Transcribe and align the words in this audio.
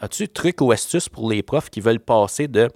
as-tu 0.00 0.28
trucs 0.28 0.60
ou 0.60 0.72
astuces 0.72 1.08
pour 1.08 1.30
les 1.30 1.42
profs 1.42 1.70
qui 1.70 1.80
veulent 1.80 2.00
passer 2.00 2.48
de 2.48 2.70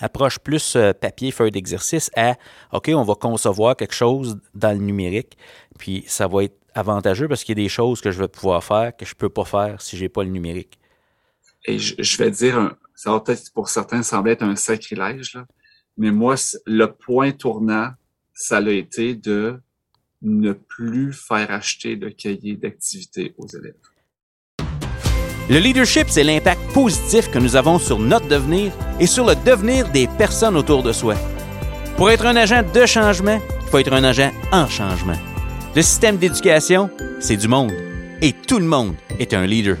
approche 0.00 0.38
plus 0.38 0.76
euh, 0.76 0.92
papier, 0.92 1.30
feuille 1.30 1.50
d'exercice 1.50 2.10
à 2.16 2.36
OK, 2.72 2.90
on 2.94 3.04
va 3.04 3.14
concevoir 3.14 3.76
quelque 3.76 3.94
chose 3.94 4.38
dans 4.54 4.72
le 4.72 4.84
numérique, 4.84 5.36
puis 5.78 6.04
ça 6.06 6.26
va 6.26 6.44
être 6.44 6.58
avantageux 6.74 7.28
parce 7.28 7.44
qu'il 7.44 7.58
y 7.58 7.60
a 7.60 7.64
des 7.64 7.68
choses 7.68 8.00
que 8.00 8.10
je 8.10 8.18
vais 8.18 8.28
pouvoir 8.28 8.62
faire 8.62 8.96
que 8.96 9.04
je 9.04 9.12
ne 9.12 9.18
peux 9.18 9.28
pas 9.28 9.44
faire 9.44 9.80
si 9.80 9.96
je 9.96 10.02
n'ai 10.02 10.08
pas 10.08 10.22
le 10.22 10.30
numérique? 10.30 10.78
Et 11.64 11.78
je, 11.78 12.18
vais 12.18 12.30
dire, 12.30 12.76
ça 12.94 13.12
va 13.12 13.20
peut-être 13.20 13.52
pour 13.52 13.68
certains 13.68 14.02
sembler 14.02 14.32
être 14.32 14.42
un 14.42 14.56
sacrilège, 14.56 15.38
mais 15.96 16.12
moi, 16.12 16.36
le 16.66 16.86
point 16.86 17.32
tournant, 17.32 17.90
ça 18.32 18.58
a 18.58 18.70
été 18.70 19.14
de 19.14 19.60
ne 20.22 20.52
plus 20.52 21.12
faire 21.12 21.50
acheter 21.50 21.96
de 21.96 22.08
cahier 22.08 22.56
d'activité 22.56 23.34
aux 23.36 23.46
élèves. 23.46 23.74
Le 25.50 25.60
leadership, 25.60 26.08
c'est 26.10 26.24
l'impact 26.24 26.60
positif 26.74 27.30
que 27.30 27.38
nous 27.38 27.56
avons 27.56 27.78
sur 27.78 27.98
notre 27.98 28.28
devenir 28.28 28.70
et 29.00 29.06
sur 29.06 29.24
le 29.24 29.34
devenir 29.46 29.88
des 29.88 30.06
personnes 30.06 30.58
autour 30.58 30.82
de 30.82 30.92
soi. 30.92 31.14
Pour 31.96 32.10
être 32.10 32.26
un 32.26 32.36
agent 32.36 32.62
de 32.70 32.84
changement, 32.84 33.40
il 33.62 33.66
faut 33.70 33.78
être 33.78 33.94
un 33.94 34.04
agent 34.04 34.30
en 34.52 34.68
changement. 34.68 35.16
Le 35.74 35.80
système 35.80 36.18
d'éducation, 36.18 36.90
c'est 37.18 37.38
du 37.38 37.48
monde. 37.48 37.72
Et 38.20 38.34
tout 38.34 38.58
le 38.58 38.66
monde 38.66 38.94
est 39.18 39.32
un 39.32 39.46
leader. 39.46 39.78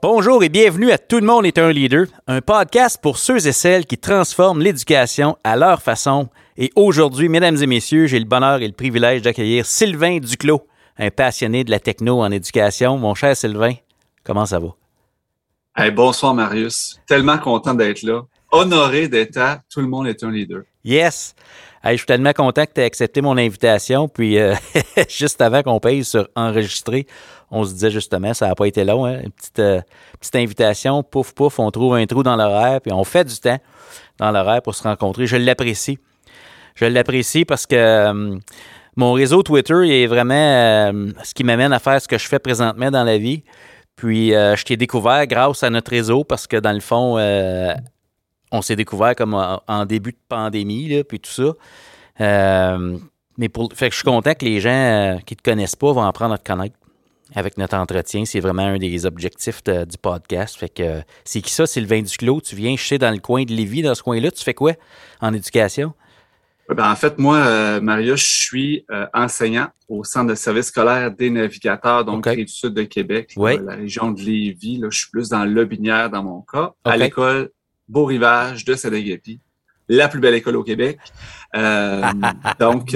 Bonjour 0.00 0.42
et 0.42 0.48
bienvenue 0.48 0.90
à 0.90 0.96
Tout 0.96 1.20
le 1.20 1.26
monde 1.26 1.44
est 1.44 1.58
un 1.58 1.70
leader, 1.70 2.06
un 2.28 2.40
podcast 2.40 2.98
pour 3.02 3.18
ceux 3.18 3.46
et 3.46 3.52
celles 3.52 3.84
qui 3.84 3.98
transforment 3.98 4.62
l'éducation 4.62 5.36
à 5.44 5.54
leur 5.56 5.82
façon. 5.82 6.30
Et 6.56 6.70
aujourd'hui, 6.76 7.28
mesdames 7.28 7.62
et 7.62 7.66
messieurs, 7.66 8.06
j'ai 8.06 8.18
le 8.18 8.24
bonheur 8.24 8.62
et 8.62 8.66
le 8.66 8.72
privilège 8.72 9.20
d'accueillir 9.20 9.66
Sylvain 9.66 10.18
Duclos 10.18 10.62
un 11.00 11.10
passionné 11.10 11.64
de 11.64 11.70
la 11.70 11.80
techno 11.80 12.20
en 12.20 12.30
éducation. 12.30 12.98
Mon 12.98 13.14
cher 13.14 13.34
Sylvain, 13.34 13.72
comment 14.22 14.46
ça 14.46 14.60
va? 14.60 14.68
bonsoir 15.90 16.34
Marius. 16.34 17.00
Tellement 17.08 17.38
content 17.38 17.72
d'être 17.72 18.02
là. 18.02 18.22
Honoré 18.52 19.08
d'être 19.08 19.38
à 19.38 19.62
Tout 19.72 19.80
le 19.80 19.86
monde 19.86 20.06
est 20.06 20.22
un 20.22 20.30
leader. 20.30 20.62
Yes. 20.84 21.34
je 21.82 21.96
suis 21.96 22.04
tellement 22.04 22.34
content 22.34 22.66
que 22.66 22.72
tu 22.74 22.80
aies 22.82 22.84
accepté 22.84 23.22
mon 23.22 23.38
invitation. 23.38 24.08
Puis, 24.08 24.38
euh, 24.38 24.54
juste 25.08 25.40
avant 25.40 25.62
qu'on 25.62 25.80
paye 25.80 26.04
sur 26.04 26.28
enregistrer, 26.36 27.06
on 27.50 27.64
se 27.64 27.72
disait 27.72 27.90
justement, 27.90 28.34
ça 28.34 28.48
n'a 28.48 28.54
pas 28.54 28.66
été 28.66 28.84
long. 28.84 29.06
Hein? 29.06 29.20
Une 29.24 29.30
petite, 29.30 29.58
euh, 29.58 29.80
petite 30.18 30.36
invitation, 30.36 31.02
pouf, 31.02 31.32
pouf, 31.32 31.58
on 31.60 31.70
trouve 31.70 31.94
un 31.94 32.04
trou 32.04 32.22
dans 32.22 32.36
l'horaire, 32.36 32.82
puis 32.82 32.92
on 32.92 33.04
fait 33.04 33.24
du 33.24 33.38
temps 33.38 33.58
dans 34.18 34.30
l'horaire 34.32 34.60
pour 34.60 34.74
se 34.74 34.82
rencontrer. 34.82 35.26
Je 35.26 35.36
l'apprécie. 35.36 35.98
Je 36.74 36.84
l'apprécie 36.84 37.46
parce 37.46 37.66
que 37.66 37.76
euh, 37.76 38.38
mon 39.00 39.14
réseau 39.14 39.42
Twitter 39.42 40.02
est 40.02 40.06
vraiment 40.06 40.34
euh, 40.34 41.10
ce 41.24 41.32
qui 41.32 41.42
m'amène 41.42 41.72
à 41.72 41.78
faire 41.78 42.00
ce 42.02 42.06
que 42.06 42.18
je 42.18 42.28
fais 42.28 42.38
présentement 42.38 42.90
dans 42.90 43.02
la 43.02 43.16
vie. 43.16 43.42
Puis 43.96 44.34
euh, 44.34 44.54
je 44.56 44.64
t'ai 44.64 44.76
découvert 44.76 45.26
grâce 45.26 45.62
à 45.62 45.70
notre 45.70 45.90
réseau 45.90 46.22
parce 46.22 46.46
que 46.46 46.58
dans 46.58 46.72
le 46.72 46.80
fond, 46.80 47.16
euh, 47.16 47.74
on 48.52 48.60
s'est 48.60 48.76
découvert 48.76 49.16
comme 49.16 49.34
en, 49.34 49.86
début 49.86 50.12
de 50.12 50.18
pandémie, 50.28 50.88
là, 50.88 51.02
puis 51.02 51.18
tout 51.18 51.30
ça. 51.30 51.54
mais 53.38 53.48
pour, 53.48 53.70
que 53.70 53.76
je 53.90 53.94
suis 53.94 54.04
content 54.04 54.34
que 54.34 54.44
les 54.44 54.60
gens 54.60 55.18
qui 55.24 55.34
ne 55.34 55.36
te 55.36 55.42
connaissent 55.42 55.76
pas 55.76 55.92
vont 55.92 56.02
apprendre 56.02 56.34
à 56.34 56.38
te 56.38 56.46
connaître 56.46 56.76
avec 57.34 57.56
notre 57.56 57.76
entretien. 57.76 58.26
C'est 58.26 58.40
vraiment 58.40 58.66
un 58.66 58.76
des 58.76 59.06
objectifs 59.06 59.62
du 59.64 59.96
podcast. 59.96 60.56
Fait 60.56 60.68
que 60.68 61.00
c'est 61.24 61.40
qui 61.40 61.52
ça, 61.52 61.66
Sylvain 61.66 62.02
Duclos? 62.02 62.42
Tu 62.42 62.54
viens, 62.54 62.74
je 62.76 62.96
dans 62.96 63.12
le 63.12 63.20
coin 63.20 63.44
de 63.44 63.52
Lévis, 63.54 63.82
dans 63.82 63.94
ce 63.94 64.02
coin-là. 64.02 64.30
Tu 64.30 64.44
fais 64.44 64.54
quoi 64.54 64.72
en 65.22 65.32
éducation? 65.32 65.94
Ben, 66.74 66.90
en 66.90 66.96
fait, 66.96 67.18
moi, 67.18 67.36
euh, 67.36 67.80
Maria, 67.80 68.14
je 68.16 68.24
suis 68.24 68.84
euh, 68.90 69.06
enseignant 69.12 69.68
au 69.88 70.04
Centre 70.04 70.30
de 70.30 70.34
service 70.34 70.66
scolaire 70.66 71.10
des 71.10 71.30
navigateurs, 71.30 72.04
donc 72.04 72.26
okay. 72.26 72.44
du 72.44 72.52
sud 72.52 72.74
de 72.74 72.84
Québec, 72.84 73.34
la 73.36 73.74
région 73.74 74.12
de 74.12 74.20
Lévis. 74.20 74.78
Là, 74.78 74.88
je 74.90 74.98
suis 74.98 75.10
plus 75.10 75.28
dans 75.28 75.44
l'Aubinière 75.44 76.10
dans 76.10 76.22
mon 76.22 76.42
cas, 76.42 76.72
à 76.84 76.96
l'école 76.96 77.50
Beau 77.88 78.04
Rivage 78.04 78.64
de 78.64 78.74
Sadagapi, 78.74 79.40
la 79.88 80.08
plus 80.08 80.20
belle 80.20 80.34
école 80.34 80.56
au 80.56 80.62
Québec. 80.62 80.98
Euh, 81.56 82.02
donc, 82.60 82.94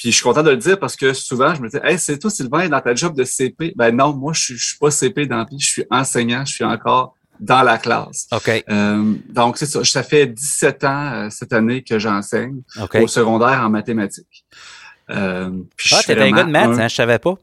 puis 0.00 0.10
je 0.10 0.16
suis 0.16 0.22
content 0.22 0.42
de 0.42 0.50
le 0.50 0.56
dire 0.58 0.78
parce 0.78 0.96
que 0.96 1.14
souvent, 1.14 1.54
je 1.54 1.62
me 1.62 1.68
dis, 1.68 1.78
hey, 1.82 1.98
c'est 1.98 2.18
toi, 2.18 2.30
Sylvain, 2.30 2.68
dans 2.68 2.80
ta 2.80 2.94
job 2.94 3.16
de 3.16 3.24
CP. 3.24 3.72
Ben 3.76 3.94
non, 3.94 4.14
moi, 4.14 4.32
je 4.34 4.40
suis, 4.40 4.56
je 4.56 4.68
suis 4.68 4.78
pas 4.78 4.90
CP 4.90 5.26
dans 5.26 5.46
je 5.58 5.66
suis 5.66 5.84
enseignant, 5.90 6.44
je 6.44 6.52
suis 6.52 6.64
encore 6.64 7.14
dans 7.40 7.62
la 7.62 7.78
classe. 7.78 8.26
OK. 8.32 8.64
Euh, 8.68 9.14
donc, 9.30 9.56
c'est 9.56 9.66
ça. 9.66 9.82
Ça 9.82 10.02
fait 10.02 10.26
17 10.26 10.84
ans 10.84 11.12
euh, 11.12 11.30
cette 11.30 11.52
année 11.52 11.82
que 11.82 11.98
j'enseigne 11.98 12.62
au 12.94 13.06
secondaire 13.08 13.62
en 13.64 13.70
mathématiques. 13.70 14.44
Euh, 15.10 15.50
ah, 15.92 16.00
t'es 16.06 16.18
un 16.20 16.30
gars 16.30 16.44
de 16.44 16.50
maths, 16.50 16.78
hein, 16.78 16.88
je 16.88 16.94
savais 16.94 17.18
pas. 17.18 17.34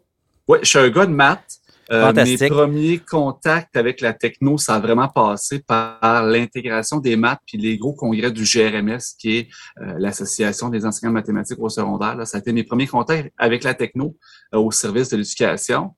Oui, 0.47 0.59
je 0.61 0.69
suis 0.69 0.79
un 0.79 0.89
gars 0.89 1.05
de 1.05 1.11
maths. 1.11 1.59
Euh, 1.89 2.11
mes 2.11 2.37
premiers 2.49 2.99
contacts 2.99 3.77
avec 3.77 4.01
la 4.01 4.11
techno, 4.11 4.57
ça 4.57 4.75
a 4.75 4.79
vraiment 4.79 5.07
passé 5.07 5.59
par 5.59 6.25
l'intégration 6.25 6.97
des 6.97 7.15
maths 7.15 7.39
puis 7.45 7.57
les 7.57 7.77
gros 7.77 7.93
congrès 7.93 8.29
du 8.29 8.43
GRMS, 8.43 8.99
qui 9.17 9.37
est 9.37 9.49
l'Association 9.97 10.67
des 10.67 10.85
enseignants 10.85 11.13
mathématiques 11.13 11.59
au 11.59 11.69
secondaire. 11.69 12.15
Là, 12.15 12.25
ça 12.25 12.37
a 12.37 12.39
été 12.41 12.51
mes 12.51 12.65
premiers 12.65 12.87
contacts 12.87 13.31
avec 13.37 13.63
la 13.63 13.73
techno 13.73 14.17
au 14.51 14.69
service 14.69 15.09
de 15.09 15.17
l'éducation. 15.17 15.95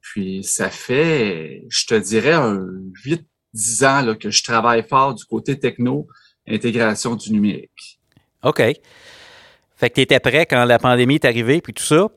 Puis 0.00 0.42
ça 0.42 0.70
fait, 0.70 1.64
je 1.68 1.84
te 1.84 1.94
dirais, 1.94 2.32
un 2.32 2.58
8 3.04 3.26
10 3.56 3.84
ans 3.84 4.14
que 4.14 4.30
je 4.30 4.44
travaille 4.44 4.86
fort 4.86 5.14
du 5.14 5.24
côté 5.24 5.58
techno, 5.58 6.06
intégration 6.46 7.16
du 7.16 7.32
numérique. 7.32 7.98
OK. 8.42 8.62
Fait 9.76 9.90
que 9.90 9.94
tu 9.94 10.00
étais 10.02 10.20
prêt 10.20 10.46
quand 10.46 10.64
la 10.64 10.78
pandémie 10.78 11.16
est 11.16 11.24
arrivée, 11.24 11.60
puis 11.60 11.72
tout 11.72 11.82
ça. 11.82 12.08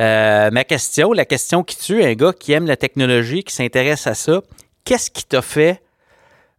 Euh, 0.00 0.50
ma 0.50 0.64
question, 0.64 1.12
la 1.12 1.24
question 1.24 1.62
qui 1.62 1.76
tue, 1.76 2.02
un 2.02 2.14
gars 2.14 2.32
qui 2.32 2.52
aime 2.52 2.66
la 2.66 2.76
technologie, 2.76 3.42
qui 3.42 3.54
s'intéresse 3.54 4.06
à 4.06 4.14
ça, 4.14 4.42
qu'est-ce 4.84 5.10
qui 5.10 5.24
t'a 5.24 5.42
fait 5.42 5.82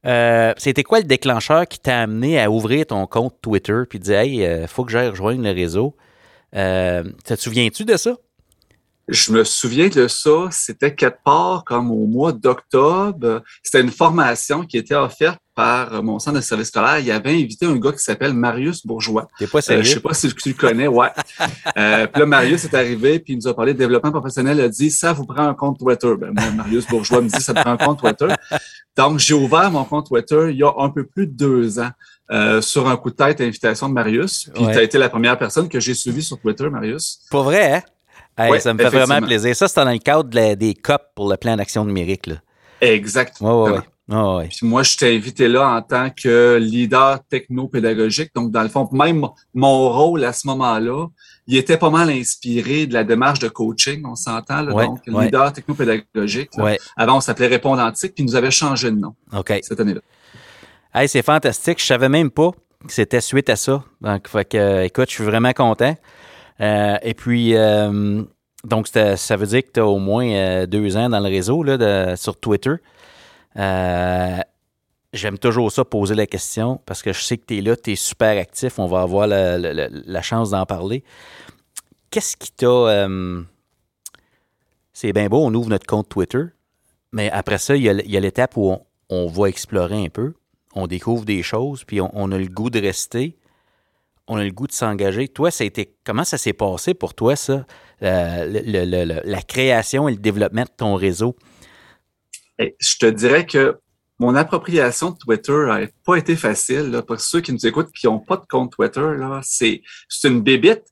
euh, 0.06 0.54
c'était 0.56 0.84
quoi 0.84 1.00
le 1.00 1.04
déclencheur 1.04 1.68
qui 1.68 1.78
t'a 1.78 2.00
amené 2.00 2.40
à 2.40 2.50
ouvrir 2.50 2.86
ton 2.86 3.06
compte 3.06 3.36
Twitter 3.42 3.82
puis 3.90 4.00
dire 4.00 4.20
Hey, 4.20 4.46
euh, 4.46 4.66
faut 4.66 4.86
que 4.86 4.94
j'aille 4.94 5.10
rejoindre 5.10 5.44
le 5.44 5.52
réseau? 5.52 5.94
te 6.54 7.36
souviens-tu 7.36 7.84
de 7.84 7.98
ça? 7.98 8.16
Je 9.12 9.32
me 9.32 9.44
souviens 9.44 9.90
de 9.90 10.08
ça, 10.08 10.50
c'était 10.52 10.94
quelque 10.94 11.18
part 11.24 11.64
comme 11.66 11.90
au 11.92 12.06
mois 12.06 12.32
d'octobre. 12.32 13.42
C'était 13.64 13.82
une 13.82 13.92
formation 13.92 14.64
qui 14.64 14.78
était 14.78 14.96
offerte 14.96 15.40
par 15.56 16.04
mon 16.04 16.20
centre 16.20 16.38
de 16.38 16.42
service 16.42 16.68
scolaire. 16.68 17.00
Il 17.00 17.08
y 17.08 17.12
avait 17.12 17.32
invité 17.32 17.66
un 17.66 17.76
gars 17.78 17.92
qui 17.92 18.00
s'appelle 18.00 18.34
Marius 18.34 18.86
Bourgeois. 18.86 19.28
T'es 19.40 19.48
pas 19.48 19.62
sérieux? 19.62 19.82
Euh, 19.82 19.84
je 19.84 19.94
sais 19.96 20.00
pas 20.00 20.14
si 20.14 20.34
tu 20.34 20.50
le 20.50 20.56
connais, 20.56 20.88
ouais. 20.88 21.10
euh, 21.78 22.08
puis 22.08 22.20
là, 22.20 22.26
Marius 22.28 22.66
est 22.66 22.74
arrivé, 22.76 23.20
puis 23.20 23.34
il 23.34 23.38
nous 23.38 23.48
a 23.48 23.56
parlé 23.56 23.74
de 23.74 23.80
développement 23.80 24.12
professionnel. 24.12 24.58
Il 24.58 24.64
a 24.64 24.70
dit, 24.70 24.92
ça 24.92 25.12
vous 25.12 25.26
prend 25.26 25.48
un 25.48 25.56
compte 25.56 25.80
Twitter. 25.80 26.14
Ben, 26.20 26.32
moi, 26.32 26.52
Marius 26.52 26.88
Bourgeois 26.88 27.22
me 27.22 27.30
dit, 27.30 27.42
ça 27.42 27.54
prend 27.56 27.72
un 27.72 27.78
compte 27.78 28.00
Twitter. 28.00 28.28
Donc, 28.96 29.18
j'ai 29.18 29.34
ouvert 29.34 29.72
mon 29.72 29.86
compte 29.86 30.08
Twitter 30.08 30.50
il 30.52 30.58
y 30.58 30.64
a 30.64 30.72
un 30.78 30.90
peu 30.90 31.06
plus 31.06 31.26
de 31.26 31.34
deux 31.34 31.80
ans. 31.80 31.92
Euh, 32.32 32.62
sur 32.62 32.88
un 32.88 32.96
coup 32.96 33.10
de 33.10 33.16
tête, 33.16 33.42
invitation 33.42 33.90
de 33.90 33.94
Marius. 33.96 34.52
Puis 34.54 34.64
tu 34.64 34.78
as 34.78 34.84
été 34.84 35.00
la 35.00 35.10
première 35.10 35.36
personne 35.36 35.68
que 35.68 35.80
j'ai 35.80 35.96
suivie 35.96 36.22
sur 36.22 36.40
Twitter, 36.40 36.70
Marius. 36.70 37.22
Pas 37.32 37.42
vrai, 37.42 37.74
hein? 37.74 37.82
Ça 38.60 38.74
me 38.74 38.80
fait 38.80 38.90
vraiment 38.90 39.26
plaisir. 39.26 39.56
Ça, 39.56 39.68
c'est 39.68 39.84
dans 39.84 39.92
le 39.92 39.98
cadre 39.98 40.56
des 40.56 40.74
COP 40.74 41.02
pour 41.16 41.30
le 41.30 41.38
plan 41.38 41.56
d'action 41.56 41.86
numérique. 41.86 42.28
Là. 42.28 42.36
Exactement. 42.82 43.82
Ouais, 44.10 44.48
Puis 44.50 44.66
moi, 44.66 44.82
je 44.82 44.98
t'ai 44.98 45.16
invité 45.16 45.48
là 45.48 45.70
en 45.70 45.82
tant 45.84 46.10
que 46.10 46.58
leader 46.60 47.20
techno-pédagogique. 47.30 48.32
Donc, 48.34 48.52
dans 48.52 48.64
le 48.64 48.70
fond, 48.70 48.90
même 48.92 49.28
mon 49.54 49.90
rôle 49.90 50.24
à 50.24 50.34
ce 50.34 50.48
moment-là, 50.48 51.06
il 51.46 51.58
était 51.58 51.78
pas 51.78 51.92
mal 51.92 52.10
inspiré 52.10 52.88
de 52.88 52.94
la 52.94 53.04
démarche 53.04 53.40
de 53.40 53.50
coaching, 53.50 54.04
on 54.06 54.16
s'entend. 54.16 54.64
donc, 54.64 55.02
leader 55.06 55.54
techno-pédagogique. 55.54 56.50
Avant, 56.98 57.18
on 57.18 57.22
s'appelait 57.22 57.48
Répondantique, 57.48 58.16
puis 58.16 58.24
nous 58.24 58.36
avait 58.36 58.52
changé 58.52 58.90
de 58.90 58.98
nom 58.98 59.14
cette 59.62 59.80
année-là. 59.80 60.02
Hey, 60.94 61.08
c'est 61.08 61.22
fantastique. 61.22 61.80
Je 61.80 61.86
savais 61.86 62.10
même 62.10 62.32
pas 62.32 62.50
que 62.88 62.92
c'était 62.94 63.22
suite 63.22 63.50
à 63.50 63.56
ça. 63.56 63.84
Donc, 64.02 64.28
fait 64.28 64.46
que, 64.46 64.84
écoute, 64.86 65.10
je 65.10 65.16
suis 65.16 65.24
vraiment 65.24 65.54
content. 65.54 65.96
Euh, 66.62 66.98
et 67.02 67.14
puis, 67.14 67.56
euh, 67.56 68.24
donc, 68.64 68.88
ça 68.88 69.36
veut 69.36 69.48
dire 69.48 69.64
que 69.64 69.72
tu 69.74 69.80
as 69.80 69.86
au 69.86 70.00
moins 70.00 70.30
euh, 70.30 70.66
deux 70.66 70.98
ans 70.98 71.10
dans 71.10 71.20
le 71.20 71.30
réseau 71.30 71.64
là, 71.64 72.16
sur 72.16 72.38
Twitter. 72.38 72.76
J'aime 75.12 75.40
toujours 75.40 75.72
ça, 75.72 75.84
poser 75.86 76.14
la 76.14 76.28
question, 76.28 76.80
parce 76.86 77.02
que 77.02 77.14
je 77.14 77.22
sais 77.24 77.38
que 77.38 77.46
tu 77.48 77.58
es 77.58 77.62
là, 77.62 77.76
tu 77.76 77.94
es 77.94 77.96
super 77.96 78.38
actif. 78.38 78.78
On 78.78 78.86
va 78.86 79.02
avoir 79.02 79.26
la, 79.26 80.22
chance 80.22 80.52
d'en 80.52 80.66
parler. 80.66 81.04
Qu'est-ce 82.12 82.38
qui 82.38 82.52
t'a. 82.52 83.08
c'est 84.94 85.14
bien 85.14 85.28
beau, 85.28 85.44
on 85.44 85.54
ouvre 85.54 85.70
notre 85.70 85.88
compte 85.88 86.10
Twitter, 86.10 86.44
mais 87.12 87.32
après 87.32 87.58
ça, 87.58 87.76
il 87.76 87.84
y 87.84 88.18
a 88.18 88.20
l'étape 88.20 88.56
où 88.56 88.78
on, 89.10 89.28
va 89.28 89.50
explorer 89.50 90.06
un 90.06 90.10
peu, 90.10 90.34
on 90.76 90.86
découvre 90.86 91.26
des 91.26 91.42
choses, 91.42 91.84
puis 91.86 92.02
on 92.02 92.32
a 92.32 92.38
le 92.38 92.48
goût 92.48 92.70
de 92.70 92.80
rester 92.80 93.39
on 94.30 94.38
a 94.38 94.44
le 94.44 94.52
goût 94.52 94.68
de 94.68 94.72
s'engager. 94.72 95.28
Toi, 95.28 95.52
ça 95.52 95.64
a 95.64 95.68
été, 95.68 95.96
comment 96.06 96.24
ça 96.24 96.38
s'est 96.38 96.54
passé 96.54 96.94
pour 96.94 97.14
toi, 97.14 97.36
ça, 97.36 97.66
euh, 98.04 99.22
la 99.26 99.42
création 99.42 100.08
et 100.08 100.14
le 100.14 100.18
développement 100.18 100.64
de 100.64 100.70
ton 100.76 100.96
réseau? 100.96 101.36
Eh, 102.60 102.76
je 102.80 102.98
te 102.98 103.06
dirais 103.08 103.46
que 103.46 103.78
mon 104.20 104.36
appropriation 104.36 105.12
de 105.12 105.18
Twitter 105.18 105.66
n'a 105.68 105.88
pas 106.06 106.16
été 106.16 106.36
facile. 106.36 107.02
pour 107.08 107.20
ceux 107.20 107.42
qui 107.42 107.52
nous 107.52 107.66
écoutent 107.66 107.92
qui 107.92 108.06
n'ont 108.06 108.20
pas 108.20 108.38
de 108.38 108.46
compte 108.48 108.72
Twitter, 108.72 109.08
c'est 109.42 109.82
une 110.24 110.42
bébite. 110.42 110.84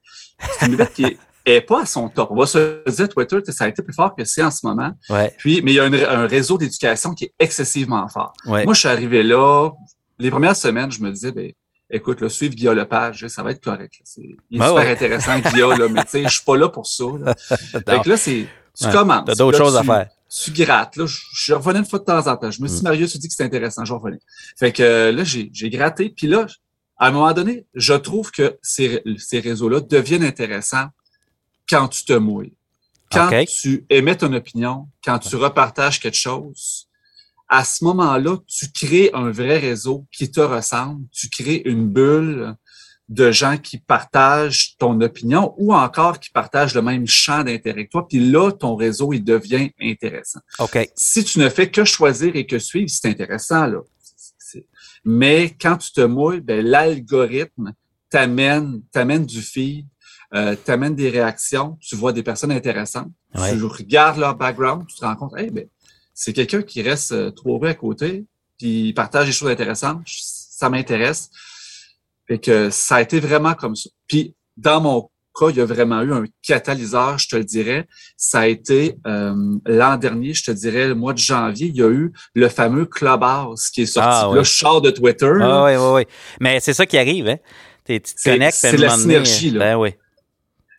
C'est 0.60 0.66
une 0.66 0.76
bébite 0.76 0.94
qui 0.94 1.04
est 1.06 1.18
est 1.48 1.62
pas 1.62 1.84
à 1.84 1.86
son 1.86 2.10
top. 2.10 2.30
On 2.32 2.36
va 2.36 2.46
se 2.46 2.84
dire, 2.90 3.10
Twitter, 3.10 3.40
ça 3.52 3.66
a 3.66 3.68
été 3.70 3.82
plus 3.82 3.94
fort 3.94 4.16
que 4.16 4.26
c'est 4.26 4.44
en 4.44 4.52
ce 4.52 4.66
moment. 4.66 4.92
Puis, 5.38 5.62
mais 5.64 5.72
il 5.72 5.76
y 5.76 5.80
a 5.80 5.86
un, 5.86 6.28
réseau 6.28 6.58
d'éducation 6.58 7.14
qui 7.14 7.26
est 7.26 7.34
excessivement 7.40 8.08
fort. 8.08 8.34
Moi, 8.46 8.74
je 8.74 8.80
suis 8.80 8.90
arrivé 8.90 9.24
là, 9.24 9.72
les 10.20 10.30
premières 10.30 10.56
semaines, 10.56 10.92
je 10.92 11.02
me 11.02 11.12
disais, 11.12 11.32
ben, 11.32 11.52
écoute, 11.90 12.22
le 12.22 12.30
suivre 12.30 12.56
Guillaume 12.56 12.78
Lepage, 12.78 13.28
ça 13.28 13.44
va 13.44 13.52
être 13.52 13.64
correct. 13.64 13.96
il 14.18 14.60
est 14.60 14.62
ah 14.62 14.70
super 14.70 14.90
intéressant, 14.90 15.40
Guillaume, 15.40 15.80
là, 15.80 15.88
mais 15.90 16.04
tu 16.04 16.10
sais, 16.10 16.24
je 16.24 16.30
suis 16.30 16.44
pas 16.44 16.58
là 16.58 16.70
pour 16.70 16.88
ça. 16.88 17.06
Là. 17.20 17.36
fait 17.38 18.02
que 18.02 18.10
là, 18.10 18.18
c'est, 18.18 18.48
tu 18.80 18.90
commences. 18.90 19.26
T'as 19.26 19.36
d'autres 19.36 19.58
choses 19.58 19.78
à 19.78 19.84
faire. 19.84 20.10
Tu 20.30 20.52
grattes. 20.52 20.98
Là, 20.98 21.06
je, 21.08 21.54
revenais 21.54 21.80
une 21.80 21.86
fois 21.86 22.00
de 22.00 22.04
temps 22.04 22.28
en 22.28 22.36
temps. 22.36 22.52
Je 22.52 22.62
me 22.62 22.68
suis 22.68 22.78
dit, 22.78 22.82
mm. 22.82 22.84
Mario, 22.84 23.08
tu 23.08 23.18
dis 23.18 23.28
que 23.28 23.34
c'est 23.34 23.46
intéressant, 23.46 23.86
je 23.86 23.94
revenais. 23.94 24.20
Fait 24.60 24.74
que 24.74 24.84
euh, 24.84 25.12
là, 25.12 25.24
j'ai, 25.24 25.50
j'ai 25.54 25.70
gratté. 25.70 26.10
Puis 26.10 26.28
là, 26.28 26.46
à 26.98 27.08
un 27.08 27.12
moment 27.12 27.32
donné, 27.32 27.66
je 27.76 27.94
trouve 27.94 28.32
que 28.32 28.58
ces, 28.62 29.02
ces 29.18 29.40
réseaux-là 29.40 29.80
deviennent 29.80 30.24
intéressants 30.24 30.88
quand 31.70 31.88
tu 31.88 32.04
te 32.04 32.14
mouilles. 32.14 32.54
Quand 33.10 33.30
tu 33.46 33.86
émets 33.90 34.18
ton 34.18 34.34
opinion, 34.34 34.90
quand 35.04 35.20
tu 35.20 35.38
repartages 35.38 36.02
quelque 36.02 36.18
chose, 36.18 36.87
à 37.50 37.64
ce 37.64 37.84
moment-là, 37.86 38.38
tu 38.48 38.72
crées 38.72 39.10
un 39.14 39.32
vrai 39.32 39.58
réseau 39.58 40.06
qui 40.12 40.30
te 40.30 40.42
ressemble, 40.42 41.06
tu 41.12 41.30
crées 41.30 41.62
une 41.66 41.88
bulle 41.88 42.56
de 43.10 43.32
gens 43.32 43.58
qui 43.58 43.78
partagent 43.78 44.76
ton 44.78 45.00
opinion 45.00 45.54
ou 45.58 45.74
encore 45.74 46.20
qui 46.20 46.30
partagent 46.30 46.76
le 46.76 46.82
même 46.82 47.08
champ 47.08 47.44
d'intérêt 47.44 47.86
que 47.86 47.92
toi, 47.92 48.08
puis 48.08 48.20
là, 48.20 48.52
ton 48.52 48.76
réseau, 48.76 49.14
il 49.14 49.24
devient 49.24 49.72
intéressant. 49.82 50.42
OK. 50.60 50.90
Si 50.96 51.24
tu 51.24 51.40
ne 51.40 51.48
fais 51.48 51.72
que 51.72 51.86
choisir 51.86 52.36
et 52.36 52.46
que 52.46 52.60
suivre, 52.60 52.90
c'est 52.90 53.08
intéressant, 53.08 53.66
là. 53.66 53.80
Mais 55.06 55.56
quand 55.62 55.78
tu 55.78 55.94
te 55.94 56.02
mouilles, 56.02 56.42
ben, 56.42 56.66
l'algorithme 56.66 57.72
t'amène, 58.10 58.82
t'amène 58.92 59.26
du 59.26 59.42
feed, 59.42 59.86
euh, 60.34 60.56
t'amène 60.56 60.96
des 60.96 61.10
réactions, 61.10 61.78
tu 61.80 61.96
vois 61.96 62.12
des 62.12 62.24
personnes 62.24 62.52
intéressantes, 62.52 63.12
tu 63.34 63.64
regardes 63.64 64.20
leur 64.20 64.36
background, 64.36 64.86
tu 64.86 64.98
te 64.98 65.06
rends 65.06 65.16
compte, 65.16 65.38
hey, 65.38 65.50
ben, 65.50 65.66
c'est 66.20 66.34
quelqu'un 66.34 66.64
qui 66.64 66.82
reste 66.82 67.12
euh, 67.12 67.30
trop 67.30 67.64
à 67.64 67.76
côté, 67.76 68.26
puis 68.58 68.88
il 68.88 68.94
partage 68.96 69.28
des 69.28 69.32
choses 69.32 69.50
intéressantes, 69.50 70.02
ça 70.08 70.68
m'intéresse. 70.68 71.30
Fait 72.28 72.40
que 72.40 72.72
ça 72.72 72.96
a 72.96 73.02
été 73.04 73.20
vraiment 73.20 73.54
comme 73.54 73.76
ça. 73.76 73.92
Puis 74.08 74.34
dans 74.58 74.82
mon 74.82 75.12
cas, 75.40 75.50
il 75.52 75.58
y 75.58 75.62
a 75.62 75.66
vraiment 75.66 76.02
eu 76.02 76.12
un 76.12 76.26
catalyseur, 76.42 77.20
je 77.20 77.28
te 77.28 77.36
le 77.36 77.44
dirais. 77.44 77.86
Ça 78.18 78.40
a 78.40 78.48
été 78.48 78.96
euh, 79.06 79.36
l'an 79.68 79.98
dernier, 79.98 80.34
je 80.34 80.44
te 80.44 80.50
dirais, 80.50 80.88
le 80.88 80.96
mois 80.96 81.14
de 81.14 81.20
janvier, 81.20 81.68
il 81.68 81.76
y 81.76 81.84
a 81.84 81.90
eu 81.90 82.12
le 82.34 82.50
fameux 82.50 82.88
Clubhouse 82.88 83.70
qui 83.70 83.84
est 83.84 83.86
sorti. 83.86 84.10
Ah, 84.24 84.32
Là, 84.34 84.42
je 84.42 84.52
sors 84.52 84.82
de 84.82 84.90
Twitter. 84.90 85.32
Ah, 85.40 85.66
oui, 85.66 85.76
oui, 85.76 85.92
oui. 85.94 86.06
Mais 86.40 86.60
c'est 86.60 86.74
ça 86.74 86.88
qui 86.88 86.98
arrive, 86.98 87.28
hein? 87.28 87.38
Tu 87.86 88.02
te 88.02 88.24
connectes. 88.24 88.58
C'est 88.58 88.76
la 88.76 88.90
synergie, 88.90 89.52
là. 89.52 89.60
Ben 89.60 89.78
oui. 89.78 89.94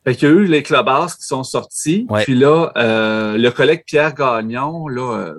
Fait 0.08 0.16
qu'il 0.16 0.28
y 0.28 0.32
a 0.32 0.34
eu 0.34 0.44
les 0.46 0.62
clubhouse 0.62 1.14
qui 1.14 1.26
sont 1.26 1.44
sortis. 1.44 2.06
Puis 2.24 2.34
là, 2.34 2.72
euh, 2.78 3.36
le 3.36 3.50
collègue 3.50 3.82
Pierre 3.86 4.14
Gagnon, 4.14 4.88
là, 4.88 5.18
euh, 5.18 5.34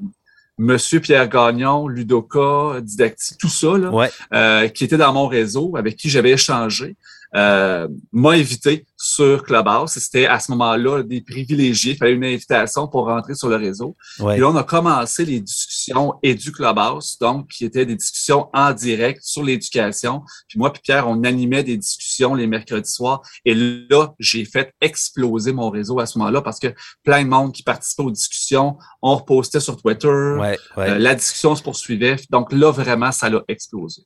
Monsieur 0.60 1.00
Pierre 1.00 1.28
Gagnon, 1.28 1.88
Ludoka, 1.88 2.80
Didacti, 2.82 3.36
tout 3.38 3.50
ça, 3.50 3.78
là, 3.78 4.10
euh, 4.34 4.68
qui 4.68 4.84
était 4.84 4.98
dans 4.98 5.12
mon 5.14 5.28
réseau, 5.28 5.76
avec 5.76 5.96
qui 5.96 6.10
j'avais 6.10 6.32
échangé, 6.32 6.96
m'a 7.34 7.88
invité 8.32 8.86
sur 8.96 9.44
Clubhouse. 9.44 9.92
C'était 9.92 10.28
à 10.28 10.40
ce 10.40 10.52
moment-là 10.52 11.02
des 11.02 11.22
privilégiés. 11.22 11.94
Il 11.94 11.98
fallait 11.98 12.14
une 12.14 12.26
invitation 12.26 12.88
pour 12.88 13.06
rentrer 13.06 13.34
sur 13.34 13.50
le 13.50 13.56
réseau. 13.56 13.96
Et 14.20 14.38
là, 14.38 14.50
on 14.50 14.56
a 14.56 14.64
commencé 14.64 15.26
les 15.26 15.40
discussions 15.80 16.14
du 16.24 16.52
Clubhouse, 16.52 17.18
donc 17.20 17.48
qui 17.48 17.66
étaient 17.66 17.86
des 17.86 17.96
discussions 17.96 18.50
en 18.54 18.74
direct 18.74 19.22
sur 19.24 19.44
l'éducation. 19.44 20.24
Puis 20.48 20.60
moi 20.60 20.72
puis 20.72 20.82
Pierre, 20.84 21.08
on 21.08 21.24
animait 21.24 21.64
des 21.64 21.78
discussions 21.78 22.36
les 22.36 22.48
mercredis 22.48 22.92
soirs. 22.92 23.22
Et 23.46 23.54
là, 23.54 24.14
j'ai 24.20 24.46
fait 24.46 24.74
exploser 24.82 25.54
mon 25.54 25.70
réseau 25.70 26.00
à 26.00 26.06
ce 26.06 26.18
moment-là 26.18 26.42
parce 26.42 26.60
que 26.60 26.68
plein 27.04 27.24
de 27.24 27.30
monde 27.30 27.54
qui 27.54 27.64
participait 27.64 28.04
aux 28.04 28.12
discussions, 28.12 28.78
on 29.02 29.16
repostait 29.16 29.60
sur 29.60 29.78
Twitter. 29.78 30.08
Euh, 30.08 30.56
la 30.76 31.16
discussion 31.16 31.56
se 31.56 31.64
poursuivait. 31.64 32.18
Donc 32.30 32.52
là, 32.52 32.72
vraiment, 32.72 33.12
ça 33.12 33.30
l'a 33.30 33.42
explosé. 33.48 34.04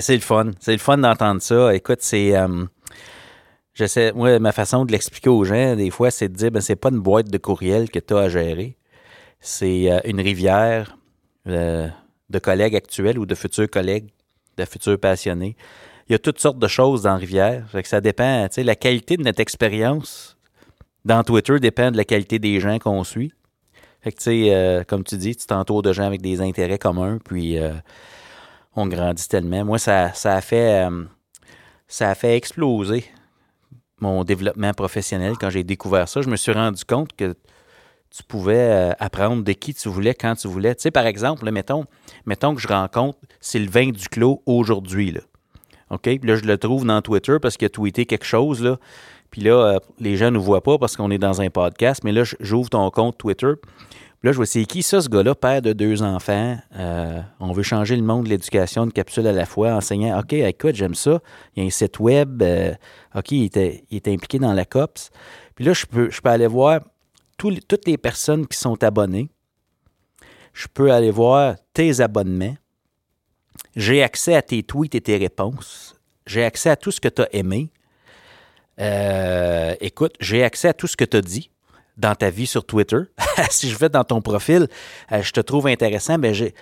c'est 0.00 0.14
le 0.14 0.20
fun. 0.20 0.50
C'est 0.60 0.72
le 0.72 0.78
fun 0.78 0.98
d'entendre 0.98 1.42
ça. 1.42 1.74
Écoute, 1.74 1.98
c'est... 2.00 2.36
Euh, 2.36 2.66
J'essaie, 3.76 4.10
moi, 4.12 4.38
ma 4.38 4.52
façon 4.52 4.86
de 4.86 4.92
l'expliquer 4.92 5.28
aux 5.28 5.44
gens, 5.44 5.76
des 5.76 5.90
fois, 5.90 6.10
c'est 6.10 6.30
de 6.30 6.34
dire, 6.34 6.50
ben, 6.50 6.62
c'est 6.62 6.76
pas 6.76 6.88
une 6.88 7.00
boîte 7.00 7.28
de 7.28 7.36
courriel 7.36 7.90
que 7.90 7.98
tu 7.98 8.14
as 8.14 8.20
à 8.20 8.28
gérer. 8.30 8.78
C'est 9.40 9.90
euh, 9.90 10.00
une 10.04 10.20
rivière 10.20 10.96
euh, 11.46 11.88
de 12.30 12.38
collègues 12.38 12.74
actuels 12.74 13.18
ou 13.18 13.26
de 13.26 13.34
futurs 13.34 13.70
collègues, 13.70 14.10
de 14.56 14.64
futurs 14.64 14.98
passionnés. 14.98 15.56
Il 16.08 16.12
y 16.12 16.14
a 16.14 16.18
toutes 16.18 16.40
sortes 16.40 16.58
de 16.58 16.68
choses 16.68 17.02
dans 17.02 17.12
la 17.12 17.16
rivière. 17.16 17.68
que 17.72 17.88
ça 17.88 18.00
dépend, 18.00 18.46
tu 18.48 18.54
sais, 18.54 18.64
la 18.64 18.76
qualité 18.76 19.16
de 19.16 19.22
notre 19.22 19.40
expérience 19.40 20.36
dans 21.04 21.22
Twitter 21.24 21.58
dépend 21.60 21.90
de 21.90 21.96
la 21.96 22.04
qualité 22.04 22.38
des 22.38 22.60
gens 22.60 22.78
qu'on 22.78 23.04
suit. 23.04 23.32
Fait 24.00 24.12
que, 24.12 24.18
tu 24.18 24.24
sais, 24.24 24.54
euh, 24.54 24.84
comme 24.84 25.04
tu 25.04 25.16
dis, 25.16 25.34
tu 25.34 25.46
t'entoures 25.46 25.82
de 25.82 25.92
gens 25.92 26.04
avec 26.04 26.22
des 26.22 26.40
intérêts 26.40 26.78
communs, 26.78 27.18
puis 27.24 27.58
on 28.74 28.86
grandit 28.86 29.28
tellement. 29.28 29.64
Moi, 29.64 29.78
ça, 29.78 30.12
ça 30.12 30.34
a 30.34 30.40
fait 30.40 30.88
ça 31.88 32.10
a 32.10 32.14
fait 32.14 32.36
exploser 32.36 33.04
mon 34.00 34.24
développement 34.24 34.72
professionnel, 34.72 35.34
quand 35.40 35.50
j'ai 35.50 35.64
découvert 35.64 36.08
ça, 36.08 36.20
je 36.20 36.28
me 36.28 36.36
suis 36.36 36.52
rendu 36.52 36.84
compte 36.84 37.14
que 37.16 37.34
tu 38.10 38.22
pouvais 38.22 38.56
euh, 38.56 38.92
apprendre 38.98 39.44
de 39.44 39.52
qui 39.52 39.74
tu 39.74 39.88
voulais 39.88 40.14
quand 40.14 40.34
tu 40.34 40.48
voulais. 40.48 40.74
Tu 40.74 40.82
sais, 40.82 40.90
par 40.90 41.06
exemple, 41.06 41.50
mettons, 41.50 41.84
mettons 42.24 42.54
que 42.54 42.60
je 42.60 42.68
rencontre 42.68 43.18
Sylvain 43.40 43.90
Duclos 43.90 44.42
aujourd'hui. 44.46 45.12
Là. 45.12 45.20
OK? 45.90 46.02
Puis 46.02 46.20
là, 46.22 46.36
je 46.36 46.44
le 46.44 46.58
trouve 46.58 46.86
dans 46.86 47.00
Twitter 47.02 47.36
parce 47.40 47.56
qu'il 47.56 47.66
a 47.66 47.68
tweeté 47.68 48.06
quelque 48.06 48.24
chose. 48.24 48.62
Là. 48.62 48.78
Puis 49.30 49.42
là, 49.42 49.52
euh, 49.52 49.78
les 49.98 50.16
gens 50.16 50.26
ne 50.26 50.30
nous 50.32 50.42
voient 50.42 50.62
pas 50.62 50.78
parce 50.78 50.96
qu'on 50.96 51.10
est 51.10 51.18
dans 51.18 51.40
un 51.40 51.50
podcast. 51.50 52.04
Mais 52.04 52.12
là, 52.12 52.22
j'ouvre 52.40 52.70
ton 52.70 52.90
compte 52.90 53.18
Twitter. 53.18 53.52
Là, 54.22 54.32
je 54.32 54.36
vois, 54.36 54.46
c'est 54.46 54.64
qui 54.64 54.82
ça, 54.82 55.00
ce 55.00 55.08
gars-là, 55.08 55.34
père 55.34 55.60
de 55.60 55.72
deux 55.72 56.02
enfants? 56.02 56.56
Euh, 56.76 57.20
on 57.38 57.52
veut 57.52 57.62
changer 57.62 57.96
le 57.96 58.02
monde 58.02 58.24
de 58.24 58.30
l'éducation, 58.30 58.84
une 58.84 58.92
capsule 58.92 59.26
à 59.26 59.32
la 59.32 59.44
fois, 59.44 59.74
enseignant. 59.74 60.18
OK, 60.18 60.32
écoute, 60.32 60.74
j'aime 60.74 60.94
ça. 60.94 61.20
Il 61.54 61.62
y 61.62 61.64
a 61.64 61.66
un 61.66 61.70
site 61.70 62.00
web. 62.00 62.42
OK, 63.14 63.30
il 63.32 63.44
était, 63.44 63.84
impliqué 64.06 64.38
dans 64.38 64.54
la 64.54 64.64
COPS. 64.64 65.10
Puis 65.54 65.64
là, 65.64 65.74
je 65.74 65.86
peux, 65.86 66.10
je 66.10 66.20
peux 66.20 66.30
aller 66.30 66.46
voir 66.46 66.80
toutes 67.36 67.86
les 67.86 67.98
personnes 67.98 68.46
qui 68.46 68.58
sont 68.58 68.82
abonnées. 68.82 69.28
Je 70.52 70.66
peux 70.72 70.92
aller 70.92 71.10
voir 71.10 71.56
tes 71.74 72.00
abonnements. 72.00 72.56
J'ai 73.74 74.02
accès 74.02 74.34
à 74.34 74.42
tes 74.42 74.62
tweets 74.62 74.94
et 74.94 75.00
tes 75.00 75.16
réponses. 75.16 75.94
J'ai 76.26 76.44
accès 76.44 76.70
à 76.70 76.76
tout 76.76 76.90
ce 76.90 77.00
que 77.00 77.08
tu 77.08 77.22
as 77.22 77.28
aimé. 77.34 77.70
Euh, 78.80 79.74
écoute, 79.80 80.14
j'ai 80.20 80.42
accès 80.42 80.68
à 80.68 80.74
tout 80.74 80.86
ce 80.86 80.96
que 80.96 81.04
tu 81.04 81.16
as 81.16 81.20
dit 81.20 81.50
dans 81.96 82.14
ta 82.14 82.30
vie 82.30 82.46
sur 82.46 82.64
Twitter. 82.64 83.00
si 83.50 83.70
je 83.70 83.76
vais 83.76 83.88
dans 83.88 84.04
ton 84.04 84.20
profil, 84.20 84.68
euh, 85.12 85.22
je 85.22 85.32
te 85.32 85.40
trouve 85.40 85.66
intéressant, 85.66 86.18
mais 86.18 86.34
j'ai 86.34 86.54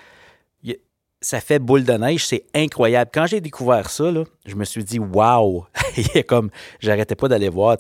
ça 1.25 1.40
fait 1.40 1.59
boule 1.59 1.85
de 1.85 1.93
neige, 1.95 2.26
c'est 2.26 2.45
incroyable. 2.54 3.11
Quand 3.12 3.26
j'ai 3.26 3.40
découvert 3.40 3.88
ça, 3.88 4.12
je 4.45 4.54
me 4.54 4.64
suis 4.64 4.85
dit 4.85 4.99
waouh, 4.99 5.64
comme 6.28 6.50
j'arrêtais 6.81 7.14
pas 7.14 7.28
d'aller 7.28 7.49
voir, 7.49 7.78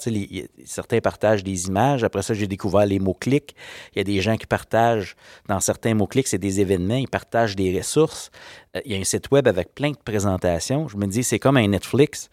certains 0.64 1.00
partagent 1.00 1.44
des 1.44 1.66
images, 1.66 2.04
après 2.04 2.22
ça 2.22 2.32
j'ai 2.32 2.46
découvert 2.46 2.86
les 2.86 2.98
mots-clics. 2.98 3.54
Il 3.94 3.98
y 3.98 4.00
a 4.00 4.04
des 4.04 4.22
gens 4.22 4.38
qui 4.38 4.46
partagent 4.46 5.14
dans 5.46 5.60
certains 5.60 5.92
mots-clics, 5.92 6.26
c'est 6.26 6.38
des 6.38 6.60
événements, 6.60 6.96
ils 6.96 7.08
partagent 7.08 7.54
des 7.54 7.76
ressources. 7.76 8.30
Euh, 8.76 8.80
il 8.86 8.92
y 8.92 8.94
a 8.96 8.98
un 8.98 9.04
site 9.04 9.30
web 9.30 9.46
avec 9.46 9.74
plein 9.74 9.90
de 9.90 9.98
présentations. 10.02 10.88
Je 10.88 10.96
me 10.96 11.06
dis 11.06 11.22
c'est 11.22 11.38
comme 11.38 11.58
un 11.58 11.68
Netflix 11.68 12.30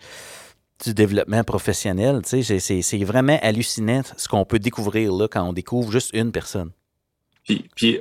du 0.85 0.93
développement 0.93 1.43
professionnel. 1.43 2.21
C'est 2.23 3.03
vraiment 3.03 3.37
hallucinant 3.41 4.01
ce 4.15 4.29
qu'on 4.29 4.45
peut 4.45 4.59
découvrir 4.59 5.11
là 5.13 5.27
quand 5.27 5.43
on 5.43 5.51
découvre 5.51 5.91
juste 5.91 6.11
une 6.13 6.31
personne. 6.31 6.71
Puis, 7.75 7.99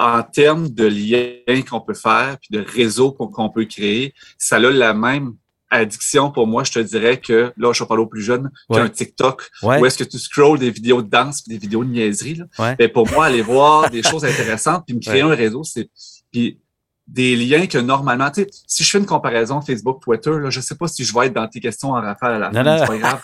en 0.00 0.22
termes 0.22 0.70
de 0.70 0.86
liens 0.86 1.62
qu'on 1.68 1.82
peut 1.82 1.94
faire, 1.94 2.38
puis 2.40 2.58
de 2.58 2.64
réseaux 2.66 3.12
qu'on 3.12 3.50
peut 3.50 3.66
créer, 3.66 4.14
ça 4.38 4.56
a 4.56 4.58
la 4.58 4.94
même 4.94 5.34
addiction 5.70 6.32
pour 6.32 6.46
moi, 6.46 6.64
je 6.64 6.72
te 6.72 6.78
dirais 6.78 7.20
que, 7.20 7.52
là, 7.56 7.72
je 7.72 7.84
vais 7.84 7.86
parler 7.86 8.02
aux 8.02 8.06
plus 8.06 8.22
jeunes, 8.22 8.50
qu'un 8.72 8.88
TikTok, 8.88 9.50
où 9.62 9.84
est-ce 9.84 9.98
que 9.98 10.04
tu 10.04 10.18
scrolls 10.18 10.58
des 10.58 10.70
vidéos 10.70 11.02
de 11.02 11.08
danse 11.08 11.46
des 11.46 11.58
vidéos 11.58 11.84
de 11.84 11.90
niaiserie. 11.90 12.36
Là. 12.36 12.74
Mais 12.78 12.88
pour 12.88 13.08
moi, 13.10 13.26
aller 13.26 13.42
voir 13.42 13.90
des 13.90 14.02
choses 14.02 14.24
intéressantes 14.24 14.84
puis 14.86 14.96
me 14.96 15.00
créer 15.00 15.20
un 15.20 15.34
réseau, 15.34 15.62
c'est... 15.64 15.90
Puis 16.32 16.58
des 17.06 17.34
liens 17.34 17.66
que 17.66 17.78
normalement, 17.78 18.30
tu 18.30 18.42
sais, 18.42 18.50
si 18.68 18.84
je 18.84 18.90
fais 18.90 18.98
une 18.98 19.06
comparaison 19.06 19.60
Facebook, 19.60 20.00
Twitter, 20.00 20.30
là, 20.30 20.48
je 20.48 20.60
sais 20.60 20.76
pas 20.76 20.86
si 20.86 21.04
je 21.04 21.12
vais 21.12 21.26
être 21.26 21.34
dans 21.34 21.48
tes 21.48 21.58
questions 21.58 21.90
en 21.90 22.00
rafale 22.00 22.34
à 22.34 22.38
la 22.38 22.52
fin, 22.52 22.78
c'est 22.78 22.86
pas 22.86 22.98
grave. 22.98 23.20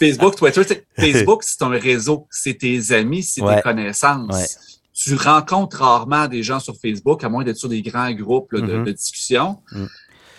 Facebook, 0.00 0.36
Twitter, 0.36 0.62
Facebook, 0.98 1.44
c'est 1.44 1.62
un 1.62 1.68
réseau, 1.68 2.26
c'est 2.28 2.54
tes 2.54 2.92
amis, 2.92 3.22
c'est 3.22 3.40
tes 3.40 3.62
connaissances. 3.62 4.79
Tu 5.02 5.14
rencontres 5.14 5.78
rarement 5.78 6.28
des 6.28 6.42
gens 6.42 6.60
sur 6.60 6.74
Facebook, 6.76 7.24
à 7.24 7.28
moins 7.28 7.42
d'être 7.42 7.56
sur 7.56 7.70
des 7.70 7.80
grands 7.80 8.12
groupes 8.12 8.54
de, 8.54 8.60
mm-hmm. 8.60 8.92
discussion. 8.92 9.58
Mm. 9.72 9.86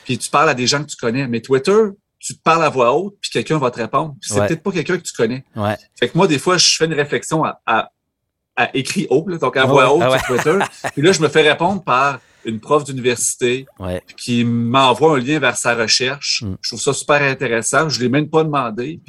Puis 0.03 0.17
tu 0.19 0.29
parles 0.29 0.49
à 0.49 0.53
des 0.53 0.67
gens 0.67 0.83
que 0.83 0.89
tu 0.89 0.97
connais. 0.97 1.27
Mais 1.27 1.41
Twitter, 1.41 1.81
tu 2.19 2.37
te 2.37 2.41
parles 2.43 2.63
à 2.63 2.69
voix 2.69 2.95
haute, 2.95 3.15
puis 3.19 3.31
quelqu'un 3.31 3.57
va 3.57 3.71
te 3.71 3.79
répondre. 3.79 4.15
Puis 4.21 4.29
c'est 4.31 4.45
peut-être 4.45 4.63
pas 4.63 4.71
quelqu'un 4.71 4.97
que 4.97 5.03
tu 5.03 5.13
connais. 5.13 5.43
Fait 5.99 6.09
que 6.09 6.17
moi, 6.17 6.27
des 6.27 6.37
fois, 6.37 6.57
je 6.57 6.75
fais 6.75 6.85
une 6.85 6.93
réflexion 6.93 7.43
à, 7.43 7.59
à, 7.65 7.89
écrit 8.75 9.07
haut, 9.09 9.25
donc 9.39 9.57
à 9.57 9.65
voix 9.65 9.91
haute 9.93 10.03
ah 10.05 10.19
sur 10.19 10.27
Twitter. 10.27 10.59
puis 10.93 11.01
là, 11.01 11.11
je 11.11 11.21
me 11.21 11.27
fais 11.27 11.41
répondre 11.41 11.83
par 11.83 12.19
une 12.45 12.59
prof 12.59 12.83
d'université 12.83 13.65
qui 14.17 14.43
m'envoie 14.43 15.17
un 15.17 15.19
lien 15.19 15.39
vers 15.39 15.57
sa 15.57 15.73
recherche. 15.73 16.43
Mm. 16.43 16.55
Je 16.61 16.69
trouve 16.69 16.81
ça 16.81 16.93
super 16.93 17.21
intéressant. 17.23 17.89
Je 17.89 17.97
ne 17.97 18.03
l'ai 18.03 18.09
même 18.09 18.29
pas 18.29 18.43
demandé. 18.43 19.01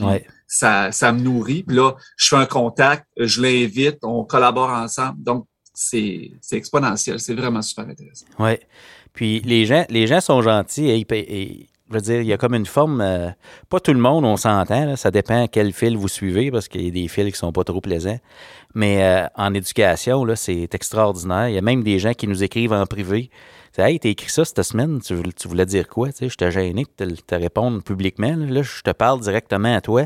Ça, 0.52 0.92
ça 0.92 1.12
me 1.12 1.21
nourrit. 1.21 1.62
Puis 1.62 1.76
là, 1.76 1.94
je 2.16 2.28
fais 2.28 2.37
un 2.37 2.47
contact, 2.47 3.06
je 3.16 3.40
l'invite, 3.40 3.99
on 4.02 4.23
collabore 4.25 4.68
ensemble. 4.68 5.23
Donc, 5.23 5.47
c'est 5.73 6.30
exponentiel. 6.52 7.18
C'est 7.18 7.32
vraiment 7.32 7.62
super 7.62 7.88
intéressant. 7.88 8.26
Oui. 8.38 8.59
Puis 9.14 9.40
les 9.40 9.64
gens, 9.64 9.87
les 9.88 10.06
gens 10.06 10.21
sont 10.21 10.42
gentils 10.42 10.90
et, 10.90 11.68
je 11.88 11.94
veux 11.94 12.00
dire, 12.02 12.21
il 12.21 12.26
y 12.26 12.35
a 12.35 12.37
comme 12.37 12.54
une 12.54 12.66
forme. 12.66 13.00
Euh, 13.00 13.30
pas 13.71 13.80
tout 13.80 13.94
le 13.94 13.99
monde, 13.99 14.26
on 14.26 14.37
s'entend. 14.37 14.94
Ça 14.97 15.11
dépend 15.11 15.47
quel 15.47 15.73
fil 15.73 15.97
vous 15.97 16.09
suivez 16.09 16.50
parce 16.50 16.68
qu'il 16.68 16.85
y 16.85 16.88
a 16.88 16.90
des 16.90 17.09
fils 17.09 17.32
qui 17.32 17.38
sont 17.38 17.52
pas 17.52 17.64
trop 17.64 17.80
plaisants. 17.80 18.18
Mais 18.75 19.02
euh, 19.02 19.26
en 19.37 19.54
éducation, 19.54 20.26
c'est 20.35 20.75
extraordinaire. 20.75 21.49
Il 21.49 21.54
y 21.54 21.59
a 21.59 21.62
même 21.62 21.82
des 21.82 21.99
gens 21.99 22.12
qui 22.12 22.28
nous 22.28 22.42
écrivent 22.42 22.75
en 22.75 22.85
privé. 22.85 23.30
Hey, 23.78 23.99
t'as 23.99 24.11
écrit 24.11 24.28
ça 24.28 24.44
cette 24.44 24.62
semaine, 24.62 25.00
tu, 25.00 25.14
voulais 25.49 25.64
dire 25.64 25.88
quoi? 25.88 26.12
Tu 26.12 26.28
je 26.28 26.37
t'ai 26.37 26.50
gêné 26.50 26.85
de 26.99 27.14
te, 27.14 27.35
répondre 27.35 27.82
publiquement. 27.82 28.37
Là, 28.37 28.62
je 28.62 28.82
te 28.82 28.90
parle 28.90 29.21
directement 29.21 29.75
à 29.75 29.80
toi. 29.80 30.04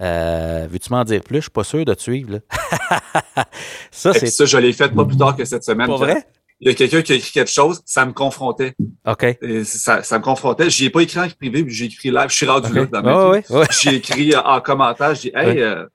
Euh, 0.00 0.66
Veux-tu 0.70 0.90
m'en 0.90 1.04
dire 1.04 1.22
plus? 1.22 1.38
Je 1.38 1.42
suis 1.42 1.50
pas 1.50 1.64
sûr 1.64 1.84
de 1.84 1.94
te 1.94 2.00
suivre. 2.00 2.40
ça, 3.90 4.12
c'est. 4.12 4.26
Ça, 4.26 4.44
je 4.44 4.58
l'ai 4.58 4.72
fait 4.72 4.88
pas 4.88 5.04
plus 5.04 5.16
tard 5.16 5.36
que 5.36 5.44
cette 5.44 5.64
semaine. 5.64 5.86
Pas 5.86 5.96
vrai? 5.96 6.26
il 6.60 6.68
y 6.68 6.70
a 6.70 6.74
quelqu'un 6.74 7.00
qui 7.02 7.12
a 7.12 7.14
écrit 7.16 7.32
quelque 7.32 7.50
chose, 7.50 7.80
ça 7.86 8.04
me 8.04 8.12
confrontait. 8.12 8.74
OK. 9.06 9.38
ça, 9.64 10.02
ça 10.02 10.18
me 10.18 10.22
confrontait. 10.22 10.68
J'y 10.68 10.86
ai 10.86 10.90
pas 10.90 11.00
écrit 11.00 11.18
en 11.18 11.28
privé, 11.28 11.64
j'ai 11.68 11.86
écrit 11.86 12.10
live. 12.10 12.28
Je 12.28 12.34
suis 12.34 12.46
rendu 12.46 12.72
là 12.72 12.84
dans 12.86 13.02
ma 13.02 13.38
vie. 13.38 13.44
J'ai 13.80 13.96
écrit 13.96 14.36
en 14.36 14.60
commentaire, 14.60 15.14
j'ai 15.14 15.30
dit 15.30 15.36
Hey, 15.36 15.60
euh, 15.60 15.86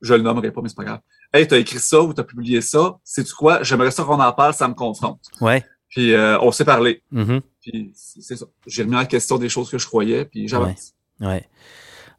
je 0.00 0.14
le 0.14 0.22
nommerai 0.22 0.52
pas, 0.52 0.60
mais 0.62 0.68
c'est 0.68 0.76
pas 0.76 0.84
grave. 0.84 1.00
Hey, 1.32 1.48
t'as 1.48 1.58
écrit 1.58 1.78
ça 1.78 2.00
ou 2.00 2.12
t'as 2.12 2.22
publié 2.22 2.60
ça, 2.60 2.98
sais-tu 3.02 3.34
quoi? 3.34 3.62
J'aimerais 3.62 3.90
ça 3.90 4.04
qu'on 4.04 4.20
en 4.20 4.32
parle, 4.32 4.54
ça 4.54 4.68
me 4.68 4.74
confronte. 4.74 5.20
Ouais. 5.40 5.64
Puis 5.88 6.12
euh, 6.12 6.38
on 6.40 6.52
s'est 6.52 6.64
parlé. 6.64 7.02
Mm-hmm. 7.12 7.40
Puis 7.60 7.92
c'est 7.94 8.36
ça. 8.36 8.46
J'ai 8.66 8.84
remis 8.84 8.96
en 8.96 9.06
question 9.06 9.38
des 9.38 9.48
choses 9.48 9.70
que 9.70 9.78
je 9.78 9.86
croyais, 9.86 10.24
puis 10.24 10.46
j'avance. 10.46 10.92
Ouais. 11.20 11.26
ouais. 11.26 11.48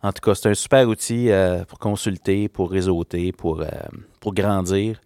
En 0.03 0.12
tout 0.12 0.22
cas, 0.22 0.36
c'est 0.36 0.50
un 0.50 0.53
super 0.53 0.88
outil 0.88 1.31
euh, 1.31 1.63
pour 1.65 1.79
consulter, 1.79 2.50
pour 2.50 2.69
réseauter, 2.69 3.31
pour, 3.31 3.63
pour 4.19 4.33
grandir 4.33 5.00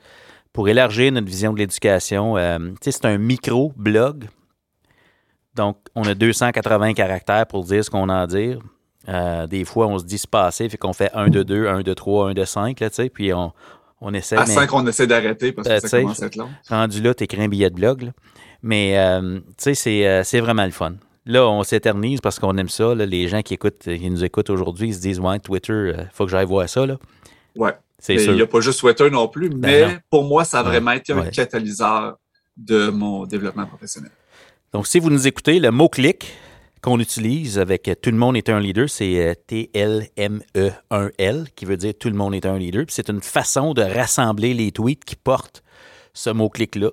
pour 0.58 0.70
élargir 0.70 1.12
notre 1.12 1.28
vision 1.28 1.54
de 1.54 1.60
l'éducation. 1.60 2.36
Euh, 2.36 2.58
c'est 2.82 3.06
un 3.06 3.20
micro-blog. 3.20 4.28
Donc, 5.54 5.78
on 5.94 6.02
a 6.06 6.16
280 6.16 6.96
caractères 6.96 7.46
pour 7.46 7.64
dire 7.64 7.86
ce 7.86 7.92
qu'on 7.92 8.10
a 8.10 8.22
à 8.22 8.26
dire. 8.26 8.58
Euh, 9.08 9.46
des 9.46 9.66
fois, 9.66 9.86
on 9.86 10.00
se 10.00 10.04
dit 10.04 10.18
se 10.18 10.26
passer, 10.28 10.68
fait 10.68 10.78
qu'on 10.78 10.94
fait 10.94 11.12
1 11.14 11.30
de 11.30 11.44
2, 11.44 11.68
1 11.68 11.82
de 11.82 11.94
3, 11.94 12.32
1 12.32 12.34
de 12.34 12.44
5, 12.44 12.80
là, 12.80 12.90
puis 13.14 13.32
on, 13.36 13.54
on 14.02 14.16
essaie. 14.16 14.36
À 14.36 14.48
5, 14.48 14.74
on 14.74 14.88
essaie 14.88 15.06
d'arrêter 15.06 15.52
parce 15.52 15.68
que 15.68 15.74
euh, 15.74 15.80
ça 15.80 16.02
commence 16.02 16.24
à 16.24 16.26
être 16.26 16.36
long. 16.38 16.50
Rendu 16.68 17.04
là, 17.04 17.14
t'écris 17.14 17.44
un 17.44 17.50
billet 17.50 17.70
de 17.70 17.76
blog. 17.76 18.12
Mais, 18.64 18.98
tu 19.64 19.76
sais, 19.76 20.24
c'est 20.24 20.40
vraiment 20.40 20.66
le 20.66 20.72
fun. 20.72 20.96
Là, 21.28 21.48
on 21.48 21.64
s'éternise 21.64 22.22
parce 22.22 22.40
qu'on 22.40 22.58
aime 22.58 22.70
ça. 22.70 22.96
Les 22.96 23.28
gens 23.28 23.42
qui 23.42 23.54
écoutent, 23.54 23.84
qui 23.84 24.10
nous 24.10 24.24
écoutent 24.24 24.50
aujourd'hui, 24.50 24.90
ils 24.90 24.96
se 24.96 25.02
disent 25.02 25.20
Ouais, 25.20 25.40
Twitter, 25.40 25.94
il 25.98 26.10
faut 26.14 26.26
que 26.26 26.32
j'aille 26.32 26.46
voir 26.46 26.68
ça. 26.70 26.86
Là. 26.86 26.98
Ouais. 27.56 27.74
Il 28.08 28.34
n'y 28.34 28.42
a 28.42 28.48
pas 28.48 28.62
juste 28.62 28.80
Twitter 28.80 29.10
non 29.10 29.28
plus, 29.28 29.50
ben 29.50 29.60
mais 29.60 30.00
pour 30.10 30.24
moi, 30.24 30.46
ça 30.46 30.60
a 30.60 30.64
vraiment 30.64 30.92
été 30.92 31.14
un 31.14 31.26
catalyseur 31.26 32.18
de 32.56 32.90
mon 32.90 33.26
développement 33.26 33.66
professionnel. 33.66 34.12
Donc, 34.72 34.88
si 34.88 35.00
vous 35.00 35.10
nous 35.10 35.28
écoutez, 35.28 35.60
le 35.60 35.72
mot-clic 35.72 36.32
qu'on 36.82 37.00
utilise 37.00 37.58
avec 37.58 37.90
Tout 38.02 38.12
le 38.12 38.18
monde 38.18 38.38
est 38.38 38.50
un 38.50 38.60
leader, 38.60 38.88
c'est 38.88 39.28
euh, 39.28 39.34
T-L-M-E-1-L, 39.48 41.48
qui 41.56 41.66
veut 41.66 41.78
dire 41.78 41.94
Tout 42.00 42.10
le 42.10 42.16
monde 42.16 42.36
est 42.36 42.46
un 42.46 42.58
leader. 42.58 42.86
c'est 42.88 43.10
une 43.10 43.22
façon 43.22 43.74
de 43.74 43.82
rassembler 43.82 44.54
les 44.54 44.72
tweets 44.72 45.04
qui 45.04 45.16
portent 45.16 45.64
ce 46.14 46.30
mot-clic-là. 46.30 46.92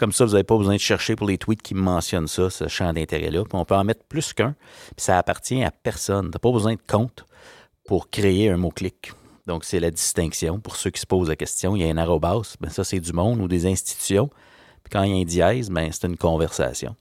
Comme 0.00 0.12
ça, 0.12 0.24
vous 0.24 0.32
n'avez 0.32 0.44
pas 0.44 0.56
besoin 0.56 0.76
de 0.76 0.80
chercher 0.80 1.14
pour 1.14 1.26
les 1.26 1.36
tweets 1.36 1.60
qui 1.60 1.74
mentionnent 1.74 2.26
ça, 2.26 2.48
ce 2.48 2.68
champ 2.68 2.90
d'intérêt-là. 2.90 3.42
on 3.52 3.64
peut 3.66 3.74
en 3.74 3.84
mettre 3.84 4.02
plus 4.04 4.32
qu'un, 4.32 4.54
puis 4.96 5.04
ça 5.04 5.18
appartient 5.18 5.62
à 5.62 5.70
personne. 5.70 6.30
Tu 6.30 6.30
n'as 6.30 6.38
pas 6.38 6.50
besoin 6.50 6.72
de 6.72 6.80
compte 6.88 7.26
pour 7.84 8.08
créer 8.08 8.48
un 8.48 8.56
mot-clic. 8.56 9.12
Donc, 9.46 9.66
c'est 9.66 9.78
la 9.78 9.90
distinction. 9.90 10.58
Pour 10.58 10.76
ceux 10.76 10.88
qui 10.88 11.02
se 11.02 11.06
posent 11.06 11.28
la 11.28 11.36
question, 11.36 11.76
il 11.76 11.82
y 11.82 11.84
a 11.84 11.88
un 11.92 11.98
arrobas, 11.98 12.56
ben 12.62 12.70
ça, 12.70 12.82
c'est 12.82 12.98
du 12.98 13.12
monde 13.12 13.42
ou 13.42 13.46
des 13.46 13.66
institutions. 13.66 14.30
Puis 14.82 14.90
quand 14.90 15.02
il 15.02 15.10
y 15.10 15.18
a 15.18 15.20
un 15.20 15.24
dièse, 15.24 15.68
ben, 15.68 15.92
c'est 15.92 16.06
une 16.06 16.16
conversation. 16.16 16.96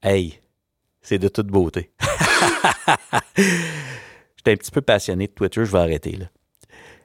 Hey, 0.00 0.38
c'est 1.00 1.18
de 1.18 1.26
toute 1.26 1.48
beauté. 1.48 1.90
J'étais 3.36 4.52
un 4.52 4.56
petit 4.56 4.70
peu 4.70 4.80
passionné 4.80 5.26
de 5.26 5.32
Twitter, 5.32 5.64
je 5.64 5.72
vais 5.72 5.80
arrêter 5.80 6.18
là. 6.18 6.26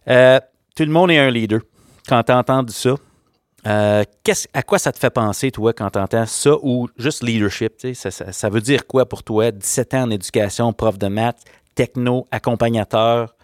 Euh, 0.10 0.39
tout 0.75 0.84
le 0.84 0.91
monde 0.91 1.10
est 1.10 1.17
un 1.17 1.32
leader. 1.32 1.62
Quand 2.08 2.22
tu 2.22 2.32
entends 2.32 2.63
ça, 2.67 2.98
euh, 3.67 4.03
à 4.53 4.63
quoi 4.63 4.79
ça 4.79 4.91
te 4.91 5.00
fait 5.00 5.09
penser, 5.09 5.51
toi, 5.51 5.74
quand 5.74 5.89
tu 5.89 6.00
entends 6.00 6.25
ça 6.25 6.55
ou 6.62 6.88
juste 6.97 7.24
leadership? 7.24 7.74
Ça, 7.93 8.12
ça, 8.12 8.50
veut 8.50 8.62
dire 8.62 8.88
quoi 8.88 9.07
pour 9.07 9.24
toi? 9.24 9.51
17 9.51 9.93
ans 9.93 10.03
en 10.03 10.12
éducation, 10.12 10.71
prof 10.74 10.97
de 10.97 11.07
maths, 11.07 11.43
techno, 11.75 12.25
accompagnateur, 12.31 13.38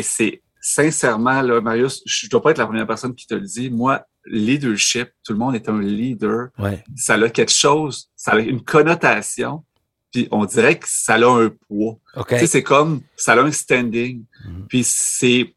c'est 0.00 0.40
sincèrement, 0.60 1.42
là, 1.42 1.60
Marius, 1.60 2.02
je 2.06 2.26
ne 2.26 2.30
dois 2.30 2.40
pas 2.40 2.52
être 2.52 2.58
la 2.58 2.66
première 2.66 2.86
personne 2.86 3.14
qui 3.14 3.26
te 3.26 3.34
le 3.34 3.42
dit. 3.42 3.68
Moi, 3.68 4.02
leadership, 4.24 5.10
tout 5.24 5.32
le 5.32 5.38
monde 5.38 5.54
est 5.54 5.68
un 5.68 5.80
leader. 5.80 6.48
Ça 6.96 7.14
a 7.14 7.28
quelque 7.28 7.52
chose, 7.52 8.08
ça 8.16 8.32
a 8.32 8.38
une 8.38 8.62
connotation, 8.62 9.64
puis 10.12 10.28
on 10.30 10.44
dirait 10.44 10.78
que 10.78 10.86
ça 10.88 11.14
a 11.14 11.26
un 11.26 11.50
poids. 11.68 11.98
c'est 12.46 12.62
comme, 12.62 13.02
ça 13.16 13.34
a 13.34 13.42
un 13.42 13.50
standing. 13.50 14.24
Mhm. 14.46 14.66
Puis 14.68 14.84
c'est, 14.84 15.54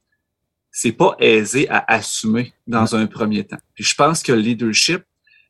c'est 0.77 0.91
pas 0.91 1.15
aisé 1.19 1.69
à 1.69 1.85
assumer 1.87 2.51
dans 2.67 2.97
un 2.97 3.07
premier 3.07 3.45
temps. 3.45 3.59
Puis 3.75 3.85
je 3.85 3.95
pense 3.95 4.21
que 4.21 4.33
le 4.33 4.39
leadership, 4.39 5.03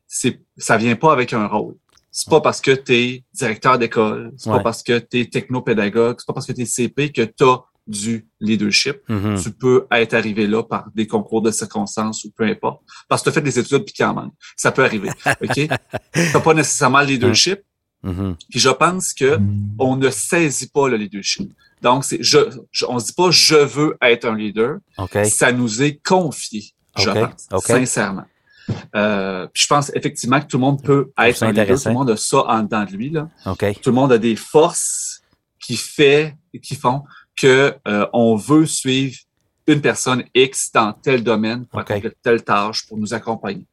c'est, 0.06 0.40
ça 0.56 0.76
vient 0.76 0.94
pas 0.94 1.12
avec 1.12 1.32
un 1.32 1.48
rôle. 1.48 1.74
C'est 2.12 2.30
pas 2.30 2.40
parce 2.40 2.60
que 2.60 2.70
tu 2.70 2.94
es 2.94 3.24
directeur 3.34 3.76
d'école, 3.76 4.32
c'est 4.36 4.48
pas 4.48 4.60
parce 4.60 4.84
que 4.84 5.00
tu 5.00 5.18
es 5.18 5.24
technopédagogue, 5.24 6.16
c'est 6.20 6.26
pas 6.26 6.32
parce 6.32 6.46
que 6.46 6.52
tu 6.52 6.62
es 6.62 6.64
CP 6.64 7.10
que 7.10 7.22
tu 7.22 7.42
as 7.42 7.58
du 7.88 8.28
leadership. 8.38 8.98
Mm-hmm. 9.08 9.42
Tu 9.42 9.50
peux 9.50 9.88
être 9.90 10.14
arrivé 10.14 10.46
là 10.46 10.62
par 10.62 10.86
des 10.94 11.08
concours 11.08 11.42
de 11.42 11.50
circonstances 11.50 12.22
ou 12.24 12.30
peu 12.30 12.44
importe. 12.44 12.82
Parce 13.08 13.22
que 13.22 13.24
tu 13.24 13.28
as 13.30 13.32
fait 13.32 13.42
des 13.42 13.58
études 13.58 13.84
puis 13.84 13.94
qu'il 13.94 14.04
en 14.04 14.14
manque. 14.14 14.32
Ça 14.56 14.70
peut 14.70 14.84
arriver. 14.84 15.10
OK? 15.42 15.54
tu 16.14 16.40
pas 16.40 16.54
nécessairement 16.54 17.00
le 17.00 17.06
leadership. 17.08 17.62
Mm-hmm. 18.04 18.34
Puis 18.48 18.60
je 18.60 18.70
pense 18.70 19.12
que 19.12 19.40
on 19.76 19.96
ne 19.96 20.08
saisit 20.08 20.68
pas 20.68 20.88
le 20.88 20.96
leadership. 20.96 21.50
Donc, 21.82 22.04
c'est 22.04 22.22
je, 22.22 22.38
on 22.88 22.98
se 22.98 23.06
dit 23.06 23.12
pas 23.12 23.30
je 23.30 23.56
veux 23.56 23.96
être 24.02 24.26
un 24.26 24.36
leader. 24.36 24.78
Ça 25.24 25.52
nous 25.52 25.82
est 25.82 26.00
confié, 26.02 26.64
je 26.96 27.10
pense, 27.10 27.64
sincèrement. 27.64 28.24
Euh, 28.96 29.46
je 29.54 29.66
pense 29.68 29.92
effectivement 29.94 30.40
que 30.40 30.46
tout 30.46 30.56
le 30.56 30.62
monde 30.62 30.82
peut 30.82 31.12
être 31.18 31.42
un 31.42 31.52
leader. 31.52 31.80
Tout 31.80 31.88
le 31.88 31.94
monde 31.94 32.10
a 32.10 32.16
ça 32.16 32.38
en 32.46 32.62
dedans 32.62 32.84
de 32.84 32.92
lui. 32.92 33.10
Là. 33.10 33.28
Tout 33.44 33.90
le 33.90 33.92
monde 33.92 34.12
a 34.12 34.18
des 34.18 34.36
forces 34.36 35.22
qui 35.60 35.76
fait 35.76 36.36
qui 36.62 36.74
font 36.74 37.02
que 37.36 37.74
euh, 37.86 38.06
on 38.12 38.34
veut 38.36 38.66
suivre 38.66 39.16
une 39.66 39.80
personne 39.80 40.24
X 40.34 40.70
dans 40.72 40.92
tel 40.92 41.22
domaine 41.22 41.66
pour 41.66 41.80
accomplir 41.80 42.12
telle 42.22 42.42
tâche, 42.42 42.86
pour 42.86 42.98
nous 42.98 43.12
accompagner. 43.12 43.66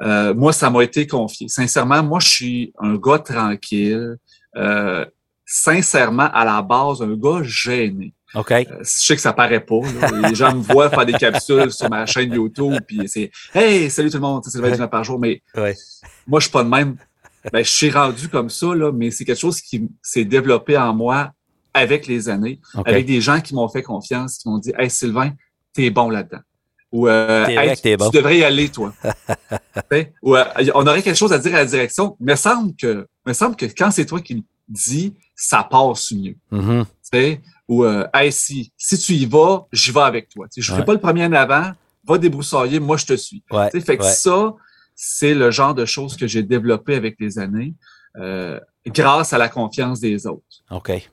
Euh, 0.00 0.34
moi, 0.34 0.52
ça 0.52 0.70
m'a 0.70 0.82
été 0.82 1.06
confié. 1.06 1.48
Sincèrement, 1.48 2.02
moi, 2.02 2.20
je 2.20 2.28
suis 2.28 2.72
un 2.78 2.96
gars 2.96 3.18
tranquille. 3.18 4.16
Euh, 4.56 5.04
sincèrement, 5.44 6.30
à 6.32 6.44
la 6.44 6.62
base, 6.62 7.02
un 7.02 7.14
gars 7.14 7.42
gêné. 7.42 8.14
OK. 8.34 8.50
je 8.50 8.84
sais 8.84 9.14
que 9.14 9.20
ça 9.20 9.32
paraît 9.32 9.60
pas. 9.60 9.80
Les 10.22 10.34
gens 10.34 10.54
me 10.54 10.62
voient 10.62 10.88
faire 10.88 11.04
des 11.04 11.12
capsules 11.12 11.70
sur 11.70 11.90
ma 11.90 12.06
chaîne 12.06 12.32
YouTube, 12.32 12.74
puis 12.86 13.06
c'est 13.06 13.30
Hey, 13.54 13.90
salut 13.90 14.10
tout 14.10 14.16
le 14.16 14.22
monde, 14.22 14.42
c'est 14.46 14.58
le 14.58 14.68
20 14.68 14.88
par 14.88 15.04
jour, 15.04 15.18
mais 15.18 15.42
moi, 16.26 16.40
je 16.40 16.44
suis 16.44 16.52
pas 16.52 16.64
de 16.64 16.68
même. 16.68 16.96
Ben, 17.52 17.64
je 17.64 17.70
suis 17.70 17.90
rendu 17.90 18.28
comme 18.28 18.48
ça, 18.48 18.74
là, 18.74 18.92
mais 18.92 19.10
c'est 19.10 19.24
quelque 19.24 19.40
chose 19.40 19.60
qui 19.60 19.88
s'est 20.00 20.24
développé 20.24 20.78
en 20.78 20.94
moi 20.94 21.32
avec 21.74 22.06
les 22.06 22.28
années, 22.28 22.60
avec 22.84 23.04
des 23.04 23.20
gens 23.20 23.40
qui 23.40 23.54
m'ont 23.54 23.68
fait 23.68 23.82
confiance, 23.82 24.38
qui 24.38 24.48
m'ont 24.48 24.58
dit 24.58 24.72
Hey 24.78 24.88
Sylvain, 24.88 25.32
t'es 25.72 25.90
bon 25.90 26.08
là-dedans. 26.08 26.40
Ou 26.92 27.08
euh, 27.08 27.46
tu, 27.82 27.96
devrais 28.12 28.38
y 28.38 28.44
aller, 28.44 28.68
toi. 28.68 28.92
Ou 30.22 30.36
euh, 30.36 30.44
on 30.74 30.86
aurait 30.86 31.02
quelque 31.02 31.16
chose 31.16 31.32
à 31.32 31.38
dire 31.38 31.54
à 31.54 31.58
la 31.58 31.64
direction. 31.64 32.16
Mais 32.20 32.36
semble 32.36 32.76
que, 32.76 33.06
me 33.24 33.32
semble 33.32 33.56
que 33.56 33.64
quand 33.64 33.90
c'est 33.90 34.04
toi 34.04 34.20
qui 34.20 34.34
le 34.34 34.42
dis, 34.72 35.14
ça 35.34 35.64
passe 35.64 36.12
mieux. 36.12 36.36
Mm-hmm. 36.52 37.40
Ou 37.68 37.84
euh, 37.84 38.06
hey, 38.14 38.32
si, 38.32 38.72
si 38.76 38.98
tu 38.98 39.14
y 39.14 39.26
vas, 39.26 39.66
j'y 39.72 39.92
vais 39.92 40.00
avec 40.00 40.28
toi. 40.28 40.46
Je 40.56 40.72
ne 40.72 40.78
fais 40.78 40.84
pas 40.84 40.92
le 40.92 41.00
premier 41.00 41.24
en 41.24 41.32
avant, 41.32 41.72
va 42.06 42.18
débroussailler, 42.18 42.80
moi 42.80 42.96
je 42.96 43.06
te 43.06 43.16
suis. 43.16 43.42
Fait 43.72 43.96
que 43.96 44.04
ça, 44.04 44.54
c'est 44.94 45.34
le 45.34 45.50
genre 45.50 45.74
de 45.74 45.84
choses 45.84 46.16
que 46.16 46.26
j'ai 46.26 46.42
développé 46.42 46.94
avec 46.94 47.16
les 47.18 47.38
années, 47.38 47.74
euh, 48.16 48.58
grâce 48.86 49.32
à 49.32 49.38
la 49.38 49.48
confiance 49.48 50.00
des 50.00 50.26
autres. 50.26 50.62
OK. 50.70 51.08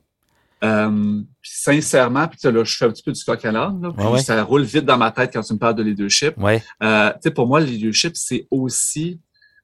Euh, 0.61 1.21
sincèrement, 1.41 2.27
puis 2.27 2.37
là, 2.43 2.63
je 2.65 2.75
fais 2.75 2.85
un 2.85 2.89
petit 2.89 3.03
peu 3.03 3.13
du 3.13 3.23
coq 3.23 3.45
à 3.45 3.51
l'âne, 3.51 3.93
ça 4.19 4.43
roule 4.43 4.63
vite 4.63 4.83
dans 4.83 4.97
ma 4.97 5.11
tête 5.11 5.31
quand 5.31 5.41
tu 5.41 5.53
me 5.53 5.59
parles 5.59 5.75
de 5.75 5.83
leadership. 5.83 6.37
Ouais. 6.37 6.61
Euh, 6.83 7.11
pour 7.33 7.47
moi, 7.47 7.61
le 7.61 7.67
leadership, 7.67 8.15
c'est 8.15 8.45
aussi 8.51 9.21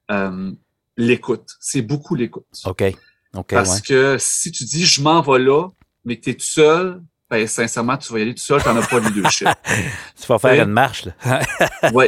euh, 0.09 0.51
l'écoute. 0.95 1.49
C'est 1.59 1.81
beaucoup 1.81 2.15
l'écoute. 2.15 2.45
OK. 2.65 2.95
Parce 3.43 3.81
que 3.81 4.17
si 4.19 4.51
tu 4.51 4.63
dis 4.65 4.85
je 4.85 5.01
m'en 5.01 5.21
vais 5.21 5.39
là, 5.39 5.69
mais 6.03 6.17
que 6.17 6.23
tu 6.23 6.29
es 6.31 6.33
tout 6.35 6.45
seul, 6.45 7.01
ben, 7.29 7.47
sincèrement, 7.47 7.97
tu 7.97 8.13
vas 8.13 8.19
y 8.19 8.21
aller 8.21 8.35
tout 8.35 8.43
seul, 8.43 8.61
tu 8.61 8.69
n'en 8.69 8.77
as 8.77 8.87
pas 8.87 8.99
de 8.99 9.07
leadership. 9.07 9.47
tu 9.65 10.27
vas 10.27 10.37
faire 10.37 10.63
une 10.63 10.71
marche. 10.71 11.07
oui. 11.93 12.05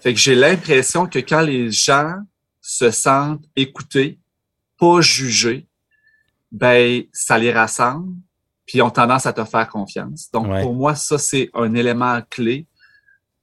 Fait 0.00 0.14
que 0.14 0.18
j'ai 0.18 0.34
l'impression 0.34 1.06
que 1.06 1.20
quand 1.20 1.40
les 1.40 1.70
gens 1.70 2.14
se 2.60 2.90
sentent 2.90 3.44
écoutés, 3.54 4.18
pas 4.78 5.00
jugés, 5.00 5.68
ben, 6.50 7.02
ça 7.12 7.38
les 7.38 7.52
rassemble, 7.52 8.14
puis 8.66 8.78
ils 8.78 8.82
ont 8.82 8.90
tendance 8.90 9.26
à 9.26 9.32
te 9.32 9.44
faire 9.44 9.68
confiance. 9.68 10.28
Donc, 10.32 10.46
pour 10.62 10.74
moi, 10.74 10.94
ça, 10.94 11.18
c'est 11.18 11.50
un 11.54 11.74
élément 11.74 12.20
clé, 12.28 12.66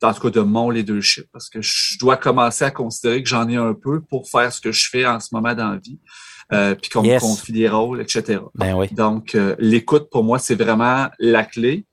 en 0.02 0.14
tout 0.14 0.22
cas 0.22 0.30
de 0.30 0.42
mon 0.42 0.70
leadership, 0.70 1.26
parce 1.32 1.50
que 1.50 1.62
je 1.62 1.98
dois 1.98 2.18
commencer 2.18 2.64
à 2.64 2.72
considérer 2.72 3.24
que 3.24 3.30
j'en 3.30 3.48
ai 3.50 3.56
un 3.56 3.74
peu 3.74 4.02
pour 4.02 4.30
faire 4.30 4.54
ce 4.54 4.62
que 4.62 4.72
je 4.72 4.88
fais 4.90 5.06
en 5.06 5.20
ce 5.20 5.30
moment 5.32 5.56
dans 5.56 5.72
la 5.72 5.78
vie. 5.78 6.00
Euh, 6.54 6.76
puis 6.76 6.92
qu'on 6.92 7.02
me 7.02 7.20
confie 7.20 7.52
des 7.52 7.68
rôles, 7.68 8.02
etc. 8.02 8.40
Ben 8.54 8.76
oui. 8.76 8.88
Donc, 8.92 9.34
euh, 9.34 9.56
l'écoute, 9.58 10.10
pour 10.12 10.24
moi, 10.24 10.38
c'est 10.38 10.56
vraiment 10.56 11.08
la 11.20 11.44
clé. 11.44 11.86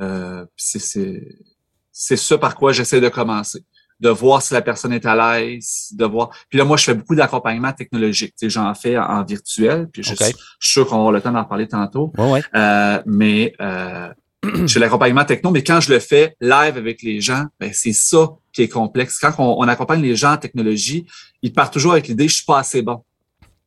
Euh, 0.00 0.44
c'est 0.56 2.16
ça 2.16 2.38
par 2.38 2.56
quoi 2.56 2.72
j'essaie 2.72 3.00
de 3.00 3.08
commencer. 3.08 3.64
De 4.00 4.08
voir 4.08 4.42
si 4.42 4.52
la 4.52 4.62
personne 4.62 4.92
est 4.92 5.06
à 5.06 5.14
l'aise, 5.14 5.90
de 5.92 6.04
voir. 6.04 6.30
Puis 6.48 6.58
là, 6.58 6.64
moi, 6.64 6.76
je 6.76 6.84
fais 6.84 6.94
beaucoup 6.94 7.14
d'accompagnement 7.14 7.72
technologique. 7.72 8.34
J'en 8.42 8.74
fais 8.74 8.98
en, 8.98 9.22
virtuel, 9.22 9.88
puis 9.92 10.02
je, 10.02 10.14
suis 10.14 10.34
sûr 10.58 10.86
qu'on 10.88 10.96
aura 10.96 11.12
le 11.12 11.20
temps 11.20 11.30
d'en 11.30 11.44
parler 11.44 11.68
tantôt. 11.68 12.12
Ouais, 12.18 12.42
euh, 12.56 13.00
mais 13.06 13.54
euh, 13.60 14.08
j'ai 14.66 14.80
l'accompagnement 14.80 15.24
techno, 15.24 15.50
mais 15.50 15.62
quand 15.62 15.80
je 15.80 15.92
le 15.92 16.00
fais 16.00 16.36
live 16.40 16.76
avec 16.76 17.02
les 17.02 17.20
gens, 17.20 17.44
ben, 17.60 17.70
c'est 17.72 17.92
ça 17.92 18.30
qui 18.52 18.62
est 18.62 18.68
complexe. 18.68 19.18
Quand 19.20 19.32
on, 19.38 19.60
on, 19.60 19.68
accompagne 19.68 20.02
les 20.02 20.16
gens 20.16 20.32
en 20.32 20.36
technologie, 20.36 21.06
ils 21.42 21.52
partent 21.52 21.72
toujours 21.72 21.92
avec 21.92 22.08
l'idée 22.08 22.26
je 22.26 22.36
suis 22.36 22.44
pas 22.44 22.58
assez 22.58 22.82
bon. 22.82 23.04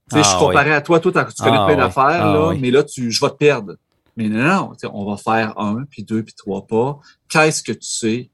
Tu 0.09 0.17
sais, 0.17 0.23
je 0.23 0.27
suis 0.27 0.37
ah, 0.37 0.39
comparé 0.39 0.71
à 0.71 0.81
toi, 0.81 0.99
toi, 0.99 1.11
tu 1.11 1.43
connais 1.43 1.57
ah, 1.57 1.65
plein 1.65 1.77
d'affaires, 1.77 2.25
ah, 2.25 2.33
là, 2.33 2.53
mais 2.59 2.69
là, 2.69 2.83
tu, 2.83 3.11
je 3.11 3.19
vais 3.19 3.31
te 3.31 3.35
perdre. 3.35 3.75
Mais 4.15 4.29
non, 4.29 4.43
non, 4.43 4.73
on 4.93 5.05
va 5.05 5.17
faire 5.17 5.57
un, 5.59 5.83
puis 5.89 6.03
deux, 6.03 6.23
puis 6.23 6.33
trois 6.33 6.65
pas. 6.65 6.99
Qu'est-ce 7.27 7.63
que 7.63 7.71
tu 7.71 7.87
sais? 7.87 8.29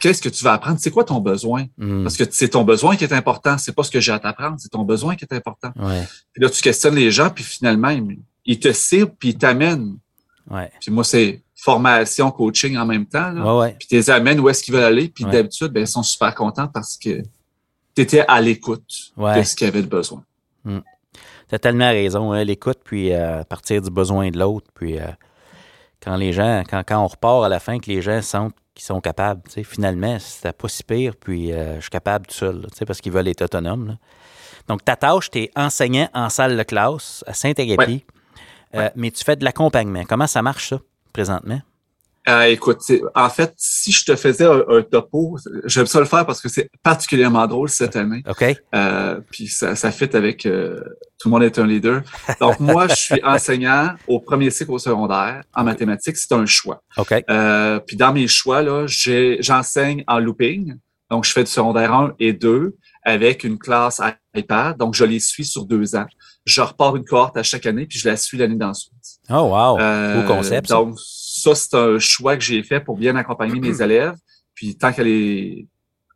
Qu'est-ce 0.00 0.20
que 0.20 0.28
tu 0.28 0.42
vas 0.44 0.54
apprendre? 0.54 0.78
C'est 0.80 0.90
quoi 0.90 1.04
ton 1.04 1.20
besoin? 1.20 1.66
Hmm. 1.78 2.02
Parce 2.02 2.16
que 2.16 2.24
c'est 2.30 2.48
ton 2.48 2.64
besoin 2.64 2.96
qui 2.96 3.04
est 3.04 3.12
important. 3.12 3.56
C'est 3.56 3.72
pas 3.72 3.84
ce 3.84 3.90
que 3.90 4.00
j'ai 4.00 4.12
à 4.12 4.18
t'apprendre, 4.18 4.56
c'est 4.58 4.68
ton 4.68 4.82
besoin 4.82 5.14
qui 5.14 5.24
est 5.24 5.34
important. 5.34 5.70
Puis 5.74 6.42
là, 6.42 6.50
tu 6.50 6.62
questionnes 6.62 6.96
les 6.96 7.10
gens, 7.10 7.30
puis 7.30 7.44
finalement, 7.44 7.96
ils, 8.44 8.58
te 8.58 8.72
ciblent, 8.72 9.14
puis 9.18 9.30
ils 9.30 9.38
t'amènent. 9.38 9.96
Puis 10.80 10.90
moi, 10.90 11.04
c'est 11.04 11.42
formation, 11.54 12.30
coaching 12.30 12.76
en 12.76 12.86
même 12.86 13.06
temps. 13.06 13.30
Là. 13.30 13.72
Puis 13.78 13.86
tu 13.88 13.94
les 13.94 14.10
amènes 14.10 14.40
où 14.40 14.48
est-ce 14.48 14.62
qu'ils 14.62 14.74
veulent 14.74 14.84
aller. 14.84 15.08
Puis 15.08 15.24
d'habitude, 15.24 15.68
ben, 15.68 15.80
ils 15.80 15.86
sont 15.86 16.02
super 16.02 16.34
contents 16.34 16.66
parce 16.66 16.96
que 16.96 17.22
tu 17.94 18.02
étais 18.02 18.24
à 18.26 18.40
l'écoute 18.40 19.12
de 19.16 19.42
ce 19.42 19.54
qu'ils 19.54 19.66
avaient 19.66 19.82
de 19.82 19.88
besoin. 19.88 20.24
Hmm. 20.64 20.80
Tu 21.50 21.56
as 21.56 21.58
tellement 21.58 21.90
raison, 21.90 22.32
hein, 22.32 22.44
l'écoute, 22.44 22.78
puis 22.84 23.12
euh, 23.12 23.42
partir 23.42 23.82
du 23.82 23.90
besoin 23.90 24.30
de 24.30 24.38
l'autre, 24.38 24.68
puis 24.72 25.00
euh, 25.00 25.06
quand 26.00 26.14
les 26.14 26.32
gens, 26.32 26.62
quand, 26.68 26.84
quand 26.86 27.02
on 27.02 27.08
repart 27.08 27.44
à 27.44 27.48
la 27.48 27.58
fin, 27.58 27.80
que 27.80 27.90
les 27.90 28.00
gens 28.00 28.22
sentent 28.22 28.54
qu'ils 28.72 28.84
sont 28.84 29.00
capables, 29.00 29.42
finalement, 29.64 30.16
c'est 30.20 30.52
pas 30.52 30.68
si 30.68 30.84
pire, 30.84 31.14
puis 31.16 31.52
euh, 31.52 31.74
je 31.76 31.80
suis 31.80 31.90
capable 31.90 32.26
tout 32.28 32.34
seul, 32.34 32.66
parce 32.86 33.00
qu'ils 33.00 33.10
veulent 33.10 33.26
être 33.26 33.42
autonomes. 33.42 33.98
Donc, 34.68 34.84
ta 34.84 34.94
tâche, 34.94 35.28
tu 35.28 35.40
es 35.40 35.50
enseignant 35.56 36.08
en 36.14 36.28
salle 36.28 36.56
de 36.56 36.62
classe 36.62 37.24
à 37.26 37.34
Saint-Agapi, 37.34 38.04
mais 38.94 39.10
tu 39.10 39.24
fais 39.24 39.34
de 39.34 39.44
l'accompagnement. 39.44 40.04
Comment 40.08 40.28
ça 40.28 40.42
marche, 40.42 40.68
ça, 40.68 40.78
présentement? 41.12 41.60
Euh, 42.30 42.44
écoute, 42.44 42.78
en 43.14 43.28
fait, 43.28 43.52
si 43.56 43.90
je 43.92 44.04
te 44.04 44.14
faisais 44.14 44.44
un, 44.44 44.82
topo, 44.82 45.36
j'aime 45.64 45.86
ça 45.86 45.98
le 45.98 46.04
faire 46.04 46.24
parce 46.24 46.40
que 46.40 46.48
c'est 46.48 46.70
particulièrement 46.82 47.46
drôle 47.46 47.68
cette 47.68 47.96
année. 47.96 48.22
OK. 48.28 48.44
Euh, 48.74 49.20
puis 49.30 49.48
ça, 49.48 49.74
ça 49.74 49.90
fit 49.90 50.14
avec 50.14 50.46
euh, 50.46 50.80
tout 51.18 51.28
le 51.28 51.30
monde 51.30 51.42
est 51.42 51.58
un 51.58 51.66
leader. 51.66 52.02
Donc 52.40 52.60
moi, 52.60 52.86
je 52.88 52.94
suis 52.94 53.20
enseignant 53.24 53.94
au 54.06 54.20
premier 54.20 54.50
cycle 54.50 54.70
au 54.70 54.78
secondaire 54.78 55.42
en 55.54 55.64
mathématiques. 55.64 56.16
C'est 56.16 56.32
un 56.32 56.46
choix. 56.46 56.82
OK. 56.96 57.24
Puis 57.86 57.96
dans 57.96 58.12
mes 58.12 58.28
choix 58.28 58.62
là, 58.62 58.86
j'enseigne 58.86 60.04
en 60.06 60.18
looping. 60.18 60.76
Donc 61.10 61.24
je 61.24 61.32
fais 61.32 61.42
du 61.42 61.50
secondaire 61.50 61.92
1 61.92 62.14
et 62.20 62.32
2 62.32 62.76
avec 63.02 63.42
une 63.42 63.58
classe 63.58 64.00
iPad. 64.36 64.76
Donc 64.76 64.94
je 64.94 65.04
les 65.04 65.18
suis 65.18 65.44
sur 65.44 65.64
deux 65.64 65.96
ans. 65.96 66.06
Je 66.44 66.60
repars 66.60 66.96
une 66.96 67.04
cohorte 67.04 67.36
à 67.36 67.42
chaque 67.42 67.66
année 67.66 67.86
puis 67.86 67.98
je 67.98 68.08
la 68.08 68.16
suis 68.16 68.38
l'année 68.38 68.54
d'ensuite. 68.54 68.92
Oh 69.28 69.50
wow, 69.52 69.76
beau 69.76 70.26
concept. 70.26 70.68
Donc 70.68 70.94
ça, 70.98 71.19
c'est 71.54 71.74
un 71.74 71.98
choix 71.98 72.36
que 72.36 72.42
j'ai 72.42 72.62
fait 72.62 72.80
pour 72.80 72.96
bien 72.96 73.16
accompagner 73.16 73.60
mes 73.60 73.80
élèves. 73.82 74.16
Puis 74.54 74.76
tant 74.76 74.92
qu'elle 74.92 75.08
est 75.08 75.66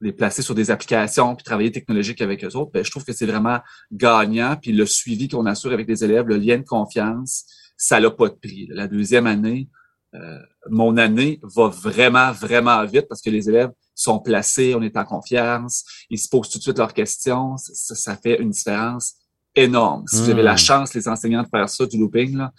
les 0.00 0.12
placer 0.12 0.42
sur 0.42 0.54
des 0.54 0.70
applications 0.70 1.34
puis 1.34 1.44
travailler 1.44 1.72
technologique 1.72 2.20
avec 2.20 2.44
eux 2.44 2.54
autres, 2.56 2.70
ben, 2.72 2.84
je 2.84 2.90
trouve 2.90 3.04
que 3.04 3.12
c'est 3.12 3.26
vraiment 3.26 3.60
gagnant. 3.90 4.56
Puis 4.60 4.72
le 4.72 4.86
suivi 4.86 5.28
qu'on 5.28 5.46
assure 5.46 5.72
avec 5.72 5.88
les 5.88 6.04
élèves, 6.04 6.26
le 6.26 6.36
lien 6.36 6.58
de 6.58 6.64
confiance, 6.64 7.46
ça 7.76 8.00
n'a 8.00 8.10
pas 8.10 8.28
de 8.28 8.34
prix. 8.34 8.68
La 8.70 8.86
deuxième 8.86 9.26
année, 9.26 9.68
euh, 10.14 10.38
mon 10.70 10.96
année 10.96 11.40
va 11.42 11.68
vraiment, 11.68 12.32
vraiment 12.32 12.84
vite 12.84 13.06
parce 13.08 13.20
que 13.20 13.30
les 13.30 13.48
élèves 13.48 13.70
sont 13.94 14.18
placés, 14.18 14.74
on 14.74 14.82
est 14.82 14.96
en 14.96 15.04
confiance, 15.04 15.84
ils 16.10 16.18
se 16.18 16.28
posent 16.28 16.50
tout 16.50 16.58
de 16.58 16.62
suite 16.62 16.78
leurs 16.78 16.94
questions. 16.94 17.56
Ça, 17.56 17.94
ça 17.94 18.16
fait 18.16 18.40
une 18.40 18.50
différence 18.50 19.14
énorme. 19.54 20.04
Si 20.08 20.16
vous 20.16 20.30
avez 20.30 20.42
la 20.42 20.54
hmm. 20.54 20.58
chance, 20.58 20.94
les 20.94 21.08
enseignants, 21.08 21.42
de 21.42 21.48
faire 21.48 21.68
ça, 21.68 21.86
du 21.86 21.98
looping, 21.98 22.36
là, 22.36 22.52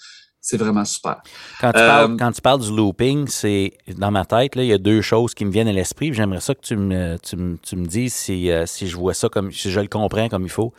c'est 0.46 0.58
vraiment 0.58 0.86
super. 0.86 1.24
Quand 1.60 1.72
tu, 1.72 1.80
parles, 1.80 2.12
euh, 2.12 2.18
quand 2.20 2.32
tu 2.32 2.42
parles 2.42 2.62
du 2.62 2.70
looping, 2.70 3.28
c'est 3.28 3.74
dans 3.98 4.12
ma 4.12 4.26
tête, 4.26 4.56
là, 4.56 4.62
il 4.62 4.70
y 4.70 4.74
a 4.74 4.78
deux 4.78 5.02
choses 5.02 5.34
qui 5.34 5.44
me 5.44 5.50
viennent 5.50 5.68
à 5.68 5.74
l'esprit. 5.74 6.14
J'aimerais 6.14 6.40
ça 6.40 6.54
que 6.54 6.62
tu 6.62 6.76
me, 6.76 7.18
tu 7.18 7.36
me, 7.36 7.58
tu 7.58 7.76
me 7.76 7.88
dises 7.88 8.14
si, 8.14 8.52
euh, 8.52 8.68
si 8.68 8.88
je 8.88 8.96
vois 8.96 9.16
ça 9.16 9.28
comme 9.28 9.52
si 9.52 9.72
je 9.72 9.80
le 9.80 9.88
comprends 9.88 10.30
comme 10.30 10.44
il 10.44 10.52
faut. 10.52 10.72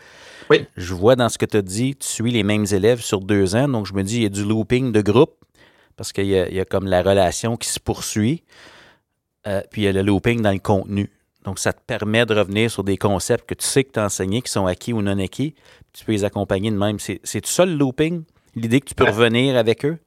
Oui. 0.51 0.65
Je 0.77 0.95
vois 0.95 1.17
dans 1.17 1.29
ce 1.29 1.37
que 1.37 1.47
tu 1.47 1.57
as 1.57 1.63
dit, 1.63 1.97
tu 1.97 2.07
suis 2.07 2.31
les 2.31 2.45
mêmes 2.45 2.65
élèves 2.71 3.01
sur 3.01 3.21
deux 3.21 3.57
ans. 3.57 3.67
Donc, 3.67 3.87
je 3.87 3.95
me 3.95 4.05
dis, 4.05 4.19
il 4.19 4.23
y 4.23 4.27
a 4.27 4.29
du 4.29 4.45
looping 4.45 4.93
de 4.93 5.01
groupe 5.01 5.35
parce 5.97 6.13
qu'il 6.13 6.27
y, 6.27 6.55
y, 6.55 6.61
a 6.61 6.65
comme 6.65 6.87
la 6.87 7.03
relation 7.03 7.57
qui 7.57 7.69
se 7.69 7.81
poursuit. 7.81 8.45
Euh, 9.49 9.63
puis 9.73 9.83
il 9.83 9.85
y 9.87 9.89
a 9.89 9.93
le 9.93 10.03
looping 10.03 10.43
dans 10.43 10.53
le 10.53 10.61
contenu. 10.61 11.11
Donc, 11.45 11.59
ça 11.59 11.73
te 11.73 11.81
permet 11.85 12.25
de 12.25 12.35
revenir 12.35 12.71
sur 12.71 12.85
des 12.85 12.97
concepts 12.97 13.49
que 13.49 13.55
tu 13.55 13.67
sais 13.67 13.83
que 13.83 13.91
tu 13.91 13.99
as 13.99 14.05
enseignés, 14.05 14.43
qui 14.43 14.53
sont 14.53 14.67
acquis 14.67 14.93
ou 14.93 15.03
non 15.03 15.19
acquis. 15.19 15.57
tu 15.93 16.05
peux 16.05 16.13
les 16.13 16.23
accompagner 16.23 16.71
de 16.71 16.77
même. 16.77 17.01
C'est 17.01 17.41
tout 17.41 17.51
ça 17.51 17.67
le 17.67 17.75
looping? 17.75 18.23
L'idée 18.57 18.81
que 18.81 18.87
tu 18.87 18.95
peux 18.95 19.05
revenir 19.05 19.57
avec 19.57 19.85
eux? 19.85 19.99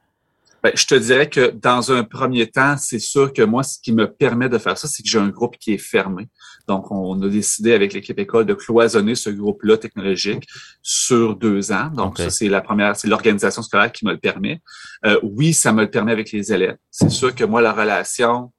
Ben, 0.62 0.74
je 0.76 0.86
te 0.86 0.96
dirais 0.96 1.30
que 1.30 1.52
dans 1.52 1.94
un 1.94 2.04
premier 2.04 2.48
temps, 2.48 2.76
c'est 2.76 3.00
sûr 3.00 3.32
que 3.32 3.42
moi, 3.42 3.64
ce 3.64 3.78
qui 3.82 3.94
me 3.94 4.12
permet 4.12 4.50
de 4.50 4.58
faire 4.58 4.78
ça, 4.78 4.90
c'est 4.90 5.02
que 5.02 5.08
j'ai 5.08 5.20
un 5.20 5.30
groupe 5.30 5.56
qui 5.58 5.74
est 5.74 5.78
fermé. 5.78 6.28
Donc, 6.68 6.92
on 6.92 7.22
a 7.22 7.30
décidé 7.30 7.72
avec 7.72 7.94
l'équipe 7.94 8.20
école 8.20 8.46
de 8.46 8.54
cloisonner 8.54 9.16
ce 9.16 9.30
groupe-là 9.30 9.78
technologique 9.78 10.46
sur 10.82 11.38
deux 11.38 11.72
ans. 11.72 11.90
Donc, 11.96 12.18
ça, 12.18 12.30
c'est 12.30 12.50
la 12.50 12.60
première, 12.60 12.98
c'est 12.98 13.08
l'organisation 13.08 13.62
scolaire 13.62 13.92
qui 13.92 14.06
me 14.06 14.12
le 14.12 14.18
permet. 14.18 14.62
Euh, 15.06 15.18
oui, 15.24 15.54
ça 15.54 15.72
me 15.72 15.84
le 15.84 15.90
permet 15.90 16.12
avec 16.12 16.32
les 16.34 16.52
élèves. 16.52 16.78
C'est 16.92 17.10
sûr 17.10 17.34
que 17.34 17.46
moi, 17.46 17.62
la 17.62 17.72
relation, 17.72 18.52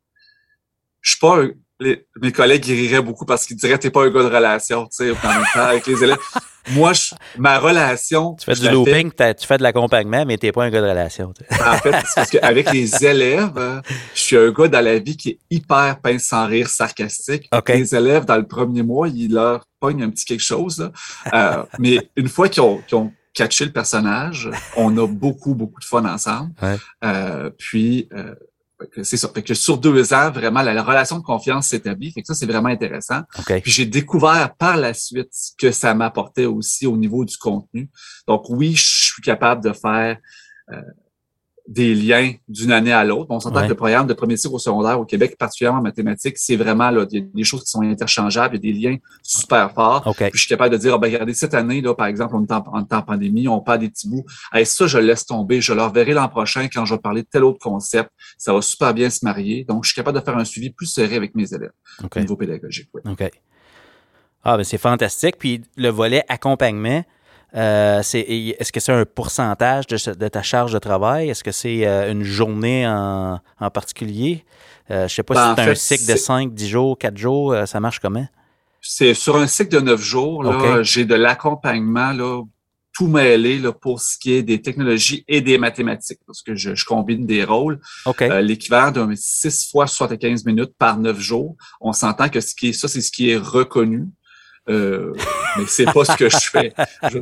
je 1.03 1.11
suis 1.11 1.21
pas 1.21 1.43
mes 1.81 2.33
collègues 2.33 2.67
ils 2.69 2.89
riraient 2.89 3.03
beaucoup 3.03 3.25
parce 3.25 3.47
qu'ils 3.47 3.57
diraient 3.57 3.79
t'es 3.79 3.91
pas 3.91 4.05
un 4.05 4.11
gars 4.11 4.23
de 4.23 4.35
relation, 4.35 4.87
tu 4.87 5.13
sais, 5.13 5.13
avec 5.55 5.87
les 5.87 6.05
élèves. 6.05 6.19
Moi, 6.73 6.93
je, 6.93 7.15
ma 7.39 7.59
relation. 7.59 8.35
Tu 8.35 8.45
fais 8.45 8.55
du 8.55 8.69
looping, 8.71 9.11
tu 9.11 9.47
fais 9.47 9.57
de 9.57 9.63
l'accompagnement, 9.63 10.25
mais 10.27 10.37
t'es 10.37 10.53
pas 10.53 10.65
un 10.65 10.71
gars 10.71 10.83
de 10.83 10.89
relation. 10.89 11.33
En 11.53 11.77
fait, 11.79 11.93
c'est 12.05 12.15
parce 12.15 12.31
qu'avec 12.31 12.71
les 12.73 13.05
élèves, 13.05 13.57
euh, 13.57 13.81
je 14.15 14.21
suis 14.21 14.37
un 14.37 14.51
gars 14.51 14.69
dans 14.69 14.85
la 14.85 14.99
vie 14.99 15.17
qui 15.17 15.31
est 15.31 15.39
hyper 15.51 15.99
pince 16.03 16.25
sans 16.25 16.47
rire, 16.47 16.69
sarcastique. 16.69 17.49
Les 17.67 17.95
élèves, 17.95 18.25
dans 18.27 18.37
le 18.37 18.47
premier 18.47 18.83
mois, 18.83 19.09
ils 19.09 19.33
leur 19.33 19.65
pognent 19.81 20.03
un 20.03 20.11
petit 20.11 20.27
quelque 20.27 20.45
chose. 20.45 20.91
Euh, 21.33 21.63
mais 21.79 22.11
une 22.17 22.29
fois 22.29 22.49
qu'ils 22.49 22.63
ont, 22.63 22.83
ont 22.93 23.11
catché 23.35 23.65
le 23.65 23.73
personnage, 23.73 24.51
on 24.77 24.97
a 24.99 25.07
beaucoup, 25.07 25.55
beaucoup 25.55 25.81
de 25.81 25.85
fun 25.85 26.05
ensemble. 26.05 26.53
Euh, 27.05 27.51
puis, 27.57 28.09
euh, 28.13 28.35
c'est 29.03 29.17
ça. 29.17 29.29
Fait 29.29 29.43
que 29.43 29.55
sur 29.55 29.79
deux 29.79 30.13
ans, 30.13 30.31
vraiment, 30.31 30.63
la, 30.63 30.83
relation 30.83 31.19
de 31.19 31.23
confiance 31.23 31.69
s'établit. 31.69 32.13
Fait 32.13 32.23
que 32.23 32.27
ça, 32.27 32.35
c'est 32.35 32.47
vraiment 32.47 32.69
intéressant. 32.69 33.23
Puis 33.47 33.71
j'ai 33.71 33.87
découvert 33.87 34.55
par 34.57 34.77
la 34.77 34.95
suite 34.95 35.33
que 35.59 35.71
ça 35.71 35.95
m'apportait 35.95 36.47
aussi 36.47 36.87
au 36.87 36.97
niveau 36.97 37.25
du 37.25 37.37
contenu. 37.37 37.89
Donc 38.27 38.49
oui, 38.49 38.75
je 38.75 39.13
suis 39.13 39.23
capable 39.23 39.63
de 39.63 39.73
faire 39.73 40.19
euh, 40.73 40.81
des 41.71 41.95
liens 41.95 42.33
d'une 42.49 42.73
année 42.73 42.93
à 42.93 43.05
l'autre. 43.05 43.29
On 43.31 43.39
s'entend 43.39 43.63
que 43.63 43.69
le 43.69 43.77
programme 43.77 44.09
de 44.09 44.13
premier 44.13 44.37
cycle 44.37 44.57
au 44.57 44.59
secondaire 44.59 44.99
au 44.99 45.05
Québec, 45.05 45.37
particulièrement 45.39 45.79
en 45.79 45.83
mathématiques, 45.83 46.37
c'est 46.37 46.57
vraiment 46.57 46.91
là, 46.91 47.07
des 47.07 47.45
choses 47.45 47.63
qui 47.63 47.71
sont 47.71 47.83
interchangeables, 47.83 48.57
il 48.57 48.67
y 48.67 48.71
a 48.71 48.73
des 48.73 48.79
liens 48.79 48.97
super 49.23 49.73
forts. 49.73 50.03
Puis 50.17 50.31
je 50.35 50.39
suis 50.41 50.49
capable 50.49 50.73
de 50.73 50.79
dire, 50.79 50.95
oh, 50.97 50.99
ben, 50.99 51.07
regardez, 51.07 51.33
cette 51.33 51.55
année, 51.55 51.81
là, 51.81 51.95
par 51.95 52.09
exemple, 52.09 52.35
on 52.35 52.45
est 52.45 52.53
en, 52.53 53.03
pandémie, 53.03 53.47
on 53.47 53.61
parle 53.61 53.79
des 53.79 53.89
petits 53.89 54.09
bouts. 54.09 54.25
Ça, 54.65 54.89
je 54.89 54.99
laisse 54.99 55.25
tomber. 55.25 55.61
Je 55.61 55.73
leur 55.73 55.93
verrai 55.93 56.13
l'an 56.13 56.29
prochain 56.29 56.67
quand 56.67 56.85
je 56.85 56.95
vais 56.95 57.01
parler 57.01 57.23
de 57.23 57.29
tel 57.31 57.45
autre 57.45 57.61
concept. 57.61 58.11
Ça 58.37 58.53
va 58.53 58.61
super 58.63 58.93
bien 58.93 59.09
se 59.09 59.25
marier. 59.25 59.65
Donc, 59.65 59.85
je 59.85 59.91
suis 59.91 59.97
capable 59.97 60.19
de 60.19 60.25
faire 60.25 60.37
un 60.37 60.45
suivi 60.45 60.71
plus 60.71 60.87
serré 60.87 61.15
avec 61.15 61.37
mes 61.37 61.55
élèves 61.55 61.71
au 62.03 62.19
niveau 62.19 62.37
pédagogique. 62.37 62.89
OK. 63.09 63.31
Ah, 64.43 64.57
ben 64.57 64.65
c'est 64.65 64.79
fantastique. 64.79 65.37
Puis 65.39 65.63
le 65.77 65.91
volet 65.91 66.25
accompagnement, 66.29 67.05
euh, 67.57 68.01
est-ce 68.01 68.73
que 68.73 68.81
c'est 68.81 68.93
un 68.93 69.05
pourcentage 69.05 69.87
de, 69.87 70.29
ta 70.29 70.43
charge 70.43 70.73
de 70.73 70.79
travail? 70.79 71.31
Est-ce 71.31 71.45
que 71.45 71.53
c'est 71.53 71.87
euh, 71.87 72.11
une 72.11 72.23
journée 72.23 72.87
en, 72.87 73.41
particulier? 73.73 74.45
Euh, 74.91 75.01
je 75.01 75.05
ne 75.05 75.09
sais 75.09 75.23
pas 75.23 75.55
ben, 75.55 75.75
si 75.75 75.87
c'est 75.87 75.95
un 75.95 75.99
cycle 75.99 76.13
de 76.13 76.17
5, 76.17 76.55
10 76.55 76.69
jours, 76.69 76.99
4 76.99 77.17
jours, 77.17 77.57
ça 77.67 77.81
marche 77.81 78.01
comment? 78.01 78.27
C'est 78.81 79.15
sur 79.15 79.37
un 79.37 79.47
cycle 79.47 79.71
de 79.71 79.81
9 79.81 80.01
jours. 80.01 80.83
J'ai 80.83 81.05
de 81.05 81.15
l'accompagnement 81.15 82.13
tout 82.93 83.07
mêler 83.07 83.59
là, 83.59 83.73
pour 83.73 84.01
ce 84.01 84.19
qui 84.19 84.33
est 84.33 84.43
des 84.43 84.61
technologies 84.61 85.25
et 85.29 85.41
des 85.41 85.59
mathématiques, 85.59 86.21
parce 86.27 86.43
que 86.43 86.55
je, 86.55 86.85
combine 86.85 87.25
des 87.25 87.45
rôles. 87.45 87.81
Euh, 88.07 88.41
l'équivalent 88.41 88.91
d'un 88.91 89.15
6 89.15 89.71
fois 89.71 89.87
75 89.87 90.45
minutes 90.45 90.75
par 90.79 90.99
9 90.99 91.19
jours. 91.19 91.57
On 91.81 91.93
s'entend 91.93 92.29
que 92.29 92.41
ce 92.41 92.55
qui 92.55 92.69
est 92.69 92.73
ça, 92.73 92.89
c'est 92.89 93.01
ce 93.01 93.11
qui 93.11 93.31
est 93.31 93.37
reconnu. 93.37 94.07
Euh, 94.71 95.13
mais 95.59 95.65
c'est 95.67 95.93
pas 95.93 96.05
ce 96.05 96.17
que 96.17 96.29
je 96.29 96.39
fais. 96.39 96.73
Je 97.11 97.19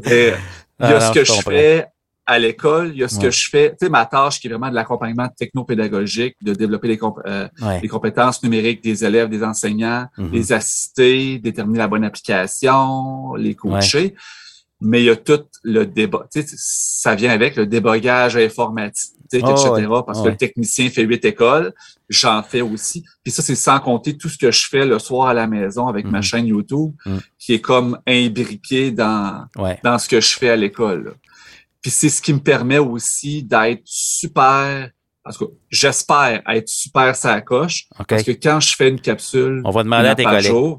il 0.81 0.89
y 0.89 0.93
a 0.93 0.97
ah 0.97 1.01
ce 1.01 1.13
que 1.13 1.25
je 1.25 1.33
fais 1.33 1.87
à 2.29 2.39
l'école, 2.39 2.91
il 2.93 2.99
y 2.99 3.03
a 3.03 3.09
ce 3.09 3.19
que 3.19 3.31
je 3.31 3.49
fais, 3.49 3.71
tu 3.71 3.87
sais, 3.87 3.89
ma 3.89 4.05
tâche 4.05 4.39
qui 4.39 4.49
est 4.49 4.51
vraiment 4.51 4.69
de 4.69 4.75
l'accompagnement 4.75 5.29
technopédagogique, 5.29 6.37
de 6.43 6.53
développer 6.53 6.87
les, 6.87 6.99
euh, 7.27 7.49
les, 7.81 7.89
compétences 7.89 8.43
numériques 8.43 8.85
des 8.85 9.03
élèves, 9.03 9.31
des 9.31 9.43
enseignants, 9.43 10.07
mm-hmm. 10.19 10.31
les 10.31 10.53
assister, 10.53 11.39
déterminer 11.39 11.79
la 11.79 11.89
bonne 11.89 12.05
application, 12.05 13.35
les 13.35 13.55
coacher. 13.55 14.15
Mais 14.81 15.03
il 15.03 15.07
y 15.07 15.11
a 15.11 15.17
tout 15.17 15.41
le 15.65 15.87
débat, 15.87 16.29
tu 16.31 16.43
sais, 16.43 16.55
ça 16.57 17.15
vient 17.15 17.31
avec 17.31 17.57
le 17.57 17.67
débogage 17.67 18.37
informatique, 18.37 19.15
etc., 19.37 19.87
ah 19.91 20.03
parce 20.07 20.23
que 20.23 20.29
le 20.29 20.37
technicien 20.37 20.89
fait 20.91 21.03
huit 21.03 21.25
écoles, 21.25 21.73
j'en 22.09 22.43
fais 22.43 22.61
aussi. 22.61 23.05
Puis 23.23 23.33
ça, 23.33 23.43
c'est 23.43 23.55
sans 23.55 23.81
compter 23.81 24.17
tout 24.17 24.29
ce 24.29 24.39
que 24.39 24.51
je 24.51 24.67
fais 24.69 24.87
le 24.87 24.99
soir 24.99 25.29
à 25.29 25.35
la 25.35 25.47
maison 25.47 25.87
avec 25.87 26.07
ma 26.07 26.21
mm-hmm. 26.21 26.23
chaîne 26.23 26.47
YouTube, 26.47 26.93
mm. 27.05 27.17
qui 27.39 27.55
est 27.55 27.61
comme 27.61 27.99
imbriqué 28.07 28.91
dans, 28.91 29.47
dans 29.83 29.99
ce 29.99 30.09
que 30.09 30.21
je 30.21 30.29
fais 30.29 30.51
à 30.51 30.57
l'école. 30.57 31.15
Puis 31.83 31.91
c'est 31.91 32.09
ce 32.09 32.21
qui 32.21 32.33
me 32.33 32.41
permet 32.41 32.79
aussi 32.79 33.43
d'être 33.43 33.83
super, 33.85 34.91
parce 35.23 35.39
que 35.39 35.45
j'espère 35.71 36.43
être 36.49 36.69
super 36.69 37.15
sa 37.15 37.41
coche. 37.41 37.87
Parce 38.09 38.23
que 38.23 38.33
quand 38.33 38.61
je 38.61 38.75
fais 38.75 38.89
une 38.89 39.01
capsule, 39.01 39.63
on 39.65 39.71
va 39.71 39.83
demander 39.83 40.09
à 40.09 40.15
tes 40.15 40.25
collègues. 40.25 40.79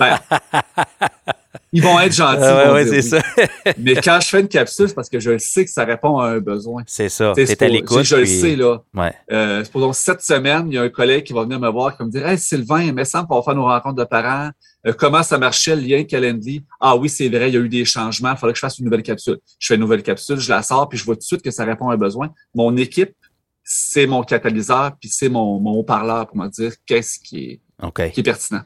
ils 1.72 1.82
vont 1.82 1.98
être 2.00 2.14
gentils. 2.14 2.40
Ah 2.42 2.72
ouais, 2.72 2.86
c'est 2.86 3.02
ça. 3.02 3.18
Mais 3.78 3.94
quand 3.96 4.18
je 4.20 4.28
fais 4.28 4.40
une 4.40 4.48
capsule, 4.48 4.88
c'est 4.88 4.94
parce 4.94 5.08
que 5.08 5.20
je 5.20 5.38
sais 5.38 5.64
que 5.64 5.70
ça 5.70 5.84
répond 5.84 6.18
à 6.18 6.28
un 6.28 6.38
besoin. 6.38 6.82
C'est 6.86 7.08
ça. 7.08 7.32
C'est 7.36 7.62
à 7.62 7.68
l'écoute. 7.68 8.02
Je 8.02 8.16
le 8.16 8.26
sais, 8.26 8.56
là. 8.56 8.78
Ouais. 8.94 9.12
Euh, 9.32 9.64
cette 9.92 10.22
semaine, 10.22 10.66
il 10.68 10.74
y 10.74 10.78
a 10.78 10.82
un 10.82 10.88
collègue 10.88 11.24
qui 11.24 11.32
va 11.32 11.42
venir 11.42 11.60
me 11.60 11.68
voir 11.68 11.92
et 11.92 11.96
va 11.98 12.04
me 12.04 12.10
dire 12.10 12.26
Hey, 12.26 12.38
Sylvain, 12.38 12.82
il 12.82 12.94
me 12.94 13.04
semble 13.04 13.28
qu'on 13.28 13.36
va 13.36 13.42
faire 13.42 13.54
nos 13.54 13.64
rencontres 13.64 13.96
de 13.96 14.04
parents. 14.04 14.50
Euh, 14.86 14.92
comment 14.92 15.22
ça 15.22 15.36
marchait 15.38 15.76
le 15.76 15.82
lien 15.82 16.04
Calendly? 16.04 16.64
Ah 16.80 16.96
oui, 16.96 17.08
c'est 17.08 17.28
vrai, 17.28 17.50
il 17.50 17.54
y 17.54 17.58
a 17.58 17.60
eu 17.60 17.68
des 17.68 17.84
changements, 17.84 18.32
il 18.32 18.38
fallait 18.38 18.52
que 18.52 18.58
je 18.58 18.60
fasse 18.60 18.78
une 18.78 18.86
nouvelle 18.86 19.02
capsule. 19.02 19.38
Je 19.58 19.66
fais 19.66 19.74
une 19.74 19.80
nouvelle 19.80 20.02
capsule, 20.02 20.38
je 20.38 20.48
la 20.48 20.62
sors, 20.62 20.88
puis 20.88 20.98
je 20.98 21.04
vois 21.04 21.16
tout 21.16 21.20
de 21.20 21.24
suite 21.24 21.42
que 21.42 21.50
ça 21.50 21.64
répond 21.64 21.90
à 21.90 21.94
un 21.94 21.98
besoin. 21.98 22.30
Mon 22.54 22.76
équipe, 22.76 23.14
c'est 23.62 24.06
mon 24.06 24.22
catalyseur, 24.22 24.92
puis 24.98 25.10
c'est 25.10 25.28
mon, 25.28 25.60
mon 25.60 25.72
haut-parleur 25.72 26.26
pour 26.26 26.38
me 26.38 26.48
dire 26.48 26.72
qu'est-ce 26.86 27.18
qui 27.18 27.60
est, 27.82 28.10
qui 28.10 28.20
est 28.20 28.22
pertinent. 28.22 28.62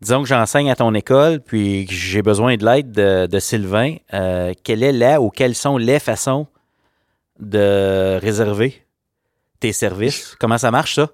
Disons 0.00 0.22
que 0.22 0.28
j'enseigne 0.28 0.70
à 0.70 0.76
ton 0.76 0.94
école, 0.94 1.40
puis 1.40 1.86
j'ai 1.90 2.22
besoin 2.22 2.56
de 2.56 2.64
l'aide 2.64 2.90
de, 2.90 3.38
Sylvain. 3.38 3.96
Euh, 4.14 4.54
quelle 4.64 4.82
est 4.82 4.92
la 4.92 5.20
ou 5.20 5.28
quelles 5.28 5.54
sont 5.54 5.76
les 5.76 5.98
façons 5.98 6.46
de 7.38 8.18
réserver 8.18 8.82
tes 9.58 9.72
services? 9.72 10.36
Comment 10.40 10.56
ça 10.56 10.70
marche, 10.70 10.94
ça? 10.94 11.10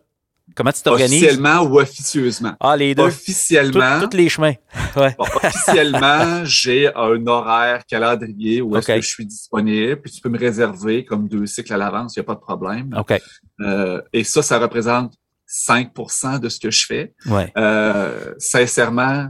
Comment 0.54 0.70
tu 0.70 0.82
t'organises? 0.82 1.24
Officiellement 1.24 1.62
ou 1.62 1.80
officieusement? 1.80 2.54
Ah, 2.60 2.76
les 2.76 2.94
deux. 2.94 3.02
Officiellement. 3.02 4.00
Tous 4.08 4.16
les 4.16 4.28
chemins. 4.28 4.54
ouais. 4.96 5.16
officiellement, 5.18 6.44
j'ai 6.44 6.94
un 6.94 7.26
horaire 7.26 7.84
calendrier 7.86 8.62
où 8.62 8.76
est-ce 8.76 8.86
que 8.86 9.00
je 9.00 9.08
suis 9.08 9.26
disponible, 9.26 10.00
puis 10.00 10.12
tu 10.12 10.20
peux 10.20 10.28
me 10.28 10.38
réserver 10.38 11.04
comme 11.04 11.26
deux 11.26 11.46
cycles 11.46 11.72
à 11.72 11.76
l'avance, 11.76 12.14
il 12.14 12.20
n'y 12.20 12.24
a 12.24 12.26
pas 12.26 12.36
de 12.36 12.40
problème. 12.40 12.94
OK. 12.96 13.20
Euh, 13.60 14.00
et 14.12 14.22
ça, 14.22 14.42
ça 14.42 14.60
représente 14.60 15.14
5% 15.48 16.40
de 16.40 16.48
ce 16.48 16.58
que 16.58 16.70
je 16.70 16.86
fais. 16.86 17.14
Ouais. 17.26 17.52
Euh, 17.56 18.34
sincèrement, 18.38 19.28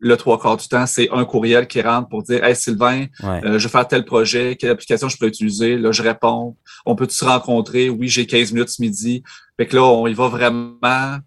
le 0.00 0.16
trois 0.16 0.38
quarts 0.40 0.56
du 0.56 0.68
temps, 0.68 0.86
c'est 0.86 1.08
un 1.10 1.24
courriel 1.24 1.66
qui 1.66 1.80
rentre 1.82 2.08
pour 2.08 2.22
dire 2.22 2.44
Hey 2.44 2.54
Sylvain, 2.54 3.06
euh, 3.24 3.58
je 3.58 3.64
vais 3.64 3.68
faire 3.68 3.86
tel 3.86 4.04
projet, 4.04 4.56
quelle 4.56 4.70
application 4.70 5.08
je 5.08 5.16
peux 5.16 5.26
utiliser? 5.26 5.76
Là, 5.76 5.92
je 5.92 6.02
réponds. 6.02 6.56
On 6.86 6.94
peut 6.94 7.08
se 7.08 7.24
rencontrer? 7.24 7.90
Oui, 7.90 8.08
j'ai 8.08 8.26
15 8.26 8.52
minutes 8.52 8.68
ce 8.68 8.80
midi. 8.80 9.22
Fait 9.56 9.66
que 9.66 9.76
là, 9.76 9.82
on 9.82 10.06
y 10.06 10.14
va 10.14 10.28
vraiment 10.28 11.18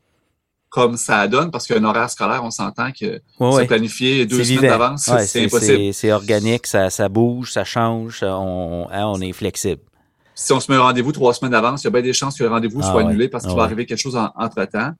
comme 0.70 0.96
ça 0.96 1.28
donne, 1.28 1.52
parce 1.52 1.68
qu'un 1.68 1.84
horaire 1.84 2.10
scolaire, 2.10 2.46
on 2.46 2.50
s'entend 2.50 2.92
que 2.94 3.22
c'est 3.58 3.68
planifié 3.68 4.26
deux 4.26 4.42
semaines 4.42 4.72
d'avance, 4.72 5.12
c'est 5.28 5.44
impossible. 5.44 5.94
C'est 5.94 6.14
organique, 6.14 6.66
ça, 6.66 6.90
ça 6.90 7.10
bouge, 7.10 7.52
ça 7.52 7.66
change, 7.66 8.24
on, 8.24 8.88
hein, 8.90 9.06
on 9.06 9.20
est 9.20 9.34
flexible. 9.34 9.82
Si 10.42 10.52
on 10.54 10.60
se 10.60 10.72
met 10.72 10.78
un 10.78 10.82
rendez-vous 10.82 11.12
trois 11.12 11.36
semaines 11.36 11.52
d'avance, 11.52 11.84
il 11.84 11.86
y 11.86 11.88
a 11.88 11.92
bien 11.92 12.02
des 12.02 12.14
chances 12.14 12.36
que 12.36 12.44
le 12.44 12.50
rendez-vous 12.50 12.80
ah 12.82 12.92
soit 12.92 13.02
annulé 13.02 13.30
parce 13.30 13.46
qu'il 13.46 13.56
va 13.56 13.62
arriver 13.62 13.86
quelque 13.86 14.00
chose 14.00 14.18
entre-temps. 14.36 14.94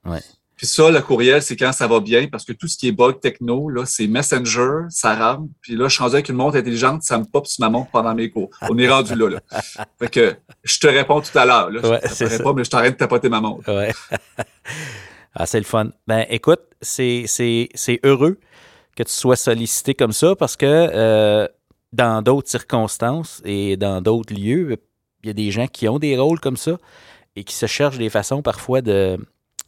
Puis 0.54 0.68
ça, 0.68 0.88
le 0.92 1.00
courriel, 1.00 1.42
c'est 1.42 1.56
quand 1.56 1.72
ça 1.72 1.88
va 1.88 1.98
bien, 1.98 2.28
parce 2.28 2.44
que 2.44 2.52
tout 2.52 2.68
ce 2.68 2.76
qui 2.76 2.86
est 2.86 2.92
bug 2.92 3.18
techno, 3.18 3.68
là, 3.68 3.84
c'est 3.84 4.06
Messenger, 4.06 4.84
ça 4.90 5.16
rame. 5.16 5.48
Puis 5.60 5.74
là, 5.74 5.88
je 5.88 5.94
suis 5.94 6.02
rendu 6.02 6.14
avec 6.14 6.28
une 6.28 6.36
montre 6.36 6.56
intelligente, 6.56 7.02
ça 7.02 7.18
me 7.18 7.24
pop 7.24 7.48
sur 7.48 7.64
ma 7.64 7.70
montre 7.70 7.90
pendant 7.90 8.14
mes 8.14 8.30
cours. 8.30 8.50
On 8.70 8.78
est 8.78 8.88
rendu 8.88 9.16
là, 9.16 9.30
là. 9.30 9.40
Fait 9.98 10.08
que 10.08 10.36
je 10.62 10.78
te 10.78 10.86
réponds 10.86 11.20
tout 11.20 11.36
à 11.36 11.44
l'heure. 11.44 11.70
Là. 11.70 11.80
Ouais, 11.80 12.00
je 12.04 12.24
te 12.24 12.30
réponds, 12.30 12.54
mais 12.54 12.62
je 12.62 12.70
t'arrête 12.70 12.92
de 12.92 12.98
tapoter 12.98 13.28
ma 13.28 13.40
montre. 13.40 13.68
Ouais. 13.74 13.92
ah, 15.34 15.46
c'est 15.46 15.58
le 15.58 15.64
fun. 15.64 15.88
Ben, 16.06 16.24
écoute, 16.30 16.60
c'est, 16.80 17.26
heureux 18.04 18.38
que 18.94 19.02
tu 19.02 19.12
sois 19.12 19.34
sollicité 19.34 19.94
comme 19.94 20.12
ça 20.12 20.36
parce 20.36 20.54
que 20.54 20.66
euh, 20.66 21.48
dans 21.92 22.22
d'autres 22.22 22.48
circonstances 22.48 23.42
et 23.44 23.76
dans 23.76 24.00
d'autres 24.00 24.32
lieux, 24.32 24.78
il 25.22 25.28
y 25.28 25.30
a 25.30 25.34
des 25.34 25.50
gens 25.50 25.66
qui 25.66 25.88
ont 25.88 25.98
des 25.98 26.18
rôles 26.18 26.40
comme 26.40 26.56
ça 26.56 26.78
et 27.36 27.44
qui 27.44 27.54
se 27.54 27.66
cherchent 27.66 27.98
des 27.98 28.10
façons 28.10 28.42
parfois 28.42 28.82
de, 28.82 29.18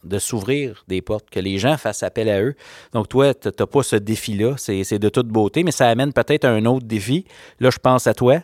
de 0.04 0.18
s'ouvrir 0.18 0.84
des 0.88 1.02
portes, 1.02 1.30
que 1.30 1.40
les 1.40 1.58
gens 1.58 1.76
fassent 1.76 2.02
appel 2.02 2.28
à 2.28 2.40
eux. 2.40 2.54
Donc, 2.92 3.08
toi, 3.08 3.34
tu 3.34 3.48
n'as 3.48 3.66
pas 3.66 3.82
ce 3.82 3.96
défi-là, 3.96 4.56
c'est 4.56 4.98
de 4.98 5.08
toute 5.08 5.28
beauté, 5.28 5.64
mais 5.64 5.72
ça 5.72 5.88
amène 5.88 6.12
peut-être 6.12 6.44
un 6.44 6.64
autre 6.66 6.86
défi. 6.86 7.24
Là, 7.60 7.70
je 7.70 7.78
pense 7.78 8.06
à 8.06 8.14
toi, 8.14 8.40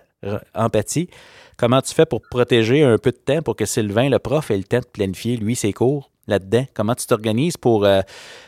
empathie. 0.55 1.09
Comment 1.57 1.83
tu 1.83 1.95
fais 1.95 2.07
pour 2.07 2.23
protéger 2.23 2.83
un 2.83 2.97
peu 2.97 3.11
de 3.11 3.19
temps 3.19 3.43
pour 3.43 3.57
que 3.57 3.67
Sylvain, 3.67 4.09
le 4.09 4.19
prof, 4.19 4.51
ait 4.51 4.57
le 4.57 4.65
temps 4.65 4.79
de 4.79 4.87
planifier, 4.87 5.37
lui, 5.37 5.55
ses 5.55 5.73
cours 5.73 6.11
là-dedans? 6.27 6.65
Comment 6.75 6.95
tu 6.95 7.07
t'organises 7.07 7.57
pour. 7.57 7.85
Euh, 7.85 8.01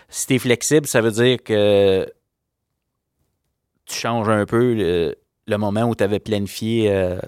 si 0.08 0.26
tu 0.26 0.34
es 0.34 0.38
flexible, 0.38 0.86
ça 0.86 1.00
veut 1.00 1.10
dire 1.10 1.42
que 1.42 2.10
tu 3.84 3.98
changes 3.98 4.28
un 4.28 4.46
peu 4.46 4.74
le, 5.46 5.56
moment 5.58 5.82
où 5.84 5.94
tu 5.94 6.02
avais 6.02 6.20
planifié 6.20 6.90
euh, 6.90 7.18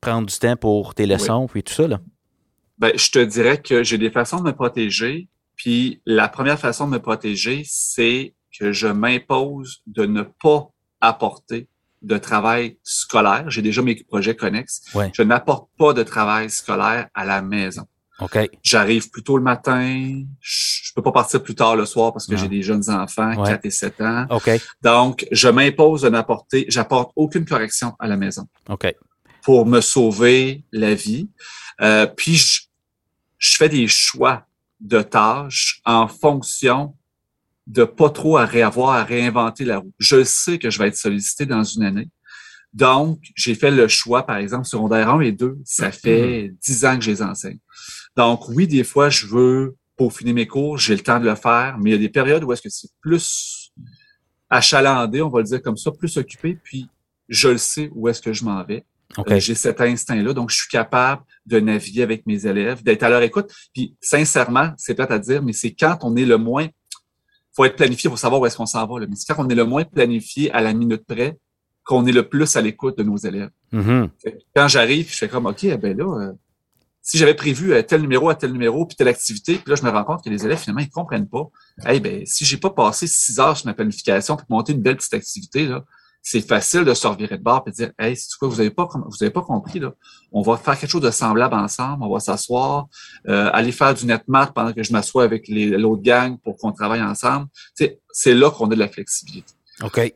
prendre 0.00 0.26
du 0.26 0.38
temps 0.38 0.56
pour 0.56 0.94
tes 0.94 1.06
leçons, 1.06 1.46
puis 1.46 1.62
tout 1.62 1.72
ça, 1.72 1.86
là? 1.86 2.00
Ben, 2.78 2.92
je 2.96 3.10
te 3.10 3.18
dirais 3.18 3.58
que 3.60 3.84
j'ai 3.84 3.98
des 3.98 4.10
façons 4.10 4.38
de 4.38 4.44
me 4.44 4.52
protéger. 4.52 5.28
Puis 5.54 6.00
la 6.06 6.28
première 6.28 6.58
façon 6.58 6.86
de 6.86 6.92
me 6.92 6.98
protéger, 6.98 7.62
c'est 7.66 8.34
que 8.58 8.72
je 8.72 8.86
m'impose 8.86 9.82
de 9.86 10.06
ne 10.06 10.22
pas 10.22 10.70
apporter 11.02 11.68
de 12.00 12.16
travail 12.16 12.78
scolaire. 12.82 13.50
J'ai 13.50 13.60
déjà 13.60 13.82
mes 13.82 13.94
projets 14.08 14.34
connexes. 14.34 14.80
Je 15.12 15.22
n'apporte 15.22 15.68
pas 15.76 15.92
de 15.92 16.02
travail 16.02 16.48
scolaire 16.48 17.08
à 17.14 17.26
la 17.26 17.42
maison. 17.42 17.86
Okay. 18.20 18.50
J'arrive 18.62 19.10
plus 19.10 19.22
tôt 19.22 19.36
le 19.36 19.42
matin. 19.42 20.22
Je 20.40 20.92
peux 20.94 21.02
pas 21.02 21.12
partir 21.12 21.42
plus 21.42 21.54
tard 21.54 21.76
le 21.76 21.86
soir 21.86 22.12
parce 22.12 22.26
que 22.26 22.36
j'ai 22.36 22.48
des 22.48 22.62
jeunes 22.62 22.88
enfants, 22.88 23.42
4 23.44 23.64
et 23.64 23.70
7 23.70 24.00
ans. 24.00 24.26
Okay. 24.30 24.60
Donc, 24.82 25.26
je 25.30 25.48
m'impose 25.48 26.02
de 26.02 26.08
n'apporter, 26.08 26.64
j'apporte 26.68 27.12
aucune 27.16 27.44
correction 27.44 27.94
à 27.98 28.08
la 28.08 28.16
maison. 28.16 28.46
OK. 28.68 28.94
Pour 29.50 29.66
me 29.66 29.80
sauver 29.80 30.62
la 30.70 30.94
vie. 30.94 31.28
Euh, 31.80 32.06
puis, 32.06 32.36
je, 32.36 32.60
je 33.36 33.56
fais 33.56 33.68
des 33.68 33.88
choix 33.88 34.46
de 34.78 35.02
tâches 35.02 35.80
en 35.84 36.06
fonction 36.06 36.94
de 37.66 37.82
pas 37.82 38.10
trop 38.10 38.36
à 38.36 38.44
réavoir 38.44 38.90
à 38.90 39.02
réinventer 39.02 39.64
la 39.64 39.78
roue. 39.78 39.92
Je 39.98 40.22
sais 40.22 40.60
que 40.60 40.70
je 40.70 40.78
vais 40.78 40.86
être 40.86 40.96
sollicité 40.96 41.46
dans 41.46 41.64
une 41.64 41.82
année. 41.82 42.08
Donc, 42.72 43.24
j'ai 43.34 43.56
fait 43.56 43.72
le 43.72 43.88
choix, 43.88 44.24
par 44.24 44.36
exemple, 44.36 44.66
secondaire 44.66 45.10
1 45.10 45.20
et 45.22 45.32
2, 45.32 45.58
ça 45.64 45.90
fait 45.90 46.54
dix 46.62 46.84
ans 46.84 46.96
que 46.96 47.02
je 47.02 47.10
les 47.10 47.20
enseigne. 47.20 47.58
Donc, 48.16 48.48
oui, 48.50 48.68
des 48.68 48.84
fois, 48.84 49.10
je 49.10 49.26
veux 49.26 49.74
peaufiner 49.96 50.32
mes 50.32 50.46
cours, 50.46 50.78
j'ai 50.78 50.94
le 50.94 51.02
temps 51.02 51.18
de 51.18 51.28
le 51.28 51.34
faire, 51.34 51.76
mais 51.80 51.90
il 51.90 51.92
y 51.94 51.96
a 51.96 51.98
des 51.98 52.08
périodes 52.08 52.44
où 52.44 52.52
est-ce 52.52 52.62
que 52.62 52.70
c'est 52.70 52.92
plus 53.00 53.72
achalandé, 54.48 55.20
on 55.22 55.28
va 55.28 55.40
le 55.40 55.46
dire 55.46 55.60
comme 55.60 55.76
ça, 55.76 55.90
plus 55.90 56.16
occupé, 56.18 56.56
puis 56.62 56.88
je 57.28 57.48
le 57.48 57.58
sais 57.58 57.90
où 57.96 58.06
est-ce 58.06 58.22
que 58.22 58.32
je 58.32 58.44
m'en 58.44 58.62
vais. 58.62 58.84
Euh, 59.18 59.40
j'ai 59.40 59.54
cet 59.54 59.80
instinct-là, 59.80 60.32
donc 60.32 60.50
je 60.50 60.56
suis 60.56 60.68
capable 60.68 61.22
de 61.46 61.58
naviguer 61.58 62.02
avec 62.02 62.26
mes 62.26 62.46
élèves, 62.46 62.82
d'être 62.82 63.02
à 63.02 63.10
leur 63.10 63.22
écoute. 63.22 63.50
Puis 63.74 63.96
sincèrement, 64.00 64.72
c'est 64.76 64.94
plate 64.94 65.10
à 65.10 65.18
dire, 65.18 65.42
mais 65.42 65.52
c'est 65.52 65.72
quand 65.72 65.98
on 66.02 66.14
est 66.16 66.24
le 66.24 66.38
moins, 66.38 66.68
faut 67.54 67.64
être 67.64 67.76
planifié, 67.76 68.08
faut 68.08 68.16
savoir 68.16 68.40
où 68.40 68.46
est-ce 68.46 68.56
qu'on 68.56 68.66
s'en 68.66 68.86
va. 68.86 69.00
Là. 69.00 69.06
Mais 69.08 69.16
c'est 69.16 69.34
quand 69.34 69.44
on 69.44 69.48
est 69.48 69.54
le 69.54 69.64
moins 69.64 69.84
planifié 69.84 70.50
à 70.52 70.60
la 70.60 70.72
minute 70.72 71.04
près 71.06 71.38
qu'on 71.82 72.06
est 72.06 72.12
le 72.12 72.28
plus 72.28 72.54
à 72.56 72.60
l'écoute 72.60 72.96
de 72.98 73.02
nos 73.02 73.16
élèves. 73.16 73.50
Mm-hmm. 73.72 74.10
Quand 74.54 74.68
j'arrive, 74.68 75.10
je 75.10 75.16
fais 75.16 75.28
comme, 75.28 75.46
OK, 75.46 75.64
eh 75.64 75.76
ben 75.76 75.96
là, 75.96 76.04
euh, 76.04 76.32
si 77.02 77.18
j'avais 77.18 77.34
prévu 77.34 77.72
euh, 77.72 77.82
tel 77.82 78.02
numéro 78.02 78.28
à 78.28 78.34
tel 78.34 78.52
numéro, 78.52 78.86
puis 78.86 78.96
telle 78.96 79.08
activité, 79.08 79.54
puis 79.54 79.70
là, 79.70 79.74
je 79.74 79.82
me 79.82 79.90
rends 79.90 80.04
compte 80.04 80.22
que 80.22 80.30
les 80.30 80.44
élèves, 80.44 80.58
finalement, 80.58 80.82
ils 80.82 80.90
comprennent 80.90 81.28
pas. 81.28 81.48
Eh 81.88 81.98
ben, 81.98 82.24
si 82.26 82.44
j'ai 82.44 82.58
pas 82.58 82.70
passé 82.70 83.06
six 83.06 83.40
heures 83.40 83.56
sur 83.56 83.66
ma 83.66 83.74
planification 83.74 84.36
pour 84.36 84.46
monter 84.48 84.72
une 84.72 84.82
belle 84.82 84.96
petite 84.96 85.14
activité, 85.14 85.66
là, 85.66 85.84
c'est 86.22 86.46
facile 86.46 86.84
de 86.84 86.94
se 86.94 87.06
revirer 87.06 87.38
de 87.38 87.42
bord 87.42 87.62
et 87.66 87.70
de 87.70 87.74
dire 87.74 87.92
Hey, 87.98 88.16
c'est 88.16 88.36
quoi, 88.38 88.48
vous 88.48 88.56
n'avez 88.56 88.70
pas 88.70 88.86
vous 88.92 89.22
avez 89.22 89.30
pas 89.30 89.42
compris, 89.42 89.78
là? 89.78 89.92
On 90.32 90.42
va 90.42 90.56
faire 90.56 90.78
quelque 90.78 90.90
chose 90.90 91.02
de 91.02 91.10
semblable 91.10 91.54
ensemble, 91.54 92.02
on 92.02 92.12
va 92.12 92.20
s'asseoir, 92.20 92.88
euh, 93.28 93.50
aller 93.52 93.72
faire 93.72 93.94
du 93.94 94.06
netmat 94.06 94.48
pendant 94.54 94.72
que 94.72 94.82
je 94.82 94.92
m'assois 94.92 95.24
avec 95.24 95.48
l'autre 95.48 96.02
gang 96.02 96.38
pour 96.38 96.56
qu'on 96.56 96.72
travaille 96.72 97.02
ensemble. 97.02 97.46
c'est 97.74 98.34
là 98.34 98.50
qu'on 98.50 98.66
a 98.66 98.74
de 98.74 98.80
la 98.80 98.88
flexibilité. 98.88 99.52
OK. 99.82 100.12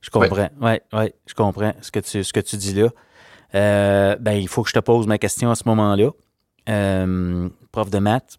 Je 0.00 0.10
comprends. 0.10 0.48
Oui, 0.60 0.72
ouais, 0.92 1.14
je 1.26 1.34
comprends 1.34 1.72
ce 1.80 1.90
que 1.90 2.00
tu, 2.00 2.24
ce 2.24 2.32
que 2.32 2.40
tu 2.40 2.56
dis 2.56 2.74
là. 2.74 2.88
Euh, 3.54 4.16
ben, 4.18 4.32
il 4.32 4.48
faut 4.48 4.62
que 4.62 4.68
je 4.68 4.74
te 4.74 4.80
pose 4.80 5.06
ma 5.06 5.18
question 5.18 5.50
à 5.50 5.54
ce 5.54 5.64
moment-là. 5.66 6.10
Euh, 6.68 7.48
prof 7.72 7.90
de 7.90 7.98
maths, 7.98 8.38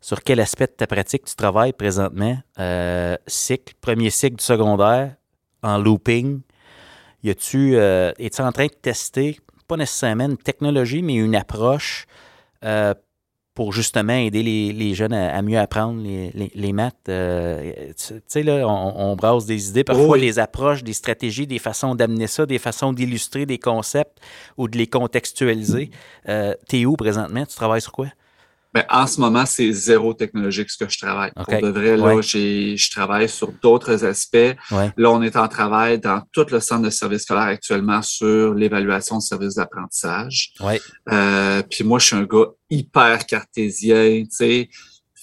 sur 0.00 0.22
quel 0.22 0.40
aspect 0.40 0.66
de 0.66 0.72
ta 0.72 0.86
pratique 0.86 1.24
tu 1.24 1.34
travailles 1.34 1.72
présentement? 1.72 2.38
Cycle, 3.26 3.74
premier 3.80 4.10
cycle 4.10 4.36
du 4.36 4.44
secondaire, 4.44 5.16
en 5.64 5.78
looping. 5.78 6.40
Y 7.22 7.30
a-tu, 7.30 7.76
es-tu 7.76 8.42
en 8.42 8.52
train 8.52 8.66
de 8.66 8.74
tester, 8.80 9.40
pas 9.66 9.76
nécessairement 9.76 10.26
une 10.26 10.36
technologie, 10.36 11.02
mais 11.02 11.14
une 11.14 11.34
approche 11.34 12.06
pour 13.54 13.72
justement 13.72 14.14
aider 14.14 14.42
les, 14.42 14.94
jeunes 14.94 15.12
à, 15.12 15.40
mieux 15.40 15.58
apprendre 15.58 16.02
les, 16.02 16.72
maths? 16.72 16.96
Euh, 17.08 17.92
tu 17.96 18.14
sais, 18.26 18.42
là, 18.42 18.66
on, 18.66 19.14
brasse 19.14 19.46
des 19.46 19.68
idées, 19.68 19.84
parfois 19.84 20.18
des 20.18 20.38
approches, 20.38 20.82
des 20.82 20.92
stratégies, 20.92 21.46
des 21.46 21.60
façons 21.60 21.94
d'amener 21.94 22.26
ça, 22.26 22.46
des 22.46 22.58
façons 22.58 22.92
d'illustrer 22.92 23.46
des 23.46 23.58
concepts 23.58 24.18
ou 24.56 24.66
de 24.66 24.76
les 24.76 24.88
contextualiser. 24.88 25.90
Euh, 26.28 26.54
T'es 26.68 26.84
où 26.84 26.96
présentement? 26.96 27.46
Tu 27.46 27.54
travailles 27.54 27.80
sur 27.80 27.92
quoi? 27.92 28.08
Ben, 28.74 28.84
en 28.90 29.06
ce 29.06 29.20
moment, 29.20 29.46
c'est 29.46 29.70
zéro 29.72 30.14
technologique 30.14 30.68
ce 30.68 30.84
que 30.84 30.90
je 30.90 30.98
travaille. 30.98 31.30
Pour 31.30 31.46
de 31.46 31.68
vrai, 31.68 31.96
là, 31.96 32.20
je 32.20 32.90
travaille 32.90 33.28
sur 33.28 33.52
d'autres 33.62 34.04
aspects. 34.04 34.56
Là, 34.70 35.10
on 35.12 35.22
est 35.22 35.36
en 35.36 35.46
travail 35.46 36.00
dans 36.00 36.22
tout 36.32 36.46
le 36.50 36.58
centre 36.58 36.82
de 36.82 36.90
service 36.90 37.22
scolaire 37.22 37.44
actuellement 37.44 38.02
sur 38.02 38.52
l'évaluation 38.52 39.18
de 39.18 39.22
services 39.22 39.54
d'apprentissage. 39.54 40.52
Euh, 41.08 41.62
puis 41.70 41.84
moi, 41.84 42.00
je 42.00 42.06
suis 42.06 42.16
un 42.16 42.24
gars 42.24 42.46
hyper 42.68 43.24
cartésien, 43.26 44.24
tu 44.24 44.28
sais. 44.30 44.68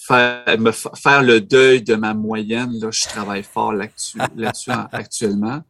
Faire, 0.04 0.58
me 0.58 0.72
faire 0.72 1.22
le 1.22 1.40
deuil 1.40 1.82
de 1.82 1.94
ma 1.94 2.12
moyenne, 2.12 2.72
là, 2.80 2.88
je 2.90 3.04
travaille 3.04 3.44
fort 3.44 3.72
là-dessus 3.72 4.18
actuellement. 4.92 5.62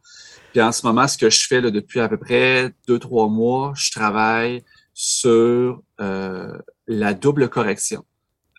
Puis 0.53 0.63
en 0.63 0.73
ce 0.73 0.87
moment, 0.87 1.07
ce 1.09 1.19
que 1.19 1.29
je 1.29 1.47
fais 1.47 1.61
là, 1.61 1.71
depuis 1.71 2.01
à 2.01 2.09
peu 2.09 2.17
près 2.17 2.73
deux, 2.87 2.99
trois 2.99 3.29
mois, 3.29 3.73
je 3.77 3.91
travaille 3.91 4.63
sur 4.95 5.83
euh, 6.01 6.59
la 6.93 7.15
double 7.15 7.49
correction 7.49 8.05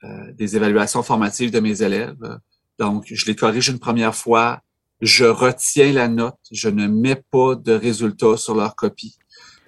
euh, 0.03 0.31
des 0.33 0.55
évaluations 0.55 1.03
formatives 1.03 1.51
de 1.51 1.59
mes 1.59 1.81
élèves. 1.81 2.39
Donc, 2.79 3.05
je 3.11 3.25
les 3.25 3.35
corrige 3.35 3.69
une 3.69 3.79
première 3.79 4.15
fois, 4.15 4.61
je 5.01 5.25
retiens 5.25 5.91
la 5.93 6.07
note, 6.07 6.39
je 6.51 6.69
ne 6.69 6.87
mets 6.87 7.21
pas 7.31 7.55
de 7.55 7.73
résultats 7.73 8.37
sur 8.37 8.55
leur 8.55 8.75
copie. 8.75 9.17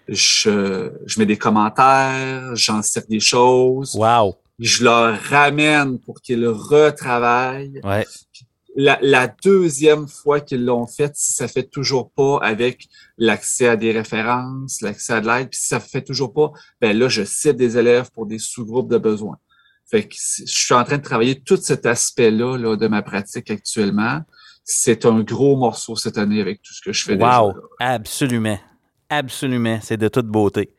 Je, 0.08 0.92
je 1.06 1.20
mets 1.20 1.26
des 1.26 1.38
commentaires, 1.38 2.56
j'en 2.56 2.82
des 3.10 3.20
choses. 3.20 3.96
Wow. 3.96 4.36
Je 4.60 4.84
leur 4.84 5.20
ramène 5.20 6.00
pour 6.00 6.22
qu'ils 6.22 6.48
retravaillent. 6.48 7.82
Ouais 7.84 8.06
la, 8.76 9.28
deuxième 9.28 10.08
fois 10.08 10.42
qu'ils 10.42 10.66
l'ont 10.66 10.88
fait, 10.88 11.16
si 11.16 11.34
ça 11.34 11.48
fait 11.48 11.64
toujours 11.64 12.12
pas 12.12 12.40
avec 12.42 12.88
l'accès 13.18 13.68
à 13.68 13.76
des 13.76 13.92
références, 13.92 14.82
l'accès 14.82 15.14
à 15.14 15.22
de 15.22 15.28
l'aide, 15.28 15.50
puis 15.50 15.60
si 15.60 15.68
ça 15.68 15.80
fait 15.80 16.02
toujours 16.02 16.34
pas, 16.34 16.52
ben 16.82 16.98
là, 16.98 17.08
je 17.08 17.24
cite 17.24 17.56
des 17.56 17.78
élèves 17.78 18.12
pour 18.12 18.26
des 18.26 18.40
sous-groupes 18.40 18.90
de 18.90 18.98
besoins. 18.98 19.38
Fait 19.90 20.04
que 20.04 20.16
je 20.16 20.44
suis 20.46 20.74
en 20.74 20.84
train 20.84 20.98
de 20.98 21.04
travailler 21.04 21.40
tout 21.40 21.58
cet 21.58 21.86
aspect-là 21.86 22.58
là, 22.58 22.76
de 22.76 22.88
ma 22.88 23.02
pratique 23.02 23.52
actuellement. 23.52 24.22
C'est 24.64 25.06
un 25.06 25.22
gros 25.22 25.56
morceau 25.56 25.96
cette 25.96 26.18
année 26.18 26.42
avec 26.42 26.62
tout 26.62 26.74
ce 26.74 26.82
que 26.82 26.92
je 26.92 27.04
fais 27.04 27.16
wow, 27.16 27.54
absolument. 27.80 28.60
Absolument. 29.10 29.80
C'est 29.82 29.98
de 29.98 30.08
toute 30.08 30.26
beauté. 30.26 30.72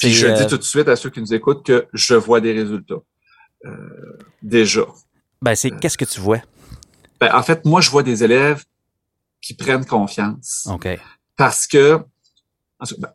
Puis 0.00 0.10
je 0.10 0.28
dis 0.28 0.42
euh, 0.42 0.48
tout 0.48 0.58
de 0.58 0.62
suite 0.62 0.86
à 0.86 0.94
ceux 0.94 1.10
qui 1.10 1.20
nous 1.20 1.34
écoutent 1.34 1.66
que 1.66 1.86
je 1.92 2.14
vois 2.14 2.40
des 2.40 2.52
résultats. 2.52 3.02
Euh, 3.64 3.72
déjà. 4.42 4.86
Ben, 5.42 5.56
c'est 5.56 5.70
qu'est-ce 5.70 5.98
que 5.98 6.04
tu 6.04 6.20
vois? 6.20 6.40
Ben, 7.20 7.34
en 7.34 7.42
fait, 7.42 7.64
moi, 7.64 7.80
je 7.80 7.90
vois 7.90 8.02
des 8.02 8.22
élèves 8.24 8.64
qui 9.40 9.54
prennent 9.54 9.84
confiance. 9.84 10.68
OK. 10.70 10.88
Parce 11.36 11.66
que, 11.66 12.00
ben, 12.98 13.08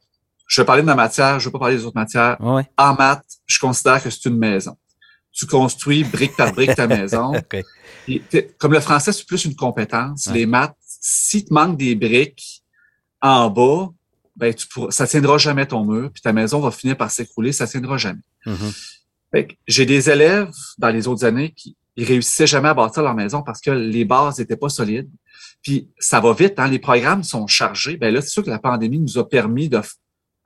je 0.47 0.61
vais 0.61 0.65
parler 0.65 0.81
de 0.81 0.87
ma 0.87 0.95
matière, 0.95 1.39
je 1.39 1.45
vais 1.45 1.51
pas 1.51 1.59
parler 1.59 1.77
des 1.77 1.85
autres 1.85 1.97
matières. 1.97 2.37
En 2.77 2.93
maths, 2.93 3.25
je 3.45 3.59
considère 3.59 4.01
que 4.01 4.09
c'est 4.09 4.25
une 4.25 4.37
maison. 4.37 4.77
Tu 5.31 5.47
construis 5.47 6.03
brique 6.03 6.35
par 6.37 6.53
brique 6.53 6.75
ta 6.75 6.85
maison. 6.87 7.33
comme 8.59 8.73
le 8.73 8.79
français, 8.79 9.11
c'est 9.11 9.25
plus 9.25 9.45
une 9.45 9.55
compétence. 9.55 10.29
Les 10.31 10.45
maths, 10.45 10.75
si 10.85 11.43
tu 11.45 11.53
manques 11.53 11.77
des 11.77 11.95
briques 11.95 12.63
en 13.21 13.49
bas, 13.49 13.89
ben, 14.35 14.53
tu 14.53 14.67
pourras, 14.67 14.91
ça 14.91 15.07
tiendra 15.07 15.37
jamais 15.37 15.65
ton 15.65 15.85
mur, 15.85 16.11
puis 16.11 16.21
ta 16.21 16.33
maison 16.33 16.59
va 16.59 16.71
finir 16.71 16.97
par 16.97 17.11
s'écrouler, 17.11 17.51
ça 17.51 17.67
tiendra 17.67 17.97
jamais. 17.97 18.21
Mm-hmm. 18.45 19.55
J'ai 19.67 19.85
des 19.85 20.09
élèves 20.09 20.51
dans 20.77 20.89
les 20.89 21.07
autres 21.07 21.25
années 21.25 21.51
qui, 21.51 21.75
ils 21.95 22.06
réussissaient 22.06 22.47
jamais 22.47 22.69
à 22.69 22.73
bâtir 22.73 23.03
leur 23.03 23.13
maison 23.13 23.43
parce 23.43 23.62
que 23.62 23.71
les 23.71 24.06
bases 24.06 24.39
n'étaient 24.39 24.58
pas 24.58 24.69
solides. 24.69 25.10
Puis 25.62 25.89
ça 25.99 26.19
va 26.19 26.34
vite, 26.34 26.60
hein, 26.60 26.67
les 26.67 26.79
programmes 26.79 27.23
sont 27.23 27.47
chargés. 27.47 27.97
Ben 27.97 28.13
là, 28.13 28.21
c'est 28.21 28.29
sûr 28.29 28.43
que 28.43 28.49
la 28.49 28.60
pandémie 28.60 28.99
nous 28.99 29.17
a 29.17 29.27
permis 29.27 29.69
de, 29.69 29.79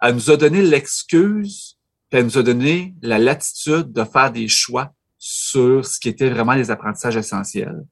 elle 0.02 0.16
nous 0.16 0.30
a 0.30 0.38
donné 0.38 0.62
l'excuse, 0.62 1.78
elle 2.12 2.26
nous 2.26 2.38
a 2.38 2.44
donné 2.44 2.96
la 3.02 3.18
latitude 3.18 3.92
de 3.92 4.04
faire 4.04 4.32
des 4.32 4.48
choix 4.48 4.94
sur 5.18 5.86
ce 5.86 6.00
qui 6.00 6.10
était 6.10 6.30
vraiment 6.30 6.54
les 6.54 6.70
apprentissages 6.70 7.18
essentiels. 7.18 7.84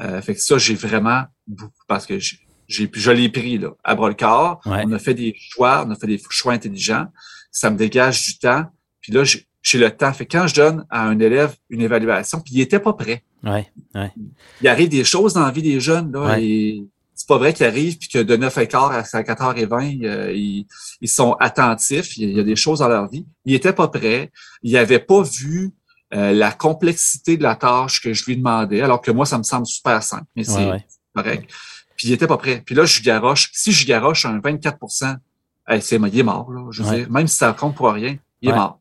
Euh, 0.00 0.22
fait 0.22 0.34
que 0.34 0.40
ça, 0.40 0.58
j'ai 0.58 0.74
vraiment 0.74 1.24
beaucoup 1.46 1.82
parce 1.88 2.06
que 2.06 2.18
j'ai, 2.18 2.38
je 2.68 3.10
l'ai 3.10 3.28
pris 3.28 3.58
là, 3.58 3.70
à 3.82 3.94
bras 3.94 4.08
le 4.08 4.14
corps. 4.14 4.60
On 4.64 4.92
a 4.92 4.98
fait 4.98 5.14
des 5.14 5.34
choix, 5.36 5.84
on 5.86 5.90
a 5.90 5.96
fait 5.96 6.06
des 6.06 6.20
choix 6.30 6.52
intelligents. 6.52 7.06
Ça 7.50 7.70
me 7.70 7.76
dégage 7.76 8.24
du 8.24 8.38
temps. 8.38 8.64
Puis 9.00 9.12
là, 9.12 9.24
j'ai, 9.24 9.46
j'ai 9.62 9.78
le 9.78 9.90
temps. 9.90 10.12
Fait 10.12 10.26
quand 10.26 10.46
je 10.46 10.54
donne 10.54 10.86
à 10.90 11.06
un 11.06 11.18
élève 11.18 11.54
une 11.68 11.80
évaluation, 11.80 12.40
puis 12.40 12.54
il 12.54 12.60
était 12.60 12.80
pas 12.80 12.92
prêt. 12.92 13.24
Ouais, 13.42 13.66
ouais. 13.94 14.12
Il 14.60 14.68
arrive 14.68 14.88
des 14.88 15.04
choses 15.04 15.34
dans 15.34 15.44
la 15.44 15.50
vie 15.50 15.62
des 15.62 15.80
jeunes, 15.80 16.12
là, 16.12 16.38
et 16.38 16.84
c'est 17.14 17.28
pas 17.28 17.38
vrai 17.38 17.52
qu'il 17.52 17.66
arrive 17.66 17.98
puis 17.98 18.08
que 18.08 18.18
de 18.18 18.36
9 18.36 18.56
h 18.56 18.66
quart 18.66 18.92
à 18.92 19.02
4h20, 19.02 20.04
euh, 20.04 20.32
ils, 20.32 20.66
ils, 21.02 21.08
sont 21.08 21.34
attentifs, 21.38 22.16
il 22.16 22.30
y 22.30 22.40
a 22.40 22.42
des 22.42 22.56
choses 22.56 22.78
dans 22.78 22.88
leur 22.88 23.08
vie. 23.08 23.26
Il 23.44 23.54
était 23.54 23.74
pas 23.74 23.88
prêt, 23.88 24.30
il 24.62 24.74
avait 24.76 24.98
pas 24.98 25.22
vu 25.22 25.72
euh, 26.12 26.32
la 26.32 26.50
complexité 26.50 27.36
de 27.36 27.44
la 27.44 27.54
tâche 27.54 28.02
que 28.02 28.12
je 28.12 28.24
lui 28.24 28.36
demandais, 28.36 28.80
alors 28.80 29.00
que 29.00 29.12
moi, 29.12 29.26
ça 29.26 29.38
me 29.38 29.44
semble 29.44 29.66
super 29.66 30.02
simple, 30.02 30.24
mais 30.34 30.42
c'est 30.42 30.84
correct. 31.14 31.48
Puis 31.94 32.08
il 32.08 32.12
était 32.12 32.26
pas 32.26 32.36
prêt. 32.36 32.62
Puis 32.64 32.74
là, 32.74 32.84
je 32.84 33.00
garoche. 33.02 33.50
Si 33.52 33.70
je 33.70 33.86
garoche 33.86 34.24
un 34.24 34.40
24 34.40 34.78
c'est, 34.88 35.96
il 35.96 36.18
est 36.18 36.22
mort, 36.24 36.50
là, 36.50 36.66
je 36.70 36.82
veux 36.82 36.96
dire. 36.96 37.10
Même 37.10 37.28
si 37.28 37.36
ça 37.36 37.52
compte 37.52 37.76
pour 37.76 37.92
rien, 37.92 38.16
il 38.42 38.48
est 38.48 38.52
mort. 38.52 38.79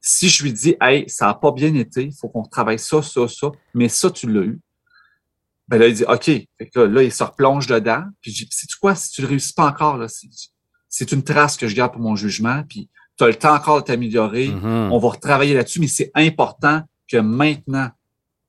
Si 0.00 0.28
je 0.28 0.42
lui 0.42 0.52
dis, 0.52 0.76
hey, 0.80 1.08
ça 1.08 1.26
n'a 1.26 1.34
pas 1.34 1.52
bien 1.52 1.74
été, 1.74 2.04
il 2.04 2.14
faut 2.14 2.28
qu'on 2.28 2.44
travaille 2.44 2.78
ça, 2.78 3.02
ça, 3.02 3.26
ça, 3.28 3.50
mais 3.74 3.88
ça, 3.88 4.10
tu 4.10 4.30
l'as 4.30 4.42
eu. 4.42 4.60
Ben 5.68 5.78
là, 5.78 5.88
il 5.88 5.94
dit, 5.94 6.04
OK. 6.04 6.24
Fait 6.24 6.70
que 6.72 6.80
là, 6.80 7.02
il 7.02 7.12
se 7.12 7.24
replonge 7.24 7.66
dedans. 7.66 8.04
Puis 8.20 8.32
je 8.32 8.44
dis, 8.44 8.50
sais-tu 8.52 8.76
quoi, 8.76 8.94
si 8.94 9.10
tu 9.10 9.22
ne 9.22 9.26
réussis 9.26 9.52
pas 9.52 9.66
encore, 9.66 9.96
là, 9.96 10.06
c'est 10.88 11.12
une 11.12 11.24
trace 11.24 11.56
que 11.56 11.66
je 11.66 11.74
garde 11.74 11.92
pour 11.92 12.02
mon 12.02 12.14
jugement. 12.14 12.62
Puis 12.68 12.88
tu 13.18 13.24
as 13.24 13.28
le 13.28 13.34
temps 13.34 13.54
encore 13.54 13.80
de 13.80 13.86
t'améliorer. 13.86 14.48
Mm-hmm. 14.48 14.90
On 14.92 14.98
va 14.98 15.08
retravailler 15.08 15.54
là-dessus, 15.54 15.80
mais 15.80 15.88
c'est 15.88 16.10
important 16.14 16.82
que 17.10 17.16
maintenant, 17.16 17.90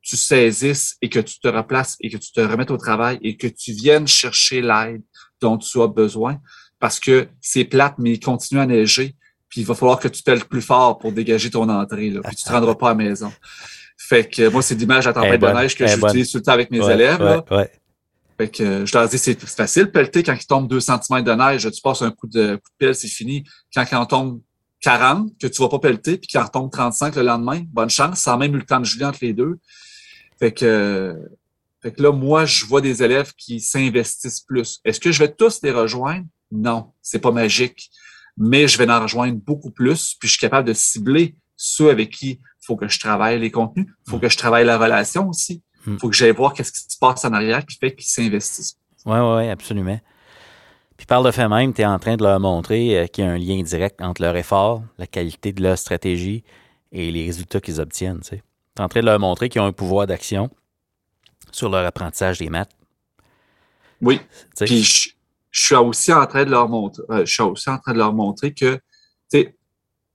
tu 0.02 0.16
saisisses 0.16 0.96
et 1.02 1.10
que 1.10 1.20
tu 1.20 1.40
te 1.40 1.48
replaces 1.48 1.98
et 2.00 2.10
que 2.10 2.18
tu 2.18 2.32
te 2.32 2.40
remettes 2.40 2.72
au 2.72 2.78
travail 2.78 3.20
et 3.22 3.36
que 3.36 3.48
tu 3.48 3.74
viennes 3.74 4.08
chercher 4.08 4.62
l'aide 4.62 5.04
dont 5.42 5.58
tu 5.58 5.82
as 5.82 5.88
besoin 5.88 6.40
parce 6.80 7.00
que 7.00 7.28
c'est 7.42 7.66
plate, 7.66 7.96
mais 7.98 8.14
il 8.14 8.20
continue 8.20 8.62
à 8.62 8.66
neiger 8.66 9.17
puis 9.50 9.62
il 9.62 9.68
va 9.68 9.76
falloir 9.76 10.00
que 10.00 10.08
tu 10.08 10.24
pelles 10.24 10.46
plus 10.46 10.62
fort 10.62 10.98
pour 10.98 11.12
dégager 11.12 11.50
ton 11.50 11.70
entrée, 11.70 12.10
là, 12.10 12.22
puis 12.24 12.36
tu 12.36 12.44
te 12.44 12.52
rendras 12.52 12.76
pas 12.76 12.88
à 12.88 12.90
la 12.90 12.96
maison. 12.96 13.32
Fait 13.98 14.30
que 14.30 14.48
moi, 14.50 14.62
c'est 14.62 14.76
l'image 14.76 15.08
à 15.08 15.14
tempête 15.14 15.42
de 15.42 15.48
neige 15.48 15.76
que 15.76 15.88
j'utilise 15.88 16.32
tout 16.32 16.38
le 16.38 16.44
temps 16.44 16.54
avec 16.54 16.72
mes 16.72 16.88
élèves. 16.90 17.22
Là. 17.22 17.44
Fait 18.38 18.50
que 18.50 18.86
je 18.86 18.96
leur 18.96 19.10
dis, 19.10 19.18
c'est 19.18 19.40
facile, 19.48 19.92
pelleter 19.92 20.22
quand 20.22 20.36
il 20.40 20.46
tombe 20.46 20.68
2 20.68 20.80
cm 20.80 21.24
de 21.24 21.32
neige, 21.32 21.72
tu 21.72 21.82
passes 21.82 22.04
un 22.04 22.12
coup 22.12 22.28
de, 22.28 22.56
coup 22.56 22.70
de 22.70 22.78
pelle, 22.78 22.94
c'est 22.94 23.08
fini. 23.08 23.44
Quand 23.74 23.84
il 23.92 23.96
en 23.96 24.06
tombe 24.06 24.42
40, 24.82 25.32
que 25.42 25.48
tu 25.48 25.60
vas 25.62 25.70
pas 25.70 25.80
pelleter, 25.80 26.18
puis 26.18 26.28
qu'il 26.28 26.40
en 26.40 26.46
retombe 26.46 26.72
35 26.72 27.16
le 27.16 27.24
lendemain, 27.24 27.64
bonne 27.68 27.90
chance, 27.90 28.20
sans 28.20 28.38
même 28.38 28.54
eu 28.54 28.60
le 28.60 28.66
temps 28.66 28.80
de 28.80 28.86
geler 28.86 29.06
entre 29.06 29.20
les 29.24 29.34
deux. 29.34 29.58
Fait 30.40 30.52
que, 30.52 31.16
fait 31.82 31.92
que 31.92 32.04
là, 32.04 32.12
moi, 32.12 32.46
je 32.46 32.64
vois 32.66 32.82
des 32.82 33.02
élèves 33.02 33.34
qui 33.36 33.60
s'investissent 33.60 34.42
plus. 34.42 34.80
Est-ce 34.86 35.00
que 35.00 35.12
je 35.12 35.18
vais 35.18 35.34
tous 35.34 35.62
les 35.64 35.72
rejoindre? 35.72 36.28
Non, 36.52 36.92
c'est 37.02 37.20
pas 37.20 37.32
magique 37.32 37.90
mais 38.38 38.68
je 38.68 38.78
vais 38.78 38.90
en 38.90 39.02
rejoindre 39.02 39.38
beaucoup 39.38 39.72
plus, 39.72 40.16
puis 40.20 40.28
je 40.28 40.34
suis 40.34 40.40
capable 40.42 40.68
de 40.68 40.74
cibler 40.74 41.36
ceux 41.56 41.90
avec 41.90 42.12
qui 42.12 42.30
il 42.30 42.66
faut 42.66 42.76
que 42.76 42.88
je 42.88 43.00
travaille 43.00 43.40
les 43.40 43.52
contenus, 43.52 43.88
il 44.06 44.10
faut 44.10 44.18
mm. 44.18 44.22
que 44.22 44.30
je 44.30 44.38
travaille 44.38 44.66
la 44.66 44.78
relation 44.78 45.30
aussi, 45.30 45.64
il 45.86 45.94
mm. 45.94 46.00
faut 46.00 46.10
que 46.10 46.16
j'aille 46.16 46.32
voir 46.32 46.54
qu'est-ce 46.54 46.72
qui 46.72 46.82
se 46.82 46.98
passe 47.00 47.26
en 47.26 47.34
arrière 47.34 47.66
qui 47.66 47.78
fait 47.78 47.96
qu'ils 47.96 48.08
s'investissent. 48.08 48.78
Oui, 49.06 49.18
oui, 49.18 49.38
oui, 49.38 49.50
absolument. 49.50 50.00
Puis 50.98 51.06
par 51.06 51.22
le 51.22 51.32
fait 51.32 51.48
même, 51.48 51.74
tu 51.74 51.82
es 51.82 51.86
en 51.86 52.00
train 52.00 52.18
de 52.18 52.24
leur 52.24 52.40
montrer 52.40 52.98
euh, 52.98 53.08
qu'il 53.08 53.24
y 53.24 53.28
a 53.28 53.32
un 53.32 53.38
lien 53.38 53.62
direct 53.62 54.02
entre 54.02 54.22
leur 54.22 54.36
effort, 54.36 54.84
la 54.98 55.08
qualité 55.08 55.54
de 55.54 55.62
leur 55.62 55.78
stratégie 55.78 56.44
et 56.92 57.12
les 57.12 57.26
résultats 57.26 57.62
qu'ils 57.62 57.80
obtiennent. 57.80 58.22
Tu 58.22 58.36
es 58.36 58.42
en 58.80 58.88
train 58.88 59.02
de 59.02 59.06
leur 59.06 59.20
montrer 59.20 59.50
qu'ils 59.50 59.62
ont 59.62 59.66
un 59.66 59.74
pouvoir 59.74 60.08
d'action 60.08 60.50
sur 61.52 61.70
leur 61.70 61.86
apprentissage 61.86 62.40
des 62.40 62.50
maths. 62.50 62.72
Oui. 64.02 64.20
Puis 64.60 64.84
je 64.84 65.10
suis 65.66 65.76
aussi 65.76 66.14
en 66.14 66.26
train 66.26 66.46
de 66.46 66.52
leur 66.52 66.70
montrer, 66.70 67.04
euh, 67.10 67.26
je 67.26 67.34
suis 67.34 67.44
aussi 67.44 67.70
en 67.70 67.78
train 67.78 67.94
de 67.94 67.98
leur 67.98 68.14
montrer 68.14 68.54
que, 68.54 68.76
tu 68.76 68.82
sais, 69.30 69.58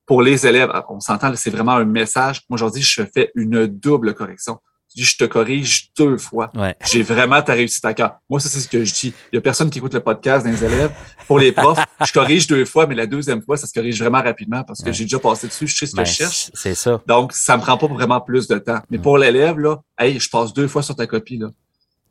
pour 0.07 0.23
les 0.23 0.47
élèves, 0.47 0.71
on 0.89 1.01
s'entend, 1.01 1.35
c'est 1.37 1.51
vraiment 1.51 1.73
un 1.73 1.85
message. 1.85 2.43
Moi, 2.49 2.57
aujourd'hui, 2.57 2.83
je 2.83 3.03
fais 3.15 3.31
une 3.35 3.67
double 3.67 4.15
correction. 4.15 4.59
je 4.95 5.17
te 5.17 5.25
corrige 5.25 5.91
deux 5.97 6.19
fois. 6.19 6.53
J'ai 6.85 7.03
vraiment 7.03 7.41
ta 7.41 7.55
réussite 7.55 7.85
à 7.85 7.95
cœur. 7.95 8.19
Moi, 8.29 8.41
ça, 8.41 8.49
c'est 8.49 8.61
ce 8.61 8.69
que 8.69 8.85
je 8.85 8.93
dis. 8.93 9.15
Il 9.33 9.37
y 9.37 9.39
a 9.39 9.41
personne 9.41 9.71
qui 9.71 9.79
écoute 9.79 9.95
le 9.95 10.01
podcast 10.01 10.45
des 10.45 10.65
élèves. 10.65 10.93
Pour 11.27 11.39
les 11.39 11.53
profs, 11.53 11.79
je 12.05 12.13
corrige 12.13 12.47
deux 12.47 12.65
fois, 12.65 12.87
mais 12.87 12.95
la 12.95 13.07
deuxième 13.07 13.43
fois, 13.43 13.57
ça 13.57 13.67
se 13.67 13.73
corrige 13.73 13.99
vraiment 13.99 14.21
rapidement 14.21 14.65
parce 14.65 14.83
que 14.83 14.93
j'ai 14.93 15.05
déjà 15.05 15.19
passé 15.19 15.47
dessus, 15.47 15.67
je 15.67 15.77
sais 15.77 15.87
ce 15.87 15.93
que 15.93 16.05
je 16.05 16.11
ben, 16.11 16.15
cherche. 16.15 16.51
C'est 16.53 16.75
ça. 16.75 17.01
Donc, 17.07 17.33
ça 17.33 17.57
me 17.57 17.63
prend 17.63 17.79
pas 17.79 17.87
vraiment 17.87 18.21
plus 18.21 18.49
de 18.49 18.59
temps. 18.59 18.81
Mais 18.91 18.99
pour 18.99 19.17
l'élève, 19.17 19.59
là, 19.59 19.81
hey, 19.99 20.19
je 20.19 20.29
passe 20.29 20.53
deux 20.53 20.69
fois 20.69 20.83
sur 20.83 20.95
ta 20.95 21.07
copie, 21.07 21.39
là. 21.39 21.49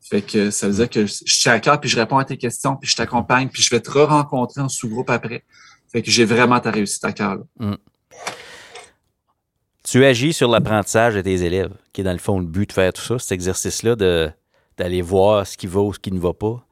Fait 0.01 0.21
que 0.21 0.49
ça 0.51 0.67
veut 0.67 0.73
dire 0.73 0.89
que 0.89 1.05
je 1.05 1.23
suis 1.25 1.49
à 1.49 1.59
cœur, 1.59 1.79
puis 1.79 1.89
je 1.89 1.95
réponds 1.95 2.17
à 2.17 2.25
tes 2.25 2.37
questions, 2.37 2.75
puis 2.75 2.89
je 2.89 2.95
t'accompagne, 2.95 3.49
puis 3.49 3.61
je 3.61 3.69
vais 3.69 3.79
te 3.79 3.89
re-rencontrer 3.89 4.61
en 4.61 4.69
sous-groupe 4.69 5.09
après. 5.09 5.43
Fait 5.91 6.01
que 6.01 6.09
j'ai 6.09 6.25
vraiment 6.25 6.59
ta 6.59 6.71
réussite 6.71 7.03
à 7.05 7.13
cœur. 7.13 7.37
Mm. 7.59 7.75
Tu 9.83 10.05
agis 10.05 10.33
sur 10.33 10.49
l'apprentissage 10.49 11.15
de 11.15 11.21
tes 11.21 11.43
élèves, 11.43 11.73
qui 11.91 12.01
est 12.01 12.03
dans 12.03 12.13
le 12.13 12.17
fond 12.17 12.39
le 12.39 12.45
but 12.45 12.69
de 12.69 12.73
faire 12.73 12.93
tout 12.93 13.01
ça, 13.01 13.19
cet 13.19 13.31
exercice-là 13.33 13.95
d'aller 14.77 15.01
voir 15.01 15.45
ce 15.45 15.57
qui 15.57 15.67
va 15.67 15.81
ou 15.81 15.93
ce 15.93 15.99
qui 15.99 16.11
ne 16.11 16.19
va 16.19 16.33
pas. 16.33 16.65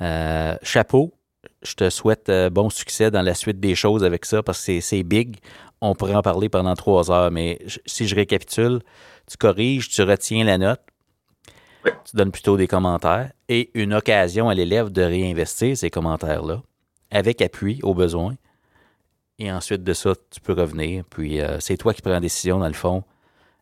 Euh, 0.00 0.56
chapeau, 0.62 1.14
je 1.62 1.74
te 1.74 1.90
souhaite 1.90 2.28
euh, 2.28 2.50
bon 2.50 2.70
succès 2.70 3.10
dans 3.10 3.22
la 3.22 3.34
suite 3.34 3.60
des 3.60 3.74
choses 3.74 4.04
avec 4.04 4.24
ça 4.24 4.42
parce 4.42 4.64
que 4.64 4.80
c'est 4.80 5.02
big. 5.02 5.36
On 5.80 5.94
pourrait 5.94 6.14
en 6.14 6.22
parler 6.22 6.48
pendant 6.48 6.74
trois 6.74 7.10
heures, 7.10 7.30
mais 7.30 7.60
si 7.86 8.06
je 8.06 8.14
récapitule, 8.14 8.80
tu 9.30 9.36
corriges, 9.36 9.88
tu 9.88 10.02
retiens 10.02 10.44
la 10.44 10.58
note, 10.58 10.80
tu 12.04 12.16
donnes 12.16 12.32
plutôt 12.32 12.56
des 12.56 12.66
commentaires 12.66 13.30
et 13.48 13.70
une 13.74 13.94
occasion 13.94 14.48
à 14.48 14.54
l'élève 14.54 14.90
de 14.90 15.02
réinvestir 15.02 15.76
ces 15.76 15.90
commentaires-là 15.90 16.62
avec 17.10 17.40
appui 17.42 17.80
au 17.82 17.94
besoin. 17.94 18.34
Et 19.38 19.52
ensuite 19.52 19.84
de 19.84 19.92
ça, 19.92 20.12
tu 20.30 20.40
peux 20.40 20.54
revenir. 20.54 21.04
Puis 21.10 21.40
euh, 21.40 21.58
c'est 21.60 21.76
toi 21.76 21.92
qui 21.92 22.02
prends 22.02 22.10
la 22.10 22.20
décision, 22.20 22.58
dans 22.58 22.68
le 22.68 22.72
fond, 22.72 23.04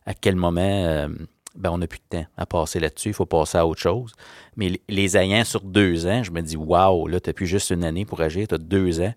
à 0.05 0.13
quel 0.13 0.35
moment 0.35 0.61
euh, 0.61 1.07
ben, 1.55 1.71
on 1.71 1.77
n'a 1.77 1.87
plus 1.87 1.99
de 1.99 2.17
temps 2.17 2.25
à 2.37 2.45
passer 2.45 2.79
là-dessus. 2.79 3.09
Il 3.09 3.13
faut 3.13 3.25
passer 3.25 3.57
à 3.57 3.65
autre 3.65 3.81
chose. 3.81 4.13
Mais 4.55 4.79
les 4.87 5.17
ayants 5.17 5.43
sur 5.43 5.61
deux 5.61 6.05
ans, 6.07 6.23
je 6.23 6.31
me 6.31 6.41
dis, 6.41 6.57
waouh, 6.57 7.07
là, 7.07 7.19
tu 7.19 7.29
n'as 7.29 7.33
plus 7.33 7.47
juste 7.47 7.71
une 7.71 7.83
année 7.83 8.05
pour 8.05 8.21
agir, 8.21 8.47
tu 8.47 8.55
as 8.55 8.57
deux 8.57 9.01
ans. 9.01 9.13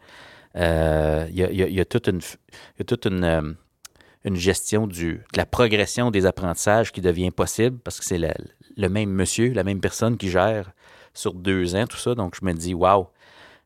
Euh, 0.57 1.27
il 1.31 1.37
y, 1.39 1.81
a, 1.81 1.85
toute 1.85 2.09
une, 2.09 3.57
gestion 4.35 4.87
de 4.87 5.19
la 5.37 5.47
progression 5.47 6.11
des 6.11 6.27
apprentissages 6.27 6.91
qui 6.91 7.01
devient 7.01 7.31
possible 7.31 7.79
parce 7.79 7.99
que 8.01 8.05
c'est 8.05 8.19
le 8.79 8.89
même 8.89 9.11
monsieur, 9.11 9.53
la 9.53 9.65
même 9.65 9.81
personne 9.81 10.17
qui 10.17 10.31
gère 10.31 10.71
sur 11.13 11.35
deux 11.35 11.75
ans 11.75 11.87
tout 11.87 11.99
ça. 11.99 12.15
Donc, 12.15 12.35
je 12.41 12.47
me 12.47 12.55
dis, 12.55 12.73
waouh, 12.73 13.09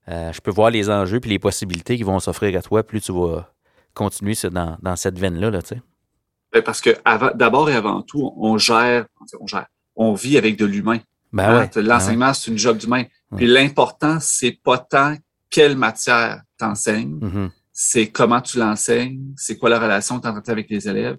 je 0.09 0.40
peux 0.40 0.51
voir 0.51 0.70
les 0.70 0.90
enjeux 0.90 1.20
et 1.22 1.29
les 1.29 1.38
possibilités 1.38 1.96
qui 1.96 2.03
vont 2.03 2.18
s'offrir 2.18 2.59
à 2.59 2.62
toi, 2.62 2.83
plus 2.83 3.01
tu 3.01 3.12
vas 3.12 3.53
continuer 3.94 4.35
dans, 4.51 4.77
dans 4.83 4.96
cette 4.96 5.18
veine-là, 5.18 5.51
là, 5.51 5.62
tu 5.62 5.68
sais. 5.68 5.83
Ben, 6.53 6.62
parce 6.62 6.81
que 6.81 6.90
d'abord 7.35 7.70
et 7.70 7.75
avant 7.75 8.03
tout, 8.03 8.33
on 8.37 8.59
gère, 8.59 9.07
on 9.40 9.46
gère, 9.46 9.66
on 9.96 10.12
vit 10.12 10.37
avec 10.37 10.57
de 10.57 10.66
l'humain. 10.66 10.98
Ben 11.33 11.51
hein, 11.51 11.70
ben 11.75 11.87
L'enseignement, 11.87 12.35
c'est 12.35 12.51
une 12.51 12.59
job 12.59 12.77
d'humain. 12.77 13.05
Puis 13.37 13.46
l'important, 13.46 14.18
c'est 14.20 14.59
pas 14.62 14.77
tant 14.77 15.16
quelle 15.48 15.77
matière 15.77 16.42
t'enseignes, 16.59 17.18
mm-hmm. 17.20 17.51
c'est 17.72 18.09
comment 18.09 18.40
tu 18.40 18.59
l'enseignes, 18.59 19.20
c'est 19.37 19.57
quoi 19.57 19.70
la 19.70 19.79
relation 19.79 20.20
que 20.20 20.40
tu 20.40 20.51
avec 20.51 20.68
les 20.68 20.88
élèves. 20.88 21.16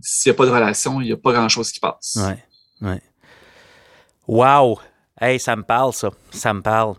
S'il 0.00 0.30
n'y 0.30 0.36
a 0.36 0.36
pas 0.36 0.46
de 0.46 0.50
relation, 0.50 1.00
il 1.00 1.06
n'y 1.06 1.12
a 1.12 1.16
pas 1.16 1.32
grand-chose 1.32 1.72
qui 1.72 1.80
passe. 1.80 2.18
Ouais. 2.80 3.00
Wow! 4.28 4.78
Hey, 5.20 5.38
ça 5.38 5.56
me 5.56 5.62
parle, 5.62 5.92
ça. 5.92 6.10
Ça 6.30 6.52
me 6.52 6.60
parle. 6.60 6.94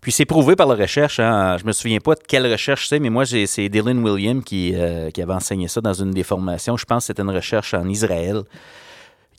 Puis 0.00 0.10
c'est 0.10 0.24
prouvé 0.24 0.56
par 0.56 0.66
la 0.66 0.74
recherche. 0.74 1.20
Hein. 1.20 1.56
Je 1.58 1.64
me 1.64 1.72
souviens 1.72 2.00
pas 2.00 2.14
de 2.14 2.20
quelle 2.26 2.50
recherche 2.50 2.88
c'est, 2.88 2.98
mais 2.98 3.10
moi, 3.10 3.24
c'est 3.24 3.68
Dylan 3.68 4.02
Williams 4.02 4.42
qui, 4.44 4.72
euh, 4.74 5.10
qui 5.10 5.22
avait 5.22 5.32
enseigné 5.32 5.68
ça 5.68 5.80
dans 5.80 5.92
une 5.92 6.10
des 6.10 6.24
formations. 6.24 6.76
Je 6.76 6.84
pense 6.84 7.04
que 7.04 7.06
c'était 7.08 7.22
une 7.22 7.30
recherche 7.30 7.72
en 7.74 7.88
Israël 7.88 8.42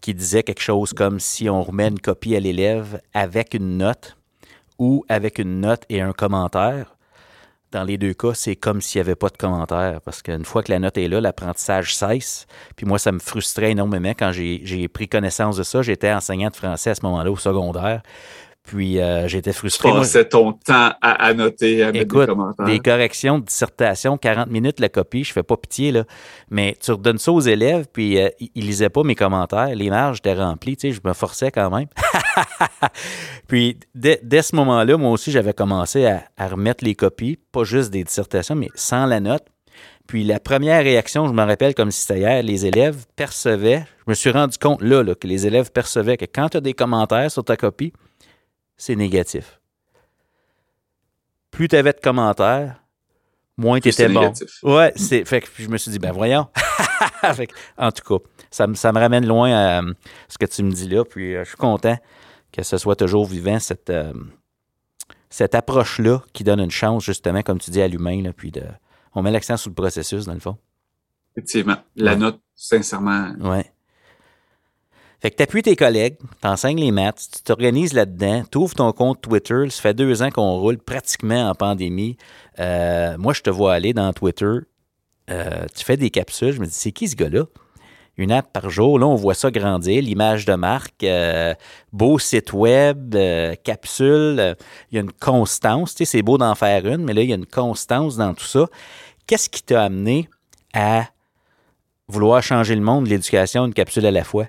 qui 0.01 0.13
disait 0.13 0.43
quelque 0.43 0.61
chose 0.61 0.93
comme 0.93 1.19
si 1.19 1.49
on 1.49 1.61
remet 1.63 1.87
une 1.87 1.99
copie 1.99 2.35
à 2.35 2.39
l'élève 2.39 3.01
avec 3.13 3.53
une 3.53 3.77
note 3.77 4.15
ou 4.79 5.05
avec 5.09 5.37
une 5.37 5.59
note 5.59 5.83
et 5.89 6.01
un 6.01 6.13
commentaire. 6.13 6.92
Dans 7.73 7.83
les 7.83 7.97
deux 7.97 8.13
cas, 8.13 8.33
c'est 8.35 8.55
comme 8.55 8.81
s'il 8.81 9.01
n'y 9.01 9.07
avait 9.07 9.15
pas 9.15 9.29
de 9.29 9.37
commentaire, 9.37 9.99
parce 10.05 10.21
qu'une 10.21 10.45
fois 10.45 10.61
que 10.61 10.71
la 10.71 10.77
note 10.77 10.97
est 10.97 11.07
là, 11.07 11.19
l'apprentissage 11.19 11.95
cesse. 11.95 12.45
Puis 12.75 12.85
moi, 12.85 12.99
ça 12.99 13.11
me 13.11 13.19
frustrait 13.19 13.71
énormément 13.71 14.11
quand 14.11 14.31
j'ai 14.31 14.87
pris 14.87 15.07
connaissance 15.07 15.57
de 15.57 15.63
ça. 15.63 15.81
J'étais 15.81 16.13
enseignant 16.13 16.49
de 16.49 16.55
français 16.55 16.91
à 16.91 16.95
ce 16.95 17.01
moment-là 17.03 17.31
au 17.31 17.35
secondaire. 17.35 18.03
Puis 18.63 19.01
euh, 19.01 19.27
j'étais 19.27 19.51
frustré. 19.51 19.89
Tu 19.89 19.97
passais 19.97 20.25
ton 20.25 20.53
temps 20.53 20.93
à 21.01 21.25
annoter, 21.25 21.83
à 21.83 21.91
mettre 21.91 22.15
des 22.15 22.25
commentaires. 22.25 22.65
Des 22.65 22.79
corrections 22.79 23.39
de 23.39 23.43
dissertation, 23.43 24.17
40 24.17 24.49
minutes 24.49 24.79
la 24.79 24.87
copie, 24.87 25.25
je 25.25 25.33
fais 25.33 25.43
pas 25.43 25.57
pitié, 25.57 25.91
là. 25.91 26.05
Mais 26.49 26.77
tu 26.79 26.91
redonnes 26.91 27.17
ça 27.17 27.33
aux 27.33 27.41
élèves, 27.41 27.87
puis 27.91 28.21
euh, 28.21 28.29
ils 28.39 28.65
lisaient 28.65 28.89
pas 28.89 29.03
mes 29.03 29.15
commentaires. 29.15 29.75
Les 29.75 29.89
marges 29.89 30.19
étaient 30.19 30.33
remplies, 30.33 30.77
tu 30.77 30.89
sais, 30.89 30.93
je 30.93 31.07
me 31.07 31.13
forçais 31.13 31.51
quand 31.51 31.69
même. 31.75 31.87
puis 33.47 33.79
dès, 33.95 34.41
ce 34.41 34.55
moment-là, 34.55 34.97
moi 34.97 35.11
aussi, 35.11 35.31
j'avais 35.31 35.53
commencé 35.53 36.05
à, 36.05 36.47
remettre 36.47 36.83
les 36.83 36.95
copies, 36.95 37.37
pas 37.51 37.63
juste 37.63 37.91
des 37.91 38.03
dissertations, 38.03 38.55
mais 38.55 38.69
sans 38.75 39.05
la 39.05 39.19
note. 39.19 39.45
Puis 40.07 40.23
la 40.23 40.39
première 40.39 40.83
réaction, 40.83 41.27
je 41.27 41.33
me 41.33 41.43
rappelle 41.43 41.73
comme 41.73 41.91
si 41.91 42.01
c'était 42.01 42.19
hier, 42.19 42.43
les 42.43 42.65
élèves 42.65 43.05
percevaient, 43.15 43.85
je 44.05 44.11
me 44.11 44.13
suis 44.13 44.31
rendu 44.31 44.57
compte 44.57 44.81
là, 44.81 45.01
là 45.01 45.15
que 45.15 45.27
les 45.27 45.47
élèves 45.47 45.71
percevaient 45.71 46.17
que 46.17 46.25
quand 46.25 46.49
tu 46.49 46.57
as 46.57 46.61
des 46.61 46.73
commentaires 46.73 47.31
sur 47.31 47.43
ta 47.43 47.55
copie, 47.55 47.93
c'est 48.75 48.95
négatif. 48.95 49.59
Plus 51.51 51.69
tu 51.69 51.75
avais 51.77 51.93
de 51.93 51.99
commentaires, 51.99 52.83
moins 53.55 53.79
tu 53.79 53.89
étais 53.89 54.09
bon. 54.09 54.33
Ouais, 54.63 54.91
c'est 54.95 55.23
fait 55.23 55.41
que 55.41 55.47
je 55.57 55.69
me 55.69 55.77
suis 55.77 55.91
dit 55.91 55.99
ben 55.99 56.11
voyons. 56.11 56.47
en 57.77 57.91
tout 57.91 58.19
cas, 58.19 58.25
ça, 58.51 58.67
ça, 58.73 58.91
me 58.91 58.99
ramène 58.99 59.25
loin 59.25 59.51
à 59.53 59.81
euh, 59.81 59.93
ce 60.27 60.37
que 60.37 60.45
tu 60.45 60.63
me 60.63 60.71
dis 60.71 60.89
là, 60.89 61.05
puis 61.05 61.35
euh, 61.35 61.43
je 61.43 61.49
suis 61.49 61.57
content 61.57 61.97
que 62.53 62.63
ce 62.63 62.77
soit 62.77 62.95
toujours 62.95 63.25
vivant 63.25 63.59
cette 63.59 63.89
euh, 63.89 64.13
cette 65.29 65.55
approche 65.55 65.99
là 65.99 66.21
qui 66.31 66.45
donne 66.45 66.61
une 66.61 66.71
chance 66.71 67.03
justement 67.03 67.41
comme 67.41 67.59
tu 67.59 67.71
dis 67.71 67.81
à 67.81 67.87
l'humain 67.87 68.31
puis 68.35 68.51
de 68.51 68.63
on 69.15 69.21
met 69.21 69.31
l'accent 69.31 69.57
sur 69.57 69.69
le 69.69 69.75
processus 69.75 70.25
dans 70.25 70.33
le 70.33 70.39
fond. 70.39 70.57
Effectivement, 71.35 71.77
la 71.95 72.15
note 72.15 72.39
sincèrement. 72.55 73.33
Ouais. 73.39 73.65
Fait 75.23 75.31
que 75.31 75.37
tu 75.37 75.43
appuies 75.43 75.63
tes 75.63 75.75
collègues, 75.77 76.17
tu 76.19 76.47
enseignes 76.47 76.79
les 76.79 76.91
maths, 76.91 77.29
tu 77.33 77.43
t'organises 77.43 77.93
là-dedans, 77.93 78.43
tu 78.51 78.57
ouvres 78.57 78.75
ton 78.75 78.91
compte 78.91 79.21
Twitter. 79.21 79.69
Ça 79.69 79.81
fait 79.81 79.93
deux 79.93 80.21
ans 80.21 80.29
qu'on 80.31 80.59
roule 80.59 80.77
pratiquement 80.77 81.49
en 81.49 81.55
pandémie. 81.55 82.17
Euh, 82.59 83.17
moi, 83.17 83.31
je 83.31 83.41
te 83.41 83.49
vois 83.49 83.73
aller 83.73 83.93
dans 83.93 84.11
Twitter. 84.11 84.57
Euh, 85.29 85.65
tu 85.73 85.85
fais 85.85 85.95
des 85.95 86.09
capsules. 86.09 86.51
Je 86.51 86.59
me 86.59 86.65
dis, 86.65 86.73
c'est 86.73 86.91
qui 86.91 87.07
ce 87.07 87.15
gars-là? 87.15 87.45
Une 88.17 88.31
app 88.31 88.53
par 88.53 88.69
jour. 88.69 88.99
Là, 88.99 89.07
on 89.07 89.15
voit 89.15 89.33
ça 89.33 89.49
grandir. 89.49 90.01
L'image 90.01 90.45
de 90.45 90.53
marque, 90.53 91.03
euh, 91.03 91.53
beau 91.91 92.19
site 92.19 92.53
web, 92.53 93.15
capsule. 93.63 94.55
Il 94.91 94.95
y 94.95 94.97
a 94.99 95.01
une 95.01 95.11
constance. 95.11 95.95
Tu 95.95 96.05
sais, 96.05 96.11
c'est 96.11 96.21
beau 96.21 96.37
d'en 96.37 96.53
faire 96.55 96.85
une, 96.85 97.03
mais 97.03 97.13
là, 97.13 97.23
il 97.23 97.29
y 97.29 97.33
a 97.33 97.37
une 97.37 97.45
constance 97.45 98.15
dans 98.15 98.33
tout 98.33 98.45
ça. 98.45 98.67
Qu'est-ce 99.25 99.49
qui 99.49 99.63
t'a 99.63 99.83
amené 99.83 100.29
à 100.73 101.07
vouloir 102.07 102.43
changer 102.43 102.75
le 102.75 102.81
monde, 102.81 103.07
l'éducation, 103.07 103.65
une 103.65 103.73
capsule 103.73 104.05
à 104.05 104.11
la 104.11 104.23
fois? 104.23 104.47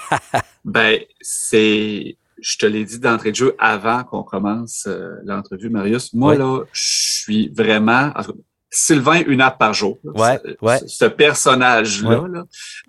ben, 0.64 1.00
c'est, 1.20 2.16
je 2.40 2.56
te 2.58 2.66
l'ai 2.66 2.84
dit 2.84 2.98
d'entrée 2.98 3.30
de 3.30 3.36
jeu 3.36 3.56
avant 3.58 4.04
qu'on 4.04 4.22
commence 4.22 4.86
euh, 4.86 5.16
l'entrevue, 5.24 5.68
Marius. 5.68 6.14
Moi, 6.14 6.36
là, 6.36 6.62
je 6.72 6.82
suis 6.82 7.48
vraiment, 7.48 8.12
Sylvain, 8.74 9.22
une 9.26 9.40
app 9.40 9.58
par 9.58 9.72
jour. 9.72 9.98
ouais, 10.04 10.80
ce, 10.86 11.04
personnage-là, 11.04 12.24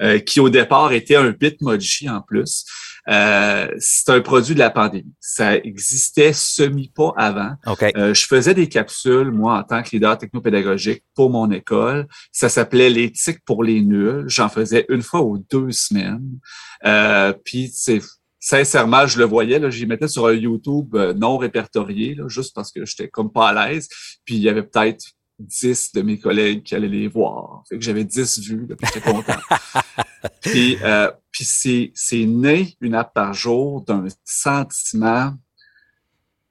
euh, 0.01 0.19
qui 0.19 0.39
au 0.39 0.49
départ 0.49 0.91
était 0.93 1.15
un 1.15 1.29
bitmoji 1.29 2.09
en 2.09 2.21
plus. 2.21 2.65
Euh, 3.07 3.69
c'est 3.77 4.09
un 4.09 4.21
produit 4.21 4.55
de 4.55 4.59
la 4.59 4.71
pandémie. 4.71 5.13
Ça 5.19 5.55
existait 5.55 6.33
semi 6.33 6.89
pas 6.89 7.13
avant. 7.17 7.51
Euh, 7.95 8.13
je 8.13 8.25
faisais 8.25 8.55
des 8.55 8.67
capsules, 8.67 9.31
moi, 9.31 9.59
en 9.59 9.63
tant 9.63 9.83
que 9.83 9.91
leader 9.91 10.17
technopédagogique 10.17 11.03
pour 11.13 11.29
mon 11.29 11.51
école. 11.51 12.07
Ça 12.31 12.49
s'appelait 12.49 12.89
l'éthique 12.89 13.39
pour 13.45 13.63
les 13.63 13.81
nuls. 13.81 14.23
J'en 14.27 14.49
faisais 14.49 14.85
une 14.89 15.03
fois 15.03 15.21
ou 15.21 15.37
deux 15.51 15.71
semaines. 15.71 16.39
Euh, 16.85 17.31
Puis, 17.43 17.71
c'est 17.73 18.01
sincèrement, 18.39 19.05
je 19.07 19.19
le 19.19 19.25
voyais, 19.25 19.59
là, 19.59 19.69
j'y 19.69 19.85
mettais 19.85 20.07
sur 20.07 20.27
un 20.27 20.33
YouTube 20.33 20.95
non 21.15 21.37
répertorié, 21.37 22.15
là, 22.15 22.27
juste 22.27 22.53
parce 22.53 22.71
que 22.71 22.85
j'étais 22.85 23.07
comme 23.07 23.31
pas 23.31 23.49
à 23.49 23.69
l'aise. 23.69 23.87
Puis 24.23 24.35
il 24.35 24.41
y 24.41 24.49
avait 24.49 24.61
peut-être 24.63 25.03
10 25.39 25.93
de 25.93 26.01
mes 26.01 26.19
collègues 26.19 26.63
qui 26.63 26.75
allaient 26.75 26.87
les 26.87 27.07
voir. 27.07 27.63
Fait 27.69 27.77
que 27.77 27.83
j'avais 27.83 28.03
10 28.03 28.39
vues, 28.39 28.67
puis 28.67 28.87
j'étais 28.93 29.11
content. 29.11 29.39
puis 30.41 30.77
euh, 30.81 31.11
puis 31.31 31.43
c'est, 31.43 31.91
c'est 31.93 32.25
né 32.25 32.77
une 32.79 32.95
app 32.95 33.13
par 33.13 33.33
jour 33.33 33.81
d'un 33.81 34.05
sentiment 34.23 35.33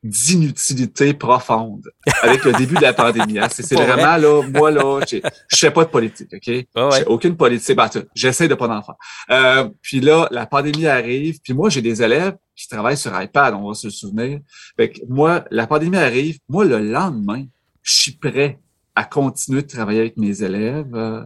d'inutilité 0.02 1.14
profonde 1.14 1.90
avec 2.20 2.44
le 2.44 2.52
début 2.52 2.74
de 2.74 2.82
la 2.82 2.92
pandémie. 2.92 3.38
Hein. 3.38 3.48
C'est, 3.50 3.74
vraiment 3.74 4.18
là, 4.18 4.42
moi 4.42 4.70
là, 4.70 5.00
je 5.08 5.56
fais 5.56 5.70
pas 5.70 5.86
de 5.86 5.88
politique, 5.88 6.28
ok? 6.34 6.42
J'ai 6.44 7.04
aucune 7.06 7.34
politique. 7.34 7.74
Ben, 7.74 7.88
j'essaie 8.14 8.46
de 8.46 8.54
pas 8.54 8.68
en 8.68 8.82
faire. 8.82 8.96
Euh, 9.30 9.70
puis 9.80 10.00
là, 10.00 10.28
la 10.30 10.44
pandémie 10.44 10.86
arrive. 10.86 11.40
Puis 11.42 11.54
moi, 11.54 11.70
j'ai 11.70 11.80
des 11.80 12.02
élèves 12.02 12.36
qui 12.54 12.68
travaillent 12.68 12.98
sur 12.98 13.18
iPad, 13.18 13.54
on 13.54 13.68
va 13.68 13.74
se 13.74 13.88
souvenir. 13.88 14.40
Fait 14.76 14.90
que 14.90 15.00
moi, 15.08 15.46
la 15.50 15.66
pandémie 15.66 15.96
arrive. 15.96 16.38
Moi, 16.50 16.66
le 16.66 16.80
lendemain, 16.80 17.46
je 17.80 17.94
suis 17.94 18.12
prêt 18.12 18.60
à 18.94 19.04
continuer 19.04 19.62
de 19.62 19.68
travailler 19.68 20.00
avec 20.00 20.16
mes 20.16 20.42
élèves. 20.42 20.94
Euh, 20.94 21.24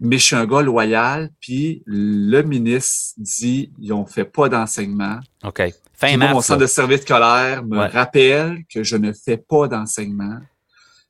mais 0.00 0.18
je 0.18 0.24
suis 0.24 0.36
un 0.36 0.46
gars 0.46 0.60
loyal, 0.60 1.30
puis 1.40 1.82
le 1.86 2.42
ministre 2.42 3.14
dit 3.16 3.72
ils 3.78 3.92
ont 3.92 4.06
fait 4.06 4.24
pas 4.24 4.48
d'enseignement. 4.48 5.20
OK. 5.44 5.62
Fin 5.94 6.16
mars, 6.16 6.32
mon 6.32 6.40
centre 6.40 6.60
de 6.60 6.66
service 6.66 7.02
scolaire 7.02 7.64
me 7.64 7.78
rappelle 7.78 8.64
que 8.68 8.82
je 8.82 8.96
ne 8.96 9.12
fais 9.12 9.36
pas 9.36 9.68
d'enseignement. 9.68 10.40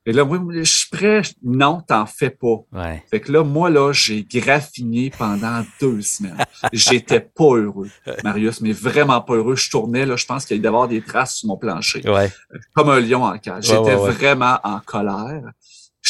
Et 0.07 0.13
là, 0.13 0.29
je 0.51 0.63
suis 0.65 0.91
prêt. 0.91 1.23
Non, 1.43 1.81
t'en 1.81 2.05
fais 2.05 2.29
pas. 2.29 2.59
Ouais. 2.73 3.03
Fait 3.11 3.21
que 3.21 3.33
là, 3.33 3.43
moi, 3.43 3.71
là, 3.71 3.91
j'ai 3.93 4.23
graffiné 4.23 5.11
pendant 5.17 5.65
deux 5.81 6.03
semaines. 6.03 6.37
J'étais 6.75 7.21
pas 7.21 7.55
heureux, 7.57 7.89
Marius, 8.23 8.61
mais 8.61 8.73
vraiment 8.73 9.23
pas 9.23 9.35
heureux. 9.35 9.57
Je 9.57 9.71
tournais, 9.71 10.05
là, 10.05 10.17
je 10.17 10.27
pense 10.27 10.45
qu'il 10.45 10.63
y 10.63 10.67
avait 10.67 10.89
des 10.89 11.01
traces 11.01 11.37
sur 11.37 11.49
mon 11.49 11.57
plancher. 11.57 12.07
Ouais. 12.07 12.31
Comme 12.75 12.91
un 12.91 13.01
lion 13.01 13.25
en 13.25 13.39
cage. 13.39 13.65
J'étais 13.65 13.95
vraiment 13.95 14.59
en 14.63 14.79
colère. 14.81 15.53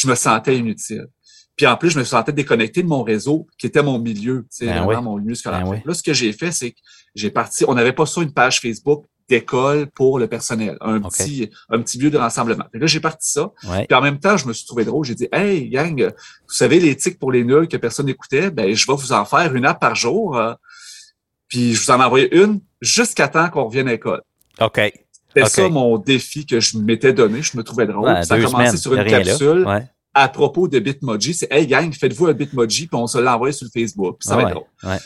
Je 0.05 0.09
me 0.09 0.15
sentais 0.15 0.57
inutile. 0.57 1.07
Puis 1.55 1.65
en 1.67 1.77
plus, 1.77 1.89
je 1.89 1.99
me 1.99 2.03
sentais 2.03 2.33
déconnecté 2.33 2.83
de 2.83 2.87
mon 2.87 3.03
réseau, 3.03 3.47
qui 3.57 3.67
était 3.67 3.81
mon 3.81 3.97
milieu, 3.97 4.45
tu 4.51 4.57
sais, 4.57 4.65
ben 4.65 4.83
vraiment 4.83 5.01
mon 5.01 5.17
milieu 5.17 5.35
scolaire. 5.35 5.63
Ben 5.65 5.81
là, 5.85 5.93
ce 5.93 6.03
que 6.03 6.13
j'ai 6.13 6.33
fait, 6.33 6.51
c'est 6.51 6.71
que 6.71 6.77
j'ai 7.15 7.31
parti, 7.31 7.63
on 7.67 7.73
n'avait 7.73 7.93
pas 7.93 8.05
ça 8.05 8.21
une 8.21 8.33
page 8.33 8.59
Facebook 8.59 9.05
d'école 9.27 9.87
pour 9.87 10.19
le 10.19 10.27
personnel, 10.27 10.77
un 10.81 10.99
petit 10.99 11.49
un 11.69 11.81
petit 11.81 11.97
lieu 11.97 12.11
de 12.11 12.17
rassemblement. 12.17 12.65
là, 12.73 12.85
j'ai 12.85 12.99
parti 12.99 13.31
ça. 13.31 13.51
Puis 13.61 13.97
en 13.97 14.01
même 14.01 14.19
temps, 14.19 14.37
je 14.37 14.47
me 14.47 14.53
suis 14.53 14.67
trouvé 14.67 14.85
drôle. 14.85 15.05
J'ai 15.05 15.15
dit, 15.15 15.27
hey 15.31 15.69
gang, 15.69 15.99
vous 16.47 16.53
savez 16.53 16.79
l'éthique 16.79 17.17
pour 17.17 17.31
les 17.31 17.43
nuls 17.43 17.67
que 17.67 17.77
personne 17.77 18.05
n'écoutait, 18.05 18.51
ben 18.51 18.75
je 18.75 18.85
vais 18.85 18.95
vous 18.95 19.13
en 19.13 19.25
faire 19.25 19.55
une 19.55 19.65
app 19.65 19.79
par 19.79 19.95
jour. 19.95 20.37
Euh, 20.37 20.53
puis 21.47 21.73
je 21.73 21.81
vous 21.81 21.91
en 21.91 22.01
ai 22.01 22.03
envoyé 22.03 22.35
une 22.35 22.59
jusqu'à 22.81 23.27
temps 23.27 23.49
qu'on 23.49 23.63
revienne 23.63 23.87
à 23.87 23.91
l'école. 23.91 24.21
OK. 24.59 24.79
C'était 25.29 25.49
ça 25.49 25.69
mon 25.69 25.97
défi 25.97 26.45
que 26.45 26.59
je 26.59 26.77
m'étais 26.77 27.11
donné. 27.11 27.41
Je 27.41 27.57
me 27.57 27.63
trouvais 27.63 27.87
drôle. 27.87 28.23
ça 28.25 28.35
a 28.35 28.41
commencé 28.41 28.77
sur 28.77 28.93
une 28.93 29.05
capsule 29.05 29.65
à 30.15 30.29
propos 30.29 30.67
de 30.67 30.79
Bitmoji. 30.79 31.33
C'est 31.33 31.51
Hey 31.51 31.67
gang, 31.67 31.93
faites-vous 31.93 32.27
un 32.27 32.33
Bitmoji, 32.33 32.87
puis 32.87 32.95
on 32.95 33.05
se 33.05 33.19
l'a 33.19 33.35
envoyé 33.35 33.53
sur 33.53 33.67
Facebook. 33.71 34.17
ça 34.21 34.35
va 34.35 34.43
être 34.43 34.51
drôle. 34.51 34.97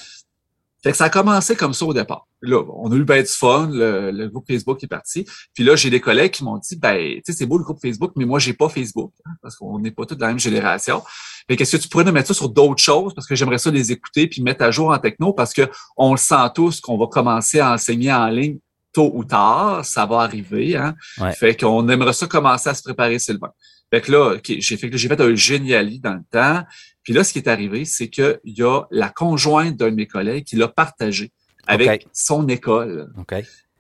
Fait 0.82 0.92
que 0.92 0.98
ça 0.98 1.06
a 1.06 1.10
commencé 1.10 1.58
comme 1.58 1.74
ça 1.74 1.86
au 1.86 1.94
départ. 1.94 2.26
Là, 2.42 2.64
on 2.74 2.90
a 2.90 2.96
eu 2.96 3.04
ben 3.04 3.22
du 3.22 3.28
fun, 3.30 3.70
le, 3.70 4.28
groupe 4.28 4.46
Facebook 4.48 4.82
est 4.82 4.88
parti. 4.88 5.26
Puis 5.54 5.66
là, 5.66 5.76
j'ai 5.76 5.90
des 5.90 6.00
collègues 6.00 6.32
qui 6.32 6.46
m'ont 6.46 6.58
dit, 6.58 6.78
ben, 6.78 7.16
tu 7.16 7.22
sais, 7.26 7.34
c'est 7.34 7.46
beau 7.46 7.58
le 7.58 7.66
groupe 7.66 7.82
Facebook, 7.82 8.14
mais 8.16 8.24
moi, 8.24 8.40
j'ai 8.40 8.54
pas 8.54 8.70
Facebook, 8.70 9.12
hein, 9.26 9.32
parce 9.42 9.58
qu'on 9.58 9.78
n'est 9.80 9.92
pas 9.92 10.06
tous 10.06 10.16
de 10.16 10.22
la 10.22 10.28
même 10.28 10.40
génération. 10.40 11.04
Mais 11.50 11.58
qu'est-ce 11.58 11.76
que 11.76 11.82
tu 11.82 11.90
pourrais 11.90 12.06
nous 12.06 12.14
mettre 12.14 12.30
ça 12.30 12.34
sur 12.34 12.48
d'autres 12.48 12.82
choses, 12.82 13.14
parce 13.14 13.28
que 13.28 13.36
j'aimerais 13.36 13.58
ça 13.58 13.72
les 13.72 13.92
écouter 13.92 14.28
puis 14.28 14.42
mettre 14.42 14.64
à 14.64 14.72
jour 14.72 14.92
en 14.92 14.98
techno, 15.00 15.34
parce 15.34 15.54
que 15.54 15.70
on 15.98 16.12
le 16.12 16.18
sent 16.18 16.36
tous 16.56 16.80
qu'on 16.80 16.98
va 16.98 17.08
commencer 17.08 17.60
à 17.60 17.74
enseigner 17.74 18.14
en 18.14 18.30
ligne 18.30 18.60
tôt 18.94 19.12
ou 19.14 19.26
tard, 19.26 19.84
ça 19.84 20.06
va 20.06 20.22
arriver. 20.22 20.78
Hein? 20.78 20.96
Fait 21.38 21.60
qu'on 21.60 21.90
aimerait 21.90 22.14
ça 22.14 22.26
commencer 22.26 22.70
à 22.70 22.74
se 22.74 22.84
préparer, 22.84 23.20
Sylvain. 23.20 23.52
Fait 23.92 24.02
que 24.02 24.12
là, 24.12 24.38
j'ai 24.44 24.78
fait, 24.78 24.96
j'ai 24.96 25.08
fait 25.08 25.22
un 25.22 25.36
géniali 25.36 26.00
dans 26.00 26.14
le 26.14 26.24
temps. 26.32 26.64
Puis 27.04 27.14
là, 27.14 27.24
ce 27.24 27.34
qui 27.34 27.40
est 27.40 27.48
arrivé, 27.48 27.86
c'est 27.86 28.10
qu'il 28.10 28.40
y 28.46 28.62
a 28.62 28.84
la 28.92 29.10
conjointe 29.10 29.78
d'un 29.78 29.90
de 29.90 29.96
mes 29.96 30.08
collègues 30.08 30.44
qui 30.46 30.56
l'a 30.56 30.68
partagé 30.68 31.32
avec 31.66 32.08
son 32.14 32.48
école. 32.48 33.12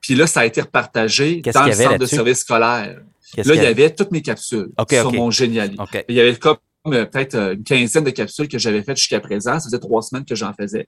Puis 0.01 0.16
là, 0.16 0.28
ça 0.28 0.41
a 0.41 0.45
été 0.45 0.62
repartagé 0.62 1.41
dans 1.41 1.66
le 1.66 1.74
centre 1.74 1.97
de 1.97 2.05
service 2.05 2.39
scolaire. 2.39 3.01
Là, 3.38 3.55
il 3.55 3.62
y 3.62 3.66
avait? 3.66 3.93
toutes 3.93 4.12
mes 4.12 4.22
capsules 4.22 4.70
sur 4.89 5.12
mon 5.14 5.30
géniali. 5.32 5.78
Il 6.07 6.16
y 6.16 6.22
avait 6.22 6.36
comme 6.36 6.57
euh, 6.88 7.05
peut-être 7.05 7.36
euh, 7.36 7.53
une 7.53 7.64
quinzaine 7.64 8.05
de 8.05 8.10
capsules 8.10 8.47
que 8.47 8.57
j'avais 8.57 8.82
faites 8.84 8.97
jusqu'à 8.97 9.20
présent. 9.20 9.60
Ça 9.60 9.66
faisait 9.66 9.80
trois 9.80 10.01
semaines 10.01 10.26
que 10.26 10.36
j'en 10.36 10.53
faisais. 10.53 10.88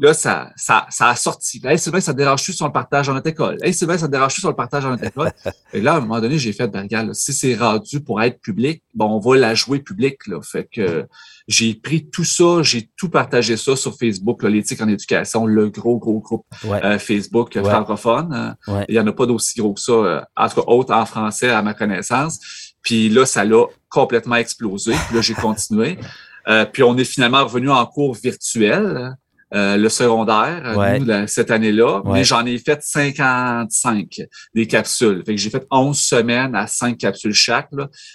Là, 0.00 0.14
ça, 0.14 0.50
ça, 0.56 0.86
ça 0.88 1.08
a 1.08 1.14
sorti. 1.14 1.60
Hey, 1.62 1.78
Sylvain, 1.78 2.00
ça 2.00 2.14
te 2.14 2.16
dérange-tu 2.16 2.54
sur 2.54 2.64
le 2.64 2.72
partage 2.72 3.08
dans 3.08 3.12
notre 3.12 3.26
école? 3.26 3.58
Hey, 3.62 3.74
Sylvain, 3.74 3.98
ça 3.98 4.06
te 4.06 4.12
dérange-tu 4.12 4.40
sur 4.40 4.48
le 4.48 4.56
partage 4.56 4.84
dans 4.84 4.90
notre 4.90 5.04
école? 5.04 5.30
Et 5.74 5.82
là, 5.82 5.92
à 5.92 5.96
un 5.98 6.00
moment 6.00 6.20
donné, 6.20 6.38
j'ai 6.38 6.54
fait, 6.54 6.68
ben, 6.68 6.80
regarde, 6.80 7.12
si 7.12 7.34
c'est 7.34 7.54
rendu 7.54 8.00
pour 8.00 8.22
être 8.22 8.40
public, 8.40 8.82
bon, 8.94 9.16
on 9.16 9.18
va 9.18 9.36
la 9.36 9.54
jouer 9.54 9.80
public, 9.80 10.26
là. 10.26 10.40
Fait 10.42 10.66
que 10.72 11.06
j'ai 11.48 11.74
pris 11.74 12.08
tout 12.08 12.24
ça, 12.24 12.62
j'ai 12.62 12.88
tout 12.96 13.10
partagé 13.10 13.58
ça 13.58 13.76
sur 13.76 13.94
Facebook, 13.98 14.42
l'éthique 14.42 14.80
en 14.80 14.88
éducation, 14.88 15.44
le 15.44 15.68
gros, 15.68 15.98
gros 15.98 16.20
groupe 16.20 16.46
euh, 16.64 16.98
Facebook 16.98 17.58
francophone. 17.62 18.56
Il 18.88 18.94
y 18.94 19.00
en 19.00 19.06
a 19.06 19.12
pas 19.12 19.26
d'aussi 19.26 19.60
gros 19.60 19.74
que 19.74 19.80
ça, 19.80 19.92
euh, 19.92 20.20
en 20.34 20.48
tout 20.48 20.62
cas, 20.62 20.66
autre 20.66 20.94
en 20.94 21.04
français 21.04 21.50
à 21.50 21.60
ma 21.60 21.74
connaissance. 21.74 22.38
Puis 22.80 23.10
là, 23.10 23.26
ça 23.26 23.44
l'a 23.44 23.66
complètement 23.90 24.36
explosé. 24.36 24.94
Puis 25.08 25.16
là, 25.16 25.20
j'ai 25.20 25.34
continué. 25.34 25.98
Euh, 26.48 26.64
puis 26.64 26.82
on 26.82 26.96
est 26.96 27.04
finalement 27.04 27.44
revenu 27.44 27.70
en 27.70 27.84
cours 27.84 28.14
virtuel. 28.14 29.14
Euh, 29.52 29.76
le 29.76 29.88
secondaire 29.88 30.62
euh, 30.78 31.26
cette 31.26 31.50
année-là, 31.50 32.02
mais 32.04 32.22
j'en 32.22 32.46
ai 32.46 32.56
fait 32.58 32.80
55 32.82 34.20
des 34.54 34.66
capsules. 34.68 35.24
Fait 35.26 35.34
que 35.34 35.40
j'ai 35.40 35.50
fait 35.50 35.66
11 35.72 35.98
semaines 35.98 36.54
à 36.54 36.68
5 36.68 36.96
capsules 36.96 37.34
chaque. 37.34 37.68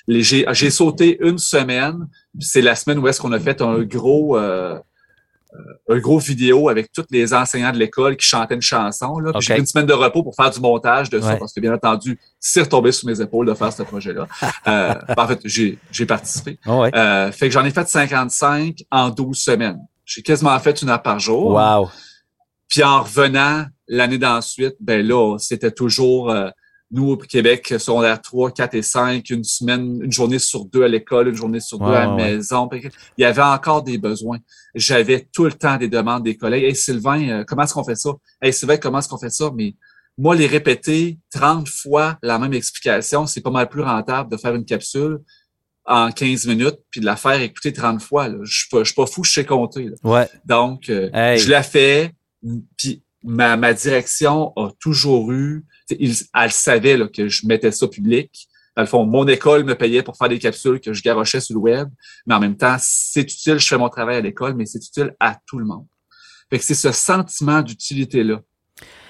J'ai 0.07 0.69
sauté 0.69 1.17
une 1.19 1.37
semaine. 1.37 2.07
C'est 2.39 2.61
la 2.61 2.75
semaine 2.75 2.99
où 2.99 3.07
est-ce 3.09 3.19
qu'on 3.19 3.33
a 3.33 3.39
fait 3.39 3.61
un 3.61 3.81
gros 3.81 4.37
euh, 4.37 4.79
un 5.89 5.99
gros 5.99 6.19
vidéo 6.19 6.69
avec 6.69 6.91
tous 6.91 7.05
les 7.11 7.33
enseignants 7.33 7.71
de 7.71 7.77
l'école 7.77 8.15
qui 8.15 8.25
chantaient 8.25 8.55
une 8.55 8.61
chanson. 8.61 9.19
Là. 9.19 9.31
J'ai 9.39 9.53
pris 9.53 9.61
une 9.61 9.65
semaine 9.65 9.85
de 9.85 9.93
repos 9.93 10.23
pour 10.23 10.35
faire 10.35 10.49
du 10.49 10.59
montage 10.59 11.09
de 11.09 11.19
ça, 11.19 11.35
parce 11.35 11.53
que 11.53 11.59
bien 11.59 11.73
entendu, 11.73 12.17
c'est 12.39 12.61
retombé 12.61 12.91
sur 12.91 13.07
mes 13.07 13.19
épaules 13.21 13.47
de 13.47 13.53
faire 13.53 13.71
ce 13.71 13.83
projet-là. 13.83 14.27
euh, 14.67 14.93
en 15.17 15.27
fait, 15.27 15.39
j'ai 15.45 16.05
participé. 16.05 16.59
Ah 16.65 17.29
fait 17.31 17.47
que 17.47 17.53
j'en 17.53 17.65
ai 17.65 17.71
fait 17.71 17.87
55 17.87 18.83
en 18.89 19.09
12 19.09 19.37
semaines. 19.37 19.79
J'ai 20.05 20.21
quasiment 20.21 20.57
fait 20.59 20.81
une 20.81 20.89
heure 20.89 21.01
par 21.01 21.19
jour. 21.19 21.53
Wow. 21.53 21.89
Puis 22.69 22.83
en 22.83 23.01
revenant 23.01 23.65
l'année 23.87 24.17
d'ensuite, 24.17 24.75
ben 24.79 25.05
là, 25.05 25.37
c'était 25.39 25.71
toujours 25.71 26.29
euh, 26.29 26.49
nous 26.91 27.11
au 27.11 27.17
Québec, 27.17 27.73
secondaire 27.79 28.21
3, 28.21 28.51
4 28.51 28.75
et 28.75 28.81
5, 28.81 29.29
une 29.29 29.43
semaine, 29.43 29.99
une 30.01 30.11
journée 30.11 30.39
sur 30.39 30.65
deux 30.65 30.83
à 30.83 30.87
l'école, 30.87 31.29
une 31.29 31.35
journée 31.35 31.59
sur 31.59 31.79
deux 31.79 31.91
à 31.91 32.05
la 32.05 32.13
maison. 32.13 32.69
Il 32.71 33.21
y 33.21 33.25
avait 33.25 33.41
encore 33.41 33.83
des 33.83 33.97
besoins. 33.97 34.37
J'avais 34.73 35.27
tout 35.33 35.45
le 35.45 35.53
temps 35.53 35.77
des 35.77 35.89
demandes 35.89 36.23
des 36.23 36.37
collègues. 36.37 36.63
Hey 36.63 36.75
Sylvain, 36.75 37.29
euh, 37.29 37.43
comment 37.45 37.63
est-ce 37.63 37.73
qu'on 37.73 37.83
fait 37.83 37.95
ça? 37.95 38.11
Hey 38.41 38.53
Sylvain, 38.53 38.77
comment 38.77 38.99
est-ce 38.99 39.09
qu'on 39.09 39.17
fait 39.17 39.29
ça? 39.29 39.51
Mais 39.55 39.75
moi, 40.17 40.35
les 40.35 40.47
répéter 40.47 41.19
30 41.31 41.67
fois 41.67 42.17
la 42.21 42.39
même 42.39 42.53
explication, 42.53 43.25
c'est 43.25 43.41
pas 43.41 43.51
mal 43.51 43.67
plus 43.67 43.81
rentable 43.81 44.31
de 44.31 44.37
faire 44.37 44.55
une 44.55 44.65
capsule 44.65 45.19
en 45.85 46.11
15 46.11 46.47
minutes, 46.47 46.79
puis 46.89 46.99
de 46.99 47.05
la 47.05 47.15
faire 47.15 47.39
écouter 47.41 47.71
30 47.71 48.01
fois. 48.01 48.27
Là. 48.27 48.37
Je 48.43 48.59
suis 48.59 48.69
pas, 48.69 49.05
fou, 49.05 49.23
je 49.23 49.31
sais 49.31 49.45
compter. 49.45 49.89
Ouais. 50.03 50.27
Donc, 50.45 50.89
euh, 50.89 51.09
je 51.37 51.49
la 51.49 51.63
fais, 51.63 52.11
puis 52.77 53.03
ma, 53.23 53.55
ma 53.57 53.73
direction 53.73 54.53
a 54.55 54.71
toujours 54.79 55.31
eu, 55.31 55.63
elle 55.89 56.51
savait 56.51 56.97
là, 56.97 57.07
que 57.07 57.27
je 57.27 57.45
mettais 57.45 57.71
ça 57.71 57.87
public. 57.87 58.47
Dans 58.75 58.81
le 58.81 58.87
fond, 58.87 59.05
mon 59.05 59.25
école 59.27 59.63
me 59.63 59.75
payait 59.75 60.03
pour 60.03 60.17
faire 60.17 60.27
des 60.27 60.39
capsules 60.39 60.81
que 60.81 60.91
je 60.91 61.01
garochais 61.01 61.39
sur 61.39 61.55
le 61.55 61.61
web, 61.61 61.87
mais 62.25 62.35
en 62.35 62.39
même 62.39 62.57
temps, 62.57 62.75
c'est 62.79 63.21
utile, 63.21 63.57
je 63.57 63.67
fais 63.67 63.77
mon 63.77 63.89
travail 63.89 64.17
à 64.17 64.21
l'école, 64.21 64.53
mais 64.55 64.65
c'est 64.65 64.85
utile 64.85 65.15
à 65.19 65.37
tout 65.45 65.59
le 65.59 65.65
monde. 65.65 65.85
Fait 66.49 66.59
que 66.59 66.65
c'est 66.65 66.75
ce 66.75 66.91
sentiment 66.91 67.61
d'utilité-là 67.61 68.41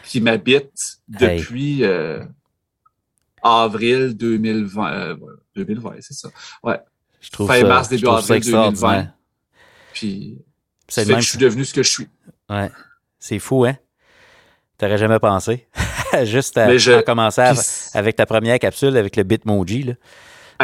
qui 0.03 0.21
m'habite 0.21 0.71
depuis... 1.07 1.83
Euh, 1.83 2.23
avril 3.45 4.15
2020. 4.15 5.17
2020, 5.55 5.89
euh, 5.89 5.95
c'est 6.01 6.13
ça. 6.13 6.29
Ouais. 6.63 6.79
Je 7.21 7.29
trouve 7.29 7.47
fin 7.47 7.63
mars, 7.63 7.89
début 7.89 8.07
avril 8.07 8.41
2020. 8.41 9.07
Puis, 9.93 10.37
c'est 10.87 11.07
que 11.07 11.19
je 11.19 11.29
suis 11.29 11.37
devenu 11.37 11.63
ce 11.63 11.73
que 11.73 11.83
je 11.83 11.89
suis. 11.89 12.07
Ouais. 12.49 12.69
C'est 13.19 13.39
fou, 13.39 13.65
hein? 13.65 13.77
T'aurais 14.77 14.97
jamais 14.97 15.19
pensé. 15.19 15.67
Juste 16.23 16.57
à, 16.57 16.67
commencer 17.03 17.41
avec 17.93 18.15
ta 18.15 18.25
première 18.25 18.59
capsule 18.59 18.95
avec 18.97 19.15
le 19.15 19.23
Bitmoji, 19.23 19.83
là. 19.83 19.93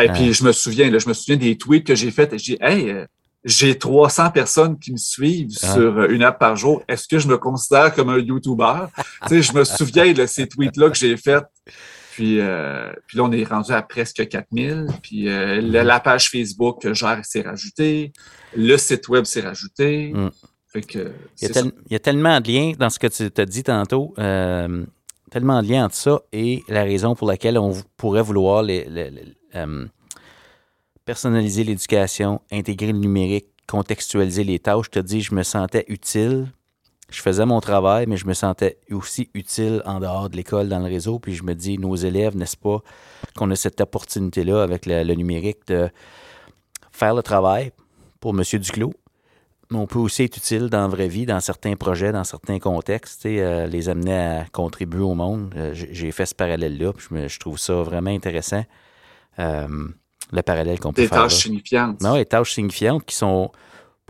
Et 0.04 0.10
puis, 0.10 0.30
euh. 0.30 0.34
je 0.34 0.44
me 0.44 0.52
souviens, 0.52 0.90
là, 0.90 1.00
je 1.00 1.08
me 1.08 1.14
souviens 1.14 1.36
des 1.36 1.58
tweets 1.58 1.86
que 1.86 1.96
j'ai 1.96 2.12
faits. 2.12 2.38
J'ai 2.38 2.58
hey, 2.62 2.90
euh, 2.90 3.06
j'ai 3.44 3.78
300 3.78 4.32
personnes 4.32 4.80
qui 4.80 4.92
me 4.94 4.98
suivent 4.98 5.50
ah. 5.64 5.74
sur 5.74 6.04
une 6.06 6.24
app 6.24 6.40
par 6.40 6.56
jour. 6.56 6.82
Est-ce 6.88 7.08
que 7.08 7.20
je 7.20 7.28
me 7.28 7.38
considère 7.38 7.94
comme 7.94 8.10
un 8.10 8.20
YouTuber? 8.20 8.86
tu 9.28 9.28
sais, 9.28 9.42
je 9.42 9.54
me 9.54 9.64
souviens 9.64 10.14
de 10.14 10.26
ces 10.26 10.48
tweets-là 10.48 10.90
que 10.90 10.98
j'ai 10.98 11.18
faits 11.18 11.44
puis, 12.22 12.40
euh, 12.40 12.94
puis 13.08 13.18
là, 13.18 13.24
on 13.24 13.32
est 13.32 13.44
rendu 13.44 13.72
à 13.72 13.82
presque 13.82 14.28
4000. 14.28 14.86
Puis 15.02 15.28
euh, 15.28 15.60
la, 15.60 16.00
page 16.00 16.30
Facebook 16.30 16.80
que 16.80 16.94
gère 16.94 17.26
s'est 17.26 17.42
rajoutée. 17.42 18.14
Le 18.56 18.78
site 18.78 19.08
web 19.10 19.26
s'est 19.26 19.42
rajouté. 19.42 20.14
Mm. 20.14 20.30
il, 20.76 21.14
y 21.90 21.96
a 21.96 22.00
tellement 22.00 22.40
de 22.40 22.48
liens 22.48 22.74
dans 22.78 22.92
ce 22.92 23.00
que 23.00 23.08
tu 23.08 23.32
t'as 23.32 23.46
dit 23.46 23.64
tantôt. 23.64 24.14
Euh, 24.20 24.86
tellement 25.32 25.64
de 25.64 25.68
liens 25.68 25.86
entre 25.86 25.96
ça 25.96 26.22
et 26.32 26.62
la 26.68 26.84
raison 26.84 27.16
pour 27.16 27.28
laquelle 27.28 27.58
on 27.58 27.74
pourrait 27.98 28.22
vouloir 28.22 28.64
personnaliser 31.04 31.64
l'éducation, 31.64 32.40
intégrer 32.52 32.92
le 32.92 33.00
numérique, 33.00 33.48
contextualiser 33.66 34.44
les 34.44 34.60
tâches. 34.60 34.86
Je 34.86 34.92
te 34.92 35.00
dis, 35.00 35.22
je 35.22 35.34
me 35.34 35.42
sentais 35.42 35.86
utile 35.88 36.52
je 37.12 37.22
faisais 37.22 37.46
mon 37.46 37.60
travail, 37.60 38.06
mais 38.08 38.18
je 38.18 38.26
me 38.26 38.34
sentais 38.34 38.78
aussi 38.90 39.30
utile 39.34 39.84
en 39.86 40.00
dehors 40.00 40.30
de 40.30 40.38
l'école, 40.38 40.70
dans 40.70 40.80
le 40.80 40.86
réseau. 40.86 41.20
Puis 41.20 41.36
je 41.36 41.44
me 41.44 41.54
dis, 41.54 41.78
nos 41.78 41.96
élèves, 41.96 42.36
n'est-ce 42.38 42.58
pas, 42.58 42.82
qu'on 43.36 43.52
a 43.52 43.56
cette 43.56 43.82
opportunité-là 43.82 44.64
avec 44.64 44.86
le, 44.86 45.14
numérique 45.14 45.68
de 45.68 45.90
faire 46.92 47.14
le 47.14 47.22
travail 47.22 47.72
pour 48.20 48.32
M. 48.32 48.44
Duclos. 48.60 48.94
Mais 49.70 49.78
on 49.78 49.88
peut 49.88 50.00
aussi 50.00 50.24
être 50.24 50.38
utile 50.38 50.70
dans 50.70 50.82
la 50.82 50.88
vraie 50.88 51.08
vie, 51.08 51.26
dans 51.26 51.40
certains 51.40 51.76
projets, 51.76 52.12
dans 52.12 52.26
certains 52.26 52.60
contextes, 52.60 53.26
euh, 53.26 53.68
les 53.68 53.88
amener 53.88 54.18
à 54.18 54.46
contribuer 54.52 55.02
au 55.02 55.14
monde. 55.14 55.54
Euh, 55.56 55.72
j'ai 55.74 56.12
fait 56.12 56.26
ce 56.26 56.36
parallèle-là, 56.36 56.92
puis 56.94 57.08
je, 57.28 57.40
trouve 57.40 57.58
ça 57.58 57.76
vraiment 57.76 58.10
intéressant. 58.10 58.66
Euh, 59.40 59.68
le 60.34 60.42
parallèle 60.42 60.80
qu'on 60.80 60.92
peut 60.92 61.08
faire. 61.08 61.24
Des 61.24 61.30
tâches 61.30 61.44
signifiantes. 61.44 62.02
Non, 62.02 62.16
des 62.16 62.26
tâches 62.26 62.54
signifiantes 62.54 63.06
qui 63.06 63.16
sont 63.16 63.52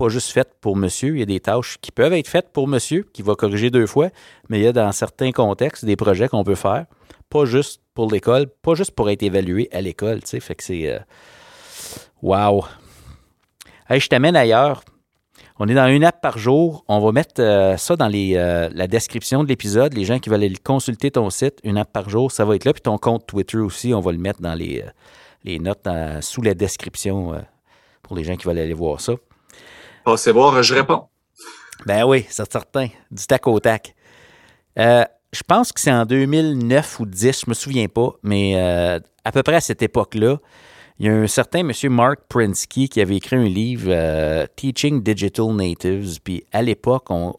pas 0.02 0.10
juste 0.10 0.32
faites 0.32 0.56
pour 0.62 0.76
monsieur. 0.76 1.10
Il 1.10 1.20
y 1.20 1.22
a 1.22 1.28
des 1.28 1.40
tâches 1.40 1.78
qui 1.80 1.92
peuvent 1.92 2.14
être 2.14 2.28
faites 2.28 2.52
pour 2.52 2.68
monsieur, 2.68 3.06
qui 3.14 3.22
va 3.22 3.36
corriger 3.36 3.70
deux 3.70 3.86
fois, 3.86 4.10
mais 4.50 4.58
il 4.58 4.64
y 4.64 4.68
a 4.68 4.74
dans 4.74 4.92
certains 4.92 5.32
contextes 5.32 5.86
des 5.86 5.96
projets 5.96 6.28
qu'on 6.28 6.44
peut 6.44 6.56
faire, 6.56 6.88
pas 7.30 7.46
juste 7.46 7.84
pour 7.94 8.12
l'école, 8.12 8.48
pas 8.48 8.74
juste 8.74 8.96
pour 8.96 9.12
être 9.12 9.22
évalué 9.22 9.70
à 9.72 9.80
l'école. 9.80 10.22
Tu 10.22 10.30
sais, 10.30 10.40
fait 10.40 10.56
que 10.56 10.64
c'est. 10.64 10.92
Euh, 10.92 10.98
wow! 12.24 12.66
je 13.92 14.08
t'amène 14.08 14.36
ailleurs. 14.36 14.84
On 15.60 15.68
est 15.68 15.76
dans 15.76 15.88
une 15.88 16.04
app 16.04 16.20
par 16.20 16.40
jour. 16.40 16.84
On 16.88 17.00
va 17.00 17.12
mettre 17.12 17.40
euh, 17.40 17.78
ça 17.78 17.96
dans 17.96 18.12
euh, 18.12 18.70
la 18.74 18.88
description 18.88 19.44
de 19.44 19.50
l'épisode. 19.50 19.94
Les 19.94 20.06
gens 20.06 20.18
qui 20.18 20.30
veulent 20.30 20.44
aller 20.44 20.56
consulter 20.56 21.12
ton 21.12 21.30
site, 21.30 21.60
une 21.64 21.78
app 21.78 21.94
par 21.94 22.10
jour, 22.10 22.32
ça 22.32 22.44
va 22.44 22.56
être 22.56 22.66
là. 22.66 22.74
Puis 22.74 22.82
ton 22.82 22.98
compte 22.98 23.28
Twitter 23.28 23.60
aussi, 23.60 23.94
on 23.94 24.00
va 24.00 24.12
le 24.14 24.18
mettre 24.18 24.42
dans 24.42 24.56
les, 24.56 24.84
les 25.44 25.60
notes 25.60 25.88
sous 26.22 26.42
la 26.42 26.56
description 26.56 27.40
pour 28.02 28.16
les 28.16 28.24
gens 28.24 28.36
qui 28.36 28.48
veulent 28.48 28.58
aller 28.58 28.74
voir 28.74 29.00
ça. 29.00 29.14
Passez 30.04 30.32
voir, 30.32 30.62
je 30.64 30.74
réponds. 30.74 31.04
Ben 31.86 32.04
oui, 32.06 32.26
c'est 32.30 32.52
certain. 32.52 32.88
Du 33.10 33.26
tac 33.26 33.48
au 33.48 33.60
tac. 33.60 33.96
Euh, 34.80 35.04
je 35.32 35.42
pense 35.44 35.72
que 35.72 35.80
c'est 35.80 35.92
en 35.92 36.06
2009 36.06 37.00
ou 37.00 37.06
10, 37.06 37.42
je 37.46 37.50
me 37.50 37.54
souviens 37.54 37.88
pas, 37.88 38.12
mais 38.24 38.54
euh, 38.56 39.00
à 39.24 39.32
peu 39.32 39.44
près 39.44 39.56
à 39.56 39.62
cette 39.62 39.82
époque-là, 39.82 40.38
il 41.00 41.06
y 41.06 41.10
a 41.10 41.14
un 41.14 41.28
certain 41.28 41.64
monsieur 41.64 41.90
Mark 41.90 42.22
Prinsky 42.30 42.90
qui 42.90 43.02
avait 43.02 43.18
écrit 43.18 43.36
un 43.36 43.46
livre 43.46 43.90
euh, 43.90 44.46
Teaching 44.56 45.02
Digital 45.02 45.48
Natives. 45.54 46.20
Puis 46.24 46.44
à 46.52 46.62
l'époque, 46.62 47.06
on, 47.10 47.34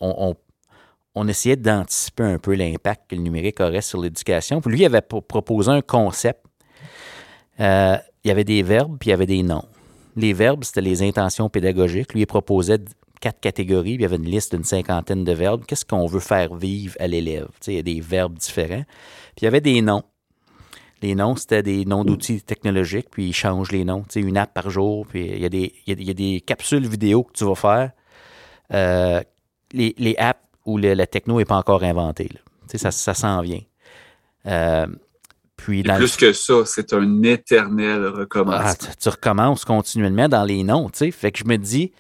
on, 1.14 1.28
essayait 1.28 1.56
d'anticiper 1.56 2.24
un 2.24 2.38
peu 2.38 2.54
l'impact 2.54 3.10
que 3.10 3.14
le 3.14 3.22
numérique 3.22 3.60
aurait 3.60 3.82
sur 3.82 4.00
l'éducation. 4.00 4.60
Puis 4.60 4.72
lui, 4.72 4.80
il 4.80 4.86
avait 4.86 5.02
proposé 5.02 5.70
un 5.70 5.82
concept. 5.82 6.40
il 7.58 8.00
y 8.24 8.30
avait 8.30 8.44
des 8.44 8.62
verbes, 8.62 8.96
puis 8.98 9.08
il 9.08 9.12
y 9.12 9.14
avait 9.14 9.26
des 9.26 9.42
noms. 9.42 9.64
Les 10.16 10.32
verbes, 10.32 10.64
c'était 10.64 10.80
les 10.80 11.02
intentions 11.02 11.48
pédagogiques. 11.48 12.12
Lui, 12.12 12.22
il 12.22 12.26
proposait 12.26 12.78
quatre 13.20 13.40
catégories, 13.40 13.92
il 13.92 14.02
y 14.02 14.04
avait 14.04 14.16
une 14.16 14.24
liste 14.24 14.54
d'une 14.54 14.64
cinquantaine 14.64 15.24
de 15.24 15.32
verbes. 15.32 15.64
Qu'est-ce 15.66 15.84
qu'on 15.84 16.06
veut 16.06 16.20
faire 16.20 16.54
vivre 16.54 16.96
à 16.98 17.06
l'élève? 17.06 17.48
Il 17.66 17.74
y 17.74 17.78
a 17.78 17.82
des 17.82 18.00
verbes 18.00 18.36
différents. 18.36 18.84
Puis 19.36 19.42
il 19.42 19.44
y 19.44 19.46
avait 19.46 19.60
des 19.60 19.80
noms. 19.80 20.02
Les 21.02 21.14
noms, 21.14 21.34
c'était 21.36 21.62
des 21.62 21.84
noms 21.84 22.04
d'outils 22.04 22.42
technologiques, 22.42 23.08
puis 23.10 23.28
ils 23.28 23.32
changent 23.32 23.72
les 23.72 23.84
noms. 23.84 24.04
une 24.14 24.36
app 24.36 24.54
par 24.54 24.70
jour, 24.70 25.06
il 25.14 25.40
y, 25.40 25.44
a 25.44 25.48
des, 25.48 26.40
capsules 26.46 26.86
vidéo 26.86 27.24
que 27.24 27.32
tu 27.32 27.44
vas 27.44 27.56
faire. 27.56 27.90
Euh, 28.72 29.20
les, 29.72 29.94
les, 29.98 30.16
apps 30.16 30.40
où 30.64 30.78
la 30.78 31.06
techno 31.06 31.38
n'est 31.38 31.44
pas 31.44 31.56
encore 31.56 31.82
inventée. 31.82 32.28
Ça, 32.72 32.92
ça 32.92 33.14
s'en 33.14 33.40
vient. 33.40 33.62
Euh, 34.46 34.86
plus 35.62 36.16
que 36.16 36.32
ça, 36.32 36.64
c'est 36.66 36.92
un 36.92 37.22
éternel 37.22 38.06
recommencement. 38.06 38.88
Ah, 38.90 38.94
tu, 38.98 39.08
recommences 39.08 39.64
continuellement 39.64 40.28
dans 40.28 40.44
les 40.44 40.62
noms, 40.62 40.90
tu 40.90 40.98
sais. 40.98 41.10
Fait 41.10 41.32
que 41.32 41.38
je 41.38 41.44
me 41.44 41.56
dis, 41.56 41.92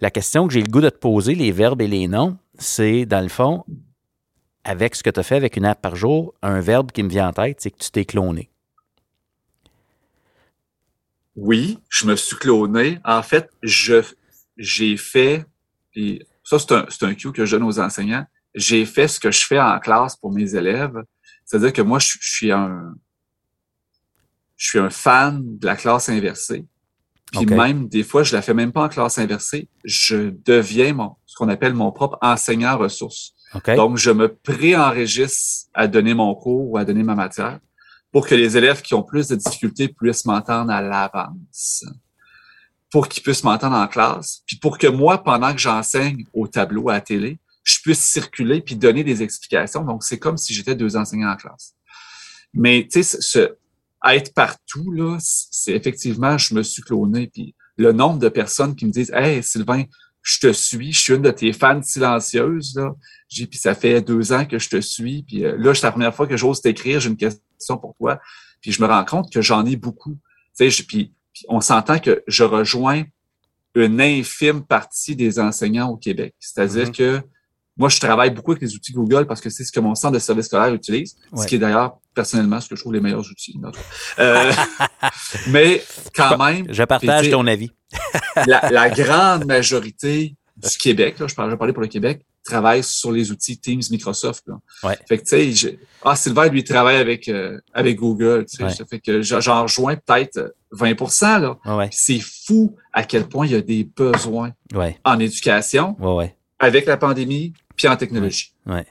la 0.00 0.10
question 0.10 0.46
que 0.46 0.54
j'ai 0.54 0.62
le 0.62 0.70
goût 0.70 0.80
de 0.80 0.90
te 0.90 0.98
poser, 0.98 1.34
les 1.34 1.52
verbes 1.52 1.80
et 1.82 1.86
les 1.86 2.08
noms, 2.08 2.36
c'est 2.58 3.06
dans 3.06 3.20
le 3.20 3.28
fond, 3.28 3.64
avec 4.64 4.94
ce 4.94 5.02
que 5.02 5.10
tu 5.10 5.20
as 5.20 5.22
fait 5.22 5.36
avec 5.36 5.56
une 5.56 5.64
app 5.64 5.80
par 5.80 5.96
jour, 5.96 6.34
un 6.42 6.60
verbe 6.60 6.92
qui 6.92 7.02
me 7.02 7.08
vient 7.08 7.28
en 7.28 7.32
tête, 7.32 7.58
c'est 7.60 7.70
que 7.70 7.78
tu 7.78 7.90
t'es 7.90 8.04
cloné. 8.04 8.50
Oui, 11.36 11.78
je 11.88 12.06
me 12.06 12.16
suis 12.16 12.36
cloné. 12.36 13.00
En 13.04 13.22
fait, 13.22 13.50
je 13.62 14.02
j'ai 14.56 14.96
fait, 14.96 15.44
et 15.94 16.24
ça 16.44 16.58
c'est 16.58 16.72
un, 16.72 16.86
un 17.02 17.14
cue 17.14 17.32
que 17.32 17.44
je 17.44 17.56
donne 17.56 17.66
aux 17.66 17.80
enseignants, 17.80 18.24
j'ai 18.54 18.86
fait 18.86 19.08
ce 19.08 19.18
que 19.18 19.30
je 19.30 19.44
fais 19.44 19.58
en 19.58 19.78
classe 19.80 20.16
pour 20.16 20.32
mes 20.32 20.54
élèves. 20.54 21.02
C'est-à-dire 21.44 21.72
que 21.72 21.82
moi, 21.82 21.98
je 21.98 22.16
suis 22.20 22.52
un, 22.52 22.94
je 24.64 24.70
suis 24.70 24.78
un 24.78 24.88
fan 24.88 25.42
de 25.58 25.66
la 25.66 25.76
classe 25.76 26.08
inversée. 26.08 26.64
Puis 27.32 27.44
même, 27.44 27.86
des 27.86 28.02
fois, 28.02 28.22
je 28.22 28.34
la 28.34 28.40
fais 28.40 28.54
même 28.54 28.72
pas 28.72 28.84
en 28.84 28.88
classe 28.88 29.18
inversée. 29.18 29.68
Je 29.84 30.30
deviens 30.46 30.94
mon, 30.94 31.16
ce 31.26 31.36
qu'on 31.36 31.50
appelle 31.50 31.74
mon 31.74 31.92
propre 31.92 32.16
enseignant 32.22 32.78
ressources. 32.78 33.34
Donc, 33.76 33.98
je 33.98 34.10
me 34.10 34.34
préenregistre 34.34 35.68
à 35.74 35.86
donner 35.86 36.14
mon 36.14 36.34
cours 36.34 36.70
ou 36.70 36.78
à 36.78 36.84
donner 36.86 37.02
ma 37.02 37.14
matière 37.14 37.60
pour 38.10 38.26
que 38.26 38.34
les 38.34 38.56
élèves 38.56 38.80
qui 38.80 38.94
ont 38.94 39.02
plus 39.02 39.28
de 39.28 39.36
difficultés 39.36 39.88
puissent 39.88 40.24
m'entendre 40.24 40.70
à 40.70 40.80
l'avance. 40.80 41.84
Pour 42.90 43.08
qu'ils 43.08 43.22
puissent 43.22 43.44
m'entendre 43.44 43.76
en 43.76 43.86
classe. 43.86 44.42
Puis 44.46 44.56
pour 44.56 44.78
que 44.78 44.86
moi, 44.86 45.22
pendant 45.22 45.52
que 45.52 45.60
j'enseigne 45.60 46.24
au 46.32 46.48
tableau, 46.48 46.88
à 46.88 46.94
la 46.94 47.00
télé, 47.02 47.38
je 47.64 47.80
puisse 47.82 48.00
circuler 48.00 48.62
puis 48.62 48.76
donner 48.76 49.04
des 49.04 49.22
explications. 49.22 49.84
Donc, 49.84 50.04
c'est 50.04 50.18
comme 50.18 50.38
si 50.38 50.54
j'étais 50.54 50.74
deux 50.74 50.96
enseignants 50.96 51.32
en 51.32 51.36
classe. 51.36 51.74
Mais, 52.54 52.88
tu 52.90 53.02
sais, 53.02 53.18
ce, 53.20 53.56
être 54.06 54.34
partout, 54.34 54.92
là, 54.92 55.18
c'est 55.20 55.72
effectivement, 55.72 56.36
je 56.38 56.54
me 56.54 56.62
suis 56.62 56.82
cloné. 56.82 57.28
Puis 57.32 57.54
le 57.76 57.92
nombre 57.92 58.18
de 58.18 58.28
personnes 58.28 58.74
qui 58.74 58.86
me 58.86 58.90
disent 58.90 59.12
Hey, 59.12 59.42
Sylvain, 59.42 59.84
je 60.22 60.38
te 60.38 60.52
suis, 60.52 60.92
je 60.92 61.00
suis 61.00 61.14
une 61.14 61.22
de 61.22 61.30
tes 61.30 61.52
fans 61.52 61.82
silencieuses. 61.82 62.74
Là. 62.76 62.94
J'ai, 63.28 63.46
puis 63.46 63.58
ça 63.58 63.74
fait 63.74 64.00
deux 64.00 64.32
ans 64.32 64.46
que 64.46 64.58
je 64.58 64.68
te 64.68 64.80
suis. 64.80 65.22
Puis 65.22 65.44
euh, 65.44 65.56
là, 65.58 65.74
c'est 65.74 65.86
la 65.86 65.92
première 65.92 66.14
fois 66.14 66.26
que 66.26 66.36
j'ose 66.36 66.60
t'écrire, 66.60 67.00
j'ai 67.00 67.10
une 67.10 67.16
question 67.16 67.76
pour 67.76 67.94
toi. 67.96 68.20
Puis 68.60 68.72
je 68.72 68.82
me 68.82 68.86
rends 68.86 69.04
compte 69.04 69.32
que 69.32 69.42
j'en 69.42 69.66
ai 69.66 69.76
beaucoup. 69.76 70.18
Tu 70.58 70.70
sais, 70.70 70.82
puis, 70.82 71.12
puis 71.32 71.44
on 71.48 71.60
s'entend 71.60 71.98
que 71.98 72.22
je 72.26 72.44
rejoins 72.44 73.04
une 73.74 74.00
infime 74.00 74.64
partie 74.64 75.16
des 75.16 75.38
enseignants 75.38 75.90
au 75.90 75.96
Québec. 75.96 76.34
C'est-à-dire 76.38 76.88
mm-hmm. 76.88 76.96
que 76.96 77.22
moi, 77.76 77.88
je 77.88 77.98
travaille 77.98 78.30
beaucoup 78.30 78.52
avec 78.52 78.62
les 78.62 78.74
outils 78.74 78.92
Google 78.92 79.26
parce 79.26 79.40
que 79.40 79.50
c'est 79.50 79.64
ce 79.64 79.72
que 79.72 79.80
mon 79.80 79.94
centre 79.94 80.14
de 80.14 80.18
service 80.20 80.46
scolaire 80.46 80.72
utilise, 80.72 81.16
ce 81.36 81.46
qui 81.46 81.56
est 81.56 81.58
d'ailleurs 81.58 81.98
personnellement 82.14 82.60
ce 82.60 82.68
que 82.68 82.76
je 82.76 82.80
trouve 82.80 82.92
les 82.92 83.00
meilleurs 83.00 83.28
outils. 83.28 83.58
Euh, 84.20 84.52
mais 85.48 85.82
quand 86.14 86.38
même... 86.38 86.66
Je 86.70 86.84
partage 86.84 87.30
ton 87.30 87.46
avis. 87.46 87.70
la, 88.46 88.90
grande 88.90 89.46
majorité 89.46 90.36
du 90.56 90.76
Québec, 90.78 91.18
là, 91.18 91.26
je 91.26 91.34
parle, 91.34 91.56
parler 91.58 91.72
pour 91.72 91.82
le 91.82 91.88
Québec, 91.88 92.24
travaille 92.44 92.84
sur 92.84 93.10
les 93.10 93.32
outils 93.32 93.58
Teams, 93.58 93.82
Microsoft. 93.90 94.44
Là. 94.46 94.94
Fait 95.08 95.18
que 95.18 95.24
tu 95.24 95.54
sais, 95.54 95.78
ah 96.04 96.14
Sylvain 96.14 96.48
lui 96.48 96.62
travaille 96.62 96.96
avec 96.96 97.28
euh, 97.28 97.58
avec 97.72 97.96
Google. 97.96 98.44
Sais, 98.46 98.66
fait 98.88 99.00
que 99.00 99.22
j'en 99.22 99.62
rejoins 99.62 99.96
peut-être 99.96 100.54
20 100.72 101.40
là. 101.40 101.56
C'est 101.90 102.20
fou 102.20 102.76
à 102.92 103.02
quel 103.02 103.26
point 103.26 103.46
il 103.46 103.52
y 103.52 103.56
a 103.56 103.62
des 103.62 103.84
besoins 103.84 104.52
en 105.04 105.18
éducation. 105.18 105.96
Avec 106.60 106.86
la 106.86 106.96
pandémie, 106.96 107.52
puis 107.76 107.88
en 107.88 107.96
technologie. 107.96 108.52
Ouais. 108.66 108.86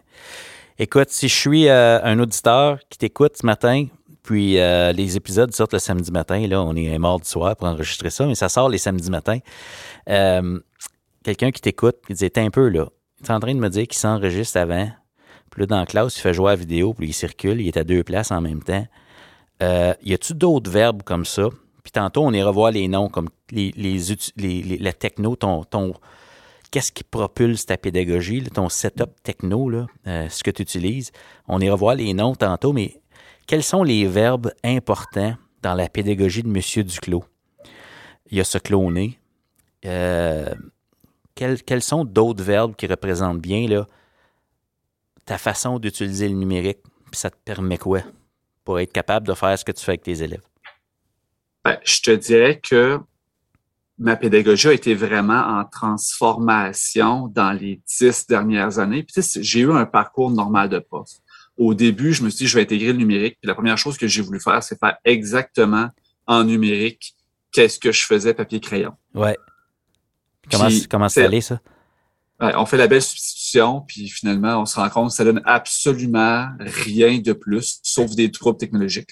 Écoute, 0.79 1.09
si 1.09 1.27
je 1.27 1.35
suis 1.35 1.67
euh, 1.67 2.03
un 2.03 2.19
auditeur 2.19 2.79
qui 2.89 2.97
t'écoute 2.97 3.37
ce 3.39 3.45
matin, 3.45 3.85
puis 4.23 4.59
euh, 4.59 4.91
les 4.91 5.17
épisodes 5.17 5.53
sortent 5.53 5.73
le 5.73 5.79
samedi 5.79 6.11
matin, 6.11 6.47
là, 6.47 6.61
on 6.61 6.75
est 6.75 6.97
mort 6.97 7.19
du 7.19 7.27
soir 7.27 7.55
pour 7.55 7.67
enregistrer 7.67 8.09
ça, 8.09 8.25
mais 8.25 8.35
ça 8.35 8.49
sort 8.49 8.69
les 8.69 8.79
samedis 8.79 9.11
matins. 9.11 9.39
Euh, 10.09 10.59
quelqu'un 11.23 11.51
qui 11.51 11.61
t'écoute, 11.61 11.97
qui 12.07 12.13
dit 12.13 12.31
un 12.37 12.49
peu 12.49 12.69
là. 12.69 12.87
Tu 13.23 13.29
es 13.29 13.33
en 13.33 13.39
train 13.39 13.53
de 13.53 13.59
me 13.59 13.69
dire 13.69 13.87
qu'il 13.87 13.97
s'enregistre 13.97 14.57
avant, 14.57 14.89
puis 15.51 15.61
là, 15.61 15.67
dans 15.67 15.79
la 15.79 15.85
classe, 15.85 16.17
il 16.17 16.21
fait 16.21 16.33
jouer 16.33 16.47
à 16.47 16.55
la 16.55 16.59
vidéo, 16.59 16.93
puis 16.93 17.07
il 17.07 17.13
circule, 17.13 17.61
il 17.61 17.67
est 17.67 17.77
à 17.77 17.83
deux 17.83 18.03
places 18.03 18.31
en 18.31 18.41
même 18.41 18.63
temps. 18.63 18.85
y 19.61 20.13
a-tu 20.13 20.33
d'autres 20.33 20.71
verbes 20.71 21.03
comme 21.03 21.25
ça? 21.25 21.49
Puis 21.83 21.91
tantôt, 21.91 22.23
on 22.23 22.31
ira 22.31 22.49
voir 22.49 22.71
les 22.71 22.87
noms, 22.87 23.09
comme 23.09 23.29
les, 23.51 23.71
les, 23.75 23.99
les, 24.37 24.77
la 24.79 24.93
techno, 24.93 25.35
ton, 25.35 25.63
ton, 25.65 25.93
qu'est-ce 26.73 26.91
qui 26.91 27.03
propulse 27.03 27.67
ta 27.67 27.77
pédagogie, 27.77 28.41
ton 28.41 28.67
setup 28.67 29.11
techno, 29.21 29.69
euh, 30.07 30.27
ce 30.27 30.43
que 30.43 30.49
tu 30.49 30.63
utilises? 30.63 31.11
On 31.47 31.61
ira 31.61 31.75
voir 31.75 31.93
les 31.93 32.15
noms 32.15 32.33
tantôt, 32.33 32.73
mais 32.73 32.99
quels 33.45 33.61
sont 33.61 33.83
les 33.83 34.07
verbes 34.07 34.51
importants 34.63 35.37
dans 35.61 35.75
la 35.75 35.87
pédagogie 35.87 36.41
de 36.41 36.47
M. 36.47 36.83
Duclos? 36.83 37.25
Il 38.31 38.39
y 38.39 38.41
a 38.41 38.43
se 38.43 38.57
cloner. 38.57 39.19
Euh, 39.85 40.51
quels, 41.35 41.83
sont 41.83 42.05
d'autres 42.05 42.43
verbes 42.43 42.75
qui 42.75 42.87
représentent 42.87 43.39
bien 43.39 43.67
là, 43.67 43.87
ta 45.25 45.37
façon 45.37 45.77
d'utiliser 45.77 46.27
le 46.27 46.35
numérique? 46.35 46.79
Puis 47.11 47.19
ça 47.19 47.29
te 47.29 47.37
permet 47.45 47.77
quoi 47.77 48.01
pour 48.65 48.79
être 48.79 48.91
capable 48.91 49.27
de 49.27 49.35
faire 49.35 49.59
ce 49.59 49.63
que 49.63 49.73
tu 49.73 49.85
fais 49.85 49.91
avec 49.91 50.01
tes 50.01 50.23
élèves? 50.23 50.47
Ben, 51.63 51.77
je 51.83 52.01
te 52.01 52.11
dirais 52.11 52.59
que 52.59 52.99
ma 54.03 54.17
pédagogie 54.17 54.67
a 54.67 54.73
été 54.73 54.93
vraiment 54.93 55.39
en 55.39 55.63
transformation 55.63 57.29
dans 57.29 57.53
les 57.53 57.81
dix 57.87 58.27
dernières 58.27 58.77
années. 58.77 59.03
Puis, 59.03 59.23
j'ai 59.39 59.61
eu 59.61 59.71
un 59.71 59.85
parcours 59.85 60.29
normal 60.29 60.67
de 60.67 60.79
poste. 60.79 61.23
Au 61.55 61.73
début, 61.73 62.13
je 62.13 62.23
me 62.23 62.29
suis 62.29 62.39
dit, 62.39 62.47
je 62.47 62.57
vais 62.57 62.63
intégrer 62.63 62.91
le 62.91 62.97
numérique. 62.97 63.37
Puis 63.39 63.47
la 63.47 63.55
première 63.55 63.77
chose 63.77 63.97
que 63.97 64.07
j'ai 64.07 64.21
voulu 64.21 64.41
faire, 64.41 64.61
c'est 64.61 64.77
faire 64.77 64.97
exactement 65.05 65.89
en 66.27 66.43
numérique 66.43 67.15
qu'est-ce 67.53 67.79
que 67.79 67.93
je 67.93 68.05
faisais 68.05 68.33
papier-crayon. 68.33 68.93
Ouais. 69.13 69.37
Comment, 70.51 70.67
comment 70.89 71.07
c'est 71.07 71.23
allé, 71.23 71.39
ça? 71.39 71.61
on 72.41 72.65
fait 72.65 72.75
la 72.75 72.87
belle 72.87 73.01
substitution, 73.01 73.42
puis 73.87 74.09
finalement, 74.09 74.61
on 74.61 74.65
se 74.65 74.75
rend 74.75 74.89
compte 74.89 75.09
que 75.09 75.15
ça 75.15 75.23
donne 75.23 75.41
absolument 75.45 76.47
rien 76.59 77.19
de 77.19 77.33
plus, 77.33 77.79
sauf 77.83 78.11
des 78.15 78.31
troubles 78.31 78.57
technologiques. 78.57 79.11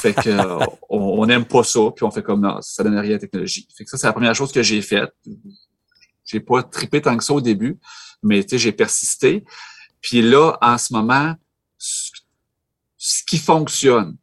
fait 0.00 0.14
que 0.14 0.58
on 0.88 1.24
n'aime 1.26 1.44
pas 1.44 1.64
ça, 1.64 1.80
puis 1.94 2.04
on 2.04 2.10
fait 2.10 2.22
comme 2.22 2.40
non, 2.40 2.58
ça 2.60 2.82
donne 2.82 2.98
rien 2.98 3.10
à 3.10 3.14
la 3.14 3.18
technologie. 3.18 3.66
Fait 3.76 3.84
que 3.84 3.90
ça, 3.90 3.96
c'est 3.96 4.06
la 4.06 4.12
première 4.12 4.34
chose 4.34 4.52
que 4.52 4.62
j'ai 4.62 4.82
faite. 4.82 5.12
J'ai 6.24 6.40
pas 6.40 6.62
tripé 6.62 7.00
tant 7.00 7.16
que 7.16 7.24
ça 7.24 7.32
au 7.32 7.40
début, 7.40 7.78
mais 8.22 8.42
tu 8.42 8.50
sais, 8.50 8.58
j'ai 8.58 8.72
persisté. 8.72 9.44
Puis 10.00 10.22
là, 10.22 10.56
en 10.60 10.78
ce 10.78 10.92
moment, 10.92 11.34
ce 11.78 13.22
qui 13.24 13.38
fonctionne, 13.38 14.16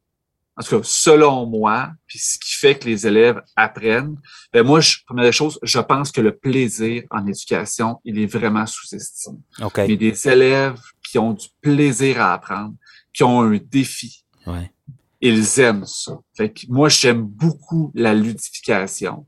en 0.57 0.63
tout 0.63 0.77
cas, 0.77 0.83
selon 0.83 1.45
moi, 1.45 1.91
puis 2.07 2.17
ce 2.17 2.37
qui 2.39 2.53
fait 2.53 2.79
que 2.79 2.85
les 2.85 3.05
élèves 3.05 3.41
apprennent, 3.55 4.15
ben 4.53 4.65
moi, 4.65 4.79
je, 4.79 4.97
première 5.05 5.33
chose, 5.33 5.59
je 5.61 5.79
pense 5.79 6.11
que 6.11 6.21
le 6.21 6.35
plaisir 6.35 7.03
en 7.11 7.27
éducation, 7.27 7.99
il 8.05 8.19
est 8.19 8.25
vraiment 8.25 8.65
sous-estimé. 8.65 9.39
Okay. 9.61 9.87
Mais 9.87 9.97
des 9.97 10.27
élèves 10.27 10.79
qui 11.09 11.19
ont 11.19 11.33
du 11.33 11.47
plaisir 11.61 12.21
à 12.21 12.33
apprendre, 12.33 12.73
qui 13.13 13.23
ont 13.23 13.41
un 13.41 13.57
défi, 13.57 14.23
ouais. 14.47 14.71
ils 15.19 15.59
aiment 15.59 15.85
ça. 15.85 16.17
Fait 16.37 16.51
que 16.51 16.61
moi, 16.69 16.87
j'aime 16.87 17.23
beaucoup 17.23 17.91
la 17.93 18.13
ludification. 18.13 19.27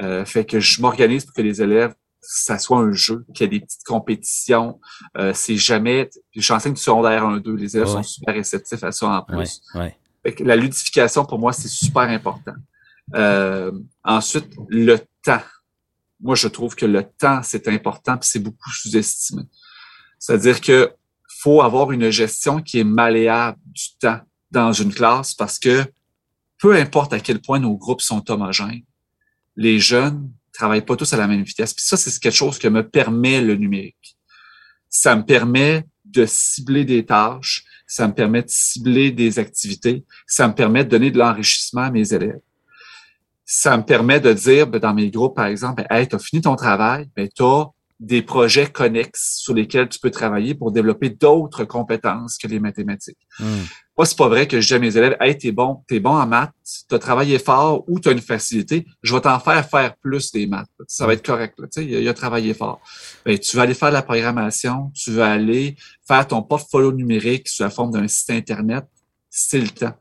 Euh, 0.00 0.24
fait 0.24 0.44
que 0.44 0.60
je 0.60 0.80
m'organise 0.80 1.24
pour 1.24 1.34
que 1.34 1.42
les 1.42 1.60
élèves 1.60 1.94
ça 2.20 2.58
soit 2.58 2.78
un 2.78 2.92
jeu, 2.92 3.24
qu'il 3.32 3.44
y 3.44 3.46
ait 3.46 3.58
des 3.58 3.64
petites 3.64 3.84
compétitions. 3.84 4.80
Euh, 5.16 5.32
c'est 5.34 5.56
jamais. 5.56 6.10
J'enseigne 6.34 6.74
du 6.74 6.80
secondaire 6.80 7.24
1-2. 7.24 7.56
Les 7.56 7.76
élèves 7.76 7.88
sont 7.88 8.02
super 8.02 8.34
réceptifs 8.34 8.84
à 8.84 8.92
ça 8.92 9.08
en 9.08 9.22
plus. 9.22 9.62
Ouais, 9.74 9.96
la 10.40 10.56
ludification, 10.56 11.24
pour 11.24 11.38
moi, 11.38 11.52
c'est 11.52 11.68
super 11.68 12.02
important. 12.02 12.54
Euh, 13.14 13.72
ensuite, 14.04 14.48
le 14.68 14.98
temps. 15.22 15.42
Moi, 16.20 16.34
je 16.34 16.48
trouve 16.48 16.74
que 16.74 16.86
le 16.86 17.04
temps, 17.04 17.42
c'est 17.42 17.68
important, 17.68 18.16
puis 18.18 18.28
c'est 18.30 18.40
beaucoup 18.40 18.70
sous-estimé. 18.70 19.42
C'est-à-dire 20.18 20.60
que 20.60 20.92
faut 21.40 21.62
avoir 21.62 21.92
une 21.92 22.10
gestion 22.10 22.60
qui 22.60 22.80
est 22.80 22.84
malléable 22.84 23.58
du 23.66 23.96
temps 24.00 24.20
dans 24.50 24.72
une 24.72 24.92
classe 24.92 25.34
parce 25.34 25.58
que 25.58 25.84
peu 26.58 26.74
importe 26.74 27.12
à 27.12 27.20
quel 27.20 27.40
point 27.40 27.60
nos 27.60 27.76
groupes 27.76 28.00
sont 28.00 28.28
homogènes, 28.28 28.82
les 29.54 29.78
jeunes 29.78 30.30
travaillent 30.52 30.84
pas 30.84 30.96
tous 30.96 31.12
à 31.12 31.16
la 31.16 31.28
même 31.28 31.42
vitesse. 31.42 31.72
Puis 31.72 31.84
ça, 31.84 31.96
c'est 31.96 32.18
quelque 32.18 32.34
chose 32.34 32.58
que 32.58 32.66
me 32.66 32.88
permet 32.88 33.40
le 33.40 33.54
numérique. 33.54 34.16
Ça 34.88 35.14
me 35.14 35.24
permet 35.24 35.86
de 36.04 36.26
cibler 36.26 36.84
des 36.84 37.06
tâches, 37.06 37.64
ça 37.88 38.06
me 38.06 38.12
permet 38.12 38.42
de 38.42 38.50
cibler 38.50 39.10
des 39.10 39.38
activités, 39.38 40.04
ça 40.26 40.46
me 40.46 40.54
permet 40.54 40.84
de 40.84 40.90
donner 40.90 41.10
de 41.10 41.18
l'enrichissement 41.18 41.82
à 41.82 41.90
mes 41.90 42.12
élèves. 42.12 42.38
Ça 43.46 43.78
me 43.78 43.82
permet 43.82 44.20
de 44.20 44.32
dire, 44.34 44.66
ben, 44.66 44.78
dans 44.78 44.92
mes 44.92 45.10
groupes, 45.10 45.34
par 45.34 45.46
exemple, 45.46 45.82
ben, 45.82 45.96
hey, 45.96 46.06
tu 46.06 46.14
as 46.14 46.18
fini 46.18 46.42
ton 46.42 46.54
travail, 46.54 47.08
ben, 47.16 47.26
tu 47.34 47.42
des 48.00 48.22
projets 48.22 48.68
connexes 48.68 49.40
sur 49.40 49.54
lesquels 49.54 49.88
tu 49.88 49.98
peux 49.98 50.10
travailler 50.10 50.54
pour 50.54 50.70
développer 50.70 51.10
d'autres 51.10 51.64
compétences 51.64 52.38
que 52.38 52.46
les 52.46 52.60
mathématiques. 52.60 53.18
Hmm. 53.40 53.64
Moi, 53.96 54.06
c'est 54.06 54.16
pas 54.16 54.28
vrai 54.28 54.46
que 54.46 54.60
je 54.60 54.68
dis 54.68 54.74
à 54.74 54.78
mes 54.78 54.96
élèves, 54.96 55.16
hey, 55.20 55.36
t'es 55.36 55.50
bon, 55.50 55.82
t'es 55.88 55.98
bon 55.98 56.10
en 56.10 56.24
maths, 56.24 56.52
t'as 56.88 57.00
travaillé 57.00 57.40
fort 57.40 57.82
ou 57.88 57.98
t'as 57.98 58.12
une 58.12 58.20
facilité, 58.20 58.86
je 59.02 59.12
vais 59.12 59.20
t'en 59.20 59.40
faire 59.40 59.68
faire 59.68 59.96
plus 59.96 60.30
des 60.30 60.46
maths. 60.46 60.68
Ça 60.86 61.06
va 61.06 61.14
être 61.14 61.26
correct. 61.26 61.56
Tu 61.56 61.66
sais, 61.72 61.84
il 61.84 62.06
a, 62.06 62.10
a 62.10 62.14
travaillé 62.14 62.54
fort. 62.54 62.80
Ben, 63.24 63.36
tu 63.36 63.56
vas 63.56 63.62
aller 63.62 63.74
faire 63.74 63.88
de 63.88 63.94
la 63.94 64.02
programmation, 64.02 64.92
tu 64.94 65.10
vas 65.10 65.32
aller 65.32 65.74
faire 66.06 66.24
ton 66.28 66.42
portfolio 66.42 66.92
numérique 66.92 67.48
sous 67.48 67.64
la 67.64 67.70
forme 67.70 67.90
d'un 67.90 68.06
site 68.06 68.30
Internet, 68.30 68.84
c'est 69.28 69.60
le 69.60 69.70
temps. 69.70 69.94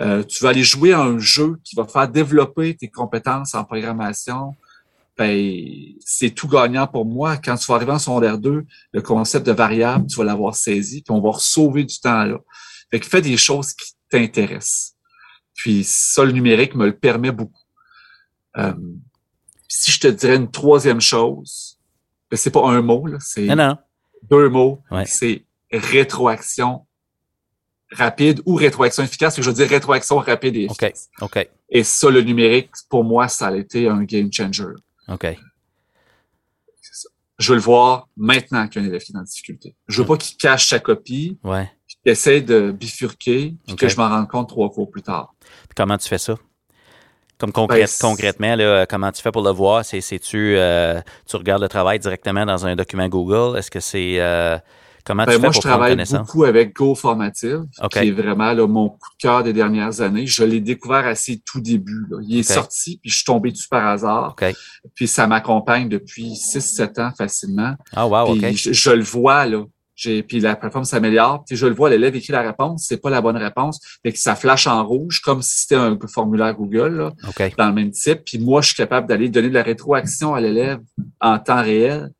Euh, 0.00 0.22
tu 0.22 0.42
vas 0.42 0.50
aller 0.50 0.62
jouer 0.62 0.92
à 0.92 1.00
un 1.00 1.18
jeu 1.18 1.58
qui 1.64 1.74
va 1.74 1.86
faire 1.86 2.08
développer 2.08 2.74
tes 2.74 2.88
compétences 2.88 3.54
en 3.54 3.64
programmation. 3.64 4.54
Ben, 5.18 5.94
c'est 6.00 6.30
tout 6.30 6.46
gagnant 6.46 6.86
pour 6.86 7.06
moi. 7.06 7.38
Quand 7.38 7.56
tu 7.56 7.66
vas 7.66 7.76
arriver 7.76 7.92
en 7.92 7.98
secondaire 7.98 8.38
2, 8.38 8.66
le 8.92 9.02
concept 9.02 9.46
de 9.46 9.52
variable, 9.52 10.06
tu 10.06 10.16
vas 10.16 10.24
l'avoir 10.24 10.54
saisi, 10.54 11.02
puis 11.02 11.12
on 11.12 11.20
va 11.20 11.38
sauver 11.38 11.84
du 11.84 11.98
temps 11.98 12.24
là. 12.24 12.38
Fait 12.90 13.00
que 13.00 13.06
fais 13.06 13.22
des 13.22 13.36
choses 13.36 13.72
qui 13.72 13.92
t'intéressent. 14.10 14.94
Puis 15.54 15.84
ça, 15.84 16.24
le 16.24 16.32
numérique 16.32 16.74
me 16.74 16.86
le 16.86 16.96
permet 16.96 17.32
beaucoup. 17.32 17.62
Euh, 18.58 18.74
si 19.68 19.90
je 19.90 20.00
te 20.00 20.06
dirais 20.06 20.36
une 20.36 20.50
troisième 20.50 21.00
chose, 21.00 21.78
ben 22.30 22.36
c'est 22.36 22.50
pas 22.50 22.66
un 22.68 22.82
mot, 22.82 23.06
là, 23.06 23.18
c'est 23.20 23.48
deux 24.30 24.48
mots. 24.48 24.82
C'est 25.06 25.44
rétroaction 25.72 26.86
rapide 27.92 28.42
ou 28.46 28.54
rétroaction 28.54 29.02
efficace. 29.02 29.40
Je 29.40 29.48
veux 29.48 29.54
dire 29.54 29.68
rétroaction 29.68 30.18
rapide 30.18 30.56
et 30.56 30.64
efficace. 30.64 31.08
OK. 31.20 31.48
Et 31.68 31.84
ça, 31.84 32.10
le 32.10 32.22
numérique, 32.22 32.70
pour 32.88 33.04
moi, 33.04 33.28
ça 33.28 33.48
a 33.48 33.56
été 33.56 33.88
un 33.88 34.04
game 34.04 34.32
changer. 34.32 34.74
OK. 35.08 35.26
Je 37.38 37.48
veux 37.48 37.56
le 37.56 37.62
voir 37.62 38.08
maintenant 38.16 38.66
qu'un 38.66 38.82
élève 38.82 39.02
qui 39.02 39.12
est 39.12 39.16
en 39.16 39.22
difficulté. 39.22 39.76
Je 39.88 40.00
veux 40.00 40.06
pas 40.06 40.16
qu'il 40.16 40.36
cache 40.38 40.68
sa 40.68 40.78
copie. 40.78 41.38
Ouais 41.44 41.70
essaie 42.06 42.40
de 42.40 42.70
bifurquer, 42.70 43.54
puis 43.66 43.76
que 43.76 43.88
je 43.88 43.96
m'en 43.96 44.08
rende 44.08 44.28
compte 44.28 44.48
trois 44.48 44.70
fois 44.70 44.86
plus 44.90 45.02
tard. 45.02 45.34
comment 45.74 45.98
tu 45.98 46.08
fais 46.08 46.18
ça? 46.18 46.34
Comme 47.38 47.52
ben, 47.52 47.86
concrètement, 48.00 48.56
là, 48.56 48.86
comment 48.86 49.12
tu 49.12 49.20
fais 49.20 49.30
pour 49.30 49.42
le 49.42 49.50
voir? 49.50 49.84
C'est-tu 49.84 50.56
euh, 50.56 51.00
tu 51.26 51.36
regardes 51.36 51.60
le 51.60 51.68
travail 51.68 51.98
directement 51.98 52.46
dans 52.46 52.64
un 52.64 52.76
document 52.76 53.08
Google? 53.08 53.58
Est-ce 53.58 53.70
que 53.70 53.80
c'est 53.80 54.18
euh, 54.20 54.56
comment 55.06 55.24
tu 55.24 55.28
ben, 55.28 55.32
fais 55.32 55.38
moi, 55.38 55.50
pour 55.50 55.62
je 55.62 55.68
travaille 55.68 55.96
beaucoup 55.96 56.44
avec 56.44 56.74
GoFormative, 56.74 57.64
qui 57.90 57.98
est 57.98 58.10
vraiment 58.10 58.52
là, 58.52 58.66
mon 58.66 58.90
coup 58.90 59.10
de 59.16 59.22
cœur 59.22 59.42
des 59.42 59.52
dernières 59.52 60.00
années. 60.00 60.26
Je 60.26 60.44
l'ai 60.44 60.60
découvert 60.60 61.06
à 61.06 61.14
ses 61.14 61.38
tout 61.38 61.60
débuts. 61.60 62.06
Il 62.28 62.38
est 62.38 62.42
sorti, 62.42 62.98
puis 63.00 63.10
je 63.10 63.16
suis 63.16 63.24
tombé 63.24 63.52
dessus 63.52 63.68
par 63.68 63.86
hasard. 63.86 64.36
Puis 64.94 65.08
ça 65.08 65.26
m'accompagne 65.26 65.88
depuis 65.88 66.32
6-7 66.32 67.00
ans 67.00 67.10
facilement. 67.16 67.74
Ah 67.94 68.06
wow. 68.06 68.34
Je, 68.34 68.72
je, 68.72 68.90
le 68.90 69.02
vois 69.02 69.46
là 69.46 69.64
puis 69.96 70.40
la 70.40 70.56
plateforme 70.56 70.84
s'améliore. 70.84 71.44
Puis 71.46 71.56
je 71.56 71.66
le 71.66 71.74
vois, 71.74 71.90
l'élève 71.90 72.14
écrit 72.14 72.32
la 72.32 72.42
réponse, 72.42 72.84
c'est 72.86 73.00
pas 73.00 73.10
la 73.10 73.20
bonne 73.20 73.36
réponse, 73.36 73.80
fait 74.02 74.12
que 74.12 74.18
ça 74.18 74.36
flash 74.36 74.66
en 74.66 74.84
rouge 74.84 75.20
comme 75.20 75.42
si 75.42 75.60
c'était 75.60 75.76
un 75.76 75.98
formulaire 76.06 76.54
Google 76.54 76.96
là, 76.96 77.12
dans 77.56 77.68
le 77.68 77.74
même 77.74 77.90
type. 77.90 78.20
Puis 78.24 78.38
moi, 78.38 78.60
je 78.60 78.68
suis 78.68 78.76
capable 78.76 79.06
d'aller 79.06 79.28
donner 79.28 79.48
de 79.48 79.54
la 79.54 79.62
rétroaction 79.62 80.34
à 80.34 80.40
l'élève 80.40 80.80
en 81.20 81.38
temps 81.38 81.62
réel 81.62 82.10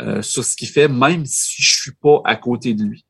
euh, 0.00 0.22
sur 0.22 0.44
ce 0.44 0.56
qu'il 0.56 0.68
fait, 0.68 0.88
même 0.88 1.24
si 1.26 1.62
je 1.62 1.80
suis 1.80 1.92
pas 1.92 2.20
à 2.24 2.36
côté 2.36 2.74
de 2.74 2.84
lui. 2.84 3.04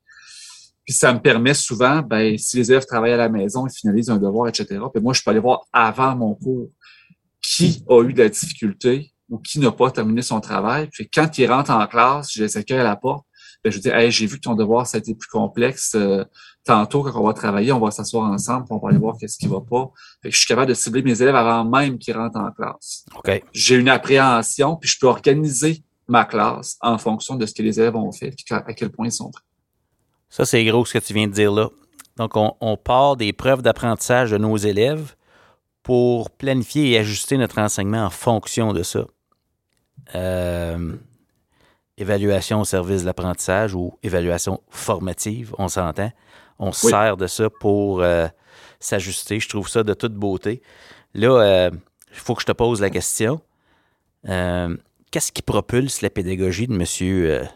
Puis 0.85 0.93
ça 0.93 1.13
me 1.13 1.19
permet 1.19 1.53
souvent, 1.53 2.01
ben, 2.01 2.37
si 2.37 2.57
les 2.57 2.71
élèves 2.71 2.85
travaillent 2.85 3.13
à 3.13 3.17
la 3.17 3.29
maison, 3.29 3.67
ils 3.67 3.73
finalisent 3.73 4.09
un 4.09 4.17
devoir, 4.17 4.47
etc. 4.47 4.79
Puis 4.93 5.03
moi, 5.03 5.13
je 5.13 5.21
peux 5.21 5.29
aller 5.29 5.39
voir 5.39 5.61
avant 5.71 6.15
mon 6.15 6.33
cours 6.33 6.69
qui 7.41 7.83
a 7.87 8.03
eu 8.03 8.13
de 8.13 8.23
la 8.23 8.29
difficulté 8.29 9.13
ou 9.29 9.37
qui 9.37 9.59
n'a 9.59 9.71
pas 9.71 9.91
terminé 9.91 10.23
son 10.23 10.41
travail. 10.41 10.89
Puis 10.91 11.07
quand 11.07 11.37
il 11.37 11.51
rentre 11.51 11.69
en 11.71 11.85
classe, 11.85 12.31
je 12.33 12.43
les 12.43 12.57
accueille 12.57 12.79
à 12.79 12.83
la 12.83 12.95
porte 12.95 13.25
ben, 13.63 13.71
je 13.71 13.79
dis, 13.79 13.89
hey, 13.89 14.09
j'ai 14.09 14.25
vu 14.25 14.37
que 14.37 14.41
ton 14.41 14.55
devoir, 14.55 14.87
ça 14.87 14.97
a 14.97 14.99
été 14.99 15.13
plus 15.13 15.27
complexe. 15.27 15.93
Euh, 15.95 16.23
tantôt, 16.63 17.03
quand 17.03 17.19
on 17.19 17.25
va 17.25 17.33
travailler, 17.33 17.71
on 17.73 17.79
va 17.79 17.91
s'asseoir 17.91 18.29
ensemble, 18.31 18.65
on 18.69 18.77
va 18.77 18.89
aller 18.89 18.97
voir 18.97 19.17
qu'est-ce 19.19 19.37
qui 19.37 19.47
va 19.47 19.59
pas. 19.59 19.91
Fait 20.21 20.29
que 20.29 20.35
je 20.35 20.39
suis 20.39 20.47
capable 20.47 20.69
de 20.69 20.73
cibler 20.73 21.01
mes 21.01 21.21
élèves 21.21 21.35
avant 21.35 21.65
même 21.65 21.97
qu'ils 21.97 22.15
rentrent 22.15 22.39
en 22.39 22.51
classe. 22.51 23.05
Okay. 23.15 23.43
J'ai 23.51 23.75
une 23.75 23.89
appréhension, 23.89 24.77
puis 24.77 24.89
je 24.89 24.97
peux 24.99 25.07
organiser 25.07 25.83
ma 26.09 26.25
classe 26.25 26.77
en 26.81 26.97
fonction 26.97 27.35
de 27.35 27.45
ce 27.45 27.53
que 27.53 27.61
les 27.61 27.79
élèves 27.79 27.95
ont 27.95 28.11
fait, 28.11 28.31
puis 28.31 28.45
à 28.49 28.73
quel 28.73 28.89
point 28.89 29.07
ils 29.07 29.11
sont 29.11 29.31
prêts. 29.31 29.43
Ça, 30.29 30.45
c'est 30.45 30.63
gros 30.65 30.85
ce 30.85 30.93
que 30.93 30.99
tu 30.99 31.13
viens 31.13 31.27
de 31.27 31.33
dire 31.33 31.51
là. 31.51 31.69
Donc, 32.17 32.35
on, 32.35 32.53
on 32.59 32.77
part 32.77 33.15
des 33.15 33.33
preuves 33.33 33.61
d'apprentissage 33.61 34.31
de 34.31 34.37
nos 34.37 34.57
élèves 34.57 35.15
pour 35.83 36.29
planifier 36.29 36.91
et 36.91 36.97
ajuster 36.97 37.37
notre 37.37 37.59
enseignement 37.59 38.05
en 38.05 38.09
fonction 38.09 38.73
de 38.73 38.83
ça. 38.83 39.05
Euh, 40.15 40.95
évaluation 41.97 42.61
au 42.61 42.65
service 42.65 43.01
de 43.01 43.05
l'apprentissage 43.05 43.73
ou 43.73 43.97
évaluation 44.03 44.61
formative, 44.69 45.53
on 45.57 45.67
s'entend. 45.67 46.11
On 46.57 46.71
sert 46.71 47.15
de 47.15 47.27
ça 47.27 47.49
pour 47.49 48.01
euh, 48.01 48.27
s'ajuster. 48.79 49.39
Je 49.39 49.47
trouve 49.47 49.69
ça 49.69 49.83
de 49.83 49.93
toute 49.93 50.13
beauté. 50.13 50.61
Là, 51.13 51.29
euh, 51.29 51.71
il 52.11 52.17
faut 52.17 52.35
que 52.35 52.41
je 52.41 52.47
te 52.47 52.51
pose 52.51 52.81
la 52.81 52.89
question. 52.89 53.41
Euh, 54.27 54.75
qu'est-ce 55.11 55.31
qui 55.31 55.41
propulse 55.41 56.01
la 56.01 56.09
pédagogie 56.09 56.67
de 56.67 56.73
M. 56.73 57.49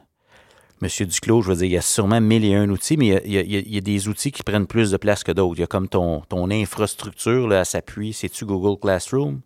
Monsieur 0.81 1.05
Duclos? 1.05 1.43
Je 1.43 1.49
veux 1.49 1.55
dire, 1.55 1.65
il 1.65 1.71
y 1.71 1.77
a 1.77 1.81
sûrement 1.81 2.19
mille 2.19 2.45
et 2.45 2.55
un 2.55 2.69
outils, 2.69 2.97
mais 2.97 3.21
il 3.25 3.31
y, 3.31 3.77
a, 3.77 3.81
des 3.81 4.07
outils 4.07 4.31
qui 4.31 4.43
prennent 4.43 4.67
plus 4.67 4.91
de 4.91 4.97
place 4.97 5.23
que 5.23 5.31
d'autres. 5.31 5.57
Il 5.57 5.61
y 5.61 5.63
a 5.63 5.67
comme 5.67 5.87
ton, 5.87 6.21
ton 6.21 6.49
infrastructure 6.51 7.47
là, 7.47 7.61
à 7.61 7.65
s'appuyer. 7.65 8.11
C'est-tu 8.11 8.45
Google 8.45 8.79
Classroom? 8.79 9.41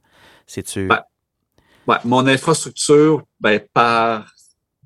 C'est-tu. 0.47 0.89
mon 2.05 2.25
infrastructure, 2.25 3.23
ben, 3.39 3.61
par 3.73 4.33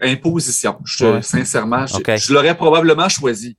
imposition. 0.02 0.80
Je, 0.84 1.22
Sincèrement, 1.22 1.86
je, 1.86 2.34
l'aurais 2.34 2.56
probablement 2.56 3.08
choisi. 3.08 3.58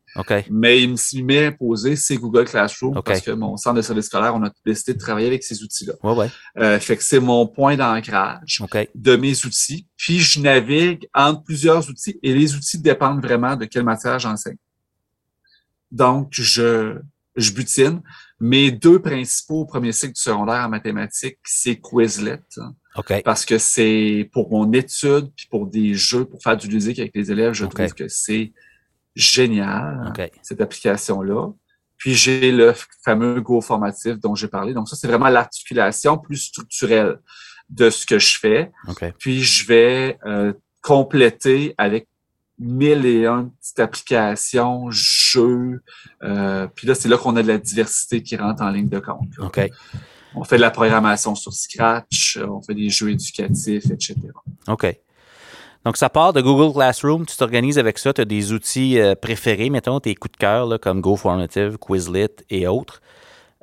Mais 0.50 0.82
il 0.82 1.24
m'est 1.24 1.46
imposé, 1.46 1.96
c'est 1.96 2.16
Google 2.16 2.44
Classroom 2.44 3.00
parce 3.02 3.20
que 3.20 3.30
mon 3.30 3.56
centre 3.56 3.76
de 3.76 3.82
service 3.82 4.06
scolaire, 4.06 4.34
on 4.34 4.42
a 4.44 4.50
décidé 4.66 4.94
de 4.94 4.98
travailler 4.98 5.28
avec 5.28 5.42
ces 5.42 5.62
outils-là. 5.62 5.94
Ouais, 6.02 6.28
euh, 6.58 6.78
fait 6.78 6.96
que 6.96 7.04
c'est 7.04 7.20
mon 7.20 7.46
point 7.46 7.76
d'ancrage 7.76 8.62
de 8.94 9.16
mes 9.16 9.46
outils. 9.46 9.86
Puis 9.96 10.18
je 10.18 10.40
navigue 10.40 11.08
entre 11.14 11.42
plusieurs 11.42 11.88
outils 11.88 12.18
et 12.22 12.34
les 12.34 12.54
outils 12.54 12.78
dépendent 12.78 13.22
vraiment 13.22 13.56
de 13.56 13.64
quelle 13.64 13.84
matière 13.84 14.18
j'enseigne. 14.18 14.56
Donc, 15.90 16.28
je, 16.32 16.98
je 17.36 17.52
butine. 17.52 18.00
Mes 18.40 18.70
deux 18.70 18.98
principaux 18.98 19.60
au 19.60 19.64
premier 19.66 19.92
cycle 19.92 20.14
du 20.14 20.20
secondaire 20.20 20.64
en 20.64 20.68
mathématiques, 20.68 21.38
c'est 21.44 21.80
Quizlet. 21.80 22.40
Parce 23.24 23.44
que 23.44 23.58
c'est 23.58 24.28
pour 24.32 24.50
mon 24.50 24.70
étude, 24.72 25.30
puis 25.34 25.46
pour 25.50 25.66
des 25.66 25.94
jeux, 25.94 26.24
pour 26.24 26.42
faire 26.42 26.56
du 26.56 26.68
ludique 26.68 26.98
avec 26.98 27.12
les 27.14 27.30
élèves, 27.32 27.52
je 27.54 27.64
trouve 27.64 27.94
que 27.94 28.08
c'est 28.08 28.52
génial, 29.14 30.12
cette 30.42 30.60
application-là. 30.60 31.48
Puis 31.96 32.14
j'ai 32.14 32.50
le 32.50 32.74
fameux 33.04 33.40
Go 33.40 33.60
formatif 33.60 34.18
dont 34.18 34.34
j'ai 34.34 34.48
parlé. 34.48 34.74
Donc 34.74 34.88
ça, 34.88 34.96
c'est 34.96 35.06
vraiment 35.06 35.28
l'articulation 35.28 36.18
plus 36.18 36.36
structurelle 36.36 37.20
de 37.70 37.90
ce 37.90 38.06
que 38.06 38.18
je 38.18 38.38
fais. 38.38 38.72
Puis 39.18 39.42
je 39.42 39.66
vais 39.66 40.18
euh, 40.26 40.52
compléter 40.82 41.74
avec 41.78 42.08
mille 42.58 43.06
et 43.06 43.26
un 43.26 43.50
petites 43.60 43.80
applications, 43.80 44.90
jeux. 44.90 45.82
Euh, 46.22 46.66
puis 46.74 46.86
là, 46.86 46.94
c'est 46.94 47.08
là 47.08 47.16
qu'on 47.16 47.36
a 47.36 47.42
de 47.42 47.48
la 47.48 47.58
diversité 47.58 48.22
qui 48.22 48.36
rentre 48.36 48.62
en 48.62 48.70
ligne 48.70 48.88
de 48.88 48.98
compte. 48.98 49.38
OK. 49.38 49.60
On 50.34 50.44
fait 50.44 50.56
de 50.56 50.62
la 50.62 50.70
programmation 50.70 51.34
sur 51.34 51.52
Scratch, 51.52 52.38
on 52.38 52.62
fait 52.62 52.74
des 52.74 52.88
jeux 52.88 53.10
éducatifs, 53.10 53.90
etc. 53.90 54.16
OK. 54.68 54.96
Donc, 55.84 55.96
ça 55.96 56.08
part 56.08 56.32
de 56.32 56.40
Google 56.40 56.72
Classroom. 56.72 57.26
Tu 57.26 57.36
t'organises 57.36 57.78
avec 57.78 57.98
ça. 57.98 58.12
Tu 58.12 58.20
as 58.20 58.24
des 58.24 58.52
outils 58.52 59.00
euh, 59.00 59.14
préférés, 59.14 59.68
mettons, 59.68 59.98
tes 59.98 60.14
coups 60.14 60.32
de 60.32 60.36
cœur, 60.36 60.80
comme 60.80 61.00
GoFormative, 61.00 61.76
Quizlet 61.78 62.30
et 62.50 62.66
autres. 62.68 63.02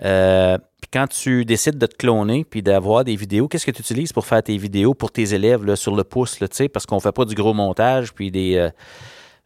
Euh, 0.03 0.57
puis 0.82 0.89
quand 0.91 1.07
tu 1.07 1.45
décides 1.45 1.78
de 1.78 1.86
te 1.86 1.95
cloner 1.95 2.45
puis 2.45 2.61
d'avoir 2.61 3.03
des 3.03 3.15
vidéos, 3.15 3.47
qu'est-ce 3.47 3.65
que 3.65 3.72
tu 3.72 3.82
utilises 3.82 4.13
pour 4.13 4.26
faire 4.26 4.43
tes 4.43 4.57
vidéos 4.57 4.93
pour 4.93 5.11
tes 5.11 5.34
élèves 5.34 5.76
sur 5.76 5.95
le 5.95 6.03
pouce, 6.03 6.39
parce 6.74 6.86
qu'on 6.86 6.99
fait 6.99 7.11
pas 7.11 7.26
du 7.26 7.36
gros 7.36 7.53
montage 7.53 8.13
puis 8.13 8.32
des 8.32 8.70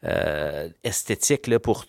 euh, 0.05 0.69
esthétiques 0.83 1.47
là, 1.47 1.59
pour 1.59 1.85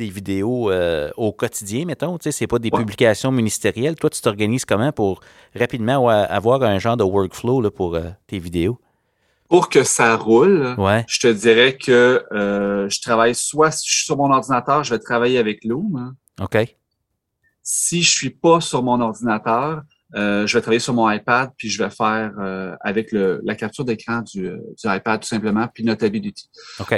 des 0.00 0.10
vidéos 0.10 0.72
au 1.16 1.32
quotidien, 1.32 1.84
mettons. 1.84 2.18
Tu 2.18 2.24
sais, 2.24 2.32
c'est 2.32 2.46
pas 2.46 2.58
des 2.58 2.70
publications 2.70 3.30
ministérielles. 3.30 3.94
Toi, 3.94 4.10
tu 4.10 4.20
t'organises 4.20 4.64
comment 4.64 4.92
pour 4.92 5.20
rapidement 5.54 6.08
avoir 6.08 6.62
un 6.62 6.78
genre 6.78 6.96
de 6.96 7.04
workflow 7.04 7.60
là, 7.60 7.70
pour 7.70 7.98
tes 8.26 8.38
vidéos? 8.38 8.80
Pour 9.48 9.68
que 9.68 9.82
ça 9.82 10.16
roule, 10.16 10.76
je 11.08 11.20
te 11.20 11.26
dirais 11.32 11.76
que 11.76 12.24
je 12.32 13.00
travaille 13.00 13.34
soit 13.34 13.70
si 13.70 13.86
je 13.88 13.94
suis 13.96 14.04
sur 14.06 14.16
mon 14.16 14.32
ordinateur, 14.32 14.84
je 14.84 14.94
vais 14.94 15.00
travailler 15.00 15.38
avec 15.38 15.64
Loom. 15.64 16.14
OK. 16.40 16.76
Si 17.62 18.02
je 18.02 18.10
suis 18.10 18.30
pas 18.30 18.60
sur 18.60 18.82
mon 18.82 19.00
ordinateur, 19.00 19.82
euh, 20.16 20.46
je 20.46 20.56
vais 20.56 20.60
travailler 20.60 20.80
sur 20.80 20.92
mon 20.92 21.08
iPad, 21.08 21.50
puis 21.56 21.68
je 21.68 21.82
vais 21.82 21.90
faire 21.90 22.32
euh, 22.40 22.74
avec 22.80 23.12
le, 23.12 23.40
la 23.44 23.54
capture 23.54 23.84
d'écran 23.84 24.22
du, 24.22 24.48
euh, 24.48 24.56
du, 24.82 24.90
iPad 24.90 25.20
tout 25.20 25.28
simplement, 25.28 25.68
puis 25.72 25.84
Notability. 25.84 26.48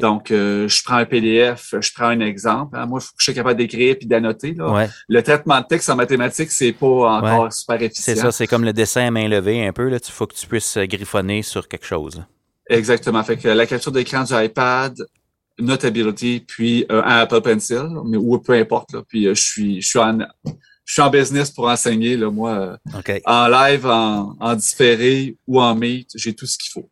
Donc, 0.00 0.28
je 0.30 0.84
prends 0.84 0.96
un 0.96 1.04
PDF, 1.04 1.74
je 1.78 1.92
prends 1.94 2.06
un 2.06 2.20
exemple. 2.20 2.76
Hein. 2.76 2.86
Moi, 2.86 3.00
il 3.02 3.04
faut 3.04 3.10
que 3.10 3.16
je 3.18 3.24
sois 3.24 3.34
capable 3.34 3.58
d'écrire 3.58 3.96
puis 3.98 4.06
d'annoter. 4.06 4.56
Le 5.08 5.22
traitement 5.22 5.60
de 5.60 5.66
texte 5.66 5.90
en 5.90 5.96
mathématiques, 5.96 6.50
c'est 6.50 6.72
pas 6.72 6.86
encore 6.86 7.52
super 7.52 7.82
efficient. 7.82 8.14
C'est 8.14 8.16
ça, 8.16 8.32
c'est 8.32 8.46
comme 8.46 8.64
le 8.64 8.72
dessin 8.72 9.06
à 9.06 9.10
main 9.10 9.28
levée 9.28 9.66
un 9.66 9.72
peu. 9.72 9.88
Là. 9.88 9.98
Il 10.02 10.12
faut 10.12 10.26
que 10.26 10.34
tu 10.34 10.46
puisses 10.46 10.78
griffonner 10.78 11.42
sur 11.42 11.68
quelque 11.68 11.86
chose. 11.86 12.24
Exactement. 12.68 13.22
Fait 13.24 13.36
que 13.36 13.48
la 13.48 13.66
capture 13.66 13.92
d'écran 13.92 14.24
du 14.24 14.32
iPad, 14.34 14.96
Notability, 15.58 16.44
puis 16.46 16.86
un 16.88 17.00
Apple 17.00 17.42
Pencil, 17.42 17.88
mais 18.06 18.16
ou 18.16 18.38
peu 18.38 18.54
importe. 18.54 18.92
Là. 18.92 19.02
Puis 19.06 19.24
je 19.24 19.34
suis, 19.34 19.82
je 19.82 19.88
suis 19.88 19.98
en 19.98 20.20
je 20.84 20.94
suis 20.94 21.02
en 21.02 21.10
business 21.10 21.50
pour 21.50 21.68
enseigner, 21.68 22.16
là, 22.16 22.30
moi, 22.30 22.78
euh, 22.94 23.18
en 23.24 23.48
live, 23.48 23.86
en, 23.86 24.36
en, 24.40 24.54
différé 24.54 25.36
ou 25.46 25.60
en 25.60 25.74
meet, 25.74 26.10
j'ai 26.14 26.34
tout 26.34 26.46
ce 26.46 26.58
qu'il 26.58 26.70
faut. 26.70 26.88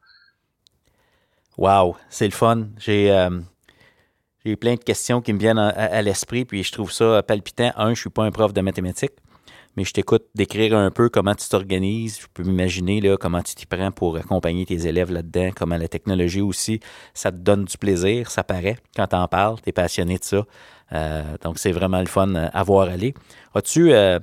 Wow, 1.58 1.96
c'est 2.08 2.26
le 2.26 2.32
fun. 2.32 2.68
J'ai 2.78 3.10
euh, 3.10 3.28
plein 4.56 4.74
de 4.74 4.82
questions 4.82 5.20
qui 5.20 5.32
me 5.32 5.38
viennent 5.38 5.58
à, 5.58 6.00
l'esprit, 6.02 6.44
puis 6.44 6.62
je 6.62 6.72
trouve 6.72 6.92
ça 6.92 7.22
palpitant. 7.22 7.72
Un, 7.76 7.94
je 7.94 8.00
suis 8.00 8.10
pas 8.10 8.24
un 8.24 8.30
prof 8.30 8.54
de 8.54 8.60
mathématiques, 8.60 9.12
mais 9.76 9.84
je 9.84 9.92
t'écoute 9.92 10.24
décrire 10.34 10.76
un 10.76 10.90
peu 10.90 11.08
comment 11.08 11.34
tu 11.34 11.48
t'organises. 11.48 12.20
Je 12.20 12.26
peux 12.32 12.42
m'imaginer 12.42 13.00
comment 13.20 13.42
tu 13.42 13.54
t'y 13.54 13.66
prends 13.66 13.92
pour 13.92 14.16
accompagner 14.16 14.66
tes 14.66 14.86
élèves 14.86 15.10
là-dedans, 15.10 15.50
comment 15.56 15.76
la 15.76 15.88
technologie 15.88 16.40
aussi, 16.40 16.80
ça 17.14 17.30
te 17.30 17.36
donne 17.36 17.64
du 17.64 17.78
plaisir, 17.78 18.30
ça 18.30 18.44
paraît 18.44 18.76
quand 18.96 19.06
tu 19.06 19.16
en 19.16 19.28
parles, 19.28 19.56
tu 19.62 19.68
es 19.68 19.72
passionné 19.72 20.18
de 20.18 20.24
ça. 20.24 20.44
Euh, 20.92 21.22
donc, 21.42 21.58
c'est 21.58 21.72
vraiment 21.72 22.00
le 22.00 22.06
fun 22.06 22.34
à 22.34 22.62
voir 22.62 22.88
aller. 22.88 23.14
As-tu 23.54 23.92
euh, 23.92 24.18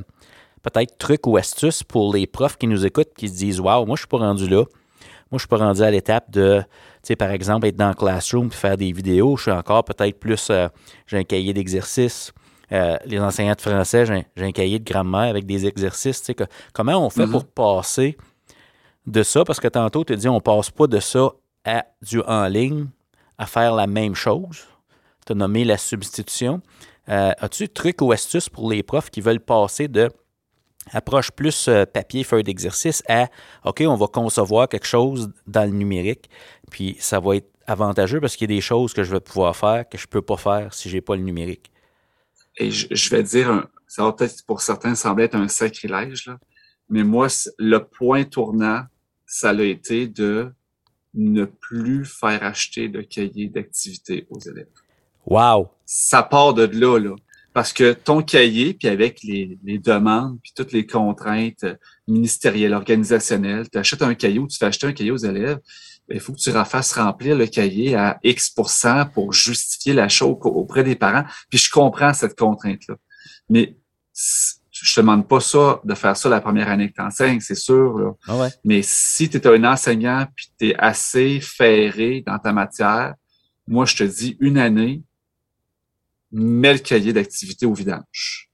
peut-être 0.63 0.97
trucs 0.97 1.25
ou 1.27 1.37
astuces 1.37 1.83
pour 1.83 2.13
les 2.13 2.27
profs 2.27 2.57
qui 2.57 2.67
nous 2.67 2.85
écoutent 2.85 3.13
qui 3.15 3.29
se 3.29 3.35
disent 3.35 3.59
Waouh, 3.59 3.85
moi, 3.85 3.95
je 3.95 4.01
suis 4.01 4.07
pas 4.07 4.17
rendu 4.17 4.47
là. 4.47 4.63
Moi, 5.31 5.37
je 5.37 5.39
suis 5.39 5.47
pas 5.47 5.57
rendu 5.57 5.81
à 5.81 5.91
l'étape 5.91 6.31
de, 6.31 6.61
tu 6.61 6.67
sais, 7.03 7.15
par 7.15 7.31
exemple, 7.31 7.67
être 7.67 7.75
dans 7.75 7.89
le 7.89 7.95
classroom 7.95 8.47
et 8.47 8.55
faire 8.55 8.77
des 8.77 8.91
vidéos. 8.91 9.35
Je 9.35 9.43
suis 9.43 9.51
encore 9.51 9.83
peut-être 9.83 10.19
plus, 10.19 10.47
euh, 10.49 10.67
j'ai 11.05 11.17
un 11.17 11.23
cahier 11.23 11.53
d'exercices. 12.71 13.09
les 13.09 13.19
enseignants 13.19 13.55
de 13.55 13.61
français, 13.61 14.05
j'ai 14.05 14.45
un, 14.45 14.51
cahier 14.51 14.79
de 14.79 14.83
grammaire 14.83 15.29
avec 15.29 15.45
des 15.45 15.65
exercices. 15.65 16.23
Comment 16.73 17.05
on 17.05 17.09
fait 17.09 17.25
mm-hmm. 17.25 17.31
pour 17.31 17.45
passer 17.45 18.17
de 19.05 19.23
ça? 19.23 19.43
Parce 19.43 19.59
que 19.59 19.67
tantôt, 19.67 20.03
tu 20.03 20.15
dis, 20.15 20.27
on 20.27 20.39
passe 20.39 20.69
pas 20.69 20.87
de 20.87 20.99
ça 20.99 21.31
à 21.65 21.85
du 22.01 22.21
en 22.21 22.47
ligne 22.47 22.87
à 23.37 23.45
faire 23.45 23.73
la 23.75 23.87
même 23.87 24.15
chose 24.15 24.65
tu 25.27 25.33
as 25.33 25.35
nommé 25.35 25.63
la 25.63 25.77
substitution. 25.77 26.61
Euh, 27.09 27.31
as-tu 27.37 27.69
trucs 27.69 28.01
ou 28.01 28.11
astuces 28.11 28.49
pour 28.49 28.69
les 28.69 28.83
profs 28.83 29.09
qui 29.09 29.21
veulent 29.21 29.39
passer 29.39 29.87
de 29.87 30.09
approche 30.93 31.31
plus 31.31 31.67
euh, 31.67 31.85
papier, 31.85 32.23
feuille 32.23 32.43
d'exercice 32.43 33.03
à 33.09 33.27
OK, 33.65 33.83
on 33.85 33.95
va 33.95 34.07
concevoir 34.07 34.69
quelque 34.69 34.87
chose 34.87 35.31
dans 35.45 35.65
le 35.65 35.75
numérique, 35.75 36.29
puis 36.71 36.95
ça 36.99 37.19
va 37.19 37.35
être 37.35 37.49
avantageux 37.67 38.21
parce 38.21 38.37
qu'il 38.37 38.49
y 38.49 38.53
a 38.53 38.55
des 38.55 38.61
choses 38.61 38.93
que 38.93 39.03
je 39.03 39.11
vais 39.11 39.19
pouvoir 39.19 39.53
faire 39.55 39.87
que 39.89 39.97
je 39.97 40.05
ne 40.05 40.09
peux 40.09 40.21
pas 40.21 40.37
faire 40.37 40.73
si 40.73 40.89
je 40.89 40.95
n'ai 40.95 41.01
pas 41.01 41.17
le 41.17 41.23
numérique? 41.23 41.71
Et 42.57 42.71
je, 42.71 43.09
vais 43.09 43.23
dire, 43.23 43.67
ça 43.87 44.03
va 44.03 44.13
peut-être 44.13 44.43
pour 44.45 44.61
certains 44.61 44.95
sembler 44.95 45.25
être 45.25 45.35
un 45.35 45.47
sacrilège, 45.47 46.31
mais 46.89 47.03
moi, 47.03 47.27
le 47.59 47.79
point 47.79 48.23
tournant, 48.23 48.83
ça 49.25 49.49
a 49.49 49.61
été 49.61 50.07
de 50.07 50.51
ne 51.13 51.45
plus 51.45 52.05
faire 52.05 52.43
acheter 52.43 52.89
de 52.89 53.01
cahier 53.01 53.47
d'activité 53.47 54.25
aux 54.29 54.39
élèves. 54.39 54.67
Wow! 55.25 55.69
Ça 55.85 56.23
part 56.23 56.53
de 56.53 56.63
là, 56.63 56.99
là. 56.99 57.15
Parce 57.53 57.73
que 57.73 57.93
ton 57.93 58.21
cahier, 58.21 58.75
puis 58.75 58.87
avec 58.87 59.23
les, 59.23 59.57
demandes, 59.63 60.39
puis 60.43 60.53
toutes 60.55 60.71
les 60.71 60.85
contraintes 60.85 61.65
ministérielles, 62.07 62.73
organisationnelles, 62.73 63.67
tu 63.69 63.79
achètes 63.79 64.03
un 64.03 64.13
cahier 64.13 64.37
ou 64.37 64.47
tu 64.47 64.57
fais 64.57 64.65
acheter 64.65 64.85
un 64.85 64.93
cahier 64.93 65.09
aux 65.11 65.17
élèves, 65.17 65.59
il 66.09 66.19
faut 66.19 66.33
que 66.33 66.39
tu 66.39 66.51
fasses 66.51 66.93
remplir 66.93 67.35
le 67.35 67.47
cahier 67.47 67.95
à 67.95 68.19
X 68.23 68.53
pour 69.13 69.33
justifier 69.33 69.93
la 69.93 70.09
chose 70.09 70.37
auprès 70.41 70.83
des 70.83 70.95
parents. 70.95 71.25
Puis 71.49 71.59
je 71.59 71.69
comprends 71.69 72.13
cette 72.13 72.37
contrainte-là. 72.37 72.95
Mais 73.49 73.75
je 74.71 74.93
te 74.93 74.99
demande 74.99 75.27
pas 75.27 75.39
ça, 75.39 75.81
de 75.83 75.93
faire 75.95 76.15
ça 76.15 76.29
la 76.29 76.41
première 76.41 76.69
année 76.69 76.89
que 76.89 76.95
tu 76.95 77.01
enseignes, 77.01 77.39
c'est 77.39 77.55
sûr. 77.55 78.15
Ah 78.27 78.47
Mais 78.63 78.81
si 78.83 79.29
tu 79.29 79.37
es 79.37 79.47
un 79.47 79.63
enseignant 79.63 80.27
puis 80.35 80.47
tu 80.59 80.69
es 80.69 80.75
assez 80.77 81.39
ferré 81.39 82.23
dans 82.25 82.39
ta 82.39 82.53
matière, 82.53 83.15
moi, 83.67 83.85
je 83.85 83.97
te 83.97 84.03
dis 84.03 84.37
une 84.39 84.57
année, 84.57 85.03
mets 86.31 86.73
le 86.73 86.79
cahier 86.79 87.13
d'activité 87.13 87.65
au 87.65 87.73
vidange. 87.73 88.46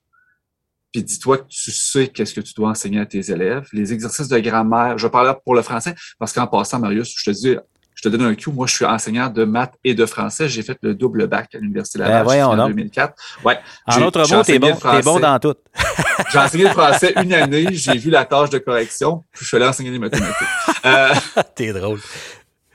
Puis 0.94 1.04
dis-toi 1.04 1.40
que 1.40 1.48
tu 1.50 1.72
sais 1.72 2.08
qu'est-ce 2.08 2.36
que 2.36 2.42
tu 2.42 2.54
dois 2.54 2.70
enseigner 2.70 3.00
à 3.00 3.06
tes 3.08 3.32
élèves. 3.32 3.68
Les 3.74 3.92
exercices 3.92 4.28
de 4.28 4.38
grammaire, 4.38 4.98
je 5.00 5.08
parle 5.08 5.36
pour 5.44 5.56
le 5.56 5.64
français, 5.64 5.96
parce 6.20 6.32
qu'en 6.32 6.46
passant, 6.46 6.80
Marius, 6.80 7.16
je 7.18 7.32
te 7.32 7.36
dis, 7.36 7.58
je 7.96 8.02
te 8.04 8.10
donne 8.10 8.22
un 8.22 8.36
coup. 8.36 8.52
Moi, 8.52 8.68
je 8.68 8.76
suis 8.76 8.86
enseignant 8.86 9.28
de 9.30 9.44
maths 9.44 9.74
et 9.84 9.96
de 9.96 10.06
français. 10.06 10.48
J'ai 10.48 10.62
fait 10.62 10.78
le 10.82 10.94
double 10.94 11.26
bac 11.28 11.56
à 11.56 11.58
l'Université 11.58 12.00
ben, 12.00 12.10
Laval 12.10 12.60
en 12.60 12.68
2004. 12.68 13.14
Ouais. 13.44 13.58
En 13.88 14.02
autre 14.04 14.20
mot, 14.36 14.44
t'es 14.44 14.60
bon, 14.60 14.76
es 14.76 15.02
bon 15.02 15.20
dans 15.20 15.40
tout. 15.40 15.56
j'ai 16.32 16.40
enseigné 16.40 16.66
le 16.66 16.70
français 16.70 17.14
une 17.22 17.34
année. 17.34 17.68
J'ai 17.72 17.98
vu 17.98 18.12
la 18.12 18.26
tâche 18.26 18.52
de 18.52 18.60
correction. 18.60 19.24
Puis 19.32 19.44
je 19.44 19.48
suis 19.48 19.58
allé 19.58 19.66
enseigner 19.66 19.92
les 19.92 20.00
mathématiques. 20.00 20.48
Euh, 20.86 21.14
T'es 21.56 21.72
drôle. 21.72 22.02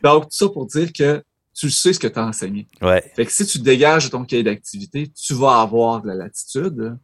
Donc, 0.03 0.31
tout 0.31 0.37
ça 0.39 0.49
pour 0.49 0.65
dire 0.65 0.91
que 0.95 1.23
tu 1.55 1.69
sais 1.69 1.93
ce 1.93 1.99
que 1.99 2.07
tu 2.07 2.19
as 2.19 2.25
enseigné. 2.25 2.67
Ouais. 2.81 3.05
Fait 3.15 3.27
que 3.27 3.31
si 3.31 3.45
tu 3.45 3.59
dégages 3.59 4.09
ton 4.09 4.25
cahier 4.25 4.43
d'activité, 4.43 5.13
tu 5.15 5.35
vas 5.35 5.61
avoir 5.61 6.01
de 6.01 6.09
la 6.09 6.15
latitude, 6.15 6.97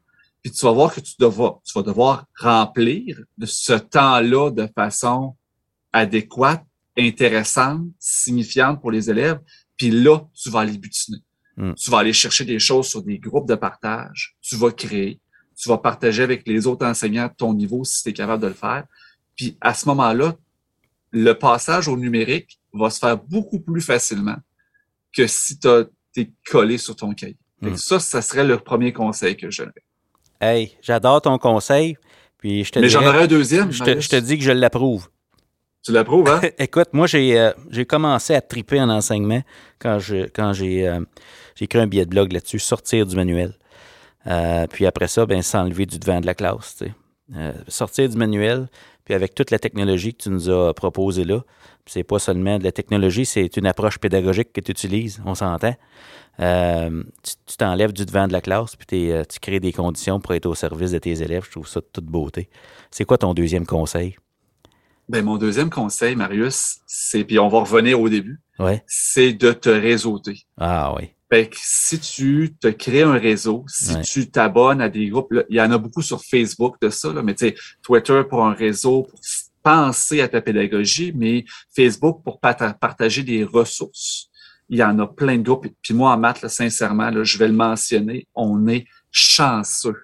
puis 0.44 0.52
tu 0.52 0.66
vas 0.66 0.72
voir 0.72 0.94
que 0.94 1.00
tu, 1.00 1.14
devras, 1.18 1.54
tu 1.64 1.72
vas 1.74 1.82
devoir 1.82 2.26
remplir 2.38 3.18
ce 3.42 3.72
temps-là 3.72 4.50
de 4.50 4.68
façon 4.74 5.34
adéquate, 5.90 6.62
intéressante, 6.98 7.86
signifiante 7.98 8.78
pour 8.82 8.90
les 8.90 9.08
élèves, 9.08 9.40
puis 9.78 9.90
là, 9.90 10.20
tu 10.34 10.50
vas 10.50 10.60
aller 10.60 10.76
butiner. 10.76 11.24
Hmm. 11.56 11.72
Tu 11.72 11.90
vas 11.90 12.00
aller 12.00 12.12
chercher 12.12 12.44
des 12.44 12.58
choses 12.58 12.88
sur 12.88 13.02
des 13.02 13.18
groupes 13.18 13.48
de 13.48 13.54
partage, 13.54 14.36
tu 14.42 14.56
vas 14.56 14.70
créer, 14.70 15.18
tu 15.56 15.70
vas 15.70 15.78
partager 15.78 16.22
avec 16.22 16.46
les 16.46 16.66
autres 16.66 16.84
enseignants 16.84 17.28
de 17.28 17.34
ton 17.34 17.54
niveau 17.54 17.82
si 17.84 18.02
tu 18.02 18.10
es 18.10 18.12
capable 18.12 18.42
de 18.42 18.48
le 18.48 18.54
faire. 18.54 18.84
Puis 19.36 19.56
à 19.62 19.72
ce 19.72 19.88
moment-là, 19.88 20.36
le 21.10 21.32
passage 21.32 21.88
au 21.88 21.96
numérique 21.96 22.60
va 22.74 22.90
se 22.90 22.98
faire 22.98 23.16
beaucoup 23.16 23.60
plus 23.60 23.80
facilement 23.80 24.36
que 25.10 25.26
si 25.26 25.58
tu 25.58 25.68
es 26.16 26.30
collé 26.50 26.76
sur 26.76 26.96
ton 26.96 27.14
cahier. 27.14 27.38
Hmm. 27.62 27.76
Ça, 27.76 27.98
ça 27.98 28.20
serait 28.20 28.44
le 28.44 28.58
premier 28.58 28.92
conseil 28.92 29.38
que 29.38 29.50
je 29.50 29.62
donnerais. 29.62 29.84
Hey, 30.44 30.76
j'adore 30.82 31.22
ton 31.22 31.38
conseil. 31.38 31.96
Puis 32.36 32.64
je 32.64 32.72
te 32.72 32.78
Mais 32.78 32.90
j'en 32.90 33.00
aurais 33.06 33.22
un 33.22 33.26
deuxième. 33.26 33.72
Je 33.72 33.82
te, 33.82 34.16
dis 34.16 34.36
que 34.36 34.44
je 34.44 34.50
l'approuve. 34.50 35.08
Tu 35.82 35.90
l'approuves, 35.90 36.28
hein? 36.28 36.42
Écoute, 36.58 36.88
moi, 36.92 37.06
euh, 37.14 37.52
j'ai 37.70 37.86
commencé 37.86 38.34
à 38.34 38.42
triper 38.42 38.78
en 38.78 38.90
enseignement 38.90 39.42
quand 39.78 39.98
je 39.98 40.28
quand 40.28 40.52
j'ai 40.52 40.86
euh, 40.86 41.00
écrit 41.58 41.78
un 41.78 41.86
billet 41.86 42.04
de 42.04 42.10
blog 42.10 42.30
là-dessus, 42.30 42.58
sortir 42.58 43.06
du 43.06 43.16
manuel. 43.16 43.54
Euh, 44.26 44.66
puis 44.66 44.84
après 44.84 45.08
ça, 45.08 45.24
ben, 45.24 45.40
s'enlever 45.40 45.86
du 45.86 45.98
devant 45.98 46.20
de 46.20 46.26
la 46.26 46.34
classe. 46.34 46.82
sortir 47.68 48.10
du 48.10 48.18
manuel, 48.18 48.68
puis 49.06 49.14
avec 49.14 49.34
toute 49.34 49.50
la 49.50 49.58
technologie 49.58 50.12
que 50.12 50.24
tu 50.24 50.28
nous 50.28 50.50
as 50.50 50.74
proposée 50.74 51.24
là, 51.24 51.40
c'est 51.86 52.04
pas 52.04 52.18
seulement 52.18 52.58
de 52.58 52.64
la 52.64 52.72
technologie, 52.72 53.24
c'est 53.24 53.56
une 53.56 53.66
approche 53.66 53.98
pédagogique 53.98 54.52
que 54.52 54.60
tu 54.60 54.72
utilises, 54.72 55.22
on 55.24 55.34
s'entend. 55.34 55.74
Euh, 56.40 57.02
tu 57.22 57.56
t'enlèves 57.56 57.92
du 57.92 58.04
devant 58.04 58.26
de 58.26 58.32
la 58.32 58.40
classe, 58.40 58.76
puis 58.76 59.12
euh, 59.12 59.22
tu 59.24 59.38
crées 59.38 59.60
des 59.60 59.72
conditions 59.72 60.20
pour 60.20 60.34
être 60.34 60.46
au 60.46 60.54
service 60.54 60.90
de 60.90 60.98
tes 60.98 61.22
élèves. 61.22 61.44
Je 61.46 61.52
trouve 61.52 61.68
ça 61.68 61.80
de 61.80 61.88
toute 61.92 62.06
beauté. 62.06 62.48
C'est 62.90 63.04
quoi 63.04 63.18
ton 63.18 63.34
deuxième 63.34 63.66
conseil? 63.66 64.16
Ben, 65.08 65.24
mon 65.24 65.36
deuxième 65.36 65.70
conseil, 65.70 66.16
Marius, 66.16 66.78
c'est, 66.86 67.24
puis 67.24 67.38
on 67.38 67.48
va 67.48 67.60
revenir 67.60 68.00
au 68.00 68.08
début, 68.08 68.40
c'est 68.86 69.34
de 69.34 69.52
te 69.52 69.68
réseauter. 69.68 70.46
Ah 70.58 70.94
oui. 70.96 71.10
Fait 71.30 71.48
que 71.48 71.56
si 71.58 71.98
tu 71.98 72.54
te 72.60 72.68
crées 72.68 73.02
un 73.02 73.18
réseau, 73.18 73.64
si 73.66 74.00
tu 74.02 74.30
t'abonnes 74.30 74.80
à 74.80 74.88
des 74.88 75.08
groupes, 75.08 75.34
il 75.48 75.56
y 75.56 75.60
en 75.60 75.70
a 75.72 75.78
beaucoup 75.78 76.02
sur 76.02 76.22
Facebook 76.22 76.76
de 76.80 76.90
ça, 76.90 77.12
là, 77.12 77.22
mais 77.22 77.34
tu 77.34 77.48
sais, 77.48 77.54
Twitter 77.82 78.22
pour 78.28 78.44
un 78.44 78.54
réseau, 78.54 79.02
pour 79.02 79.20
penser 79.62 80.20
à 80.20 80.28
ta 80.28 80.40
pédagogie, 80.40 81.12
mais 81.14 81.44
Facebook 81.74 82.22
pour 82.22 82.38
partager 82.40 83.22
des 83.22 83.44
ressources. 83.44 84.30
Il 84.68 84.78
y 84.78 84.84
en 84.84 84.98
a 84.98 85.06
plein 85.06 85.36
de 85.38 85.42
groupes. 85.42 85.66
Puis 85.82 85.94
moi, 85.94 86.12
en 86.12 86.18
maths, 86.18 86.46
sincèrement, 86.48 87.10
là, 87.10 87.22
je 87.24 87.38
vais 87.38 87.48
le 87.48 87.54
mentionner, 87.54 88.26
on 88.34 88.66
est 88.66 88.86
chanceux 89.10 89.96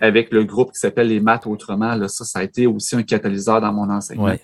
avec 0.00 0.30
le 0.30 0.44
groupe 0.44 0.72
qui 0.72 0.78
s'appelle 0.78 1.08
les 1.08 1.20
maths 1.20 1.46
autrement. 1.46 1.94
Là, 1.94 2.08
ça, 2.08 2.24
ça 2.24 2.38
a 2.38 2.42
été 2.44 2.66
aussi 2.66 2.94
un 2.94 3.02
catalyseur 3.02 3.60
dans 3.60 3.72
mon 3.72 3.90
enseignement. 3.90 4.36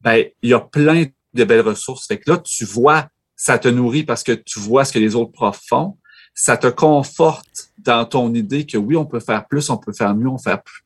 Ben, 0.00 0.26
il 0.42 0.50
y 0.50 0.54
a 0.54 0.60
plein 0.60 1.06
de 1.32 1.44
belles 1.44 1.60
ressources. 1.60 2.06
Fait 2.06 2.18
que 2.18 2.30
là, 2.30 2.38
tu 2.38 2.64
vois, 2.64 3.08
ça 3.36 3.58
te 3.58 3.68
nourrit 3.68 4.04
parce 4.04 4.22
que 4.22 4.32
tu 4.32 4.60
vois 4.60 4.84
ce 4.84 4.92
que 4.92 4.98
les 4.98 5.14
autres 5.14 5.32
profs 5.32 5.62
font. 5.66 5.96
Ça 6.34 6.56
te 6.56 6.66
conforte 6.66 7.72
dans 7.78 8.04
ton 8.04 8.32
idée 8.34 8.64
que 8.66 8.78
oui, 8.78 8.96
on 8.96 9.04
peut 9.04 9.20
faire 9.20 9.46
plus, 9.46 9.68
on 9.70 9.76
peut 9.76 9.92
faire 9.92 10.14
mieux, 10.14 10.28
on 10.28 10.38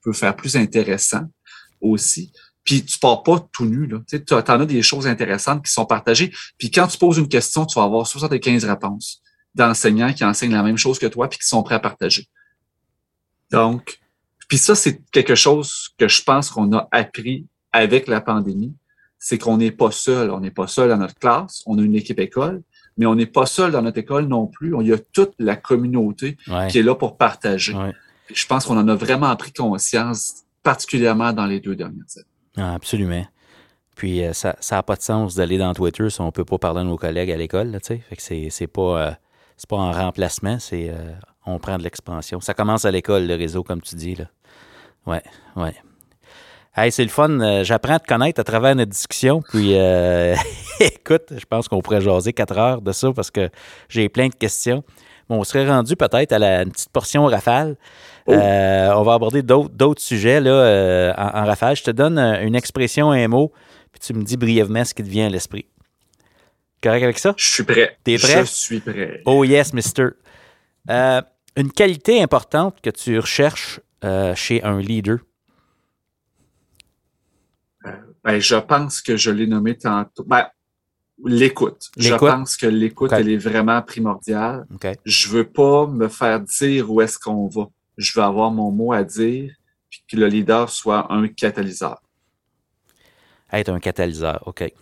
peut 0.03 0.13
faire 0.13 0.35
plus 0.35 0.57
intéressant 0.57 1.23
aussi. 1.81 2.33
Puis 2.67 2.85
tu 2.85 2.99
pars 2.99 3.23
pas 3.23 3.49
tout 3.53 3.65
nu. 3.65 3.89
Tu 4.09 4.35
en 4.35 4.41
as 4.41 4.67
des 4.67 4.83
choses 4.83 5.07
intéressantes 5.07 5.65
qui 5.65 5.73
sont 5.73 5.87
partagées. 5.87 6.33
Puis 6.59 6.71
quand 6.71 6.89
tu 6.89 6.99
poses 6.99 7.17
une 7.17 7.29
question, 7.29 7.65
tu 7.65 7.79
vas 7.79 7.85
avoir 7.85 8.07
75 8.07 8.65
réponses 8.65 9.23
d'enseignants 9.55 10.13
qui 10.13 10.25
enseignent 10.25 10.53
la 10.53 10.63
même 10.63 10.77
chose 10.77 10.99
que 10.99 11.07
toi 11.07 11.29
puis 11.29 11.39
qui 11.39 11.47
sont 11.47 11.63
prêts 11.63 11.77
à 11.77 11.81
partager. 11.81 12.27
Donc, 13.51 14.01
puis 14.49 14.59
ça, 14.59 14.75
c'est 14.75 15.01
quelque 15.11 15.35
chose 15.35 15.91
que 15.97 16.09
je 16.09 16.23
pense 16.23 16.51
qu'on 16.51 16.73
a 16.73 16.89
appris 16.91 17.47
avec 17.73 18.09
la 18.09 18.21
pandémie, 18.21 18.75
c'est 19.19 19.39
qu'on 19.39 19.57
n'est 19.57 19.71
pas 19.71 19.91
seul. 19.91 20.31
On 20.31 20.41
n'est 20.41 20.51
pas 20.51 20.67
seul 20.67 20.89
dans 20.89 20.99
notre 20.99 21.19
classe, 21.19 21.63
on 21.67 21.79
a 21.79 21.83
une 21.83 21.95
équipe 21.95 22.19
école, 22.19 22.63
mais 22.97 23.07
on 23.07 23.15
n'est 23.15 23.27
pas 23.27 23.47
seul 23.47 23.71
dans 23.71 23.83
notre 23.83 23.99
école 23.99 24.27
non 24.27 24.47
plus. 24.47 24.75
Il 24.81 24.89
y 24.89 24.93
a 24.93 24.99
toute 24.99 25.35
la 25.39 25.57
communauté 25.57 26.37
qui 26.69 26.79
est 26.79 26.83
là 26.83 26.95
pour 26.95 27.17
partager. 27.17 27.77
Je 28.33 28.47
pense 28.47 28.67
qu'on 28.67 28.77
en 28.77 28.89
a 28.89 28.95
vraiment 28.97 29.35
pris 29.37 29.53
conscience, 29.53 30.43
particulièrement 30.63 31.33
dans 31.33 31.47
les 31.47 31.61
deux 31.61 31.77
dernières 31.77 32.05
années. 32.17 32.27
Ah, 32.57 32.75
absolument. 32.75 33.25
Puis 33.97 34.23
euh, 34.25 34.33
ça 34.35 34.57
n'a 34.71 34.83
pas 34.83 34.95
de 34.95 35.03
sens 35.03 35.35
d'aller 35.35 35.59
dans 35.59 35.73
Twitter 35.75 36.09
si 36.11 36.21
on 36.21 36.27
ne 36.27 36.31
peut 36.31 36.45
pas 36.45 36.59
parler 36.59 36.81
à 36.81 36.85
nos 36.85 36.99
collègues 36.99 37.31
à 37.31 37.37
l'école. 37.37 37.77
Fait 37.83 37.99
que 37.99 38.51
c'est 38.51 38.67
pas, 38.67 38.81
euh, 38.83 39.11
pas 39.69 39.77
en 39.77 39.91
remplacement, 39.91 40.59
c'est 40.59 40.91
euh, 40.91 41.13
on 41.47 41.59
prend 41.59 41.79
de 41.79 41.83
l'expansion. 41.83 42.41
Ça 42.41 42.55
commence 42.55 42.85
à 42.85 42.91
l'école, 42.91 43.27
le 43.27 43.35
réseau, 43.35 43.63
comme 43.63 43.81
tu 43.81 43.97
dis. 43.97 44.15
Là. 44.15 44.27
Ouais, 45.07 45.23
ouais. 45.57 45.75
Hey, 46.77 46.93
c'est 46.93 47.05
le 47.05 47.09
fun. 47.09 47.63
J'apprends 47.63 47.95
à 47.95 47.99
te 47.99 48.07
connaître 48.07 48.39
à 48.39 48.45
travers 48.45 48.77
notre 48.77 48.91
discussion. 48.91 49.41
Puis, 49.41 49.73
écoute, 50.81 51.33
je 51.35 51.45
pense 51.47 51.69
qu'on 51.69 51.81
pourrait 51.81 52.03
jaser 52.03 52.35
quatre 52.35 52.59
heures 52.59 52.83
de 52.83 52.93
ça 52.93 53.11
parce 53.15 53.31
que 53.31 53.49
j'ai 53.89 54.11
plein 54.11 54.29
de 54.29 54.35
questions. 54.35 54.85
Bon, 55.29 55.41
on 55.41 55.45
serait 55.45 55.67
rendu 55.67 55.97
peut-être 55.97 56.33
à 56.33 56.39
la 56.39 56.63
une 56.63 56.71
petite 56.71 56.91
portion 56.91 57.25
rafale. 57.25 57.77
Oh. 58.27 58.33
Euh, 58.33 58.93
on 58.95 59.03
va 59.03 59.15
aborder 59.15 59.43
d'autres 59.43 60.03
sujets 60.03 60.41
là, 60.41 61.15
en, 61.17 61.45
rafale. 61.45 61.77
Je 61.77 61.85
te 61.85 61.91
donne 61.91 62.19
une 62.19 62.55
expression, 62.55 63.11
un 63.13 63.29
mot, 63.29 63.53
puis 63.93 64.01
tu 64.01 64.15
me 64.15 64.23
dis 64.23 64.37
brièvement 64.37 64.85
ce 64.85 64.95
qui 64.95 65.03
te 65.03 65.09
vient 65.09 65.27
à 65.27 65.31
l'esprit. 65.31 65.67
Correct 66.83 67.05
avec 67.05 67.19
ça? 67.19 67.35
Je 67.37 67.49
suis 67.49 67.65
prêt. 67.65 67.97
T'es 68.05 68.19
prêt? 68.19 68.41
Je 68.41 68.51
suis 68.51 68.81
prêt. 68.81 69.23
Oh 69.25 69.45
yes, 69.45 69.73
mister. 69.73 70.09
une 70.89 71.73
qualité 71.75 72.23
importante 72.23 72.81
que 72.83 72.91
tu 72.91 73.19
recherches 73.19 73.81
chez 74.35 74.63
un 74.63 74.81
leader? 74.81 75.19
Ben, 78.27 78.41
je 78.41 78.57
pense 78.57 79.01
que 79.01 79.17
je 79.17 79.31
l'ai 79.31 79.47
nommé 79.47 79.79
tantôt. 79.79 80.25
Ben, 80.25 80.49
l'écoute. 81.25 81.91
Je 81.97 82.13
pense 82.15 82.57
que 82.57 82.67
l'écoute, 82.67 83.13
elle 83.13 83.29
est 83.29 83.37
vraiment 83.37 83.81
primordiale. 83.83 84.67
Je 85.05 85.29
veux 85.29 85.49
pas 85.49 85.87
me 85.87 86.09
faire 86.09 86.41
dire 86.41 86.91
où 86.91 87.01
est-ce 87.01 87.21
qu'on 87.21 87.47
va. 87.47 87.69
Je 87.97 88.19
veux 88.19 88.25
avoir 88.25 88.51
mon 88.51 88.71
mot 88.71 88.93
à 88.93 89.05
dire, 89.05 89.55
puis 89.89 90.03
que 90.09 90.17
le 90.17 90.29
leader 90.29 90.71
soit 90.71 91.13
un 91.13 91.29
catalyseur. 91.29 92.03
Être 93.53 93.71
un 93.71 93.81
catalyseur, 93.81 94.43
OK. 94.47 94.73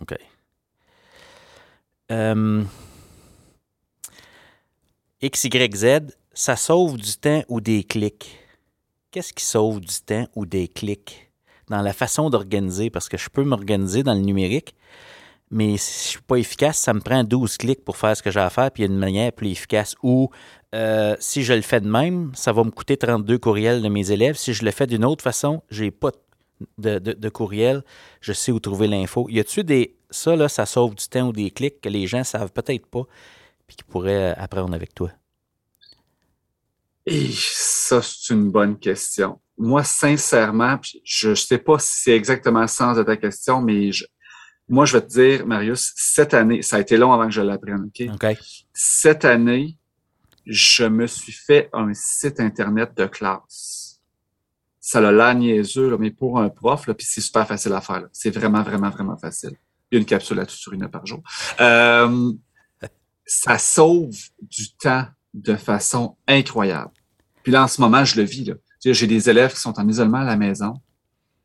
OK. 0.00 0.14
Euh, 2.10 2.64
X, 5.20 5.44
Y, 5.44 5.76
Z, 5.76 6.16
ça 6.32 6.56
sauve 6.56 6.96
du 6.96 7.14
temps 7.14 7.42
ou 7.48 7.60
des 7.60 7.84
clics? 7.84 8.38
Qu'est-ce 9.10 9.32
qui 9.32 9.44
sauve 9.44 9.80
du 9.80 10.00
temps 10.00 10.26
ou 10.34 10.46
des 10.46 10.68
clics? 10.68 11.32
dans 11.72 11.80
la 11.80 11.92
façon 11.94 12.28
d'organiser, 12.28 12.90
parce 12.90 13.08
que 13.08 13.16
je 13.16 13.30
peux 13.30 13.44
m'organiser 13.44 14.02
dans 14.02 14.12
le 14.12 14.20
numérique, 14.20 14.74
mais 15.50 15.78
si 15.78 16.02
je 16.02 16.06
ne 16.06 16.10
suis 16.10 16.22
pas 16.22 16.36
efficace, 16.36 16.78
ça 16.78 16.92
me 16.92 17.00
prend 17.00 17.24
12 17.24 17.56
clics 17.56 17.84
pour 17.84 17.96
faire 17.96 18.16
ce 18.16 18.22
que 18.22 18.30
j'ai 18.30 18.40
à 18.40 18.50
faire, 18.50 18.70
puis 18.70 18.82
il 18.82 18.86
y 18.86 18.90
a 18.90 18.92
une 18.92 18.98
manière 18.98 19.32
plus 19.32 19.50
efficace. 19.50 19.94
Ou 20.02 20.30
euh, 20.74 21.16
si 21.20 21.42
je 21.42 21.52
le 21.52 21.62
fais 21.62 21.80
de 21.80 21.88
même, 21.88 22.32
ça 22.34 22.52
va 22.52 22.64
me 22.64 22.70
coûter 22.70 22.96
32 22.96 23.38
courriels 23.38 23.82
de 23.82 23.88
mes 23.88 24.10
élèves. 24.10 24.36
Si 24.36 24.54
je 24.54 24.64
le 24.64 24.70
fais 24.70 24.86
d'une 24.86 25.04
autre 25.04 25.22
façon, 25.22 25.62
j'ai 25.70 25.90
pas 25.90 26.10
de, 26.78 26.98
de, 26.98 27.28
courriel, 27.28 27.82
je 28.20 28.32
sais 28.32 28.52
où 28.52 28.60
trouver 28.60 28.86
l'info. 28.86 29.26
Y 29.28 29.40
a-tu 29.40 29.64
des. 29.64 29.96
Ça, 30.10 30.36
là, 30.36 30.48
ça 30.48 30.66
sauve 30.66 30.94
du 30.94 31.06
temps 31.06 31.28
ou 31.28 31.32
des 31.32 31.50
clics 31.50 31.80
que 31.80 31.88
les 31.88 32.06
gens 32.06 32.24
savent 32.24 32.52
peut-être 32.52 32.86
pas, 32.86 33.02
puis 33.66 33.76
qui 33.76 33.84
pourraient 33.84 34.34
apprendre 34.36 34.74
avec 34.74 34.94
toi? 34.94 35.10
Et 37.06 37.30
ça, 37.32 38.00
c'est 38.00 38.32
une 38.32 38.50
bonne 38.50 38.78
question 38.78 39.40
moi, 39.62 39.84
sincèrement, 39.84 40.78
je 41.04 41.30
ne 41.30 41.34
sais 41.34 41.58
pas 41.58 41.78
si 41.78 42.02
c'est 42.02 42.16
exactement 42.16 42.62
le 42.62 42.68
sens 42.68 42.96
de 42.96 43.02
ta 43.02 43.16
question, 43.16 43.60
mais 43.62 43.90
moi, 44.68 44.84
je 44.84 44.96
vais 44.96 45.02
te 45.02 45.08
dire, 45.08 45.46
Marius, 45.46 45.92
cette 45.96 46.34
année, 46.34 46.62
ça 46.62 46.76
a 46.76 46.80
été 46.80 46.96
long 46.96 47.12
avant 47.12 47.26
que 47.26 47.32
je 47.32 47.42
l'apprenne, 47.42 47.86
OK? 47.86 48.34
Cette 48.72 49.24
année, 49.24 49.76
je 50.46 50.84
me 50.84 51.06
suis 51.06 51.32
fait 51.32 51.68
un 51.72 51.92
site 51.94 52.40
Internet 52.40 52.96
de 52.96 53.06
classe. 53.06 54.00
Ça 54.80 55.06
a 55.06 55.12
l'air 55.12 55.34
niaiseux, 55.34 55.96
mais 55.98 56.10
pour 56.10 56.40
un 56.40 56.48
prof, 56.48 56.86
puis 56.86 57.06
c'est 57.08 57.20
super 57.20 57.46
facile 57.46 57.72
à 57.72 57.80
faire. 57.80 58.04
C'est 58.12 58.30
vraiment, 58.30 58.62
vraiment, 58.62 58.90
vraiment 58.90 59.16
facile. 59.16 59.56
Il 59.90 59.94
y 59.94 59.98
a 59.98 60.00
une 60.00 60.06
capsule 60.06 60.40
à 60.40 60.46
tout 60.46 60.54
sur 60.54 60.72
une 60.72 60.88
par 60.88 61.06
jour. 61.06 61.22
Euh, 61.60 62.32
ça 63.24 63.58
sauve 63.58 64.16
du 64.40 64.72
temps 64.74 65.06
de 65.34 65.54
façon 65.54 66.16
incroyable. 66.26 66.90
Puis 67.42 67.52
là, 67.52 67.64
en 67.64 67.68
ce 67.68 67.80
moment, 67.80 68.04
je 68.04 68.16
le 68.16 68.22
vis. 68.22 68.44
Là. 68.44 68.54
J'ai 68.84 69.06
des 69.06 69.30
élèves 69.30 69.54
qui 69.54 69.60
sont 69.60 69.78
en 69.78 69.88
isolement 69.88 70.18
à 70.18 70.24
la 70.24 70.36
maison. 70.36 70.74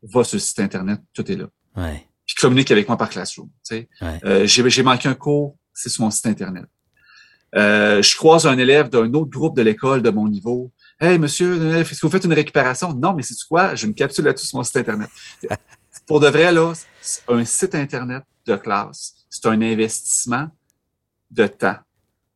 Va 0.02 0.24
sur 0.24 0.36
le 0.36 0.40
site 0.40 0.60
Internet, 0.60 1.00
tout 1.12 1.30
est 1.30 1.36
là. 1.36 1.46
Ouais. 1.76 2.06
Puis 2.24 2.36
communique 2.36 2.70
avec 2.70 2.86
moi 2.88 2.96
par 2.96 3.08
Classroom. 3.08 3.48
Euh, 4.24 4.46
j'ai 4.46 4.82
manqué 4.82 5.08
un 5.08 5.14
cours, 5.14 5.56
c'est 5.72 5.88
sur 5.88 6.04
mon 6.04 6.10
site 6.10 6.26
Internet. 6.26 6.66
Euh, 7.54 8.02
je 8.02 8.16
croise 8.16 8.46
un 8.46 8.58
élève 8.58 8.88
d'un 8.90 9.12
autre 9.14 9.30
groupe 9.30 9.56
de 9.56 9.62
l'école 9.62 10.02
de 10.02 10.10
mon 10.10 10.28
niveau. 10.28 10.70
Hey, 11.00 11.18
monsieur, 11.18 11.76
est-ce 11.76 12.00
que 12.00 12.06
vous 12.06 12.12
faites 12.12 12.24
une 12.24 12.32
récupération? 12.32 12.92
Non, 12.92 13.14
mais 13.14 13.22
c'est 13.22 13.34
quoi? 13.48 13.74
J'ai 13.74 13.86
une 13.86 13.94
capsule 13.94 14.24
là-dessus 14.24 14.48
sur 14.48 14.58
mon 14.58 14.64
site 14.64 14.76
Internet. 14.76 15.08
Pour 16.06 16.20
de 16.20 16.28
vrai, 16.28 16.52
là, 16.52 16.72
un 17.28 17.44
site 17.44 17.74
Internet 17.74 18.24
de 18.46 18.56
classe, 18.56 19.14
c'est 19.30 19.46
un 19.46 19.60
investissement 19.62 20.48
de 21.30 21.46
temps. 21.46 21.76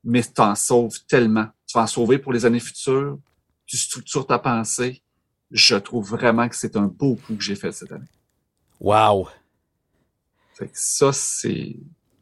Mais 0.05 0.23
tu 0.23 0.41
en 0.41 0.55
sauves 0.55 0.99
tellement. 1.09 1.47
Tu 1.67 1.77
vas 1.77 1.85
en 1.85 1.87
sauver 1.87 2.19
pour 2.19 2.33
les 2.33 2.45
années 2.45 2.61
futures, 2.61 3.19
tu 3.67 3.77
structures 3.77 4.27
ta 4.27 4.39
pensée. 4.39 5.03
Je 5.51 5.77
trouve 5.77 6.09
vraiment 6.09 6.49
que 6.49 6.57
c'est 6.57 6.77
un 6.77 6.87
beau 6.87 7.17
coup 7.17 7.37
que 7.37 7.43
j'ai 7.43 7.57
fait 7.57 7.73
cette 7.73 7.93
année. 7.93 8.09
Wow! 8.81 9.29
Fait 10.55 10.67
que 10.67 10.73
ça, 10.75 11.13
c'est. 11.13 11.77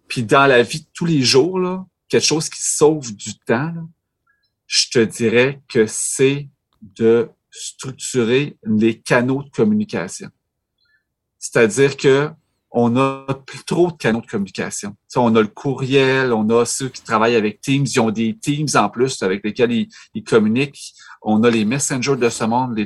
Puis 0.08 0.24
dans 0.24 0.46
la 0.46 0.62
vie 0.62 0.80
de 0.80 0.86
tous 0.92 1.06
les 1.06 1.22
jours, 1.22 1.58
là, 1.58 1.86
quelque 2.10 2.26
chose 2.26 2.50
qui 2.50 2.60
sauve 2.60 3.14
du 3.14 3.38
temps, 3.38 3.88
je 4.66 4.90
te 4.90 4.98
dirais 4.98 5.62
que 5.68 5.86
c'est 5.86 6.48
de 6.82 7.30
structurer 7.50 8.58
les 8.64 9.00
canaux 9.00 9.42
de 9.42 9.50
communication. 9.50 10.28
C'est-à-dire 11.38 11.96
que 11.96 12.30
on 12.72 12.96
a 12.96 13.26
trop 13.66 13.90
de 13.90 13.96
canaux 13.96 14.20
de 14.20 14.26
communication. 14.26 14.94
on 15.16 15.34
a 15.34 15.40
le 15.40 15.48
courriel, 15.48 16.32
on 16.32 16.48
a 16.50 16.64
ceux 16.64 16.88
qui 16.88 17.02
travaillent 17.02 17.34
avec 17.34 17.60
Teams, 17.60 17.84
ils 17.84 18.00
ont 18.00 18.12
des 18.12 18.38
Teams 18.38 18.68
en 18.74 18.88
plus 18.88 19.22
avec 19.22 19.44
lesquels 19.44 19.72
ils, 20.14 20.24
communiquent. 20.24 20.92
On 21.22 21.42
a 21.42 21.50
les 21.50 21.64
messengers 21.64 22.14
de 22.14 22.28
ce 22.28 22.44
monde, 22.44 22.78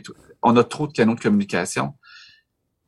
on 0.43 0.57
a 0.57 0.65
trop 0.65 0.87
de 0.87 0.93
canaux 0.93 1.15
de 1.15 1.21
communication. 1.21 1.93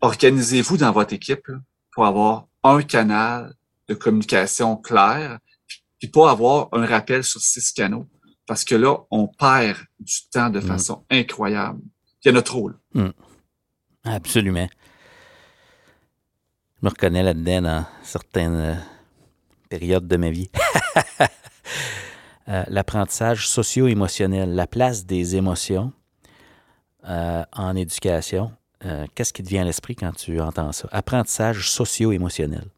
Organisez-vous 0.01 0.79
dans 0.79 0.93
votre 0.93 1.13
équipe 1.13 1.51
pour 1.93 2.07
avoir 2.07 2.47
un 2.63 2.81
canal 2.83 3.55
de 3.89 3.95
communication 3.95 4.77
clair, 4.77 5.39
puis 5.99 6.09
pas 6.09 6.31
avoir 6.31 6.69
un 6.73 6.85
rappel 6.85 7.25
sur 7.25 7.41
six 7.41 7.73
canaux. 7.73 8.07
Parce 8.47 8.65
que 8.65 8.75
là, 8.75 8.97
on 9.11 9.27
perd 9.27 9.79
du 9.99 10.29
temps 10.31 10.51
de 10.51 10.61
mm. 10.61 10.67
façon 10.67 11.05
incroyable. 11.11 11.81
Il 12.25 12.31
y 12.31 12.35
en 12.35 12.39
a 12.39 12.43
trop. 12.43 12.69
Là. 12.69 12.77
Mm. 12.95 13.13
Absolument. 14.05 14.69
Je 16.81 16.87
me 16.87 16.91
reconnais 16.91 17.23
là-dedans 17.23 17.63
dans 17.63 17.85
certaines 18.03 18.55
euh, 18.55 18.75
périodes 19.69 20.07
de 20.07 20.17
ma 20.17 20.31
vie. 20.31 20.51
Euh, 22.49 22.63
l'apprentissage 22.69 23.49
socio-émotionnel, 23.49 24.55
la 24.55 24.69
place 24.69 25.05
des 25.05 25.35
émotions 25.35 25.93
euh, 27.09 27.43
en 27.53 27.75
éducation. 27.75 28.53
qu'est-ce 29.17 29.33
qui 29.33 29.43
te 29.43 29.49
vient 29.49 29.63
à 29.63 29.65
l'esprit 29.65 29.97
quand 29.97 30.13
tu 30.13 30.41
entends 30.41 30.71
ça? 30.71 30.89
Apprentissage 30.93 31.69
socio-émotionnel. 31.69 32.69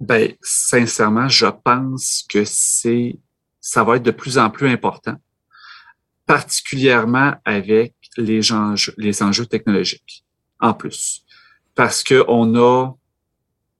Ben, 0.00 0.32
sincèrement, 0.40 1.28
je 1.28 1.46
pense 1.46 2.24
que 2.28 2.44
c'est, 2.46 3.18
ça 3.60 3.84
va 3.84 3.96
être 3.96 4.02
de 4.02 4.10
plus 4.10 4.38
en 4.38 4.48
plus 4.48 4.68
important, 4.68 5.16
particulièrement 6.24 7.34
avec 7.44 7.94
les 8.16 8.50
enjeux, 8.52 9.46
technologiques, 9.46 10.24
en 10.58 10.72
plus. 10.72 11.22
Parce 11.74 12.02
que 12.02 12.24
on 12.28 12.56
a 12.56 12.92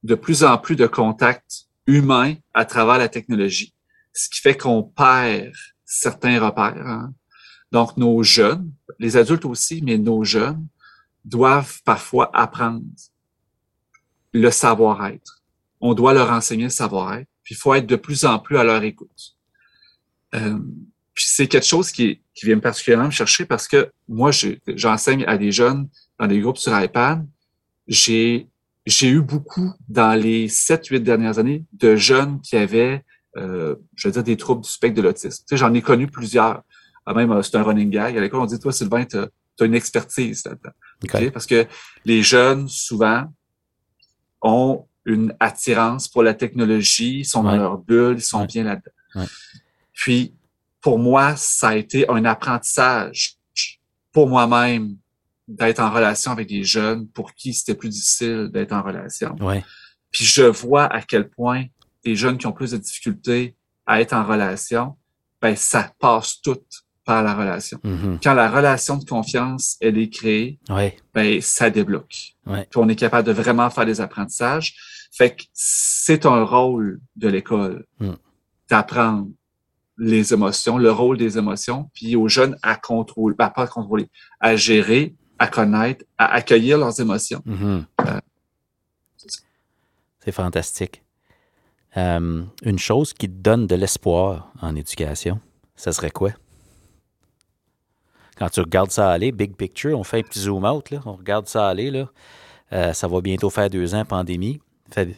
de 0.03 0.15
plus 0.15 0.43
en 0.43 0.59
plus 0.59 0.75
de 0.75 0.85
contacts 0.85 1.65
humains 1.87 2.35
à 2.53 2.65
travers 2.65 2.99
la 2.99 3.09
technologie, 3.09 3.73
ce 4.13 4.29
qui 4.29 4.41
fait 4.41 4.55
qu'on 4.55 4.83
perd 4.83 5.53
certains 5.85 6.39
repères. 6.39 6.87
Hein. 6.87 7.13
Donc, 7.71 7.97
nos 7.97 8.21
jeunes, 8.21 8.71
les 8.99 9.17
adultes 9.17 9.45
aussi, 9.45 9.81
mais 9.81 9.97
nos 9.97 10.23
jeunes, 10.23 10.67
doivent 11.25 11.81
parfois 11.83 12.29
apprendre 12.33 12.83
le 14.33 14.51
savoir-être. 14.51 15.40
On 15.81 15.93
doit 15.93 16.13
leur 16.13 16.31
enseigner 16.31 16.65
le 16.65 16.69
savoir-être, 16.69 17.27
puis 17.43 17.55
il 17.55 17.57
faut 17.57 17.73
être 17.73 17.87
de 17.87 17.95
plus 17.95 18.23
en 18.25 18.39
plus 18.39 18.57
à 18.57 18.63
leur 18.63 18.83
écoute. 18.83 19.35
Euh, 20.35 20.59
puis 21.13 21.25
c'est 21.27 21.47
quelque 21.47 21.65
chose 21.65 21.91
qui, 21.91 22.21
qui 22.33 22.45
vient 22.45 22.59
particulièrement 22.59 23.07
me 23.07 23.11
chercher 23.11 23.45
parce 23.45 23.67
que 23.67 23.91
moi, 24.07 24.31
j'enseigne 24.67 25.25
à 25.25 25.37
des 25.37 25.51
jeunes 25.51 25.89
dans 26.19 26.27
des 26.27 26.39
groupes 26.39 26.57
sur 26.57 26.79
iPad. 26.79 27.27
J'ai 27.87 28.47
j'ai 28.85 29.09
eu 29.09 29.21
beaucoup 29.21 29.73
dans 29.87 30.19
les 30.19 30.47
sept, 30.47 30.87
huit 30.87 31.01
dernières 31.01 31.39
années 31.39 31.65
de 31.73 31.95
jeunes 31.95 32.41
qui 32.41 32.57
avaient, 32.57 33.03
euh, 33.37 33.75
je 33.95 34.07
veux 34.07 34.11
dire, 34.11 34.23
des 34.23 34.37
troubles 34.37 34.61
du 34.61 34.69
spectre 34.69 34.95
de 34.95 35.01
l'autisme. 35.01 35.43
Tu 35.47 35.55
sais, 35.55 35.57
j'en 35.57 35.73
ai 35.73 35.81
connu 35.81 36.07
plusieurs. 36.07 36.63
Ah, 37.05 37.13
même, 37.13 37.31
euh, 37.31 37.41
c'est 37.41 37.55
un 37.55 37.63
running 37.63 37.89
gag. 37.89 38.17
À 38.17 38.21
l'école, 38.21 38.41
on 38.41 38.45
dit, 38.45 38.59
toi, 38.59 38.71
Sylvain, 38.71 39.05
tu 39.05 39.17
as, 39.17 39.29
une 39.63 39.75
expertise 39.75 40.43
là-dedans. 40.45 41.31
Parce 41.31 41.45
que 41.45 41.67
les 42.03 42.23
jeunes, 42.23 42.67
souvent, 42.67 43.25
ont 44.41 44.87
une 45.05 45.35
attirance 45.39 46.07
pour 46.07 46.23
la 46.23 46.33
technologie, 46.33 47.19
ils 47.19 47.25
sont 47.25 47.43
dans 47.43 47.55
leur 47.55 47.77
bulle, 47.77 48.17
ils 48.17 48.23
sont 48.23 48.45
bien 48.45 48.63
là-dedans. 48.63 49.27
Puis, 49.93 50.33
pour 50.79 50.99
moi, 50.99 51.35
ça 51.35 51.69
a 51.69 51.75
été 51.75 52.09
un 52.09 52.25
apprentissage 52.25 53.37
pour 54.11 54.27
moi-même 54.27 54.95
d'être 55.47 55.79
en 55.79 55.91
relation 55.91 56.31
avec 56.31 56.47
des 56.47 56.63
jeunes 56.63 57.07
pour 57.07 57.33
qui 57.33 57.53
c'était 57.53 57.75
plus 57.75 57.89
difficile 57.89 58.49
d'être 58.51 58.71
en 58.71 58.81
relation. 58.81 59.35
Puis 60.11 60.25
je 60.25 60.43
vois 60.43 60.85
à 60.85 61.01
quel 61.01 61.29
point 61.29 61.65
des 62.03 62.15
jeunes 62.15 62.37
qui 62.37 62.47
ont 62.47 62.51
plus 62.51 62.71
de 62.71 62.77
difficultés 62.77 63.55
à 63.85 64.01
être 64.01 64.13
en 64.13 64.25
relation, 64.25 64.97
ben 65.41 65.55
ça 65.55 65.91
passe 65.99 66.41
tout 66.41 66.59
par 67.11 67.23
la 67.23 67.33
relation. 67.33 67.77
Mm-hmm. 67.83 68.19
Quand 68.23 68.33
la 68.33 68.49
relation 68.49 68.95
de 68.95 69.03
confiance 69.03 69.75
elle 69.81 69.97
est 69.97 70.09
créée, 70.09 70.59
ouais. 70.69 70.95
ben 71.13 71.41
ça 71.41 71.69
débloque. 71.69 72.35
Ouais. 72.45 72.65
Puis 72.69 72.79
on 72.79 72.87
est 72.87 72.95
capable 72.95 73.27
de 73.27 73.33
vraiment 73.33 73.69
faire 73.69 73.85
des 73.85 73.99
apprentissages. 73.99 74.75
Fait 75.11 75.35
que 75.35 75.43
c'est 75.53 76.25
un 76.25 76.43
rôle 76.43 77.01
de 77.17 77.27
l'école 77.27 77.85
mm. 77.99 78.13
d'apprendre 78.69 79.27
les 79.97 80.33
émotions, 80.33 80.77
le 80.77 80.89
rôle 80.89 81.17
des 81.17 81.37
émotions, 81.37 81.89
puis 81.93 82.15
aux 82.15 82.29
jeunes 82.29 82.55
à 82.63 82.75
contrôler, 82.77 83.35
ben, 83.37 83.49
pas 83.49 83.63
à 83.63 83.67
contrôler, 83.67 84.07
à 84.39 84.55
gérer 84.55 85.13
à 85.37 85.47
connaître, 85.47 86.05
à 86.19 86.33
accueillir 86.33 86.77
leurs 86.77 87.01
émotions. 87.01 87.41
Mm-hmm. 87.47 87.83
Euh, 88.07 88.19
c'est 90.23 90.31
fantastique. 90.31 91.03
Euh, 91.97 92.43
une 92.63 92.79
chose 92.79 93.11
qui 93.13 93.27
te 93.27 93.33
donne 93.33 93.65
de 93.65 93.75
l'espoir 93.75 94.53
en 94.61 94.75
éducation, 94.75 95.41
ça 95.75 95.91
serait 95.91 96.11
quoi? 96.11 96.31
Quand 98.41 98.49
tu 98.49 98.59
regardes 98.61 98.89
ça 98.89 99.11
aller, 99.11 99.31
big 99.31 99.55
picture, 99.55 99.99
on 99.99 100.03
fait 100.03 100.17
un 100.17 100.23
petit 100.23 100.39
zoom 100.39 100.65
out, 100.65 100.89
là, 100.89 100.99
on 101.05 101.13
regarde 101.13 101.47
ça 101.47 101.67
aller, 101.67 101.91
là, 101.91 102.09
euh, 102.73 102.91
ça 102.91 103.07
va 103.07 103.21
bientôt 103.21 103.51
faire 103.51 103.69
deux 103.69 103.93
ans, 103.93 104.03
pandémie. 104.03 104.59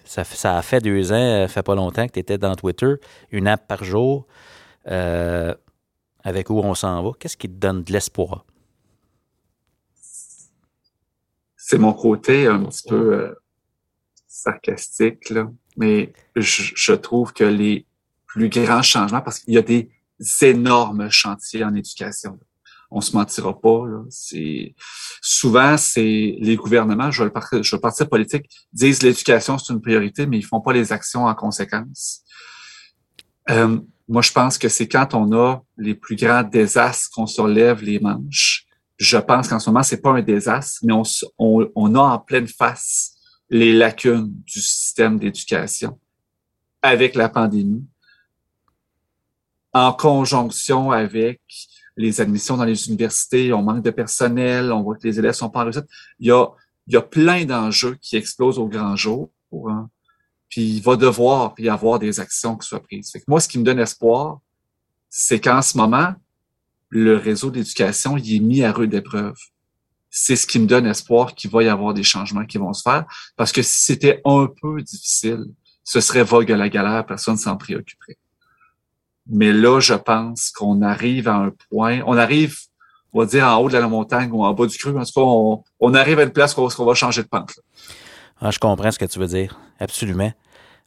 Ça, 0.03 0.23
a 0.57 0.61
fait 0.61 0.81
deux 0.81 1.13
ans, 1.13 1.47
fait 1.47 1.63
pas 1.63 1.73
longtemps 1.73 2.05
que 2.05 2.11
tu 2.11 2.19
étais 2.19 2.37
dans 2.37 2.53
Twitter, 2.55 2.95
une 3.31 3.47
app 3.47 3.65
par 3.65 3.85
jour, 3.85 4.27
avec 4.85 6.49
où 6.49 6.59
on 6.59 6.75
s'en 6.75 7.01
va. 7.01 7.11
Qu'est-ce 7.17 7.37
qui 7.37 7.47
te 7.47 7.55
donne 7.55 7.83
de 7.83 7.93
l'espoir? 7.93 8.45
c'est 11.65 11.77
mon 11.77 11.93
côté 11.93 12.45
un 12.45 12.65
petit 12.65 12.83
peu 12.89 13.13
euh, 13.13 13.33
sarcastique, 14.27 15.29
là. 15.29 15.49
mais 15.77 16.11
je, 16.35 16.93
trouve 16.93 17.31
que 17.31 17.45
les 17.45 17.85
plus 18.27 18.49
grands 18.49 18.81
changements, 18.81 19.21
parce 19.21 19.39
qu'il 19.39 19.53
y 19.53 19.57
a 19.57 19.61
des 19.61 19.89
énormes 20.41 21.09
chantiers 21.09 21.63
en 21.63 21.73
éducation. 21.73 22.37
On 22.95 23.01
se 23.01 23.15
mentira 23.15 23.59
pas. 23.59 23.87
Là. 23.87 24.03
C'est 24.09 24.75
souvent 25.21 25.77
c'est 25.77 26.35
les 26.39 26.55
gouvernements, 26.55 27.09
je 27.11 27.23
veux 27.23 27.31
le 27.31 27.77
partir 27.79 28.07
politique, 28.07 28.45
disent 28.71 29.01
l'éducation 29.01 29.57
c'est 29.57 29.73
une 29.73 29.81
priorité, 29.81 30.25
mais 30.25 30.37
ils 30.37 30.45
font 30.45 30.61
pas 30.61 30.73
les 30.73 30.91
actions 30.93 31.25
en 31.25 31.33
conséquence. 31.33 32.21
Euh, 33.49 33.79
moi, 34.07 34.21
je 34.21 34.31
pense 34.31 34.57
que 34.57 34.69
c'est 34.69 34.87
quand 34.87 35.13
on 35.13 35.31
a 35.33 35.61
les 35.77 35.95
plus 35.95 36.15
grands 36.15 36.43
désastres 36.43 37.09
qu'on 37.13 37.25
se 37.25 37.41
les 37.83 37.99
manches 37.99 38.67
je 38.97 39.17
pense 39.17 39.47
qu'en 39.47 39.59
ce 39.59 39.69
moment, 39.69 39.83
c'est 39.83 40.01
pas 40.01 40.11
un 40.11 40.21
désastre, 40.21 40.79
mais 40.83 40.93
on, 40.93 41.03
on, 41.37 41.69
on, 41.75 41.95
a 41.95 41.99
en 41.99 42.19
pleine 42.19 42.47
face 42.47 43.13
les 43.49 43.73
lacunes 43.73 44.31
du 44.45 44.61
système 44.61 45.19
d'éducation 45.19 45.99
avec 46.81 47.15
la 47.15 47.29
pandémie, 47.29 47.85
en 49.73 49.93
conjonction 49.93 50.91
avec 50.91 51.41
les 51.95 52.21
admissions 52.21 52.57
dans 52.57 52.65
les 52.65 52.87
universités, 52.87 53.53
on 53.53 53.61
manque 53.61 53.83
de 53.83 53.91
personnel, 53.91 54.71
on 54.71 54.81
voit 54.81 54.95
que 54.95 55.07
les 55.07 55.19
élèves 55.19 55.33
sont 55.33 55.49
pas 55.49 55.63
en 55.63 55.65
recette. 55.65 55.87
Il 56.19 56.27
y 56.27 56.31
a, 56.31 56.47
il 56.87 56.93
y 56.93 56.97
a 56.97 57.01
plein 57.01 57.45
d'enjeux 57.45 57.97
qui 58.01 58.15
explosent 58.15 58.59
au 58.59 58.67
grand 58.67 58.95
jour. 58.95 59.29
Hein. 59.69 59.89
Puis 60.49 60.77
il 60.77 60.81
va 60.81 60.95
devoir 60.95 61.53
y 61.57 61.69
avoir 61.69 61.99
des 61.99 62.19
actions 62.19 62.57
qui 62.57 62.67
soient 62.67 62.81
prises. 62.81 63.11
Fait 63.11 63.23
moi, 63.27 63.39
ce 63.39 63.47
qui 63.47 63.59
me 63.59 63.63
donne 63.63 63.79
espoir, 63.79 64.39
c'est 65.09 65.39
qu'en 65.39 65.61
ce 65.61 65.77
moment, 65.77 66.13
le 66.89 67.17
réseau 67.17 67.49
d'éducation 67.49 68.17
il 68.17 68.35
est 68.35 68.39
mis 68.39 68.63
à 68.63 68.71
rude 68.71 68.93
épreuve. 68.93 69.35
C'est 70.09 70.35
ce 70.35 70.45
qui 70.45 70.59
me 70.59 70.67
donne 70.67 70.85
espoir 70.85 71.33
qu'il 71.33 71.49
va 71.49 71.63
y 71.63 71.67
avoir 71.67 71.93
des 71.95 72.03
changements 72.03 72.45
qui 72.45 72.59
vont 72.59 72.73
se 72.73 72.83
faire. 72.83 73.05
Parce 73.35 73.51
que 73.51 73.63
si 73.63 73.85
c'était 73.85 74.21
un 74.25 74.47
peu 74.61 74.81
difficile, 74.81 75.45
ce 75.83 75.99
serait 76.01 76.23
vogue 76.23 76.51
à 76.51 76.57
la 76.57 76.69
galère, 76.69 77.05
personne 77.05 77.37
s'en 77.37 77.57
préoccuperait. 77.57 78.17
Mais 79.27 79.53
là, 79.53 79.79
je 79.79 79.93
pense 79.93 80.51
qu'on 80.51 80.81
arrive 80.81 81.27
à 81.27 81.35
un 81.35 81.51
point, 81.69 82.01
on 82.05 82.17
arrive, 82.17 82.57
on 83.13 83.19
va 83.19 83.25
dire 83.25 83.45
en 83.45 83.57
haut 83.57 83.69
de 83.69 83.77
la 83.77 83.87
montagne 83.87 84.29
ou 84.31 84.43
en 84.43 84.53
bas 84.53 84.65
du 84.65 84.77
cru, 84.77 84.97
en 84.97 85.03
tout 85.05 85.13
cas, 85.15 85.63
on, 85.79 85.93
arrive 85.93 86.19
à 86.19 86.23
une 86.23 86.31
place 86.31 86.57
où 86.57 86.61
on 86.61 86.85
va 86.85 86.93
changer 86.93 87.23
de 87.23 87.27
pente. 87.27 87.53
Ah, 88.41 88.51
je 88.51 88.59
comprends 88.59 88.91
ce 88.91 88.99
que 88.99 89.05
tu 89.05 89.19
veux 89.19 89.27
dire, 89.27 89.57
absolument. 89.79 90.31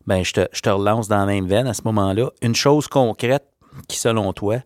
Ben, 0.07 0.23
je 0.23 0.33
te, 0.33 0.47
je 0.53 0.61
te 0.61 0.69
relance 0.69 1.09
dans 1.09 1.19
la 1.19 1.27
même 1.27 1.47
veine 1.47 1.67
à 1.67 1.75
ce 1.75 1.83
moment-là. 1.85 2.31
Une 2.43 2.55
chose 2.55 2.87
concrète 2.87 3.45
qui, 3.89 3.99
selon 3.99 4.33
toi, 4.33 4.59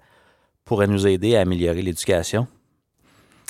pourrait 0.64 0.86
nous 0.86 1.06
aider 1.06 1.36
à 1.36 1.40
améliorer 1.40 1.82
l'éducation. 1.82 2.46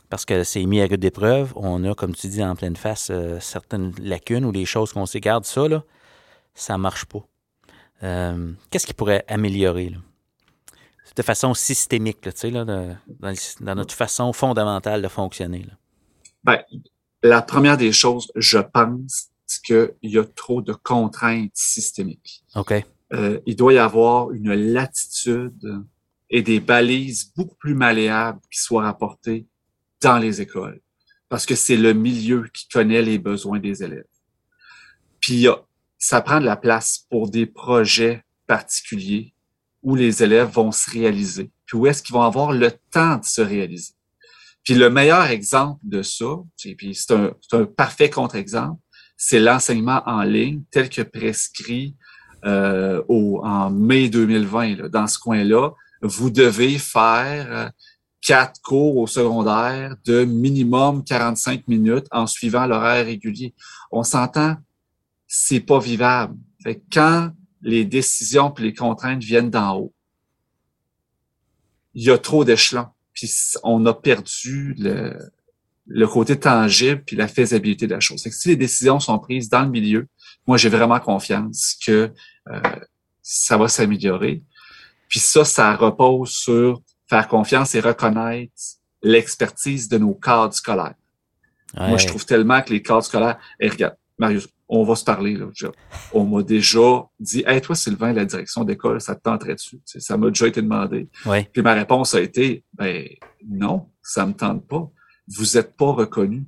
Parce 0.09 0.25
que 0.25 0.45
c'est 0.45 0.65
mis 0.67 0.81
à 0.81 0.87
rude 0.87 1.05
épreuve. 1.05 1.53
On 1.57 1.85
a, 1.85 1.95
comme 1.95 2.15
tu 2.15 2.29
dis, 2.29 2.43
en 2.43 2.55
pleine 2.55 2.77
face, 2.77 3.09
euh, 3.11 3.39
certaines 3.41 3.93
lacunes 4.01 4.45
ou 4.45 4.53
des 4.53 4.65
choses 4.65 4.93
qu'on 4.93 5.05
garde 5.17 5.45
ça, 5.45 5.69
là, 5.69 5.83
ça 6.55 6.79
marche 6.79 7.05
pas. 7.07 7.21
Euh, 8.03 8.53
qu'est-ce 8.71 8.87
qui 8.87 8.95
pourrait 8.95 9.25
améliorer? 9.29 9.91
Là? 9.91 9.99
De 11.17 11.23
façon 11.23 11.55
systémique, 11.55 12.25
là, 12.25 12.33
là, 12.51 12.65
de, 12.65 12.95
dans, 13.19 13.35
dans, 13.61 13.75
notre 13.75 13.95
façon 13.95 14.33
fondamentale 14.33 15.03
de 15.03 15.09
fonctionner. 15.09 15.61
Là. 15.61 15.73
Ben, 16.45 16.59
la 17.23 17.43
première 17.43 17.77
des 17.77 17.93
choses, 17.93 18.31
je 18.37 18.59
pense 18.59 19.31
qu'il 19.65 19.93
y 20.03 20.19
a 20.19 20.25
trop 20.25 20.63
de 20.63 20.73
contraintes 20.73 21.51
systémiques. 21.55 22.45
OK. 22.55 22.75
Euh, 23.13 23.41
il 23.45 23.57
doit 23.57 23.73
y 23.73 23.79
avoir 23.79 24.31
une 24.31 24.55
latitude 24.55 25.85
et 26.31 26.43
des 26.43 26.61
balises 26.61 27.33
beaucoup 27.37 27.57
plus 27.57 27.75
malléables 27.75 28.41
qui 28.51 28.61
soient 28.61 28.85
rapportées 28.85 29.47
dans 30.01 30.19
les 30.19 30.41
écoles. 30.41 30.81
Parce 31.29 31.45
que 31.45 31.55
c'est 31.55 31.77
le 31.77 31.93
milieu 31.93 32.49
qui 32.53 32.69
connaît 32.69 33.03
les 33.03 33.19
besoins 33.19 33.59
des 33.59 33.83
élèves. 33.83 34.07
Puis 35.21 35.47
ça 35.99 36.21
prend 36.21 36.41
de 36.41 36.47
la 36.47 36.57
place 36.57 37.07
pour 37.11 37.29
des 37.29 37.47
projets 37.47 38.25
particuliers 38.47 39.35
où 39.83 39.95
les 39.95 40.23
élèves 40.23 40.51
vont 40.51 40.73
se 40.73 40.91
réaliser. 40.91 41.51
Puis 41.67 41.79
où 41.79 41.87
est-ce 41.87 42.03
qu'ils 42.03 42.15
vont 42.15 42.23
avoir 42.23 42.53
le 42.53 42.71
temps 42.91 43.17
de 43.17 43.25
se 43.25 43.41
réaliser. 43.41 43.93
Puis 44.65 44.75
le 44.75 44.91
meilleur 44.91 45.25
exemple 45.27 45.81
de 45.83 46.03
ça, 46.03 46.37
et 46.65 46.75
puis 46.75 46.95
c'est 46.95 47.15
un, 47.15 47.65
parfait 47.65 48.11
contre-exemple, 48.11 48.81
c'est 49.17 49.41
l'enseignement 49.41 50.03
en 50.07 50.23
ligne 50.23 50.63
tel 50.71 50.89
que 50.89 51.03
prescrit 51.03 51.97
euh, 52.45 53.03
au, 53.09 53.41
en 53.45 53.71
mai 53.71 54.09
2020 54.09 54.77
là, 54.77 54.89
dans 54.89 55.07
ce 55.07 55.19
coin-là 55.19 55.73
vous 56.03 56.31
devez 56.31 56.79
faire 56.79 57.47
euh, 57.51 57.69
quatre 58.23 58.61
cours 58.63 58.97
au 58.97 59.07
secondaire 59.07 59.97
de 60.05 60.25
minimum 60.25 61.05
45 61.05 61.69
minutes 61.69 62.07
en 62.11 62.27
suivant 62.27 62.67
l'horaire 62.67 63.05
régulier. 63.05 63.55
On 63.91 64.03
s'entend, 64.03 64.57
c'est 65.27 65.61
pas 65.61 65.79
vivable. 65.79 66.37
Quand 66.93 67.31
les 67.63 67.85
décisions 67.85 68.53
et 68.55 68.63
les 68.63 68.75
contraintes 68.75 69.23
viennent 69.23 69.51
d'en 69.51 69.77
haut, 69.77 69.95
il 71.95 72.05
y 72.05 72.11
a 72.11 72.19
trop 72.19 72.45
d'échelons. 72.45 72.89
Puis 73.13 73.31
on 73.63 73.85
a 73.87 73.95
perdu 73.95 74.75
le, 74.79 75.19
le 75.87 76.07
côté 76.07 76.39
tangible 76.39 77.03
puis 77.05 77.17
la 77.17 77.29
faisabilité 77.29 77.87
de 77.87 77.95
la 77.95 78.01
chose. 78.01 78.23
que 78.23 78.31
si 78.31 78.49
les 78.49 78.57
décisions 78.57 79.01
sont 79.01 79.19
prises 79.19 79.49
dans 79.49 79.63
le 79.63 79.69
milieu, 79.69 80.07
moi 80.47 80.57
j'ai 80.57 80.69
vraiment 80.69 81.01
confiance 81.01 81.77
que 81.85 82.13
euh, 82.49 82.61
ça 83.23 83.57
va 83.57 83.69
s'améliorer. 83.69 84.43
Puis 85.09 85.19
ça, 85.19 85.45
ça 85.45 85.75
repose 85.75 86.31
sur 86.31 86.81
faire 87.09 87.27
confiance 87.27 87.75
et 87.75 87.81
reconnaître 87.81 88.53
l'expertise 89.03 89.89
de 89.89 89.99
nos 89.99 90.15
cadres 90.15 90.55
scolaires. 90.55 90.95
Moi, 91.77 91.99
je 91.99 92.07
trouve 92.07 92.27
tellement 92.27 92.63
que 92.63 92.71
les 92.71 92.83
cadres 92.83 93.05
scolaires. 93.05 93.39
Et 93.61 93.69
regarde, 93.69 93.97
Marius, 94.21 94.49
on 94.69 94.85
va 94.85 94.95
se 94.95 95.05
parler. 95.05 95.35
Là, 95.35 95.47
on 96.13 96.25
m'a 96.25 96.43
déjà 96.43 97.07
dit 97.19 97.43
Hey, 97.47 97.61
toi, 97.63 97.75
Sylvain, 97.75 98.13
la 98.13 98.27
direction 98.27 98.65
d'école, 98.65 99.01
ça 99.01 99.15
te 99.15 99.23
tenterait 99.23 99.55
dessus? 99.55 99.81
Ça 99.85 100.17
m'a 100.19 100.29
déjà 100.29 100.47
été 100.47 100.61
demandé. 100.61 101.09
Puis 101.53 101.63
ma 101.63 101.73
réponse 101.73 102.15
a 102.15 102.21
été 102.21 102.63
Ben 102.75 103.07
non, 103.49 103.89
ça 104.03 104.27
me 104.27 104.33
tente 104.33 104.67
pas. 104.69 104.89
Vous 105.27 105.45
n'êtes 105.55 105.75
pas 105.77 105.91
reconnu. 105.91 106.45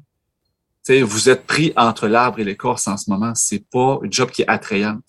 vous 0.88 1.28
êtes 1.30 1.46
pris 1.46 1.72
entre 1.76 2.08
l'arbre 2.08 2.40
et 2.40 2.44
l'écorce 2.44 2.86
en 2.88 2.98
ce 2.98 3.08
moment. 3.10 3.32
C'est 3.34 3.64
pas 3.70 3.98
une 4.02 4.12
job 4.12 4.30
qui 4.30 4.42
est 4.42 4.48
attrayante. 4.48 5.04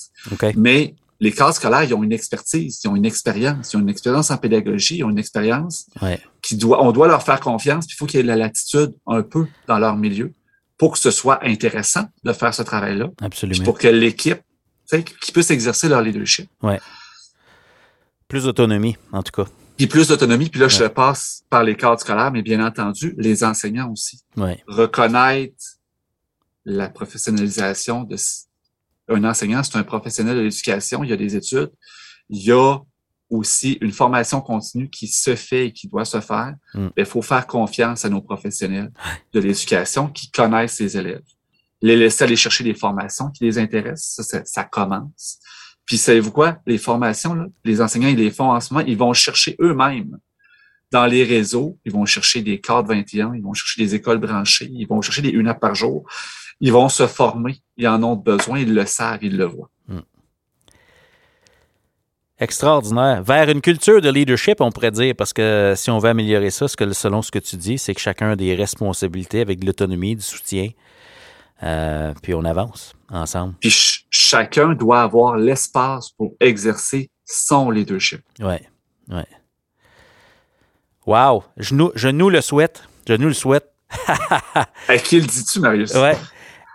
Mais 0.56 0.96
les 1.20 1.32
cadres 1.32 1.54
scolaires, 1.56 1.84
ils 1.84 1.94
ont 1.94 2.04
une 2.04 2.14
expertise, 2.14 2.80
ils 2.84 2.88
ont 2.88 2.96
une 2.96 3.06
expérience, 3.06 3.74
ils 3.74 3.78
ont 3.78 3.82
une 3.82 3.90
expérience 3.90 4.32
en 4.32 4.38
pédagogie, 4.38 4.98
ils 4.98 5.04
ont 5.04 5.10
une 5.10 5.20
expérience 5.20 5.88
qui 6.42 6.56
doit, 6.56 6.84
on 6.84 6.92
doit 6.92 7.08
leur 7.08 7.24
faire 7.24 7.40
confiance, 7.40 7.88
puis 7.88 7.96
il 7.96 7.98
faut 7.98 8.06
qu'il 8.06 8.20
y 8.20 8.24
ait 8.24 8.26
la 8.26 8.36
latitude 8.36 8.94
un 9.08 9.22
peu 9.22 9.48
dans 9.68 9.80
leur 9.80 9.96
milieu 9.96 10.34
pour 10.78 10.94
que 10.94 11.00
ce 11.00 11.12
soit 11.12 11.44
intéressant 11.46 12.06
de 12.24 12.34
faire 12.34 12.54
ce 12.54 12.64
travail-là. 12.64 13.10
Absolument. 13.22 13.64
Pour 13.64 13.78
que 13.78 13.88
l'équipe, 13.88 14.42
qui 14.90 15.32
puisse 15.32 15.52
exercer 15.52 15.90
leur 15.90 16.02
leadership. 16.02 16.50
Ouais. 16.62 16.80
Plus 18.28 18.44
d'autonomie, 18.44 18.98
en 19.12 19.24
tout 19.24 19.32
cas. 19.32 19.50
Puis 19.78 19.88
plus 19.88 20.08
d'autonomie, 20.08 20.50
puis 20.50 20.60
là, 20.60 20.68
je 20.68 20.84
passe 20.86 21.44
par 21.50 21.64
les 21.64 21.76
cadres 21.76 22.00
scolaires, 22.00 22.32
mais 22.32 22.42
bien 22.42 22.64
entendu, 22.64 23.16
les 23.18 23.44
enseignants 23.44 23.92
aussi. 23.92 24.22
Ouais. 24.38 24.64
Reconnaître 24.68 25.56
la 26.66 26.90
professionnalisation 26.90 28.04
de 28.04 28.16
un 29.10 29.24
enseignant, 29.26 29.64
c'est 29.64 29.78
un 29.78 29.84
professionnel 29.84 30.38
de 30.38 30.42
l'éducation, 30.42 31.04
il 31.04 31.10
y 31.10 31.14
a 31.14 31.18
des 31.18 31.36
études, 31.36 31.72
il 32.30 32.42
y 32.42 32.52
a 32.52 32.78
aussi 33.34 33.78
une 33.82 33.92
formation 33.92 34.42
continue 34.42 34.90
qui 34.90 35.08
se 35.08 35.36
fait 35.36 35.68
et 35.68 35.72
qui 35.74 35.88
doit 35.88 36.06
se 36.06 36.22
faire. 36.22 36.56
Mm. 36.74 36.88
Il 36.98 37.06
faut 37.06 37.22
faire 37.22 37.48
confiance 37.48 38.06
à 38.06 38.10
nos 38.10 38.22
professionnels 38.22 38.92
de 39.34 39.40
l'éducation 39.40 40.08
qui 40.08 40.32
connaissent 40.32 40.80
les 40.80 40.98
élèves. 40.98 41.24
Les 41.82 41.96
laisser 41.96 42.24
aller 42.24 42.36
chercher 42.36 42.64
des 42.64 42.74
formations 42.74 43.30
qui 43.30 43.44
les 43.44 43.58
intéressent, 43.58 44.26
ça, 44.26 44.42
ça, 44.46 44.64
commence. 44.64 45.40
Puis 45.86 45.98
savez-vous 45.98 46.32
quoi? 46.32 46.60
Les 46.66 46.78
formations, 46.78 47.34
là, 47.34 47.48
les 47.66 47.82
enseignants, 47.82 48.08
ils 48.08 48.18
les 48.18 48.32
font 48.32 48.52
en 48.52 48.60
ce 48.62 48.74
moment, 48.74 48.86
ils 48.88 48.98
vont 48.98 49.14
chercher 49.14 49.58
eux-mêmes 49.60 50.18
dans 50.92 51.06
les 51.06 51.24
réseaux, 51.24 51.78
ils 51.84 51.92
vont 51.92 52.06
chercher 52.06 52.42
des 52.42 52.62
cadres 52.62 52.94
21, 52.94 53.34
ils 53.36 53.42
vont 53.42 53.54
chercher 53.54 53.84
des 53.84 53.96
écoles 53.96 54.20
branchées, 54.20 54.70
ils 54.72 54.88
vont 54.88 55.02
chercher 55.02 55.24
des 55.24 55.30
une 55.30 55.48
heure 55.48 55.60
par 55.60 55.76
jour 55.76 56.06
ils 56.60 56.72
vont 56.72 56.90
se 56.90 57.08
former. 57.08 57.58
Ils 57.76 57.88
en 57.88 58.02
ont 58.04 58.16
besoin, 58.16 58.60
ils 58.60 58.74
le 58.74 58.86
savent, 58.86 59.20
ils 59.22 59.36
le 59.36 59.44
voient. 59.44 59.70
Extraordinaire. 62.44 63.24
Vers 63.24 63.48
une 63.48 63.62
culture 63.62 64.02
de 64.02 64.10
leadership, 64.10 64.60
on 64.60 64.70
pourrait 64.70 64.92
dire, 64.92 65.16
parce 65.18 65.32
que 65.32 65.76
si 65.78 65.90
on 65.90 65.98
veut 65.98 66.10
améliorer 66.10 66.50
ça, 66.50 66.68
ce 66.68 66.76
que, 66.76 66.92
selon 66.92 67.22
ce 67.22 67.32
que 67.32 67.40
tu 67.40 67.56
dis, 67.56 67.78
c'est 67.78 67.94
que 67.94 68.02
chacun 68.02 68.32
a 68.32 68.36
des 68.36 68.54
responsabilités 68.54 69.40
avec 69.40 69.62
de 69.62 69.66
l'autonomie, 69.66 70.18
du 70.18 70.22
soutien, 70.22 70.68
euh, 71.64 72.14
puis 72.22 72.34
on 72.34 72.44
avance 72.44 72.96
ensemble. 73.10 73.54
Puis 73.62 74.06
chacun 74.10 74.74
doit 74.74 75.04
avoir 75.04 75.38
l'espace 75.38 76.10
pour 76.10 76.34
exercer 76.42 77.10
son 77.24 77.72
leadership. 77.72 78.20
Oui, 78.42 78.58
oui. 79.08 79.24
Wow! 81.06 81.46
Je 81.56 81.76
nous, 81.76 81.92
je 81.96 82.10
nous 82.10 82.30
le 82.30 82.42
souhaite. 82.42 82.84
Je 83.08 83.14
nous 83.14 83.28
le 83.28 83.34
souhaite. 83.34 83.72
à 84.90 84.98
qui 84.98 85.22
le 85.22 85.28
dis-tu, 85.28 85.62
Marius? 85.62 85.94
Ouais. 85.94 86.18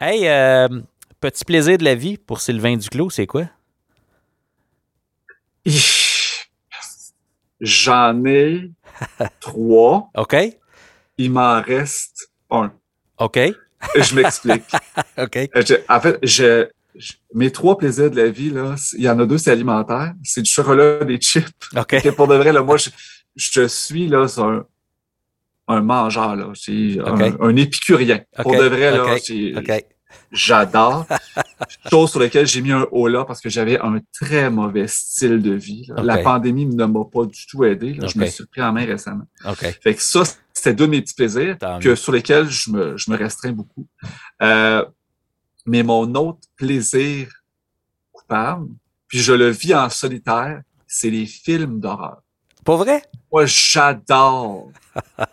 Hey, 0.01 0.27
euh, 0.29 0.81
petit 1.21 1.45
plaisir 1.45 1.77
de 1.77 1.85
la 1.85 1.95
vie 1.95 2.17
pour 2.17 2.41
Sylvain 2.41 2.77
Duclos, 2.79 3.11
c'est 3.11 3.27
quoi? 3.27 3.45
J'en 7.61 8.25
ai 8.25 8.71
trois. 9.41 10.11
OK. 10.17 10.37
Il 11.19 11.33
m'en 11.33 11.61
reste 11.61 12.31
un. 12.51 12.73
OK. 13.19 13.39
Je 13.97 14.15
m'explique. 14.15 14.65
OK. 15.19 15.37
Euh, 15.37 15.63
en 15.89 16.01
fait, 16.01 16.19
je, 16.23 16.69
mes 17.35 17.51
trois 17.51 17.77
plaisirs 17.79 18.11
de 18.11 18.17
la 18.17 18.29
vie, 18.29 18.51
là, 18.51 18.75
il 18.95 19.03
y 19.03 19.09
en 19.09 19.19
a 19.19 19.27
deux, 19.27 19.39
c'est 19.39 19.51
alimentaire. 19.51 20.15
C'est 20.23 20.43
du 20.43 20.51
chocolat, 20.51 21.05
des 21.05 21.19
chips. 21.19 21.49
OK. 21.77 22.11
pour 22.15 22.29
de 22.29 22.37
vrai, 22.37 22.53
là, 22.53 22.63
moi, 22.63 22.77
je, 22.77 22.91
je 23.37 23.67
suis 23.67 24.09
là 24.09 24.27
un, 24.39 24.65
un 25.69 25.81
mangeur, 25.81 26.37
là. 26.37 26.51
C'est 26.55 26.99
un, 27.05 27.57
épicurien. 27.57 28.21
Pour 28.43 28.53
de 28.53 28.65
vrai, 28.65 28.91
là, 28.91 29.17
j'adore. 30.33 31.07
Chose 31.91 32.11
sur 32.11 32.21
laquelle 32.21 32.47
j'ai 32.47 32.61
mis 32.61 32.73
un 32.73 32.87
haut 32.91 33.09
là 33.09 33.25
parce 33.25 33.41
que 33.41 33.49
j'avais 33.49 33.79
un 33.81 34.01
très 34.13 34.51
mauvais 34.51 34.87
style 34.89 35.43
de 35.43 35.53
vie. 35.53 35.89
La 35.97 36.19
pandémie 36.19 36.67
ne 36.67 36.85
m'a 36.85 37.05
pas 37.05 37.25
du 37.25 37.47
tout 37.47 37.65
aidé. 37.65 37.99
Je 38.07 38.19
me 38.19 38.27
suis 38.27 38.47
pris 38.47 38.63
en 38.63 38.73
main 38.73 38.85
récemment. 38.85 39.27
Fait 39.83 39.95
que 39.95 40.03
ça, 40.03 40.23
c'était 40.53 40.75
deux 40.75 40.87
de 40.87 40.91
mes 40.91 41.03
petits 41.03 41.15
plaisirs 41.15 41.57
que, 41.81 41.95
sur 41.95 42.13
lesquels 42.13 42.49
je 42.49 42.71
me, 42.71 42.97
je 42.97 43.11
me 43.11 43.17
restreins 43.17 43.53
beaucoup. 43.53 43.87
Euh, 44.43 44.85
mais 45.67 45.83
mon 45.83 46.15
autre 46.15 46.49
plaisir 46.57 47.29
coupable, 48.13 48.69
puis 49.07 49.19
je 49.19 49.33
le 49.33 49.51
vis 49.51 49.75
en 49.75 49.91
solitaire, 49.91 50.63
c'est 50.87 51.11
les 51.11 51.27
films 51.27 51.81
d'horreur. 51.81 52.23
Pas 52.65 52.77
vrai? 52.77 53.03
Moi, 53.31 53.45
j'adore 53.47 54.71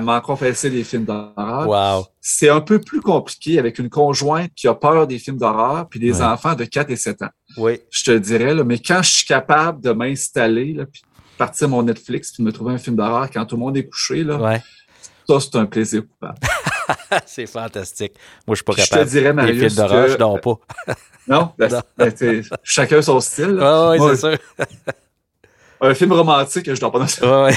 m'en 0.00 0.20
confesser 0.20 0.70
des 0.70 0.84
films 0.84 1.04
d'horreur. 1.04 1.68
Wow. 1.68 2.06
C'est 2.20 2.48
un 2.48 2.60
peu 2.60 2.80
plus 2.80 3.00
compliqué 3.00 3.58
avec 3.58 3.78
une 3.78 3.90
conjointe 3.90 4.50
qui 4.54 4.68
a 4.68 4.74
peur 4.74 5.06
des 5.06 5.18
films 5.18 5.38
d'horreur 5.38 5.88
puis 5.88 6.00
des 6.00 6.22
enfants 6.22 6.54
de 6.54 6.64
4 6.64 6.90
et 6.90 6.96
7 6.96 7.22
ans. 7.22 7.30
Oui. 7.56 7.80
Je 7.90 8.04
te 8.04 8.10
dirais, 8.16 8.54
là, 8.54 8.64
mais 8.64 8.78
quand 8.78 9.02
je 9.02 9.10
suis 9.10 9.26
capable 9.26 9.80
de 9.82 9.90
m'installer, 9.92 10.76
puis 10.92 11.02
partir 11.36 11.68
mon 11.68 11.82
Netflix 11.82 12.32
puis 12.32 12.42
de 12.42 12.48
me 12.48 12.52
trouver 12.52 12.74
un 12.74 12.78
film 12.78 12.96
d'horreur 12.96 13.30
quand 13.30 13.44
tout 13.46 13.56
le 13.56 13.60
monde 13.60 13.76
est 13.76 13.88
couché, 13.88 14.24
là, 14.24 14.60
ça, 15.28 15.40
c'est 15.40 15.56
un 15.56 15.66
plaisir 15.66 16.02
coupable. 16.08 16.38
c'est 17.26 17.46
fantastique. 17.46 18.14
Moi, 18.46 18.54
je 18.54 18.56
suis 18.56 18.64
pas 18.64 18.74
capable. 18.74 19.02
Je 19.02 19.06
te 19.06 19.10
dirais, 19.10 19.32
Marius, 19.32 19.60
Les 19.60 19.68
films 19.68 19.76
d'horreur, 19.76 20.08
je 20.08 20.16
dors 20.16 20.40
pas. 20.40 20.58
non, 21.28 21.52
ben, 21.58 21.82
ben, 21.96 22.42
chacun 22.62 23.02
son 23.02 23.20
style. 23.20 23.58
Oui, 23.98 23.98
c'est 24.10 24.16
sûr 24.16 24.38
un 25.80 25.94
film 25.94 26.12
romantique, 26.12 26.72
je 26.72 26.80
dois 26.80 26.92
pas 26.92 26.98
ouais, 26.98 27.56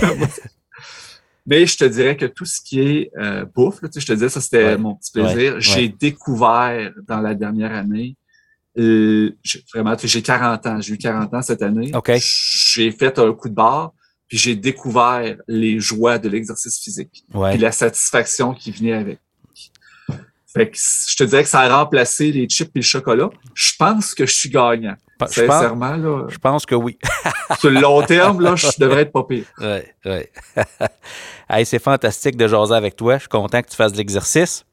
Mais 1.46 1.66
je 1.66 1.78
te 1.78 1.86
dirais 1.86 2.16
que 2.16 2.26
tout 2.26 2.46
ce 2.46 2.62
qui 2.62 2.80
est 2.82 3.12
euh, 3.18 3.46
bouffe, 3.46 3.82
tu 3.82 3.88
sais, 3.94 4.00
je 4.00 4.06
te 4.06 4.14
disais, 4.14 4.30
ça 4.30 4.42
c'était 4.42 4.78
mon 4.78 4.96
petit 4.96 5.12
plaisir. 5.12 5.60
J'ai 5.60 5.89
découvert 5.89 6.92
dans 7.08 7.20
la 7.20 7.34
dernière 7.34 7.74
année, 7.74 8.16
euh, 8.78 9.36
vraiment, 9.74 9.96
j'ai 10.02 10.22
40 10.22 10.66
ans, 10.68 10.82
j'ai 10.82 10.94
eu 10.94 10.98
40 10.98 11.34
ans 11.34 11.42
cette 11.42 11.62
année. 11.62 11.92
J'ai 12.20 12.92
fait 12.92 13.18
un 13.20 13.34
coup 13.34 13.50
de 13.50 13.54
barre, 13.54 13.94
puis 14.28 14.38
j'ai 14.38 14.56
découvert 14.56 15.36
les 15.48 15.80
joies 15.80 16.18
de 16.20 16.30
l'exercice 16.30 16.80
physique, 16.80 17.26
puis 17.30 17.58
la 17.58 17.72
satisfaction 17.72 18.54
qui 18.54 18.72
venait 18.72 18.94
avec. 18.94 19.20
Fait 20.54 20.70
que 20.70 20.78
je 20.78 21.16
te 21.16 21.24
dirais 21.24 21.43
que 21.43 21.49
ça 21.49 21.62
a 21.62 21.78
remplacé 21.78 22.32
les 22.32 22.47
chips 22.47 22.72
et 22.76 22.80
le 22.80 22.84
chocolat. 22.84 23.30
Je 23.54 23.72
pense 23.80 24.14
que 24.14 24.26
je 24.26 24.34
suis 24.34 24.49
gagnant. 24.49 24.95
Sincèrement, 25.28 25.95
là. 25.95 26.26
Je 26.30 26.38
pense 26.38 26.66
que 26.66 26.76
oui. 26.76 26.97
sur 27.60 27.70
le 27.70 27.80
long 27.80 28.02
terme, 28.02 28.41
là, 28.41 28.56
je 28.56 28.68
devrais 28.78 29.04
être 29.04 29.12
pas 29.12 29.24
pire. 29.24 29.45
Oui, 29.60 29.80
oui. 30.06 30.66
c'est 31.66 31.80
fantastique 31.80 32.36
de 32.36 32.47
jaser 32.47 32.74
avec 32.74 32.95
toi. 32.95 33.16
Je 33.16 33.22
suis 33.22 33.30
content 33.30 33.62
que 33.62 33.70
tu 33.70 33.76
fasses 33.76 33.93
de 33.93 33.97
l'exercice. 33.97 34.66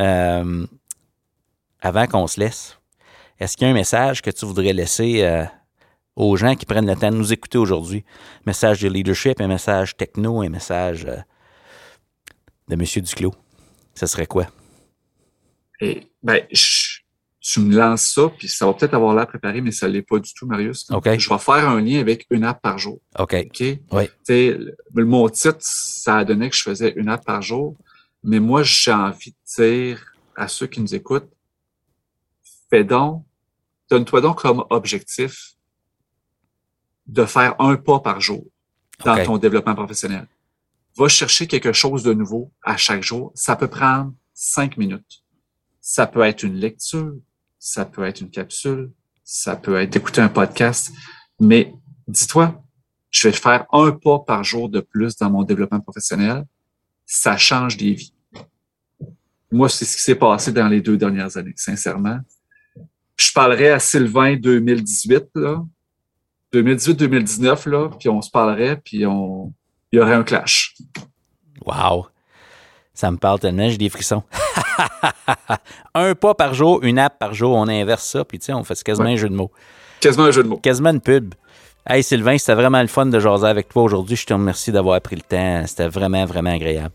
Euh, 0.00 0.66
avant 1.80 2.06
qu'on 2.06 2.26
se 2.26 2.40
laisse, 2.40 2.78
est-ce 3.38 3.56
qu'il 3.56 3.66
y 3.66 3.68
a 3.68 3.72
un 3.72 3.76
message 3.76 4.22
que 4.22 4.30
tu 4.30 4.46
voudrais 4.46 4.72
laisser 4.72 5.22
euh, 5.22 5.44
aux 6.16 6.36
gens 6.36 6.54
qui 6.54 6.66
prennent 6.66 6.86
le 6.86 6.96
temps 6.96 7.10
de 7.10 7.16
nous 7.16 7.32
écouter 7.32 7.58
aujourd'hui? 7.58 8.04
Message 8.46 8.80
de 8.80 8.88
leadership, 8.88 9.40
un 9.40 9.48
message 9.48 9.96
techno, 9.96 10.42
un 10.42 10.48
message 10.48 11.04
euh, 11.04 11.18
de 12.68 12.74
M. 12.74 12.82
Duclos. 13.04 13.34
Ce 13.94 14.06
serait 14.06 14.26
quoi? 14.26 14.46
Et, 15.80 16.08
ben, 16.22 16.42
tu 17.40 17.60
me 17.60 17.74
lances 17.74 18.12
ça, 18.12 18.28
puis 18.36 18.48
ça 18.48 18.66
va 18.66 18.74
peut-être 18.74 18.94
avoir 18.94 19.14
l'air 19.14 19.26
préparé, 19.26 19.60
mais 19.60 19.70
ça 19.70 19.88
ne 19.88 19.92
l'est 19.92 20.02
pas 20.02 20.18
du 20.18 20.32
tout, 20.34 20.46
Marius. 20.46 20.90
Okay. 20.90 21.18
Je 21.18 21.28
vais 21.28 21.38
faire 21.38 21.68
un 21.68 21.80
lien 21.80 21.98
avec 21.98 22.26
une 22.30 22.44
app 22.44 22.60
par 22.60 22.78
jour. 22.78 23.00
OK. 23.18 23.34
OK? 23.34 23.62
Oui. 23.92 24.04
Le, 24.28 25.04
mon 25.04 25.28
titre, 25.28 25.58
ça 25.60 26.18
a 26.18 26.24
donné 26.24 26.50
que 26.50 26.56
je 26.56 26.62
faisais 26.62 26.92
une 26.96 27.08
app 27.08 27.24
par 27.24 27.40
jour, 27.40 27.76
mais 28.22 28.40
moi, 28.40 28.62
j'ai 28.62 28.92
envie 28.92 29.30
de 29.30 29.62
dire 29.62 30.04
à 30.36 30.48
ceux 30.48 30.66
qui 30.66 30.80
nous 30.80 30.94
écoutent, 30.94 31.30
fais 32.68 32.84
donc, 32.84 33.24
donne-toi 33.90 34.20
donc 34.20 34.42
comme 34.42 34.64
objectif 34.70 35.54
de 37.06 37.24
faire 37.24 37.54
un 37.58 37.76
pas 37.76 38.00
par 38.00 38.20
jour 38.20 38.44
dans 39.04 39.24
ton 39.24 39.38
développement 39.38 39.74
professionnel. 39.74 40.26
Va 40.96 41.08
chercher 41.08 41.46
quelque 41.46 41.72
chose 41.72 42.02
de 42.02 42.12
nouveau 42.12 42.52
à 42.62 42.76
chaque 42.76 43.02
jour. 43.02 43.32
Ça 43.34 43.56
peut 43.56 43.68
prendre 43.68 44.12
cinq 44.34 44.76
minutes. 44.76 45.22
Ça 45.90 46.06
peut 46.06 46.20
être 46.20 46.42
une 46.42 46.56
lecture, 46.56 47.14
ça 47.58 47.86
peut 47.86 48.04
être 48.04 48.20
une 48.20 48.28
capsule, 48.28 48.92
ça 49.24 49.56
peut 49.56 49.80
être 49.80 49.88
d'écouter 49.88 50.20
un 50.20 50.28
podcast, 50.28 50.92
mais 51.40 51.72
dis-toi, 52.06 52.62
je 53.08 53.26
vais 53.26 53.32
faire 53.32 53.64
un 53.72 53.92
pas 53.92 54.18
par 54.18 54.44
jour 54.44 54.68
de 54.68 54.80
plus 54.80 55.16
dans 55.16 55.30
mon 55.30 55.44
développement 55.44 55.80
professionnel. 55.80 56.44
Ça 57.06 57.38
change 57.38 57.78
des 57.78 57.94
vies. 57.94 58.12
moi, 59.50 59.70
c'est 59.70 59.86
ce 59.86 59.96
qui 59.96 60.02
s'est 60.02 60.14
passé 60.14 60.52
dans 60.52 60.68
les 60.68 60.82
deux 60.82 60.98
dernières 60.98 61.38
années, 61.38 61.54
sincèrement. 61.56 62.18
Je 63.16 63.32
parlerais 63.32 63.70
à 63.70 63.78
Sylvain 63.78 64.36
2018, 64.36 65.24
là. 65.36 65.64
2018-2019, 66.52 67.66
là, 67.70 67.88
puis 67.98 68.10
on 68.10 68.20
se 68.20 68.30
parlerait, 68.30 68.76
puis 68.76 69.06
on, 69.06 69.54
il 69.90 69.96
y 69.96 70.00
aurait 70.02 70.16
un 70.16 70.22
clash. 70.22 70.76
Wow! 71.64 72.08
Ça 72.98 73.12
me 73.12 73.16
parle 73.16 73.38
tellement, 73.38 73.68
j'ai 73.68 73.76
des 73.76 73.90
frissons. 73.90 74.24
un 75.94 76.16
pas 76.16 76.34
par 76.34 76.52
jour, 76.52 76.80
une 76.82 76.98
app 76.98 77.16
par 77.16 77.32
jour, 77.32 77.54
on 77.54 77.68
inverse 77.68 78.04
ça, 78.04 78.24
puis 78.24 78.40
tu 78.40 78.46
sais, 78.46 78.52
on 78.52 78.64
fait 78.64 78.82
quasiment 78.82 79.06
un 79.06 79.14
jeu 79.14 79.28
de 79.28 79.36
mots. 79.36 79.52
Quasiment 80.00 80.24
un 80.24 80.30
jeu 80.32 80.42
de 80.42 80.48
mots. 80.48 80.56
Quasiment 80.56 80.90
une 80.90 81.00
pub. 81.00 81.32
Hey 81.88 82.02
Sylvain, 82.02 82.36
c'était 82.38 82.56
vraiment 82.56 82.80
le 82.80 82.88
fun 82.88 83.06
de 83.06 83.20
jaser 83.20 83.46
avec 83.46 83.68
toi 83.68 83.84
aujourd'hui. 83.84 84.16
Je 84.16 84.26
te 84.26 84.34
remercie 84.34 84.72
d'avoir 84.72 85.00
pris 85.00 85.14
le 85.14 85.22
temps. 85.22 85.64
C'était 85.68 85.86
vraiment, 85.86 86.24
vraiment 86.24 86.52
agréable. 86.52 86.92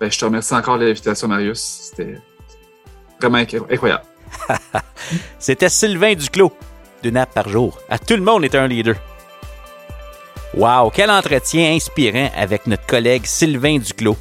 Ben, 0.00 0.10
je 0.10 0.18
te 0.18 0.24
remercie 0.24 0.54
encore 0.54 0.78
de 0.78 0.86
l'invitation, 0.86 1.28
Marius. 1.28 1.60
C'était 1.60 2.14
vraiment 3.20 3.44
incroyable. 3.70 4.04
C'était 5.38 5.68
Sylvain 5.68 6.14
Duclos, 6.14 6.54
d'une 7.02 7.18
app 7.18 7.34
par 7.34 7.50
jour. 7.50 7.78
À 7.90 7.98
tout 7.98 8.16
le 8.16 8.22
monde 8.22 8.46
est 8.46 8.54
un 8.54 8.66
leader. 8.66 8.94
Wow, 10.54 10.88
quel 10.88 11.10
entretien 11.10 11.74
inspirant 11.74 12.30
avec 12.34 12.66
notre 12.66 12.86
collègue 12.86 13.26
Sylvain 13.26 13.76
Duclos. 13.76 14.16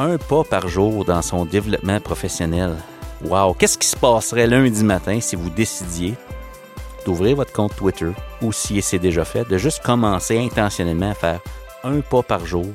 Un 0.00 0.16
pas 0.16 0.44
par 0.44 0.68
jour 0.68 1.04
dans 1.04 1.22
son 1.22 1.44
développement 1.44 1.98
professionnel. 2.00 2.76
Wow, 3.24 3.52
qu'est-ce 3.54 3.76
qui 3.76 3.88
se 3.88 3.96
passerait 3.96 4.46
lundi 4.46 4.84
matin 4.84 5.18
si 5.20 5.34
vous 5.34 5.50
décidiez 5.50 6.14
d'ouvrir 7.04 7.34
votre 7.34 7.52
compte 7.52 7.74
Twitter 7.74 8.10
ou 8.40 8.52
si 8.52 8.80
c'est 8.80 9.00
déjà 9.00 9.24
fait, 9.24 9.48
de 9.48 9.58
juste 9.58 9.82
commencer 9.82 10.38
intentionnellement 10.38 11.10
à 11.10 11.14
faire 11.14 11.40
un 11.82 12.00
pas 12.00 12.22
par 12.22 12.46
jour 12.46 12.66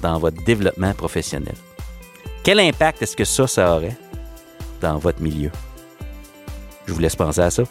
dans 0.00 0.18
votre 0.18 0.42
développement 0.44 0.94
professionnel? 0.94 1.56
Quel 2.42 2.58
impact 2.58 3.02
est-ce 3.02 3.16
que 3.16 3.26
ça, 3.26 3.46
ça 3.46 3.76
aurait 3.76 3.96
dans 4.80 4.96
votre 4.96 5.20
milieu? 5.20 5.50
Je 6.86 6.94
vous 6.94 7.00
laisse 7.00 7.16
penser 7.16 7.42
à 7.42 7.50
ça. 7.50 7.64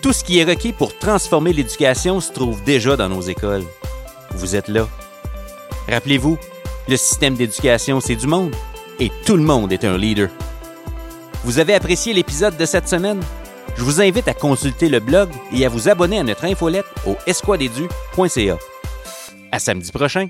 Tout 0.00 0.14
ce 0.14 0.24
qui 0.24 0.38
est 0.38 0.44
requis 0.44 0.72
pour 0.72 0.96
transformer 0.96 1.52
l'éducation 1.52 2.18
se 2.20 2.32
trouve 2.32 2.64
déjà 2.64 2.96
dans 2.96 3.10
nos 3.10 3.20
écoles. 3.20 3.64
Vous 4.30 4.56
êtes 4.56 4.68
là. 4.68 4.88
Rappelez-vous, 5.88 6.38
le 6.88 6.96
système 6.96 7.34
d'éducation, 7.34 8.00
c'est 8.00 8.16
du 8.16 8.26
monde 8.26 8.54
et 9.00 9.10
tout 9.24 9.36
le 9.36 9.42
monde 9.42 9.72
est 9.72 9.84
un 9.84 9.98
leader. 9.98 10.28
Vous 11.44 11.58
avez 11.58 11.74
apprécié 11.74 12.12
l'épisode 12.12 12.56
de 12.56 12.64
cette 12.64 12.88
semaine? 12.88 13.20
Je 13.76 13.82
vous 13.82 14.00
invite 14.00 14.28
à 14.28 14.34
consulter 14.34 14.88
le 14.88 15.00
blog 15.00 15.28
et 15.52 15.66
à 15.66 15.68
vous 15.68 15.88
abonner 15.88 16.18
à 16.18 16.22
notre 16.22 16.44
infolette 16.44 16.86
au 17.06 17.16
esquadedu.ca. 17.26 18.58
À 19.52 19.58
samedi 19.58 19.92
prochain! 19.92 20.28